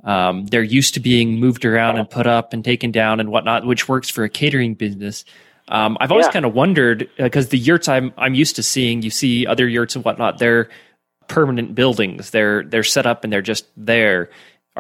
um, 0.04 0.46
they're 0.48 0.64
used 0.64 0.94
to 0.94 1.00
being 1.00 1.40
moved 1.40 1.66
around 1.66 1.98
and 1.98 2.10
put 2.10 2.26
up 2.26 2.54
and 2.54 2.64
taken 2.64 2.92
down 2.92 3.20
and 3.20 3.30
whatnot, 3.30 3.66
which 3.66 3.90
works 3.90 4.10
for 4.10 4.24
a 4.24 4.30
catering 4.30 4.76
business. 4.76 5.26
Um, 5.68 5.98
I've 6.00 6.12
always 6.12 6.28
yeah. 6.28 6.32
kind 6.32 6.46
of 6.46 6.54
wondered 6.54 7.10
because 7.18 7.48
uh, 7.48 7.50
the 7.50 7.58
yurts 7.58 7.88
I'm 7.88 8.14
I'm 8.18 8.34
used 8.34 8.56
to 8.56 8.64
seeing, 8.64 9.02
you 9.02 9.10
see 9.10 9.46
other 9.46 9.68
yurts 9.68 9.96
and 9.96 10.04
whatnot. 10.06 10.40
They're 10.40 10.70
permanent 11.28 11.76
buildings. 11.76 12.32
They're 12.32 12.64
they're 12.64 12.84
set 12.84 13.06
up 13.06 13.24
and 13.24 13.32
they're 13.32 13.42
just 13.42 13.66
there. 13.78 14.30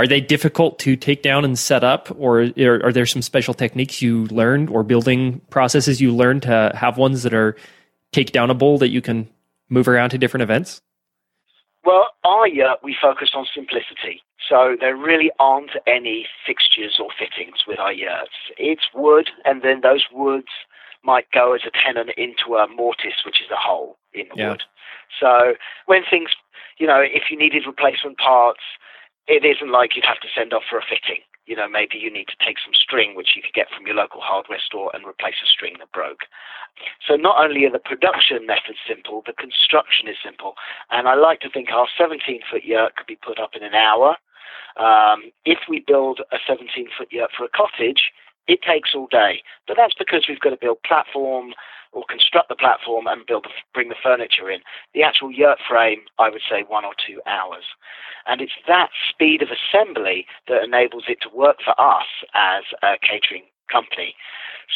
Are 0.02 0.07
they 0.07 0.19
difficult 0.19 0.80
to 0.80 0.95
take 0.95 1.22
down 1.22 1.45
and 1.45 1.60
set 1.60 1.84
up, 1.84 2.10
or 2.18 2.41
are, 2.57 2.86
are 2.88 2.91
there 2.91 3.06
some 3.06 3.22
special 3.22 3.53
techniques 3.53 4.02
you 4.02 4.26
learned 4.26 4.72
or 4.72 4.82
building 4.82 5.41
processes 5.52 6.02
you 6.02 6.11
learned 6.11 6.41
to 6.41 6.72
have 6.73 6.98
ones 6.98 7.22
that 7.22 7.36
are 7.36 7.56
takedownable 8.11 8.80
that 8.80 8.90
you 8.90 8.99
can 8.99 9.30
move 9.69 9.88
around 9.88 10.10
to 10.10 10.18
different 10.18 10.41
events? 10.41 10.82
Well, 11.86 12.07
our 12.23 12.45
uh, 12.45 12.45
yurt 12.45 12.80
we 12.84 12.95
focus 12.99 13.30
on 13.36 13.45
simplicity. 13.53 14.23
So 14.49 14.76
there 14.80 14.98
really 14.98 15.30
aren't 15.38 15.73
any 15.86 16.26
fixtures 16.48 16.98
or 16.99 17.10
fittings 17.19 17.60
with 17.68 17.78
our 17.78 17.94
yurts. 17.94 18.34
It's 18.57 18.88
wood, 18.95 19.30
and 19.45 19.61
then 19.61 19.82
those 19.82 20.06
woods 20.11 20.49
might 21.03 21.30
go 21.32 21.53
as 21.53 21.61
a 21.64 21.69
tenon 21.69 22.10
into 22.18 22.56
a 22.56 22.68
mortise, 22.68 23.22
which 23.23 23.40
is 23.40 23.52
a 23.52 23.56
hole 23.56 23.99
in 24.15 24.26
the 24.30 24.41
yeah. 24.41 24.49
wood. 24.49 24.64
So 25.19 25.53
when 25.86 26.02
things, 26.10 26.32
you 26.80 26.88
know, 26.88 27.02
if 27.02 27.30
you 27.30 27.38
needed 27.38 27.68
replacement 27.68 28.18
parts, 28.18 28.61
it 29.27 29.45
isn't 29.45 29.72
like 29.72 29.95
you'd 29.95 30.06
have 30.06 30.19
to 30.22 30.34
send 30.35 30.53
off 30.53 30.64
for 30.69 30.77
a 30.77 30.85
fitting. 30.85 31.22
You 31.45 31.56
know, 31.56 31.68
maybe 31.68 31.98
you 31.98 32.14
need 32.14 32.27
to 32.30 32.45
take 32.45 32.57
some 32.64 32.73
string, 32.73 33.15
which 33.15 33.35
you 33.35 33.41
could 33.41 33.53
get 33.53 33.68
from 33.76 33.85
your 33.85 33.95
local 33.95 34.22
hardware 34.22 34.61
store, 34.64 34.91
and 34.93 35.06
replace 35.06 35.41
a 35.43 35.48
string 35.48 35.76
that 35.80 35.91
broke. 35.91 36.30
So 37.06 37.15
not 37.15 37.43
only 37.43 37.65
are 37.65 37.72
the 37.72 37.80
production 37.80 38.45
methods 38.45 38.80
simple, 38.88 39.23
the 39.26 39.34
construction 39.34 40.07
is 40.07 40.18
simple. 40.23 40.53
And 40.91 41.07
I 41.07 41.15
like 41.15 41.41
to 41.41 41.49
think 41.49 41.69
our 41.72 41.88
17 41.98 42.41
foot 42.49 42.64
yurt 42.64 42.95
could 42.95 43.07
be 43.07 43.18
put 43.18 43.39
up 43.39 43.52
in 43.56 43.64
an 43.64 43.73
hour. 43.73 44.18
Um, 44.77 45.31
if 45.45 45.60
we 45.68 45.84
build 45.85 46.22
a 46.31 46.38
17 46.48 46.88
foot 46.98 47.11
yurt 47.11 47.31
for 47.35 47.45
a 47.45 47.49
cottage, 47.49 48.14
it 48.48 48.61
takes 48.61 48.95
all 48.95 49.07
day. 49.07 49.43
But 49.68 49.77
that's 49.77 49.95
because 49.98 50.26
we've 50.27 50.39
got 50.39 50.52
to 50.52 50.57
build 50.61 50.84
platform 50.84 51.53
or 51.91 52.03
construct 52.09 52.49
the 52.49 52.55
platform 52.55 53.07
and 53.07 53.26
build 53.26 53.43
the, 53.43 53.49
bring 53.73 53.89
the 53.89 54.01
furniture 54.01 54.49
in. 54.49 54.61
The 54.93 55.03
actual 55.03 55.31
yurt 55.31 55.59
frame, 55.68 56.01
I 56.19 56.30
would 56.30 56.41
say 56.49 56.63
one 56.68 56.85
or 56.85 56.93
two 56.95 57.22
hours. 57.26 57.63
And 58.27 58.41
it's 58.41 58.57
that 58.68 58.89
speed 59.09 59.41
of 59.41 59.49
assembly 59.49 60.26
that 60.47 60.63
enables 60.63 61.05
it 61.07 61.19
to 61.22 61.35
work 61.35 61.57
for 61.63 61.80
us 61.80 62.07
as 62.34 62.63
a 62.81 62.95
catering 63.01 63.43
company. 63.72 64.15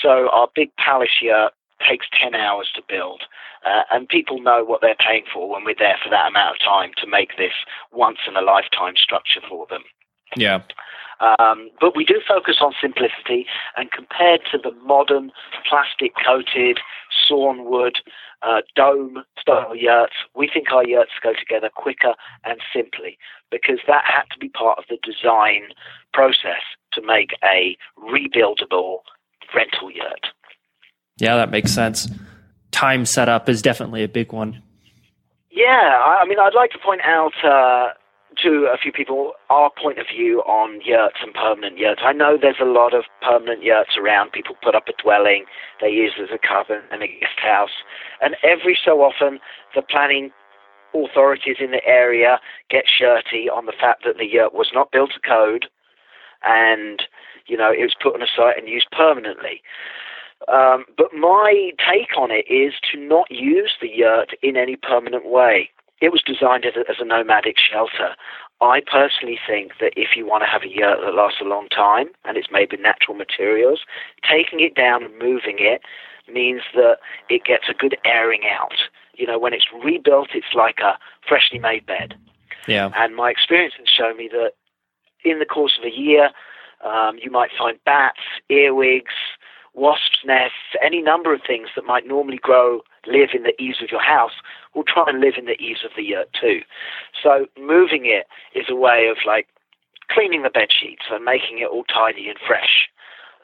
So 0.02 0.30
our 0.32 0.48
big 0.54 0.76
palace 0.78 1.22
yurt 1.22 1.54
takes 1.88 2.08
10 2.22 2.36
hours 2.36 2.70
to 2.76 2.82
build. 2.88 3.24
Uh, 3.66 3.84
and 3.92 4.08
people 4.08 4.42
know 4.42 4.64
what 4.64 4.82
they're 4.82 4.96
paying 4.96 5.26
for 5.32 5.50
when 5.50 5.64
we're 5.64 5.76
there 5.78 5.98
for 6.04 6.10
that 6.10 6.30
amount 6.30 6.56
of 6.56 6.60
time 6.60 6.92
to 6.98 7.08
make 7.08 7.38
this 7.38 7.54
once 7.92 8.20
in 8.28 8.36
a 8.36 8.42
lifetime 8.42 8.94
structure 8.96 9.42
for 9.48 9.66
them. 9.70 9.82
Yeah. 10.36 10.62
Um, 11.20 11.70
but 11.80 11.96
we 11.96 12.04
do 12.04 12.20
focus 12.28 12.58
on 12.60 12.74
simplicity, 12.82 13.46
and 13.78 13.90
compared 13.92 14.42
to 14.52 14.58
the 14.58 14.72
modern 14.86 15.32
plastic 15.68 16.12
coated 16.26 16.80
sawn 17.28 17.70
wood 17.70 17.98
uh, 18.42 18.62
dome 18.76 19.24
style 19.40 19.76
yurts, 19.76 20.14
we 20.36 20.50
think 20.52 20.72
our 20.72 20.86
yurts 20.86 21.12
go 21.24 21.34
together 21.34 21.70
quicker 21.74 22.14
and 22.44 22.60
simply 22.74 23.18
because 23.50 23.80
that 23.88 24.04
had 24.06 24.24
to 24.32 24.40
be 24.40 24.50
part 24.50 24.78
of 24.78 24.86
the 24.90 24.98
design 25.04 25.70
process 26.14 26.62
to 26.94 27.02
make 27.02 27.32
a 27.44 27.78
rebuildable 27.98 29.00
rental 29.56 29.90
yurt. 29.92 30.28
Yeah, 31.18 31.38
that 31.38 31.50
makes 31.50 31.72
sense. 31.72 32.10
Time 32.72 33.06
setup 33.06 33.48
is 33.48 33.62
definitely 33.62 34.04
a 34.04 34.10
big 34.10 34.34
one. 34.34 34.62
Yeah, 35.50 36.02
I 36.20 36.26
mean, 36.28 36.38
I'd 36.40 36.54
like 36.54 36.72
to 36.72 36.80
point 36.80 37.02
out 37.02 37.32
uh, 37.44 37.94
to 38.44 38.70
a 38.74 38.78
few 38.78 38.92
people 38.92 39.34
our 39.50 39.70
point 39.70 40.00
of 40.00 40.06
view 40.08 40.42
on 40.42 40.82
yurts 40.84 41.18
and 41.22 41.34
permanent 41.34 41.78
yurts. 41.78 42.02
I 42.04 42.14
know 42.14 42.38
there's 42.40 42.62
a 42.62 42.66
lot 42.66 42.94
of 42.94 43.06
permanent 43.22 43.64
yurts 43.64 43.98
around. 43.98 44.32
People 44.32 44.56
put 44.64 44.76
up 44.76 44.88
a 44.88 45.02
dwelling, 45.02 45.46
they 45.82 45.90
use 45.90 46.14
it 46.18 46.24
as 46.24 46.30
a 46.34 46.38
cabin 46.38 46.82
and 46.92 47.04
a 47.04 47.08
guest 47.08 47.40
house. 47.42 47.84
And 48.22 48.36
every 48.44 48.78
so 48.84 49.02
often, 49.02 49.40
the 49.74 49.82
planning 49.82 50.32
authorities 50.94 51.58
in 51.60 51.72
the 51.72 51.86
area 51.86 52.40
get 52.70 52.86
shirty 52.88 53.50
on 53.50 53.66
the 53.66 53.74
fact 53.74 54.04
that 54.06 54.18
the 54.18 54.26
yurt 54.26 54.54
was 54.54 54.72
not 54.74 54.92
built 54.92 55.12
to 55.14 55.20
code 55.20 55.66
and, 56.44 57.04
you 57.48 57.58
know, 57.58 57.72
it 57.72 57.82
was 57.82 57.96
put 58.02 58.16
on 58.16 58.22
a 58.22 58.28
site 58.28 58.58
and 58.58 58.70
used 58.70 58.88
permanently. 58.92 59.62
Um, 60.48 60.86
but 60.98 61.14
my 61.14 61.72
take 61.80 62.18
on 62.18 62.30
it 62.32 62.46
is 62.50 62.74
to 62.92 63.00
not 63.00 63.30
use 63.32 63.74
the 63.82 63.90
yurt 63.90 64.32
in 64.42 64.58
any 64.58 64.76
permanent 64.76 65.26
way 65.26 65.70
it 66.02 66.12
was 66.12 66.22
designed 66.22 66.66
as 66.66 66.74
a, 66.76 66.90
as 66.90 66.98
a 67.00 67.06
nomadic 67.06 67.56
shelter. 67.58 68.16
I 68.62 68.82
personally 68.86 69.40
think 69.46 69.74
that 69.80 69.94
if 69.96 70.16
you 70.16 70.26
want 70.26 70.44
to 70.44 70.50
have 70.50 70.64
a 70.64 70.70
yurt 70.70 71.00
that 71.04 71.14
lasts 71.14 71.40
a 71.42 71.46
long 71.46 71.68
time 71.70 72.08
and 72.24 72.38
it's 72.38 72.52
made 72.52 72.72
with 72.72 72.80
natural 72.80 73.16
materials, 73.18 73.82
taking 74.24 74.60
it 74.62 74.76
down 74.76 75.04
and 75.04 75.18
moving 75.20 75.58
it 75.60 75.82
means 76.32 76.62
that 76.74 76.98
it 77.30 77.44
gets 77.44 77.66
a 77.70 77.74
good 77.74 77.98
airing 78.06 78.42
out. 78.50 78.76
You 79.14 79.28
know, 79.28 79.40
when 79.40 79.54
it's 79.54 79.68
rebuilt, 79.84 80.30
it's 80.34 80.54
like 80.54 80.80
a 80.80 80.98
freshly 81.28 81.60
made 81.60 81.86
bed. 81.86 82.16
Yeah. 82.68 82.92
And 82.96 83.16
my 83.16 83.30
experience 83.30 83.76
has 83.78 83.88
shown 83.88 84.18
me 84.18 84.30
that 84.32 84.52
in 85.24 85.40
the 85.40 85.46
course 85.46 85.78
of 85.78 85.86
a 85.86 85.96
year, 85.96 86.30
um, 86.84 87.18
you 87.22 87.32
might 87.32 87.52
find 87.58 87.78
bats, 87.86 88.20
earwigs, 88.50 89.14
wasps' 89.74 90.20
nests, 90.26 90.76
any 90.84 91.02
number 91.02 91.34
of 91.34 91.42
things 91.46 91.70
that 91.76 91.86
might 91.86 92.08
normally 92.08 92.38
grow, 92.38 92.82
live 93.08 93.30
in 93.34 93.44
the 93.44 93.60
eaves 93.62 93.82
of 93.82 93.90
your 93.92 94.02
house, 94.02 94.34
will 94.74 94.84
try 94.84 95.06
and 95.08 95.20
live 95.20 95.36
in 95.38 95.46
the 95.46 95.60
eaves 95.62 95.84
of 95.84 95.92
the 95.96 96.04
yurt 96.04 96.30
too. 96.40 96.62
So 97.22 97.48
moving 97.60 98.06
it 98.06 98.28
is 98.58 98.66
a 98.70 98.76
way 98.76 99.08
of 99.10 99.18
like 99.26 99.48
cleaning 100.10 100.44
the 100.44 100.50
bed 100.50 100.70
sheets 100.72 101.04
and 101.12 101.24
making 101.24 101.60
it 101.60 101.70
all 101.70 101.84
tidy 101.84 102.30
and 102.30 102.38
fresh. 102.46 102.90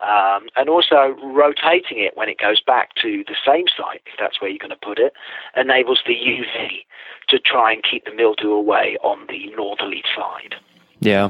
Um, 0.01 0.47
and 0.55 0.67
also 0.67 1.15
rotating 1.23 1.99
it 1.99 2.17
when 2.17 2.27
it 2.27 2.39
goes 2.39 2.59
back 2.59 2.95
to 3.03 3.23
the 3.27 3.35
same 3.45 3.65
site, 3.77 4.01
if 4.07 4.13
that's 4.19 4.41
where 4.41 4.49
you're 4.49 4.57
going 4.57 4.71
to 4.71 4.75
put 4.75 4.97
it, 4.97 5.13
enables 5.55 6.01
the 6.07 6.15
UV 6.15 6.85
to 7.29 7.37
try 7.37 7.71
and 7.71 7.83
keep 7.83 8.05
the 8.05 8.13
mildew 8.13 8.51
away 8.51 8.97
on 9.03 9.27
the 9.29 9.53
northerly 9.55 10.03
side. 10.15 10.55
Yeah. 11.01 11.29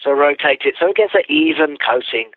So 0.00 0.10
rotate 0.10 0.62
it 0.64 0.74
so 0.78 0.88
it 0.88 0.96
gets 0.96 1.14
an 1.14 1.22
even 1.28 1.76
coating 1.76 2.30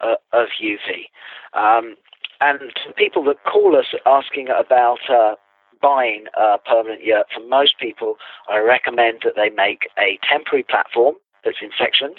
uh, 0.00 0.16
of 0.32 0.48
UV. 0.62 1.08
Um, 1.54 1.96
and 2.40 2.60
people 2.96 3.24
that 3.24 3.42
call 3.44 3.76
us 3.76 3.86
asking 4.06 4.48
about 4.48 4.98
uh, 5.10 5.34
buying 5.80 6.24
a 6.34 6.58
permanent 6.58 7.04
yurt, 7.04 7.26
for 7.34 7.46
most 7.46 7.78
people, 7.78 8.16
I 8.48 8.58
recommend 8.58 9.20
that 9.24 9.34
they 9.36 9.50
make 9.50 9.88
a 9.98 10.18
temporary 10.28 10.64
platform 10.64 11.16
that's 11.44 11.58
in 11.62 11.70
sections 11.78 12.16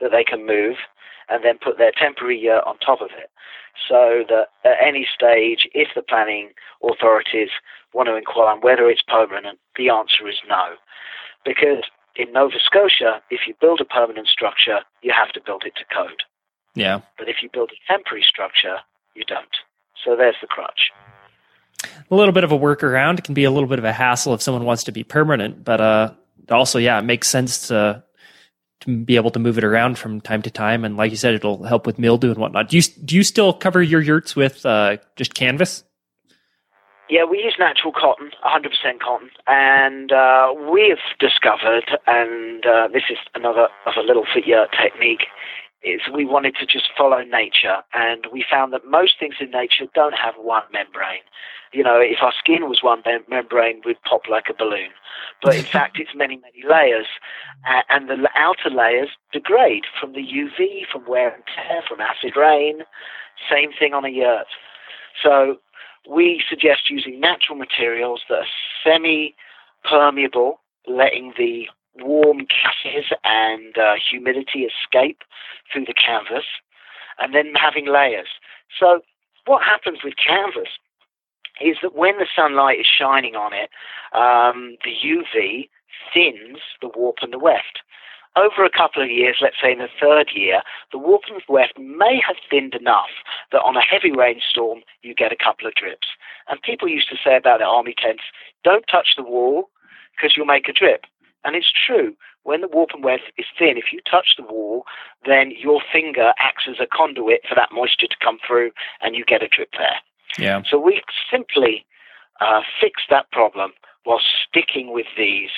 that 0.00 0.10
they 0.10 0.24
can 0.24 0.46
move 0.46 0.76
and 1.28 1.44
then 1.44 1.58
put 1.58 1.78
their 1.78 1.92
temporary 1.92 2.38
yurt 2.38 2.64
on 2.66 2.78
top 2.78 3.00
of 3.00 3.10
it. 3.16 3.30
So 3.88 4.24
that 4.28 4.48
at 4.64 4.76
any 4.84 5.06
stage, 5.12 5.68
if 5.72 5.88
the 5.94 6.02
planning 6.02 6.50
authorities 6.82 7.48
want 7.94 8.08
to 8.08 8.16
inquire 8.16 8.48
on 8.48 8.60
whether 8.60 8.88
it's 8.88 9.02
permanent, 9.02 9.58
the 9.76 9.88
answer 9.88 10.28
is 10.28 10.36
no. 10.48 10.76
Because 11.44 11.84
in 12.16 12.32
Nova 12.32 12.56
Scotia, 12.64 13.22
if 13.30 13.46
you 13.46 13.54
build 13.60 13.80
a 13.80 13.84
permanent 13.84 14.28
structure, 14.28 14.80
you 15.02 15.12
have 15.16 15.32
to 15.32 15.40
build 15.44 15.64
it 15.64 15.74
to 15.76 15.84
code. 15.94 16.22
Yeah. 16.74 17.00
But 17.18 17.28
if 17.28 17.36
you 17.42 17.48
build 17.52 17.70
a 17.70 17.92
temporary 17.92 18.24
structure, 18.26 18.78
you 19.14 19.24
don't. 19.24 19.56
So 20.04 20.16
there's 20.16 20.36
the 20.40 20.46
crutch. 20.46 20.90
A 22.10 22.14
little 22.14 22.32
bit 22.32 22.44
of 22.44 22.52
a 22.52 22.58
workaround 22.58 23.18
it 23.18 23.24
can 23.24 23.34
be 23.34 23.44
a 23.44 23.50
little 23.50 23.68
bit 23.68 23.78
of 23.78 23.84
a 23.84 23.92
hassle 23.92 24.34
if 24.34 24.42
someone 24.42 24.64
wants 24.64 24.84
to 24.84 24.92
be 24.92 25.02
permanent, 25.04 25.64
but 25.64 25.80
uh, 25.80 26.12
also, 26.50 26.78
yeah, 26.78 26.98
it 26.98 27.02
makes 27.02 27.28
sense 27.28 27.68
to 27.68 28.02
to 28.80 29.04
be 29.04 29.14
able 29.14 29.30
to 29.30 29.38
move 29.38 29.58
it 29.58 29.64
around 29.64 29.96
from 29.96 30.20
time 30.20 30.42
to 30.42 30.50
time. 30.50 30.84
And 30.84 30.96
like 30.96 31.12
you 31.12 31.16
said, 31.16 31.34
it'll 31.34 31.62
help 31.62 31.86
with 31.86 32.00
mildew 32.00 32.30
and 32.30 32.38
whatnot. 32.38 32.68
Do 32.68 32.76
you 32.76 32.82
do 33.04 33.16
you 33.16 33.22
still 33.22 33.52
cover 33.52 33.82
your 33.82 34.00
yurts 34.00 34.34
with 34.34 34.66
uh, 34.66 34.96
just 35.16 35.34
canvas? 35.34 35.84
Yeah, 37.08 37.24
we 37.24 37.38
use 37.38 37.56
natural 37.58 37.92
cotton, 37.92 38.30
100% 38.42 39.00
cotton, 39.00 39.28
and 39.46 40.12
uh, 40.12 40.54
we 40.72 40.88
have 40.88 41.18
discovered, 41.20 41.98
and 42.06 42.64
uh, 42.64 42.88
this 42.88 43.02
is 43.10 43.18
another 43.34 43.68
of 43.84 43.94
a 43.98 44.00
little 44.00 44.24
foot 44.32 44.46
yurt 44.46 44.70
technique, 44.72 45.26
is 45.84 46.00
we 46.12 46.24
wanted 46.24 46.54
to 46.56 46.66
just 46.66 46.88
follow 46.96 47.22
nature, 47.22 47.78
and 47.92 48.26
we 48.32 48.44
found 48.48 48.72
that 48.72 48.86
most 48.86 49.18
things 49.18 49.34
in 49.40 49.50
nature 49.50 49.86
don't 49.94 50.14
have 50.14 50.34
one 50.36 50.62
membrane. 50.72 51.22
You 51.72 51.82
know, 51.82 51.98
if 52.00 52.18
our 52.22 52.32
skin 52.38 52.68
was 52.68 52.80
one 52.82 53.02
mem- 53.04 53.24
membrane, 53.28 53.80
we'd 53.84 54.02
pop 54.02 54.22
like 54.30 54.46
a 54.48 54.54
balloon. 54.54 54.90
But 55.42 55.56
in 55.56 55.64
fact, 55.72 55.98
it's 55.98 56.14
many, 56.14 56.36
many 56.36 56.62
layers, 56.68 57.06
uh, 57.68 57.82
and 57.88 58.08
the 58.08 58.28
outer 58.36 58.70
layers 58.70 59.10
degrade 59.32 59.84
from 60.00 60.12
the 60.12 60.20
UV, 60.20 60.86
from 60.90 61.06
wear 61.06 61.34
and 61.34 61.42
tear, 61.46 61.82
from 61.88 62.00
acid 62.00 62.36
rain. 62.36 62.82
Same 63.50 63.70
thing 63.78 63.94
on 63.94 64.04
a 64.04 64.10
yurt. 64.10 64.46
So 65.22 65.56
we 66.08 66.42
suggest 66.48 66.90
using 66.90 67.20
natural 67.20 67.56
materials 67.56 68.22
that 68.28 68.38
are 68.38 68.46
semi-permeable, 68.84 70.60
letting 70.86 71.32
the 71.36 71.66
warm 72.00 72.38
gases 72.38 73.12
and 73.24 73.76
uh, 73.76 73.94
humidity 74.10 74.66
escape 74.66 75.22
through 75.72 75.84
the 75.84 75.94
canvas, 75.94 76.44
and 77.18 77.34
then 77.34 77.52
having 77.54 77.86
layers. 77.86 78.28
So, 78.78 79.00
what 79.46 79.62
happens 79.62 79.98
with 80.04 80.14
canvas 80.16 80.68
is 81.60 81.76
that 81.82 81.94
when 81.94 82.18
the 82.18 82.26
sunlight 82.34 82.80
is 82.80 82.86
shining 82.86 83.36
on 83.36 83.52
it, 83.52 83.70
um, 84.16 84.76
the 84.84 84.94
UV 85.04 85.68
thins 86.12 86.58
the 86.80 86.90
warp 86.94 87.18
and 87.22 87.32
the 87.32 87.38
weft. 87.38 87.80
Over 88.34 88.64
a 88.64 88.70
couple 88.70 89.02
of 89.02 89.10
years, 89.10 89.36
let's 89.42 89.56
say 89.62 89.72
in 89.72 89.78
the 89.78 89.92
third 90.00 90.30
year, 90.34 90.62
the 90.90 90.98
warp 90.98 91.22
and 91.28 91.36
the 91.36 91.52
weft 91.52 91.78
may 91.78 92.18
have 92.26 92.36
thinned 92.48 92.74
enough 92.74 93.12
that 93.52 93.60
on 93.60 93.76
a 93.76 93.82
heavy 93.82 94.10
rainstorm 94.10 94.80
you 95.02 95.14
get 95.14 95.32
a 95.32 95.36
couple 95.36 95.66
of 95.66 95.74
drips. 95.74 96.08
And 96.48 96.62
people 96.62 96.88
used 96.88 97.10
to 97.10 97.18
say 97.22 97.36
about 97.36 97.58
their 97.58 97.68
army 97.68 97.94
tents, 97.96 98.22
don't 98.64 98.86
touch 98.90 99.14
the 99.16 99.22
wall 99.22 99.68
because 100.16 100.34
you'll 100.34 100.46
make 100.46 100.68
a 100.68 100.72
drip. 100.72 101.04
And 101.44 101.56
it's 101.56 101.72
true. 101.72 102.14
When 102.44 102.60
the 102.60 102.68
warp 102.68 102.90
and 102.94 103.04
weft 103.04 103.32
is 103.36 103.46
thin, 103.58 103.76
if 103.76 103.92
you 103.92 104.00
touch 104.08 104.34
the 104.36 104.44
wall, 104.44 104.84
then 105.26 105.52
your 105.58 105.80
finger 105.92 106.32
acts 106.38 106.64
as 106.68 106.76
a 106.80 106.86
conduit 106.86 107.42
for 107.48 107.54
that 107.54 107.70
moisture 107.72 108.06
to 108.06 108.16
come 108.22 108.38
through, 108.46 108.70
and 109.00 109.14
you 109.14 109.24
get 109.24 109.42
a 109.42 109.48
drip 109.48 109.70
there. 109.72 109.98
Yeah. 110.38 110.62
So 110.68 110.78
we 110.78 111.02
simply 111.30 111.84
uh, 112.40 112.62
fixed 112.80 113.06
that 113.10 113.30
problem 113.30 113.72
while 114.04 114.20
sticking 114.48 114.92
with 114.92 115.06
these 115.16 115.50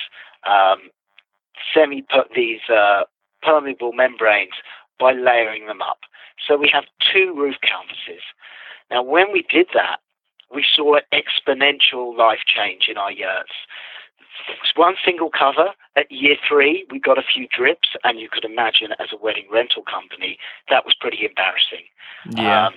um, 0.46 0.90
semi 1.72 2.04
these 2.34 2.60
uh, 2.68 3.02
permeable 3.42 3.92
membranes 3.92 4.54
by 4.98 5.12
layering 5.12 5.66
them 5.66 5.82
up. 5.82 6.00
So 6.46 6.56
we 6.56 6.70
have 6.72 6.84
two 7.12 7.34
roof 7.36 7.56
canvases. 7.62 8.22
Now, 8.90 9.02
when 9.02 9.32
we 9.32 9.44
did 9.50 9.68
that, 9.74 10.00
we 10.52 10.64
saw 10.74 10.96
an 10.96 11.02
exponential 11.12 12.16
life 12.16 12.40
change 12.46 12.88
in 12.88 12.96
our 12.96 13.10
yurts 13.10 13.52
one 14.76 14.94
single 15.04 15.30
cover. 15.30 15.70
At 15.96 16.10
year 16.10 16.36
three, 16.48 16.86
we 16.90 16.98
got 16.98 17.18
a 17.18 17.22
few 17.22 17.46
drips, 17.48 17.88
and 18.02 18.18
you 18.18 18.28
could 18.30 18.44
imagine 18.44 18.88
as 18.98 19.08
a 19.12 19.16
wedding 19.16 19.46
rental 19.50 19.82
company, 19.82 20.38
that 20.68 20.84
was 20.84 20.94
pretty 20.98 21.24
embarrassing. 21.24 21.86
Yeah. 22.30 22.66
Um, 22.66 22.74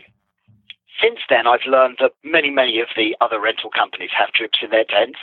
since 1.01 1.19
then, 1.29 1.45
I've 1.45 1.65
learned 1.67 1.97
that 1.99 2.13
many, 2.23 2.49
many 2.49 2.79
of 2.79 2.87
the 2.95 3.15
other 3.21 3.39
rental 3.39 3.69
companies 3.69 4.09
have 4.17 4.31
drips 4.33 4.59
in 4.61 4.71
their 4.71 4.85
tents, 4.85 5.19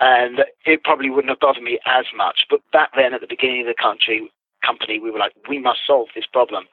and 0.00 0.44
it 0.64 0.82
probably 0.82 1.10
wouldn't 1.10 1.30
have 1.30 1.40
bothered 1.40 1.62
me 1.62 1.78
as 1.86 2.06
much. 2.16 2.46
But 2.50 2.60
back 2.72 2.90
then, 2.96 3.14
at 3.14 3.20
the 3.20 3.28
beginning 3.28 3.60
of 3.62 3.68
the 3.68 3.80
country, 3.80 4.28
company, 4.64 4.98
we 4.98 5.10
were 5.10 5.18
like, 5.18 5.32
we 5.48 5.58
must 5.58 5.80
solve 5.86 6.08
this 6.14 6.26
problem. 6.26 6.64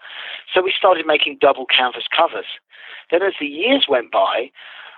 So 0.54 0.62
we 0.62 0.74
started 0.76 1.06
making 1.06 1.38
double 1.40 1.66
canvas 1.66 2.06
covers. 2.16 2.46
Then, 3.12 3.22
as 3.22 3.34
the 3.40 3.46
years 3.46 3.86
went 3.88 4.12
by, 4.12 4.50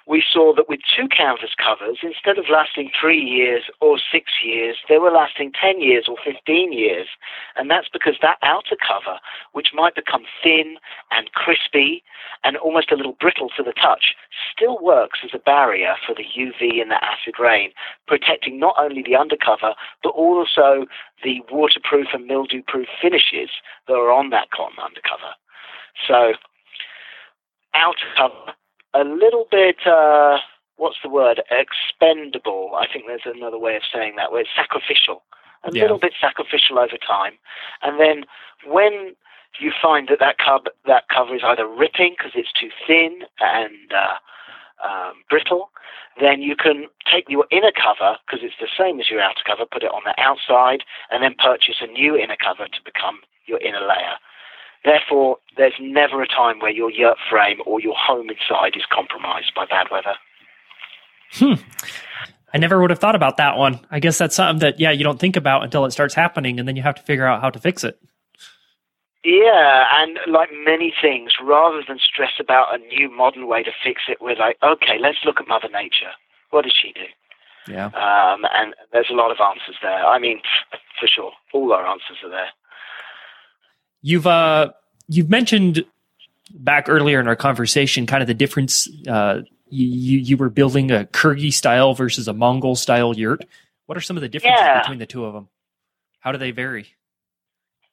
we 0.05 0.23
saw 0.31 0.53
that 0.55 0.67
with 0.67 0.81
two 0.83 1.07
canvas 1.07 1.51
covers, 1.55 1.99
instead 2.03 2.37
of 2.37 2.45
lasting 2.51 2.91
three 2.99 3.21
years 3.21 3.63
or 3.79 3.97
six 3.97 4.31
years, 4.43 4.77
they 4.89 4.97
were 4.97 5.11
lasting 5.11 5.53
10 5.59 5.81
years 5.81 6.07
or 6.09 6.17
15 6.23 6.73
years. 6.73 7.07
And 7.55 7.69
that's 7.71 7.87
because 7.87 8.15
that 8.21 8.37
outer 8.43 8.75
cover, 8.75 9.19
which 9.53 9.69
might 9.73 9.95
become 9.95 10.23
thin 10.43 10.75
and 11.11 11.31
crispy 11.31 12.03
and 12.43 12.57
almost 12.57 12.91
a 12.91 12.95
little 12.95 13.15
brittle 13.19 13.49
to 13.55 13.63
the 13.63 13.71
touch, 13.71 14.15
still 14.51 14.77
works 14.81 15.19
as 15.23 15.31
a 15.33 15.39
barrier 15.39 15.95
for 16.05 16.13
the 16.13 16.25
UV 16.37 16.81
and 16.81 16.91
the 16.91 17.03
acid 17.03 17.35
rain, 17.39 17.71
protecting 18.05 18.59
not 18.59 18.75
only 18.77 19.03
the 19.03 19.15
undercover, 19.15 19.73
but 20.03 20.09
also 20.09 20.85
the 21.23 21.41
waterproof 21.49 22.07
and 22.13 22.25
mildew 22.25 22.61
proof 22.67 22.87
finishes 23.01 23.49
that 23.87 23.93
are 23.93 24.11
on 24.11 24.31
that 24.31 24.51
cotton 24.51 24.79
undercover. 24.83 25.31
So, 26.07 26.33
outer 27.73 28.07
cover 28.17 28.53
a 28.93 29.03
little 29.03 29.47
bit, 29.49 29.77
uh, 29.85 30.37
what's 30.77 30.97
the 31.03 31.09
word, 31.09 31.41
expendable. 31.49 32.71
I 32.75 32.87
think 32.91 33.05
there's 33.07 33.21
another 33.25 33.59
way 33.59 33.75
of 33.75 33.83
saying 33.93 34.15
that, 34.17 34.31
where 34.31 34.41
it's 34.41 34.49
sacrificial. 34.55 35.23
A 35.63 35.71
yeah. 35.71 35.83
little 35.83 35.97
bit 35.97 36.13
sacrificial 36.19 36.77
over 36.77 36.97
time. 36.97 37.33
And 37.81 37.99
then 37.99 38.25
when 38.65 39.15
you 39.59 39.71
find 39.81 40.07
that 40.09 40.19
that, 40.19 40.37
cub, 40.37 40.65
that 40.85 41.07
cover 41.09 41.35
is 41.35 41.41
either 41.43 41.67
ripping 41.67 42.15
because 42.17 42.33
it's 42.35 42.51
too 42.51 42.69
thin 42.85 43.19
and 43.39 43.93
uh, 43.93 44.17
um, 44.85 45.13
brittle, 45.29 45.69
then 46.19 46.41
you 46.41 46.55
can 46.55 46.87
take 47.11 47.29
your 47.29 47.45
inner 47.49 47.71
cover, 47.71 48.17
because 48.25 48.41
it's 48.43 48.59
the 48.59 48.67
same 48.77 48.99
as 48.99 49.09
your 49.09 49.21
outer 49.21 49.41
cover, 49.45 49.65
put 49.65 49.83
it 49.83 49.91
on 49.91 50.01
the 50.05 50.13
outside, 50.21 50.83
and 51.11 51.23
then 51.23 51.33
purchase 51.41 51.77
a 51.81 51.87
new 51.87 52.15
inner 52.15 52.35
cover 52.35 52.65
to 52.65 52.79
become 52.83 53.19
your 53.45 53.59
inner 53.59 53.81
layer. 53.81 54.17
Therefore, 54.85 55.37
there's 55.55 55.73
never 55.79 56.21
a 56.21 56.27
time 56.27 56.59
where 56.59 56.71
your 56.71 56.91
yurt 56.91 57.17
frame 57.29 57.59
or 57.65 57.79
your 57.79 57.95
home 57.97 58.29
inside 58.29 58.75
is 58.75 58.83
compromised 58.91 59.53
by 59.55 59.65
bad 59.65 59.87
weather. 59.91 60.15
Hmm. 61.33 61.53
I 62.53 62.57
never 62.57 62.79
would 62.81 62.89
have 62.89 62.99
thought 62.99 63.15
about 63.15 63.37
that 63.37 63.57
one. 63.57 63.79
I 63.89 63.99
guess 63.99 64.17
that's 64.17 64.35
something 64.35 64.59
that, 64.59 64.79
yeah, 64.79 64.91
you 64.91 65.03
don't 65.03 65.19
think 65.19 65.35
about 65.35 65.63
until 65.63 65.85
it 65.85 65.91
starts 65.91 66.13
happening, 66.13 66.59
and 66.59 66.67
then 66.67 66.75
you 66.75 66.83
have 66.83 66.95
to 66.95 67.01
figure 67.01 67.25
out 67.25 67.41
how 67.41 67.49
to 67.49 67.59
fix 67.59 67.83
it. 67.83 67.99
Yeah, 69.23 69.85
and 70.01 70.19
like 70.27 70.49
many 70.65 70.93
things, 71.01 71.31
rather 71.41 71.81
than 71.87 71.97
stress 71.97 72.33
about 72.39 72.75
a 72.75 72.77
new 72.77 73.09
modern 73.09 73.47
way 73.47 73.63
to 73.63 73.71
fix 73.83 74.01
it, 74.09 74.17
we're 74.21 74.35
like, 74.35 74.57
okay, 74.61 74.99
let's 74.99 75.19
look 75.25 75.39
at 75.39 75.47
Mother 75.47 75.69
Nature. 75.69 76.11
What 76.49 76.63
does 76.63 76.75
she 76.79 76.91
do? 76.91 77.05
Yeah. 77.71 77.85
Um, 77.85 78.45
and 78.53 78.75
there's 78.91 79.09
a 79.09 79.15
lot 79.15 79.31
of 79.31 79.37
answers 79.39 79.77
there. 79.81 80.05
I 80.05 80.19
mean, 80.19 80.41
for 80.99 81.07
sure, 81.07 81.31
all 81.53 81.71
our 81.71 81.87
answers 81.87 82.17
are 82.23 82.29
there. 82.29 82.49
You've 84.03 84.27
uh 84.27 84.71
you've 85.07 85.29
mentioned 85.29 85.83
back 86.53 86.87
earlier 86.87 87.19
in 87.19 87.27
our 87.27 87.35
conversation 87.35 88.05
kind 88.05 88.21
of 88.21 88.27
the 88.27 88.35
difference 88.35 88.87
uh 89.07 89.41
you 89.69 90.19
you 90.19 90.37
were 90.37 90.49
building 90.49 90.91
a 90.91 91.05
Kyrgyz 91.05 91.53
style 91.53 91.95
versus 91.95 92.27
a 92.27 92.33
Mongol 92.33 92.75
style 92.75 93.15
yurt. 93.17 93.43
What 93.87 93.97
are 93.97 94.01
some 94.01 94.17
of 94.17 94.21
the 94.21 94.29
differences 94.29 94.61
yeah. 94.61 94.81
between 94.81 94.99
the 94.99 95.07
two 95.07 95.25
of 95.25 95.33
them? 95.33 95.49
How 96.19 96.31
do 96.31 96.37
they 96.37 96.51
vary? 96.51 96.95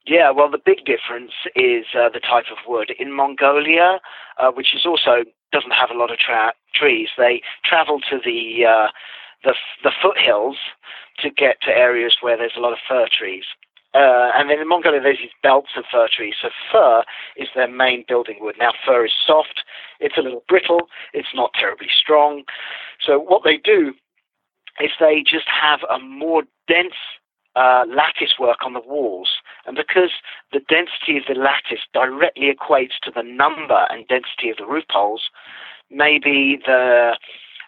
Yeah, 0.07 0.31
well, 0.31 0.51
the 0.51 0.59
big 0.59 0.85
difference 0.85 1.33
is 1.55 1.85
uh, 1.95 2.09
the 2.09 2.21
type 2.21 2.47
of 2.51 2.59
wood. 2.67 2.93
In 2.99 3.15
Mongolia, 3.15 4.01
uh, 4.39 4.51
which 4.51 4.75
is 4.75 4.87
also 4.87 5.25
doesn't 5.53 5.73
have 5.73 5.91
a 5.91 5.95
lot 5.95 6.11
of 6.11 6.19
tra- 6.19 6.55
trees, 6.75 7.09
they 7.19 7.43
travel 7.65 8.01
to 8.11 8.19
the 8.25 8.65
uh, 8.67 8.89
the 9.45 9.55
the 9.85 9.93
foothills 10.03 10.57
to 11.19 11.31
get 11.31 11.61
to 11.63 11.71
areas 11.71 12.17
where 12.21 12.37
there's 12.37 12.57
a 12.57 12.61
lot 12.61 12.73
of 12.73 12.79
fir 12.89 13.07
trees. 13.17 13.45
Uh, 13.93 14.31
and 14.35 14.49
then 14.49 14.61
in 14.61 14.69
Mongolia, 14.69 15.01
there's 15.01 15.19
these 15.19 15.31
belts 15.43 15.71
of 15.77 15.85
fir 15.91 16.09
trees. 16.13 16.35
So 16.41 16.49
fir 16.71 17.03
is 17.37 17.49
their 17.55 17.69
main 17.69 18.05
building 18.07 18.37
wood. 18.41 18.55
Now, 18.59 18.73
fir 18.87 19.05
is 19.05 19.13
soft, 19.27 19.63
it's 19.99 20.17
a 20.17 20.23
little 20.23 20.45
brittle, 20.49 20.89
it's 21.13 21.35
not 21.35 21.53
terribly 21.55 21.89
strong. 21.91 22.45
So 23.05 23.19
what 23.19 23.43
they 23.45 23.57
do 23.57 23.95
is 24.81 24.91
they 25.01 25.23
just 25.27 25.49
have 25.49 25.81
a 25.91 25.99
more 25.99 26.45
dense 26.69 26.95
uh, 27.57 27.85
lattice 27.89 28.35
work 28.39 28.59
on 28.65 28.75
the 28.75 28.81
walls. 28.81 29.39
And 29.67 29.77
because 29.77 30.11
the 30.53 30.61
density 30.61 31.19
of 31.19 31.25
the 31.29 31.35
lattice 31.35 31.85
directly 31.93 32.55
equates 32.55 32.99
to 33.03 33.11
the 33.11 33.25
number 33.25 33.87
and 33.91 34.07
density 34.07 34.51
of 34.51 34.57
the 34.57 34.67
roof 34.67 34.85
poles, 34.91 35.31
maybe 35.91 36.61
the 36.65 37.19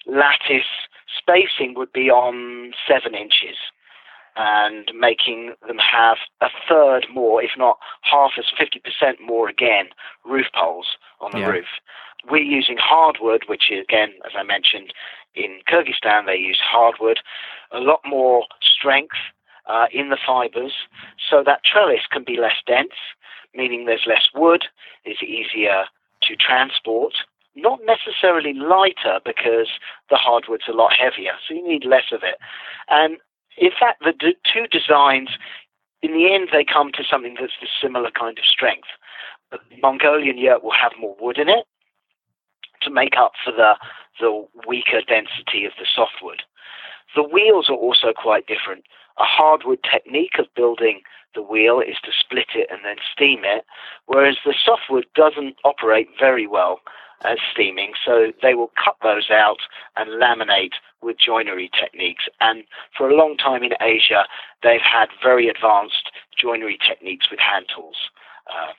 lattice 0.06 0.70
spacing 1.18 1.74
would 1.76 1.92
be 1.92 2.10
on 2.10 2.72
seven 2.88 3.14
inches 3.14 3.56
and 4.36 4.90
making 4.98 5.54
them 5.66 5.78
have 5.78 6.16
a 6.40 6.48
third 6.68 7.06
more, 7.12 7.42
if 7.42 7.50
not 7.56 7.78
half 8.02 8.32
as 8.38 8.46
50% 8.58 9.20
more 9.24 9.48
again, 9.48 9.86
roof 10.24 10.46
poles 10.54 10.96
on 11.20 11.32
the 11.32 11.40
yeah. 11.40 11.48
roof. 11.48 11.66
We're 12.30 12.42
using 12.42 12.76
hardwood, 12.78 13.44
which 13.48 13.70
is, 13.70 13.84
again, 13.88 14.10
as 14.24 14.32
I 14.36 14.42
mentioned, 14.42 14.92
in 15.34 15.60
Kyrgyzstan 15.68 16.26
they 16.26 16.36
use 16.36 16.60
hardwood, 16.62 17.18
a 17.72 17.78
lot 17.78 18.00
more 18.06 18.44
strength 18.60 19.16
uh, 19.66 19.86
in 19.92 20.10
the 20.10 20.18
fibers, 20.24 20.72
so 21.30 21.42
that 21.44 21.64
trellis 21.64 22.06
can 22.10 22.24
be 22.24 22.36
less 22.36 22.56
dense, 22.66 22.94
meaning 23.54 23.84
there's 23.84 24.06
less 24.06 24.28
wood, 24.34 24.64
it's 25.04 25.22
easier 25.22 25.84
to 26.22 26.36
transport. 26.36 27.14
Not 27.54 27.80
necessarily 27.84 28.54
lighter 28.54 29.20
because 29.24 29.68
the 30.08 30.16
hardwood's 30.16 30.68
a 30.68 30.72
lot 30.72 30.92
heavier, 30.94 31.32
so 31.46 31.54
you 31.54 31.66
need 31.66 31.84
less 31.84 32.10
of 32.12 32.22
it. 32.22 32.36
And 32.88 33.18
in 33.56 33.70
fact, 33.78 34.02
the 34.04 34.12
d- 34.12 34.36
two 34.52 34.66
designs, 34.66 35.30
in 36.02 36.12
the 36.12 36.32
end, 36.32 36.48
they 36.52 36.64
come 36.64 36.90
to 36.92 37.04
something 37.08 37.36
that's 37.38 37.52
a 37.62 37.66
similar 37.80 38.10
kind 38.10 38.38
of 38.38 38.44
strength. 38.44 38.88
The 39.50 39.58
Mongolian 39.82 40.38
yurt 40.38 40.64
will 40.64 40.72
have 40.72 40.92
more 40.98 41.16
wood 41.20 41.38
in 41.38 41.48
it 41.48 41.64
to 42.82 42.90
make 42.90 43.16
up 43.16 43.32
for 43.44 43.52
the, 43.52 43.74
the 44.20 44.44
weaker 44.66 45.00
density 45.06 45.64
of 45.64 45.72
the 45.78 45.86
softwood. 45.94 46.42
The 47.14 47.22
wheels 47.22 47.68
are 47.68 47.76
also 47.76 48.12
quite 48.16 48.46
different. 48.46 48.84
a 49.18 49.24
hardwood 49.24 49.80
technique 49.82 50.38
of 50.38 50.46
building 50.56 51.02
the 51.34 51.42
wheel 51.42 51.80
is 51.80 51.96
to 52.04 52.10
split 52.18 52.48
it 52.54 52.68
and 52.70 52.80
then 52.84 52.96
steam 53.12 53.40
it, 53.44 53.64
whereas 54.06 54.36
the 54.44 54.54
softwood 54.64 55.06
doesn't 55.14 55.56
operate 55.64 56.08
very 56.18 56.46
well 56.46 56.80
as 57.24 57.38
steaming, 57.52 57.92
so 58.04 58.32
they 58.42 58.54
will 58.54 58.72
cut 58.82 58.96
those 59.02 59.30
out 59.30 59.58
and 59.96 60.10
laminate 60.10 60.74
with 61.02 61.16
joinery 61.18 61.70
techniques. 61.78 62.24
And 62.40 62.64
for 62.96 63.08
a 63.08 63.14
long 63.14 63.36
time 63.36 63.62
in 63.62 63.72
Asia, 63.80 64.24
they've 64.62 64.80
had 64.80 65.08
very 65.22 65.48
advanced 65.48 66.10
joinery 66.40 66.78
techniques 66.78 67.26
with 67.30 67.40
hand 67.40 67.66
tools. 67.74 67.96
Uh, 68.46 68.72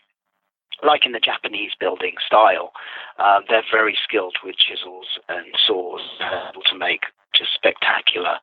like 0.86 1.06
in 1.06 1.14
the 1.14 1.20
Japanese 1.20 1.72
building 1.80 2.16
style, 2.26 2.72
uh, 3.20 3.40
they're 3.48 3.64
very 3.72 3.98
skilled 4.04 4.36
with 4.44 4.56
chisels 4.58 5.06
and 5.30 5.46
saws, 5.66 6.02
uh, 6.20 6.52
to 6.70 6.78
make 6.78 7.02
just 7.36 7.52
spectacular 7.56 8.38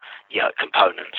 components 0.58 1.18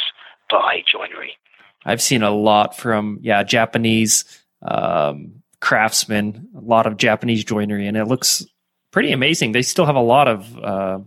by 0.49 0.83
joinery. 0.91 1.37
I've 1.85 2.01
seen 2.01 2.21
a 2.23 2.31
lot 2.31 2.77
from 2.77 3.19
yeah 3.21 3.43
Japanese 3.43 4.25
um, 4.61 5.41
craftsmen, 5.59 6.47
a 6.55 6.61
lot 6.61 6.85
of 6.85 6.97
Japanese 6.97 7.43
joinery, 7.43 7.87
and 7.87 7.97
it 7.97 8.05
looks 8.05 8.45
pretty 8.91 9.11
amazing. 9.11 9.51
They 9.51 9.61
still 9.61 9.85
have 9.85 9.95
a 9.95 10.01
lot 10.01 10.27
of 10.27 10.57
uh, 10.63 10.99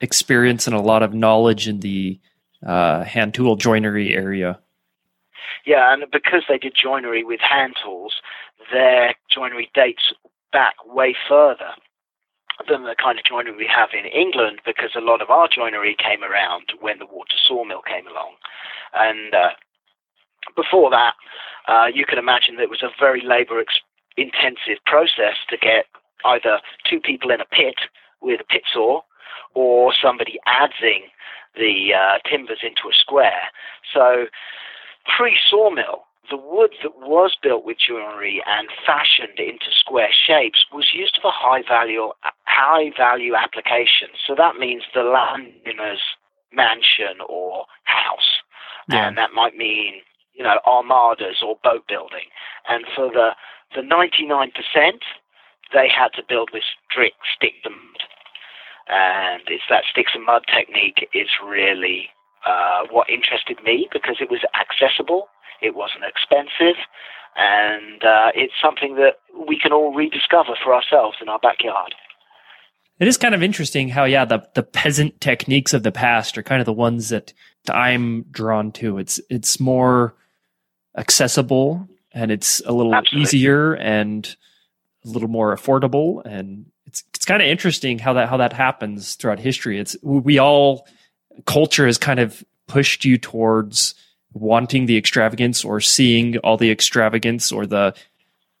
experience 0.00 0.66
and 0.66 0.76
a 0.76 0.80
lot 0.80 1.02
of 1.02 1.14
knowledge 1.14 1.68
in 1.68 1.80
the 1.80 2.18
uh, 2.64 3.04
hand 3.04 3.34
tool 3.34 3.56
joinery 3.56 4.14
area. 4.14 4.58
Yeah, 5.66 5.92
and 5.92 6.04
because 6.10 6.42
they 6.48 6.58
did 6.58 6.74
joinery 6.80 7.24
with 7.24 7.40
hand 7.40 7.76
tools, 7.82 8.14
their 8.72 9.14
joinery 9.32 9.70
dates 9.74 10.12
back 10.52 10.74
way 10.86 11.14
further 11.28 11.72
than 12.68 12.84
the 12.84 12.94
kind 13.02 13.18
of 13.18 13.24
joinery 13.24 13.56
we 13.56 13.66
have 13.66 13.90
in 13.92 14.06
England 14.06 14.60
because 14.64 14.90
a 14.96 15.00
lot 15.00 15.20
of 15.20 15.30
our 15.30 15.48
joinery 15.48 15.96
came 15.98 16.22
around 16.22 16.72
when 16.80 16.98
the 16.98 17.06
water 17.06 17.36
sawmill 17.46 17.82
came 17.82 18.06
along. 18.06 18.34
And 18.94 19.34
uh, 19.34 19.50
before 20.54 20.90
that, 20.90 21.14
uh, 21.66 21.86
you 21.92 22.04
can 22.06 22.18
imagine 22.18 22.56
that 22.56 22.64
it 22.64 22.70
was 22.70 22.82
a 22.82 22.90
very 22.98 23.22
labor 23.24 23.60
ex- 23.60 23.80
intensive 24.16 24.82
process 24.86 25.36
to 25.48 25.56
get 25.56 25.86
either 26.24 26.60
two 26.88 27.00
people 27.00 27.30
in 27.30 27.40
a 27.40 27.44
pit 27.44 27.74
with 28.20 28.40
a 28.40 28.44
pit 28.44 28.62
saw 28.72 29.00
or 29.54 29.92
somebody 30.00 30.38
adzing 30.46 31.10
the 31.56 31.94
uh, 31.94 32.18
timbers 32.28 32.60
into 32.62 32.88
a 32.90 32.94
square. 32.94 33.50
So 33.92 34.26
pre 35.16 35.38
sawmill, 35.50 36.04
the 36.30 36.36
wood 36.36 36.70
that 36.82 36.96
was 36.96 37.36
built 37.42 37.64
with 37.64 37.76
joinery 37.78 38.42
and 38.46 38.68
fashioned 38.86 39.38
into 39.38 39.70
square 39.70 40.10
shapes 40.12 40.64
was 40.72 40.90
used 40.94 41.18
for 41.20 41.30
high 41.32 41.62
value 41.62 42.12
high 42.44 42.90
value 42.96 43.34
applications. 43.34 44.18
So 44.26 44.34
that 44.36 44.56
means 44.56 44.82
the 44.94 45.02
landowner's 45.02 46.02
mansion 46.52 47.20
or 47.28 47.66
house, 47.84 48.40
yeah. 48.88 49.08
and 49.08 49.18
that 49.18 49.32
might 49.34 49.56
mean 49.56 50.00
you 50.34 50.44
know 50.44 50.58
armadas 50.66 51.42
or 51.44 51.58
boat 51.62 51.86
building. 51.88 52.28
And 52.68 52.84
for 52.94 53.10
the 53.10 53.30
the 53.74 53.82
ninety 53.82 54.26
nine 54.26 54.50
percent, 54.50 55.02
they 55.72 55.88
had 55.88 56.08
to 56.14 56.22
build 56.26 56.50
with 56.52 56.62
strict 56.90 57.16
stick 57.36 57.54
and 57.64 57.74
mud, 57.74 58.02
and 58.88 59.42
it's 59.46 59.64
that 59.68 59.84
sticks 59.90 60.12
and 60.14 60.24
mud 60.24 60.42
technique 60.52 61.08
is 61.14 61.28
really 61.44 62.08
uh, 62.46 62.82
what 62.90 63.08
interested 63.08 63.58
me 63.64 63.88
because 63.92 64.16
it 64.20 64.30
was 64.30 64.40
accessible 64.58 65.28
it 65.64 65.74
wasn't 65.74 66.04
expensive, 66.04 66.76
and 67.36 68.04
uh, 68.04 68.30
it's 68.34 68.52
something 68.62 68.96
that 68.96 69.18
we 69.48 69.58
can 69.58 69.72
all 69.72 69.94
rediscover 69.94 70.52
for 70.62 70.74
ourselves 70.74 71.16
in 71.20 71.28
our 71.28 71.38
backyard. 71.38 71.94
It 73.00 73.08
is 73.08 73.16
kind 73.16 73.34
of 73.34 73.42
interesting 73.42 73.88
how, 73.88 74.04
yeah, 74.04 74.24
the, 74.24 74.46
the 74.54 74.62
peasant 74.62 75.20
techniques 75.20 75.72
of 75.72 75.82
the 75.82 75.90
past 75.90 76.38
are 76.38 76.44
kind 76.44 76.60
of 76.60 76.66
the 76.66 76.72
ones 76.72 77.08
that 77.08 77.32
I'm 77.68 78.22
drawn 78.30 78.70
to. 78.72 78.98
It's 78.98 79.20
it's 79.30 79.58
more 79.58 80.14
accessible 80.96 81.88
and 82.12 82.30
it's 82.30 82.62
a 82.66 82.72
little 82.72 82.94
Absolutely. 82.94 83.22
easier 83.22 83.74
and 83.74 84.36
a 85.04 85.08
little 85.08 85.28
more 85.28 85.56
affordable 85.56 86.24
and 86.24 86.66
it's 87.24 87.28
kind 87.30 87.40
of 87.40 87.48
interesting 87.48 87.98
how 87.98 88.12
that 88.12 88.28
how 88.28 88.36
that 88.36 88.52
happens 88.52 89.14
throughout 89.14 89.38
history. 89.38 89.80
It's 89.80 89.96
we 90.02 90.36
all 90.36 90.86
culture 91.46 91.86
has 91.86 91.96
kind 91.96 92.20
of 92.20 92.44
pushed 92.66 93.06
you 93.06 93.16
towards 93.16 93.94
wanting 94.34 94.84
the 94.84 94.98
extravagance 94.98 95.64
or 95.64 95.80
seeing 95.80 96.36
all 96.40 96.58
the 96.58 96.70
extravagance 96.70 97.50
or 97.50 97.64
the 97.64 97.94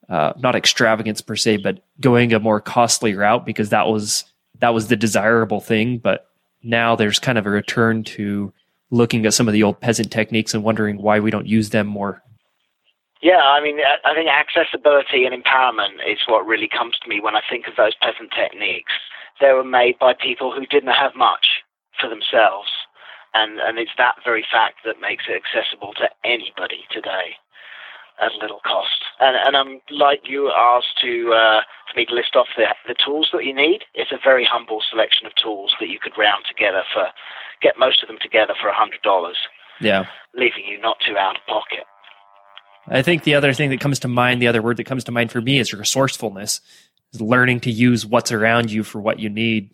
uh, 0.08 0.32
not 0.38 0.54
extravagance 0.54 1.20
per 1.20 1.36
se, 1.36 1.58
but 1.58 1.84
going 2.00 2.32
a 2.32 2.40
more 2.40 2.58
costly 2.58 3.14
route 3.14 3.44
because 3.44 3.68
that 3.68 3.86
was 3.86 4.24
that 4.60 4.72
was 4.72 4.88
the 4.88 4.96
desirable 4.96 5.60
thing. 5.60 5.98
But 5.98 6.26
now 6.62 6.96
there's 6.96 7.18
kind 7.18 7.36
of 7.36 7.44
a 7.44 7.50
return 7.50 8.02
to 8.04 8.50
looking 8.90 9.26
at 9.26 9.34
some 9.34 9.46
of 9.46 9.52
the 9.52 9.62
old 9.62 9.78
peasant 9.78 10.10
techniques 10.10 10.54
and 10.54 10.64
wondering 10.64 10.96
why 10.96 11.20
we 11.20 11.30
don't 11.30 11.46
use 11.46 11.68
them 11.68 11.86
more. 11.86 12.22
Yeah, 13.24 13.40
I 13.40 13.64
mean, 13.64 13.80
I 13.80 14.12
think 14.14 14.28
accessibility 14.28 15.24
and 15.24 15.32
empowerment 15.32 16.04
is 16.06 16.20
what 16.28 16.44
really 16.44 16.68
comes 16.68 16.98
to 17.00 17.08
me 17.08 17.20
when 17.20 17.34
I 17.34 17.40
think 17.48 17.66
of 17.66 17.76
those 17.76 17.96
peasant 17.96 18.30
techniques. 18.36 18.92
They 19.40 19.52
were 19.52 19.64
made 19.64 19.98
by 19.98 20.12
people 20.12 20.52
who 20.52 20.66
didn't 20.66 20.92
have 20.92 21.16
much 21.16 21.64
for 21.98 22.08
themselves 22.08 22.68
and 23.34 23.58
and 23.58 23.78
it's 23.78 23.94
that 23.98 24.14
very 24.24 24.46
fact 24.50 24.78
that 24.84 25.00
makes 25.00 25.24
it 25.28 25.42
accessible 25.42 25.92
to 25.94 26.08
anybody 26.24 26.86
today 26.90 27.36
at 28.22 28.32
little 28.40 28.60
cost. 28.64 29.02
And 29.20 29.36
and 29.36 29.56
I'm 29.56 29.80
like 29.90 30.22
you 30.24 30.50
asked 30.50 30.98
to 31.02 31.34
uh, 31.34 31.60
for 31.90 31.98
me 31.98 32.06
to 32.06 32.14
list 32.14 32.36
off 32.36 32.46
the 32.56 32.66
the 32.86 32.94
tools 32.94 33.28
that 33.32 33.44
you 33.44 33.52
need. 33.52 33.82
It's 33.94 34.12
a 34.12 34.22
very 34.22 34.44
humble 34.46 34.80
selection 34.88 35.26
of 35.26 35.34
tools 35.34 35.74
that 35.80 35.88
you 35.88 35.98
could 35.98 36.16
round 36.16 36.44
together 36.48 36.82
for 36.94 37.08
get 37.60 37.78
most 37.78 38.02
of 38.02 38.08
them 38.08 38.18
together 38.22 38.54
for 38.60 38.68
a 38.68 38.74
hundred 38.74 39.02
dollars. 39.02 39.36
Yeah, 39.80 40.06
leaving 40.34 40.64
you 40.64 40.78
not 40.80 40.98
too 41.04 41.18
out 41.18 41.36
of 41.36 41.46
pocket. 41.46 41.84
I 42.88 43.02
think 43.02 43.24
the 43.24 43.34
other 43.34 43.52
thing 43.52 43.70
that 43.70 43.80
comes 43.80 43.98
to 44.00 44.08
mind, 44.08 44.42
the 44.42 44.48
other 44.48 44.62
word 44.62 44.76
that 44.76 44.84
comes 44.84 45.04
to 45.04 45.12
mind 45.12 45.32
for 45.32 45.40
me 45.40 45.58
is 45.58 45.72
resourcefulness. 45.72 46.60
Is 47.12 47.20
learning 47.20 47.60
to 47.60 47.70
use 47.70 48.04
what's 48.04 48.32
around 48.32 48.72
you 48.72 48.82
for 48.82 49.00
what 49.00 49.20
you 49.20 49.30
need 49.30 49.70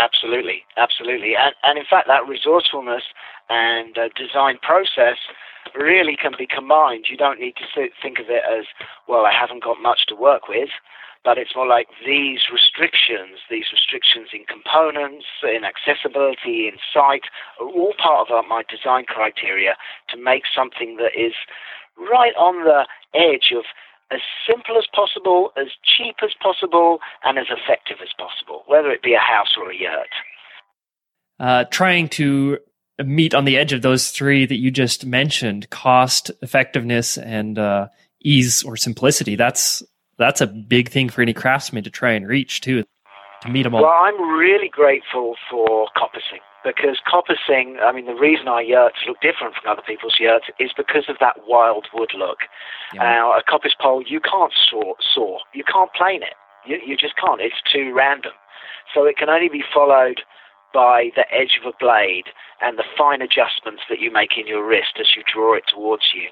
Absolutely, 0.00 0.64
absolutely, 0.78 1.34
and, 1.36 1.54
and 1.62 1.78
in 1.78 1.84
fact, 1.84 2.08
that 2.08 2.26
resourcefulness 2.26 3.02
and 3.50 3.98
uh, 3.98 4.08
design 4.16 4.56
process 4.62 5.18
really 5.74 6.16
can 6.16 6.32
be 6.38 6.46
combined. 6.46 7.04
You 7.10 7.18
don't 7.18 7.38
need 7.38 7.54
to 7.56 7.88
think 8.00 8.18
of 8.18 8.30
it 8.30 8.42
as, 8.48 8.64
well, 9.06 9.26
I 9.26 9.32
haven't 9.32 9.62
got 9.62 9.82
much 9.82 10.06
to 10.08 10.14
work 10.14 10.48
with, 10.48 10.70
but 11.24 11.36
it's 11.36 11.54
more 11.54 11.66
like 11.66 11.88
these 12.06 12.48
restrictions, 12.52 13.38
these 13.50 13.66
restrictions 13.72 14.28
in 14.32 14.44
components, 14.44 15.26
in 15.42 15.64
accessibility, 15.64 16.66
in 16.66 16.78
sight, 16.92 17.28
are 17.60 17.68
all 17.68 17.94
part 18.00 18.30
of 18.30 18.44
my 18.48 18.62
design 18.68 19.04
criteria 19.04 19.76
to 20.08 20.16
make 20.16 20.44
something 20.54 20.96
that 20.96 21.12
is 21.18 21.34
right 21.98 22.34
on 22.36 22.64
the 22.64 22.86
edge 23.14 23.52
of 23.56 23.64
as 24.10 24.20
simple 24.48 24.76
as 24.76 24.86
possible, 24.92 25.52
as 25.56 25.68
cheap 25.84 26.16
as 26.22 26.30
possible, 26.42 26.98
and 27.22 27.38
as 27.38 27.46
effective 27.50 27.98
as 28.02 28.08
possible, 28.18 28.64
whether 28.66 28.90
it 28.90 29.02
be 29.02 29.14
a 29.14 29.18
house 29.18 29.54
or 29.56 29.70
a 29.70 29.76
yurt. 29.76 30.08
Uh, 31.38 31.64
trying 31.70 32.08
to 32.08 32.58
meet 33.04 33.34
on 33.34 33.44
the 33.44 33.56
edge 33.56 33.72
of 33.72 33.82
those 33.82 34.10
three 34.10 34.46
that 34.46 34.56
you 34.56 34.70
just 34.70 35.06
mentioned 35.06 35.70
cost, 35.70 36.30
effectiveness, 36.42 37.16
and 37.18 37.58
uh, 37.58 37.86
ease 38.22 38.62
or 38.64 38.76
simplicity. 38.76 39.36
That's 39.36 39.82
that's 40.20 40.40
a 40.40 40.46
big 40.46 40.88
thing 40.90 41.08
for 41.08 41.22
any 41.22 41.32
craftsman 41.32 41.82
to 41.84 41.90
try 41.90 42.12
and 42.12 42.28
reach 42.28 42.60
too, 42.60 42.84
to 43.42 43.48
meet 43.48 43.64
them 43.64 43.74
all. 43.74 43.82
Well, 43.82 43.90
I'm 43.90 44.20
really 44.38 44.68
grateful 44.68 45.34
for 45.50 45.88
coppicing 45.96 46.44
because 46.62 47.00
coppicing, 47.10 47.80
I 47.82 47.90
mean, 47.90 48.06
the 48.06 48.14
reason 48.14 48.46
our 48.46 48.62
yurts 48.62 48.98
look 49.08 49.16
different 49.22 49.54
from 49.54 49.72
other 49.72 49.82
people's 49.86 50.16
yurts 50.20 50.46
is 50.60 50.70
because 50.76 51.04
of 51.08 51.16
that 51.20 51.36
wild 51.48 51.88
wood 51.94 52.10
look. 52.16 52.38
Yeah. 52.92 53.02
Now, 53.02 53.32
a 53.32 53.42
coppice 53.42 53.74
pole, 53.80 54.04
you 54.06 54.20
can't 54.20 54.52
saw, 54.68 54.94
saw, 55.00 55.38
you 55.54 55.64
can't 55.64 55.92
plane 55.94 56.22
it. 56.22 56.34
You, 56.66 56.78
you 56.86 56.96
just 56.96 57.16
can't. 57.16 57.40
It's 57.40 57.62
too 57.72 57.94
random. 57.94 58.32
So 58.94 59.06
it 59.06 59.16
can 59.16 59.30
only 59.30 59.48
be 59.48 59.64
followed 59.72 60.20
by 60.72 61.10
the 61.16 61.24
edge 61.32 61.58
of 61.60 61.66
a 61.66 61.76
blade 61.78 62.30
and 62.60 62.78
the 62.78 62.84
fine 62.96 63.22
adjustments 63.22 63.82
that 63.88 64.00
you 64.00 64.12
make 64.12 64.36
in 64.36 64.46
your 64.46 64.66
wrist 64.66 64.98
as 65.00 65.16
you 65.16 65.22
draw 65.26 65.54
it 65.54 65.64
towards 65.72 66.12
you. 66.14 66.28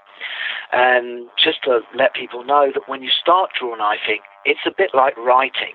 And 0.73 1.28
just 1.43 1.62
to 1.65 1.81
let 1.97 2.15
people 2.15 2.44
know 2.44 2.70
that 2.73 2.89
when 2.89 3.02
you 3.02 3.10
start 3.10 3.51
draw 3.59 3.74
knifing, 3.74 4.20
it's 4.44 4.66
a 4.66 4.74
bit 4.77 4.90
like 4.94 5.16
writing 5.16 5.74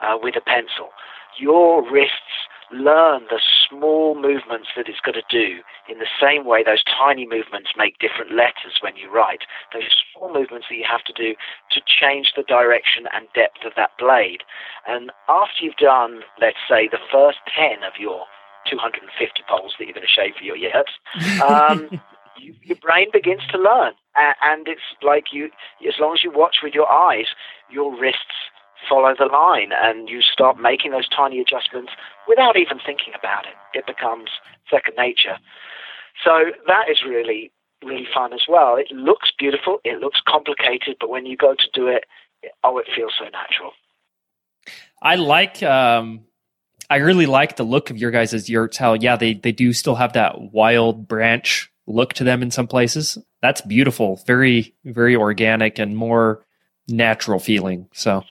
uh, 0.00 0.18
with 0.20 0.36
a 0.36 0.40
pencil. 0.40 0.90
Your 1.38 1.82
wrists 1.90 2.48
learn 2.74 3.22
the 3.30 3.40
small 3.68 4.14
movements 4.14 4.68
that 4.76 4.88
it's 4.88 5.00
got 5.00 5.14
to 5.14 5.22
do 5.30 5.62
in 5.88 5.98
the 5.98 6.10
same 6.20 6.44
way 6.44 6.62
those 6.62 6.82
tiny 6.84 7.26
movements 7.26 7.70
make 7.76 7.98
different 7.98 8.32
letters 8.32 8.82
when 8.82 8.96
you 8.96 9.10
write. 9.10 9.46
Those 9.72 9.88
small 10.12 10.32
movements 10.32 10.66
that 10.68 10.76
you 10.76 10.86
have 10.88 11.04
to 11.04 11.12
do 11.12 11.34
to 11.70 11.80
change 11.86 12.32
the 12.36 12.42
direction 12.42 13.06
and 13.14 13.28
depth 13.34 13.64
of 13.64 13.72
that 13.76 13.96
blade. 13.98 14.42
And 14.86 15.10
after 15.28 15.62
you've 15.62 15.76
done, 15.76 16.20
let's 16.40 16.60
say, 16.68 16.88
the 16.88 17.02
first 17.10 17.38
10 17.54 17.84
of 17.84 17.94
your 17.98 18.26
250 18.66 19.06
poles 19.48 19.74
that 19.78 19.84
you're 19.84 19.94
going 19.94 20.06
to 20.06 20.10
shave 20.10 20.34
for 20.36 20.44
your 20.44 20.56
yurt, 20.56 20.90
um, 21.42 21.88
you, 22.38 22.54
your 22.62 22.78
brain 22.82 23.08
begins 23.12 23.42
to 23.50 23.58
learn. 23.58 23.92
And 24.16 24.68
it's 24.68 24.94
like 25.02 25.32
you, 25.32 25.50
as 25.86 25.94
long 25.98 26.14
as 26.14 26.22
you 26.22 26.30
watch 26.30 26.58
with 26.62 26.74
your 26.74 26.90
eyes, 26.90 27.26
your 27.70 27.98
wrists 27.98 28.50
follow 28.88 29.14
the 29.18 29.26
line 29.26 29.70
and 29.72 30.08
you 30.08 30.20
start 30.22 30.58
making 30.58 30.90
those 30.92 31.08
tiny 31.08 31.40
adjustments 31.40 31.92
without 32.28 32.56
even 32.56 32.78
thinking 32.84 33.12
about 33.18 33.46
it. 33.46 33.54
It 33.78 33.86
becomes 33.86 34.30
second 34.70 34.94
nature. 34.96 35.38
So 36.24 36.52
that 36.66 36.88
is 36.90 37.02
really, 37.06 37.50
really 37.84 38.06
fun 38.12 38.32
as 38.32 38.42
well. 38.48 38.76
It 38.76 38.90
looks 38.90 39.32
beautiful, 39.38 39.78
it 39.84 40.00
looks 40.00 40.20
complicated, 40.26 40.96
but 41.00 41.10
when 41.10 41.26
you 41.26 41.36
go 41.36 41.54
to 41.54 41.68
do 41.72 41.88
it, 41.88 42.04
oh, 42.62 42.78
it 42.78 42.86
feels 42.94 43.12
so 43.18 43.24
natural. 43.24 43.72
I 45.02 45.16
like, 45.16 45.62
um, 45.62 46.22
I 46.88 46.96
really 46.96 47.26
like 47.26 47.56
the 47.56 47.64
look 47.64 47.90
of 47.90 47.96
your 47.96 48.10
guys' 48.10 48.48
yurts. 48.48 48.76
How, 48.76 48.94
yeah, 48.94 49.16
they, 49.16 49.34
they 49.34 49.52
do 49.52 49.72
still 49.72 49.96
have 49.96 50.12
that 50.14 50.52
wild 50.52 51.08
branch 51.08 51.70
look 51.86 52.14
to 52.14 52.24
them 52.24 52.42
in 52.42 52.50
some 52.50 52.66
places. 52.66 53.18
That's 53.42 53.60
beautiful. 53.60 54.22
Very, 54.26 54.74
very 54.84 55.16
organic 55.16 55.78
and 55.78 55.96
more 55.96 56.44
natural 56.88 57.38
feeling. 57.38 57.88
So 57.92 58.24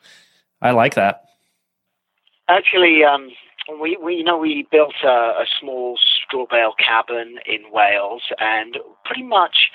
I 0.63 0.71
like 0.71 0.95
that. 0.95 1.21
Actually, 2.47 3.03
um, 3.03 3.29
we, 3.79 3.97
we 4.01 4.15
you 4.15 4.23
know 4.23 4.37
we 4.37 4.67
built 4.71 4.95
a, 5.03 5.07
a 5.07 5.45
small 5.59 5.97
straw 5.97 6.45
bale 6.49 6.73
cabin 6.79 7.37
in 7.45 7.71
Wales, 7.71 8.23
and 8.39 8.77
pretty 9.05 9.23
much 9.23 9.69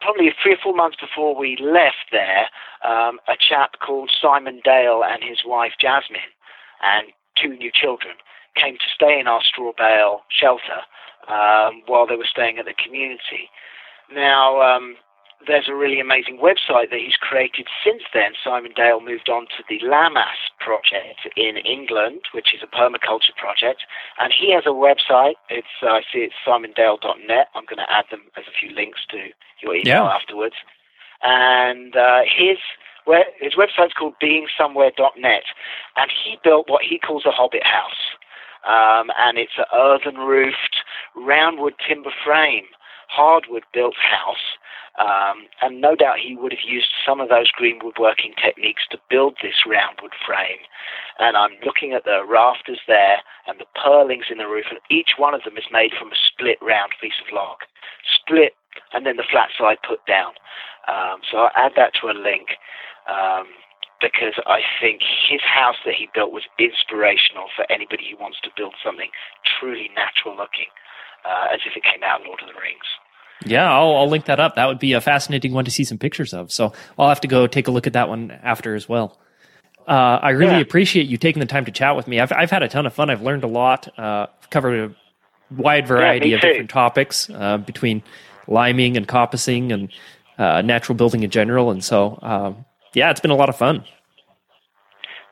probably 0.00 0.30
three 0.42 0.54
or 0.54 0.58
four 0.62 0.74
months 0.74 0.96
before 1.00 1.36
we 1.36 1.56
left 1.60 2.12
there, 2.12 2.48
um, 2.84 3.18
a 3.28 3.36
chap 3.36 3.72
called 3.84 4.10
Simon 4.20 4.60
Dale 4.64 5.02
and 5.04 5.22
his 5.22 5.38
wife 5.44 5.72
Jasmine 5.80 6.32
and 6.82 7.08
two 7.36 7.56
new 7.56 7.70
children 7.72 8.14
came 8.56 8.74
to 8.74 8.94
stay 8.94 9.20
in 9.20 9.26
our 9.26 9.42
straw 9.42 9.72
bale 9.76 10.22
shelter 10.28 10.82
um, 11.28 11.82
while 11.86 12.06
they 12.06 12.16
were 12.16 12.28
staying 12.28 12.58
at 12.58 12.64
the 12.64 12.74
community. 12.74 13.48
Now, 14.12 14.60
um, 14.60 14.96
there's 15.46 15.68
a 15.68 15.74
really 15.74 16.00
amazing 16.00 16.38
website 16.38 16.90
that 16.90 17.00
he's 17.00 17.16
created 17.16 17.66
since 17.84 18.02
then. 18.12 18.32
Simon 18.42 18.72
Dale 18.74 19.00
moved 19.00 19.28
on 19.28 19.46
to 19.56 19.64
the 19.68 19.80
Lammas 19.80 20.52
project 20.58 21.28
in 21.36 21.56
England, 21.56 22.22
which 22.32 22.54
is 22.54 22.62
a 22.62 22.66
permaculture 22.66 23.34
project, 23.36 23.82
and 24.18 24.32
he 24.32 24.52
has 24.52 24.64
a 24.66 24.76
website. 24.76 25.34
It's 25.48 25.80
uh, 25.82 25.88
I 25.88 26.00
see 26.12 26.20
it's 26.20 26.34
simondale.net. 26.46 27.48
I'm 27.54 27.64
going 27.64 27.78
to 27.78 27.90
add 27.90 28.04
them 28.10 28.22
as 28.36 28.44
a 28.46 28.54
few 28.58 28.74
links 28.74 29.00
to 29.10 29.28
your 29.62 29.74
email 29.74 30.04
yeah. 30.04 30.04
afterwards. 30.04 30.56
And 31.22 31.96
uh, 31.96 32.22
his 32.24 32.58
where 33.04 33.24
his 33.40 33.54
website's 33.54 33.94
called 33.94 34.14
beingsomewhere.net, 34.22 35.44
and 35.96 36.10
he 36.24 36.38
built 36.44 36.68
what 36.68 36.82
he 36.82 36.98
calls 36.98 37.24
a 37.26 37.30
hobbit 37.30 37.64
house. 37.64 38.16
Um, 38.68 39.10
and 39.18 39.38
it's 39.38 39.56
an 39.56 39.64
earthen 39.74 40.16
roofed, 40.16 40.84
roundwood 41.16 41.72
timber 41.88 42.12
frame, 42.24 42.66
hardwood 43.10 43.64
built 43.72 43.96
house 43.98 44.58
um, 44.98 45.46
and 45.62 45.80
no 45.80 45.94
doubt 45.94 46.18
he 46.18 46.36
would 46.36 46.52
have 46.52 46.66
used 46.66 46.92
some 47.06 47.20
of 47.20 47.28
those 47.28 47.50
green 47.50 47.78
woodworking 47.82 48.34
techniques 48.36 48.82
to 48.90 48.98
build 49.08 49.36
this 49.40 49.64
roundwood 49.66 50.12
frame. 50.26 50.60
And 51.18 51.36
I'm 51.36 51.56
looking 51.64 51.92
at 51.92 52.04
the 52.04 52.20
rafters 52.26 52.80
there 52.86 53.22
and 53.46 53.60
the 53.60 53.70
purlins 53.78 54.30
in 54.30 54.38
the 54.38 54.48
roof, 54.48 54.66
and 54.68 54.80
each 54.90 55.14
one 55.16 55.34
of 55.34 55.44
them 55.44 55.56
is 55.56 55.70
made 55.72 55.92
from 55.98 56.12
a 56.12 56.18
split 56.28 56.58
round 56.60 56.92
piece 57.00 57.16
of 57.24 57.32
log. 57.32 57.58
Split, 58.04 58.52
and 58.92 59.06
then 59.06 59.16
the 59.16 59.30
flat 59.30 59.48
side 59.56 59.78
put 59.86 60.04
down. 60.06 60.34
Um, 60.88 61.20
so 61.30 61.38
I'll 61.38 61.56
add 61.56 61.72
that 61.76 61.94
to 62.02 62.10
a 62.10 62.16
link. 62.16 62.58
Um, 63.08 63.46
because 64.00 64.40
I 64.46 64.60
think 64.80 65.04
his 65.04 65.44
house 65.44 65.76
that 65.84 65.94
he 65.94 66.08
built 66.14 66.32
was 66.32 66.48
inspirational 66.58 67.52
for 67.54 67.70
anybody 67.70 68.08
who 68.08 68.16
wants 68.16 68.40
to 68.42 68.50
build 68.56 68.72
something 68.82 69.12
truly 69.44 69.90
natural 69.92 70.32
looking, 70.36 70.72
uh, 71.24 71.54
as 71.54 71.60
if 71.66 71.76
it 71.76 71.82
came 71.82 72.02
out 72.02 72.20
of 72.20 72.26
Lord 72.26 72.40
of 72.40 72.48
the 72.48 72.60
Rings. 72.60 72.84
Yeah, 73.44 73.72
I'll, 73.72 73.96
I'll 73.96 74.08
link 74.08 74.26
that 74.26 74.38
up. 74.38 74.56
That 74.56 74.66
would 74.66 74.78
be 74.78 74.92
a 74.92 75.00
fascinating 75.00 75.52
one 75.52 75.64
to 75.64 75.70
see 75.70 75.84
some 75.84 75.98
pictures 75.98 76.34
of. 76.34 76.52
So 76.52 76.72
I'll 76.98 77.08
have 77.08 77.22
to 77.22 77.28
go 77.28 77.46
take 77.46 77.68
a 77.68 77.70
look 77.70 77.86
at 77.86 77.94
that 77.94 78.08
one 78.08 78.30
after 78.30 78.74
as 78.74 78.88
well. 78.88 79.18
Uh, 79.88 80.18
I 80.22 80.30
really 80.30 80.56
yeah. 80.56 80.60
appreciate 80.60 81.06
you 81.08 81.16
taking 81.16 81.40
the 81.40 81.46
time 81.46 81.64
to 81.64 81.72
chat 81.72 81.96
with 81.96 82.06
me. 82.06 82.20
I've, 82.20 82.32
I've 82.32 82.50
had 82.50 82.62
a 82.62 82.68
ton 82.68 82.86
of 82.86 82.92
fun. 82.92 83.08
I've 83.08 83.22
learned 83.22 83.44
a 83.44 83.48
lot. 83.48 83.88
Uh, 83.98 84.26
covered 84.50 84.90
a 84.90 85.54
wide 85.56 85.86
variety 85.86 86.30
yeah, 86.30 86.36
of 86.36 86.42
different 86.42 86.70
topics 86.70 87.30
uh, 87.30 87.58
between 87.58 88.02
liming 88.46 88.96
and 88.96 89.08
coppicing 89.08 89.72
and 89.72 89.88
uh, 90.38 90.60
natural 90.62 90.96
building 90.96 91.22
in 91.22 91.30
general. 91.30 91.70
And 91.70 91.82
so, 91.82 92.18
um, 92.22 92.64
yeah, 92.92 93.10
it's 93.10 93.20
been 93.20 93.30
a 93.30 93.36
lot 93.36 93.48
of 93.48 93.56
fun. 93.56 93.84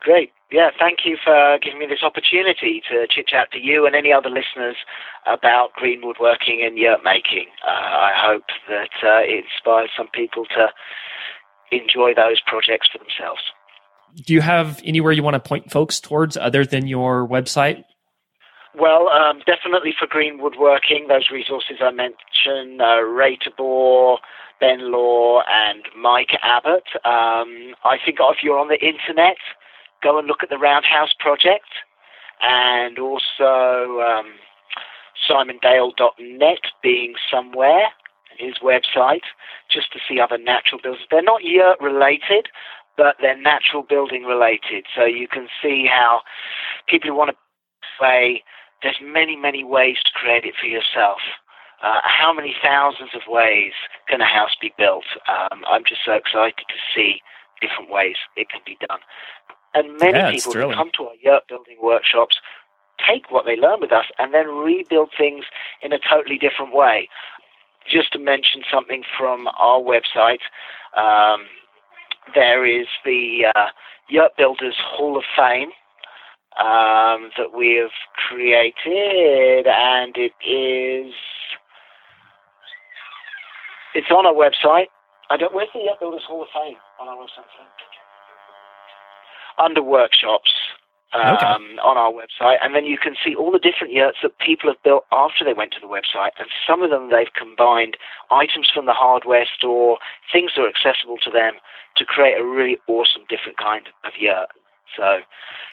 Great 0.01 0.31
yeah, 0.51 0.69
thank 0.79 0.99
you 1.05 1.17
for 1.23 1.59
giving 1.61 1.79
me 1.79 1.85
this 1.85 2.03
opportunity 2.03 2.81
to 2.89 3.05
chit 3.07 3.27
chat 3.27 3.51
to 3.51 3.59
you 3.59 3.85
and 3.85 3.95
any 3.95 4.11
other 4.11 4.29
listeners 4.29 4.77
about 5.27 5.73
green 5.73 6.01
woodworking 6.03 6.63
and 6.65 6.77
yurt 6.77 7.03
making. 7.03 7.47
Uh, 7.65 7.71
I 7.71 8.13
hope 8.15 8.45
that 8.67 8.89
uh, 9.03 9.21
it 9.21 9.45
inspires 9.45 9.91
some 9.95 10.07
people 10.13 10.45
to 10.45 10.69
enjoy 11.71 12.13
those 12.15 12.41
projects 12.45 12.89
for 12.91 12.97
themselves. 12.97 13.41
Do 14.25 14.33
you 14.33 14.41
have 14.41 14.81
anywhere 14.83 15.11
you 15.11 15.21
want 15.21 15.35
to 15.35 15.39
point 15.39 15.71
folks 15.71 15.99
towards 15.99 16.35
other 16.35 16.65
than 16.65 16.87
your 16.87 17.27
website? 17.27 17.83
Well, 18.73 19.09
um, 19.09 19.41
definitely 19.45 19.93
for 19.97 20.07
green 20.07 20.41
woodworking, 20.41 21.07
those 21.09 21.29
resources 21.31 21.77
I 21.81 21.91
mentioned, 21.91 22.81
uh, 22.81 23.01
Ray 23.01 23.37
Tabor, 23.37 24.17
Ben 24.59 24.91
Law, 24.91 25.41
and 25.47 25.83
Mike 25.97 26.31
Abbott. 26.41 26.85
Um, 27.05 27.75
I 27.83 27.97
think 28.03 28.17
if 28.19 28.37
you're 28.41 28.59
on 28.59 28.67
the 28.67 28.79
internet, 28.79 29.37
go 30.01 30.17
and 30.17 30.27
look 30.27 30.43
at 30.43 30.49
the 30.49 30.57
Roundhouse 30.57 31.13
Project 31.19 31.67
and 32.41 32.97
also 32.99 33.99
um, 34.01 34.31
simondale.net 35.29 36.61
being 36.81 37.13
somewhere, 37.31 37.87
his 38.37 38.55
website, 38.63 39.27
just 39.69 39.91
to 39.93 39.99
see 40.07 40.19
other 40.19 40.37
natural 40.37 40.79
buildings. 40.81 41.05
They're 41.11 41.21
not 41.21 41.43
yurt 41.43 41.79
related, 41.81 42.47
but 42.97 43.15
they're 43.21 43.39
natural 43.39 43.83
building 43.83 44.23
related. 44.23 44.85
So 44.95 45.05
you 45.05 45.27
can 45.27 45.47
see 45.61 45.87
how 45.89 46.21
people 46.87 47.09
who 47.09 47.15
want 47.15 47.31
to 47.31 47.37
play, 47.97 48.43
there's 48.81 48.99
many, 49.01 49.35
many 49.35 49.63
ways 49.63 49.97
to 50.05 50.11
create 50.13 50.45
it 50.45 50.55
for 50.59 50.67
yourself. 50.67 51.19
Uh, 51.81 52.01
how 52.03 52.33
many 52.33 52.55
thousands 52.61 53.11
of 53.15 53.21
ways 53.27 53.71
can 54.09 54.19
a 54.19 54.25
house 54.25 54.55
be 54.59 54.73
built? 54.77 55.05
Um, 55.27 55.63
I'm 55.67 55.83
just 55.87 56.01
so 56.05 56.13
excited 56.13 56.65
to 56.67 56.79
see 56.93 57.21
different 57.61 57.89
ways 57.89 58.15
it 58.35 58.49
can 58.49 58.61
be 58.65 58.77
done. 58.87 58.99
And 59.73 59.97
many 59.99 60.17
yeah, 60.17 60.31
people 60.31 60.53
who 60.53 60.73
come 60.73 60.89
to 60.97 61.03
our 61.05 61.15
yurt 61.21 61.43
building 61.47 61.77
workshops 61.81 62.37
take 63.07 63.31
what 63.31 63.45
they 63.45 63.55
learn 63.55 63.79
with 63.79 63.91
us 63.91 64.05
and 64.17 64.33
then 64.33 64.47
rebuild 64.47 65.09
things 65.17 65.45
in 65.81 65.93
a 65.93 65.99
totally 65.99 66.37
different 66.37 66.73
way. 66.73 67.07
Just 67.89 68.11
to 68.13 68.19
mention 68.19 68.61
something 68.71 69.03
from 69.17 69.47
our 69.57 69.79
website, 69.79 70.41
um, 70.97 71.45
there 72.35 72.65
is 72.65 72.87
the 73.05 73.45
uh, 73.55 73.67
Yurt 74.09 74.35
Builders 74.37 74.75
Hall 74.79 75.17
of 75.17 75.23
Fame 75.35 75.69
um, 76.59 77.31
that 77.37 77.53
we 77.55 77.75
have 77.75 77.91
created, 78.27 79.65
and 79.67 80.15
it 80.17 80.33
is 80.45 81.13
it's 83.95 84.11
on 84.11 84.25
our 84.25 84.33
website. 84.33 84.87
I 85.29 85.37
don't. 85.37 85.53
Where's 85.53 85.69
the 85.73 85.81
Yurt 85.81 85.99
Builders 85.99 86.23
Hall 86.27 86.41
of 86.41 86.49
Fame 86.53 86.77
on 86.99 87.07
our 87.07 87.15
website? 87.15 87.45
Under 89.59 89.83
workshops 89.83 90.51
um, 91.13 91.35
okay. 91.35 91.45
on 91.81 91.97
our 91.97 92.11
website, 92.11 92.57
and 92.61 92.75
then 92.75 92.85
you 92.85 92.97
can 92.97 93.15
see 93.23 93.33
all 93.33 93.51
the 93.51 93.59
different 93.59 93.93
yurts 93.93 94.19
that 94.21 94.37
people 94.39 94.69
have 94.69 94.81
built 94.83 95.05
after 95.11 95.43
they 95.43 95.53
went 95.53 95.73
to 95.73 95.79
the 95.79 95.87
website. 95.87 96.31
And 96.37 96.47
some 96.67 96.83
of 96.83 96.89
them 96.91 97.09
they've 97.09 97.33
combined 97.33 97.97
items 98.29 98.69
from 98.73 98.85
the 98.85 98.93
hardware 98.93 99.45
store, 99.57 99.97
things 100.31 100.51
that 100.55 100.61
are 100.61 100.69
accessible 100.69 101.17
to 101.23 101.31
them, 101.31 101.53
to 101.97 102.05
create 102.05 102.37
a 102.37 102.45
really 102.45 102.77
awesome 102.87 103.23
different 103.27 103.57
kind 103.57 103.89
of 104.05 104.13
yurt. 104.19 104.49
So 104.95 105.21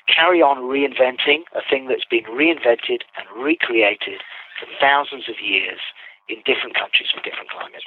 carry 0.09 0.41
on 0.41 0.69
reinventing 0.69 1.45
a 1.55 1.61
thing 1.69 1.89
that's 1.89 2.09
been 2.09 2.25
reinvented 2.25 3.05
and 3.17 3.27
recreated 3.37 4.21
for 4.59 4.67
thousands 4.81 5.29
of 5.29 5.37
years 5.41 5.81
in 6.29 6.37
different 6.45 6.75
countries 6.75 7.09
with 7.15 7.25
different 7.25 7.51
climates. 7.51 7.87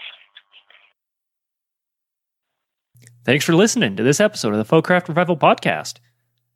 Thanks 3.26 3.46
for 3.46 3.54
listening 3.54 3.96
to 3.96 4.04
this 4.04 4.20
episode 4.20 4.54
of 4.54 4.68
the 4.68 4.76
Folkcraft 4.76 5.08
Revival 5.08 5.38
Podcast. 5.38 5.96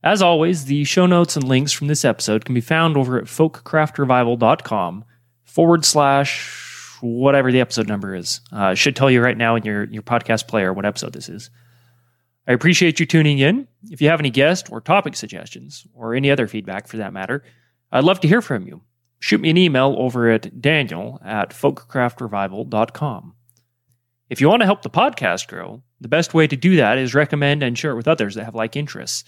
As 0.03 0.22
always, 0.22 0.65
the 0.65 0.84
show 0.84 1.06
notes 1.06 1.36
and 1.36 1.48
links 1.48 1.72
from 1.72 1.88
this 1.88 2.03
episode 2.03 2.45
can 2.45 2.56
be 2.56 2.61
found 2.61 2.98
over 2.98 3.18
at 3.18 3.26
folkcraftrevival.com 3.26 5.06
forward 5.44 5.86
slash 5.86 6.98
whatever 7.02 7.52
the 7.52 7.61
episode 7.61 7.88
number 7.88 8.15
is. 8.15 8.41
Uh, 8.52 8.74
should 8.74 8.95
tell 8.95 9.11
you 9.11 9.22
right 9.22 9.38
now 9.38 9.56
in 9.56 9.64
your, 9.64 9.86
your 9.86 10.02
podcast 10.02 10.48
player 10.48 10.74
what 10.74 10.86
episode 10.86 11.14
this 11.14 11.30
is. 11.30 11.49
I 12.48 12.52
appreciate 12.53 12.99
you 12.99 13.06
tuning 13.06 13.40
in. 13.40 13.68
If 13.90 14.02
you 14.02 14.10
have 14.10 14.20
any 14.20 14.30
guest 14.30 14.72
or 14.72 14.82
topic 14.82 15.15
suggestions, 15.15 15.88
or 15.94 16.14
any 16.14 16.30
other 16.32 16.48
feedback 16.48 16.88
for 16.88 16.98
that 16.98 17.14
matter, 17.14 17.44
I'd 17.91 18.03
love 18.03 18.20
to 18.22 18.28
hear 18.28 18.41
from 18.41 18.68
you. 18.68 18.82
Shoot 19.20 19.40
me 19.40 19.49
an 19.49 19.57
email 19.57 19.95
over 19.98 20.30
at 20.30 20.61
daniel 20.61 21.22
at 21.24 21.52
folkcraftrevival.com. 21.52 23.36
If 24.30 24.41
you 24.41 24.49
want 24.49 24.61
to 24.61 24.65
help 24.65 24.82
the 24.82 24.90
podcast 24.90 25.48
grow, 25.48 25.84
the 26.03 26.09
best 26.09 26.34
way 26.34 26.45
to 26.47 26.55
do 26.55 26.75
that 26.75 26.97
is 26.97 27.15
recommend 27.15 27.63
and 27.63 27.77
share 27.77 27.91
it 27.91 27.95
with 27.95 28.09
others 28.09 28.35
that 28.35 28.43
have 28.43 28.55
like 28.55 28.75
interests. 28.75 29.23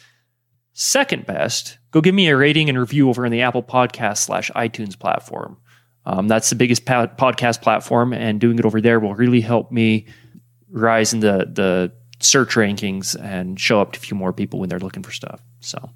Second 0.73 1.25
best, 1.25 1.77
go 1.91 2.01
give 2.01 2.13
me 2.13 2.27
a 2.27 2.35
rating 2.35 2.67
and 2.67 2.77
review 2.77 3.09
over 3.09 3.25
on 3.25 3.31
the 3.31 3.41
Apple 3.41 3.63
Podcast 3.63 4.17
slash 4.17 4.51
iTunes 4.51 4.99
platform. 4.99 5.57
Um, 6.05 6.27
that's 6.27 6.49
the 6.49 6.55
biggest 6.55 6.85
podcast 6.85 7.61
platform, 7.61 8.13
and 8.13 8.41
doing 8.41 8.59
it 8.59 8.65
over 8.65 8.81
there 8.81 8.99
will 8.99 9.15
really 9.15 9.39
help 9.39 9.71
me 9.71 10.05
rise 10.69 11.13
in 11.13 11.21
the 11.21 11.49
the 11.51 11.93
search 12.19 12.55
rankings 12.55 13.15
and 13.19 13.59
show 13.59 13.79
up 13.79 13.93
to 13.93 13.99
a 13.99 14.01
few 14.01 14.15
more 14.15 14.33
people 14.33 14.59
when 14.59 14.67
they're 14.67 14.79
looking 14.79 15.01
for 15.01 15.11
stuff. 15.11 15.41
So, 15.61 15.89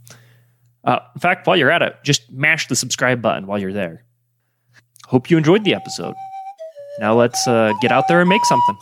uh, 0.86 1.00
in 1.14 1.20
fact, 1.20 1.46
while 1.46 1.58
you're 1.58 1.70
at 1.72 1.82
it, 1.82 1.98
just 2.04 2.32
mash 2.32 2.68
the 2.68 2.76
subscribe 2.76 3.22
button 3.22 3.48
while 3.48 3.60
you're 3.60 3.74
there. 3.74 4.06
Hope 5.08 5.30
you 5.30 5.38
enjoyed 5.38 5.66
the 5.66 5.76
episode. 5.76 6.16
Now 7.00 7.16
let's 7.16 7.48
uh, 7.48 7.74
get 7.82 7.92
out 7.92 8.08
there 8.08 8.22
and 8.22 8.30
make 8.30 8.46
something. 8.46 8.78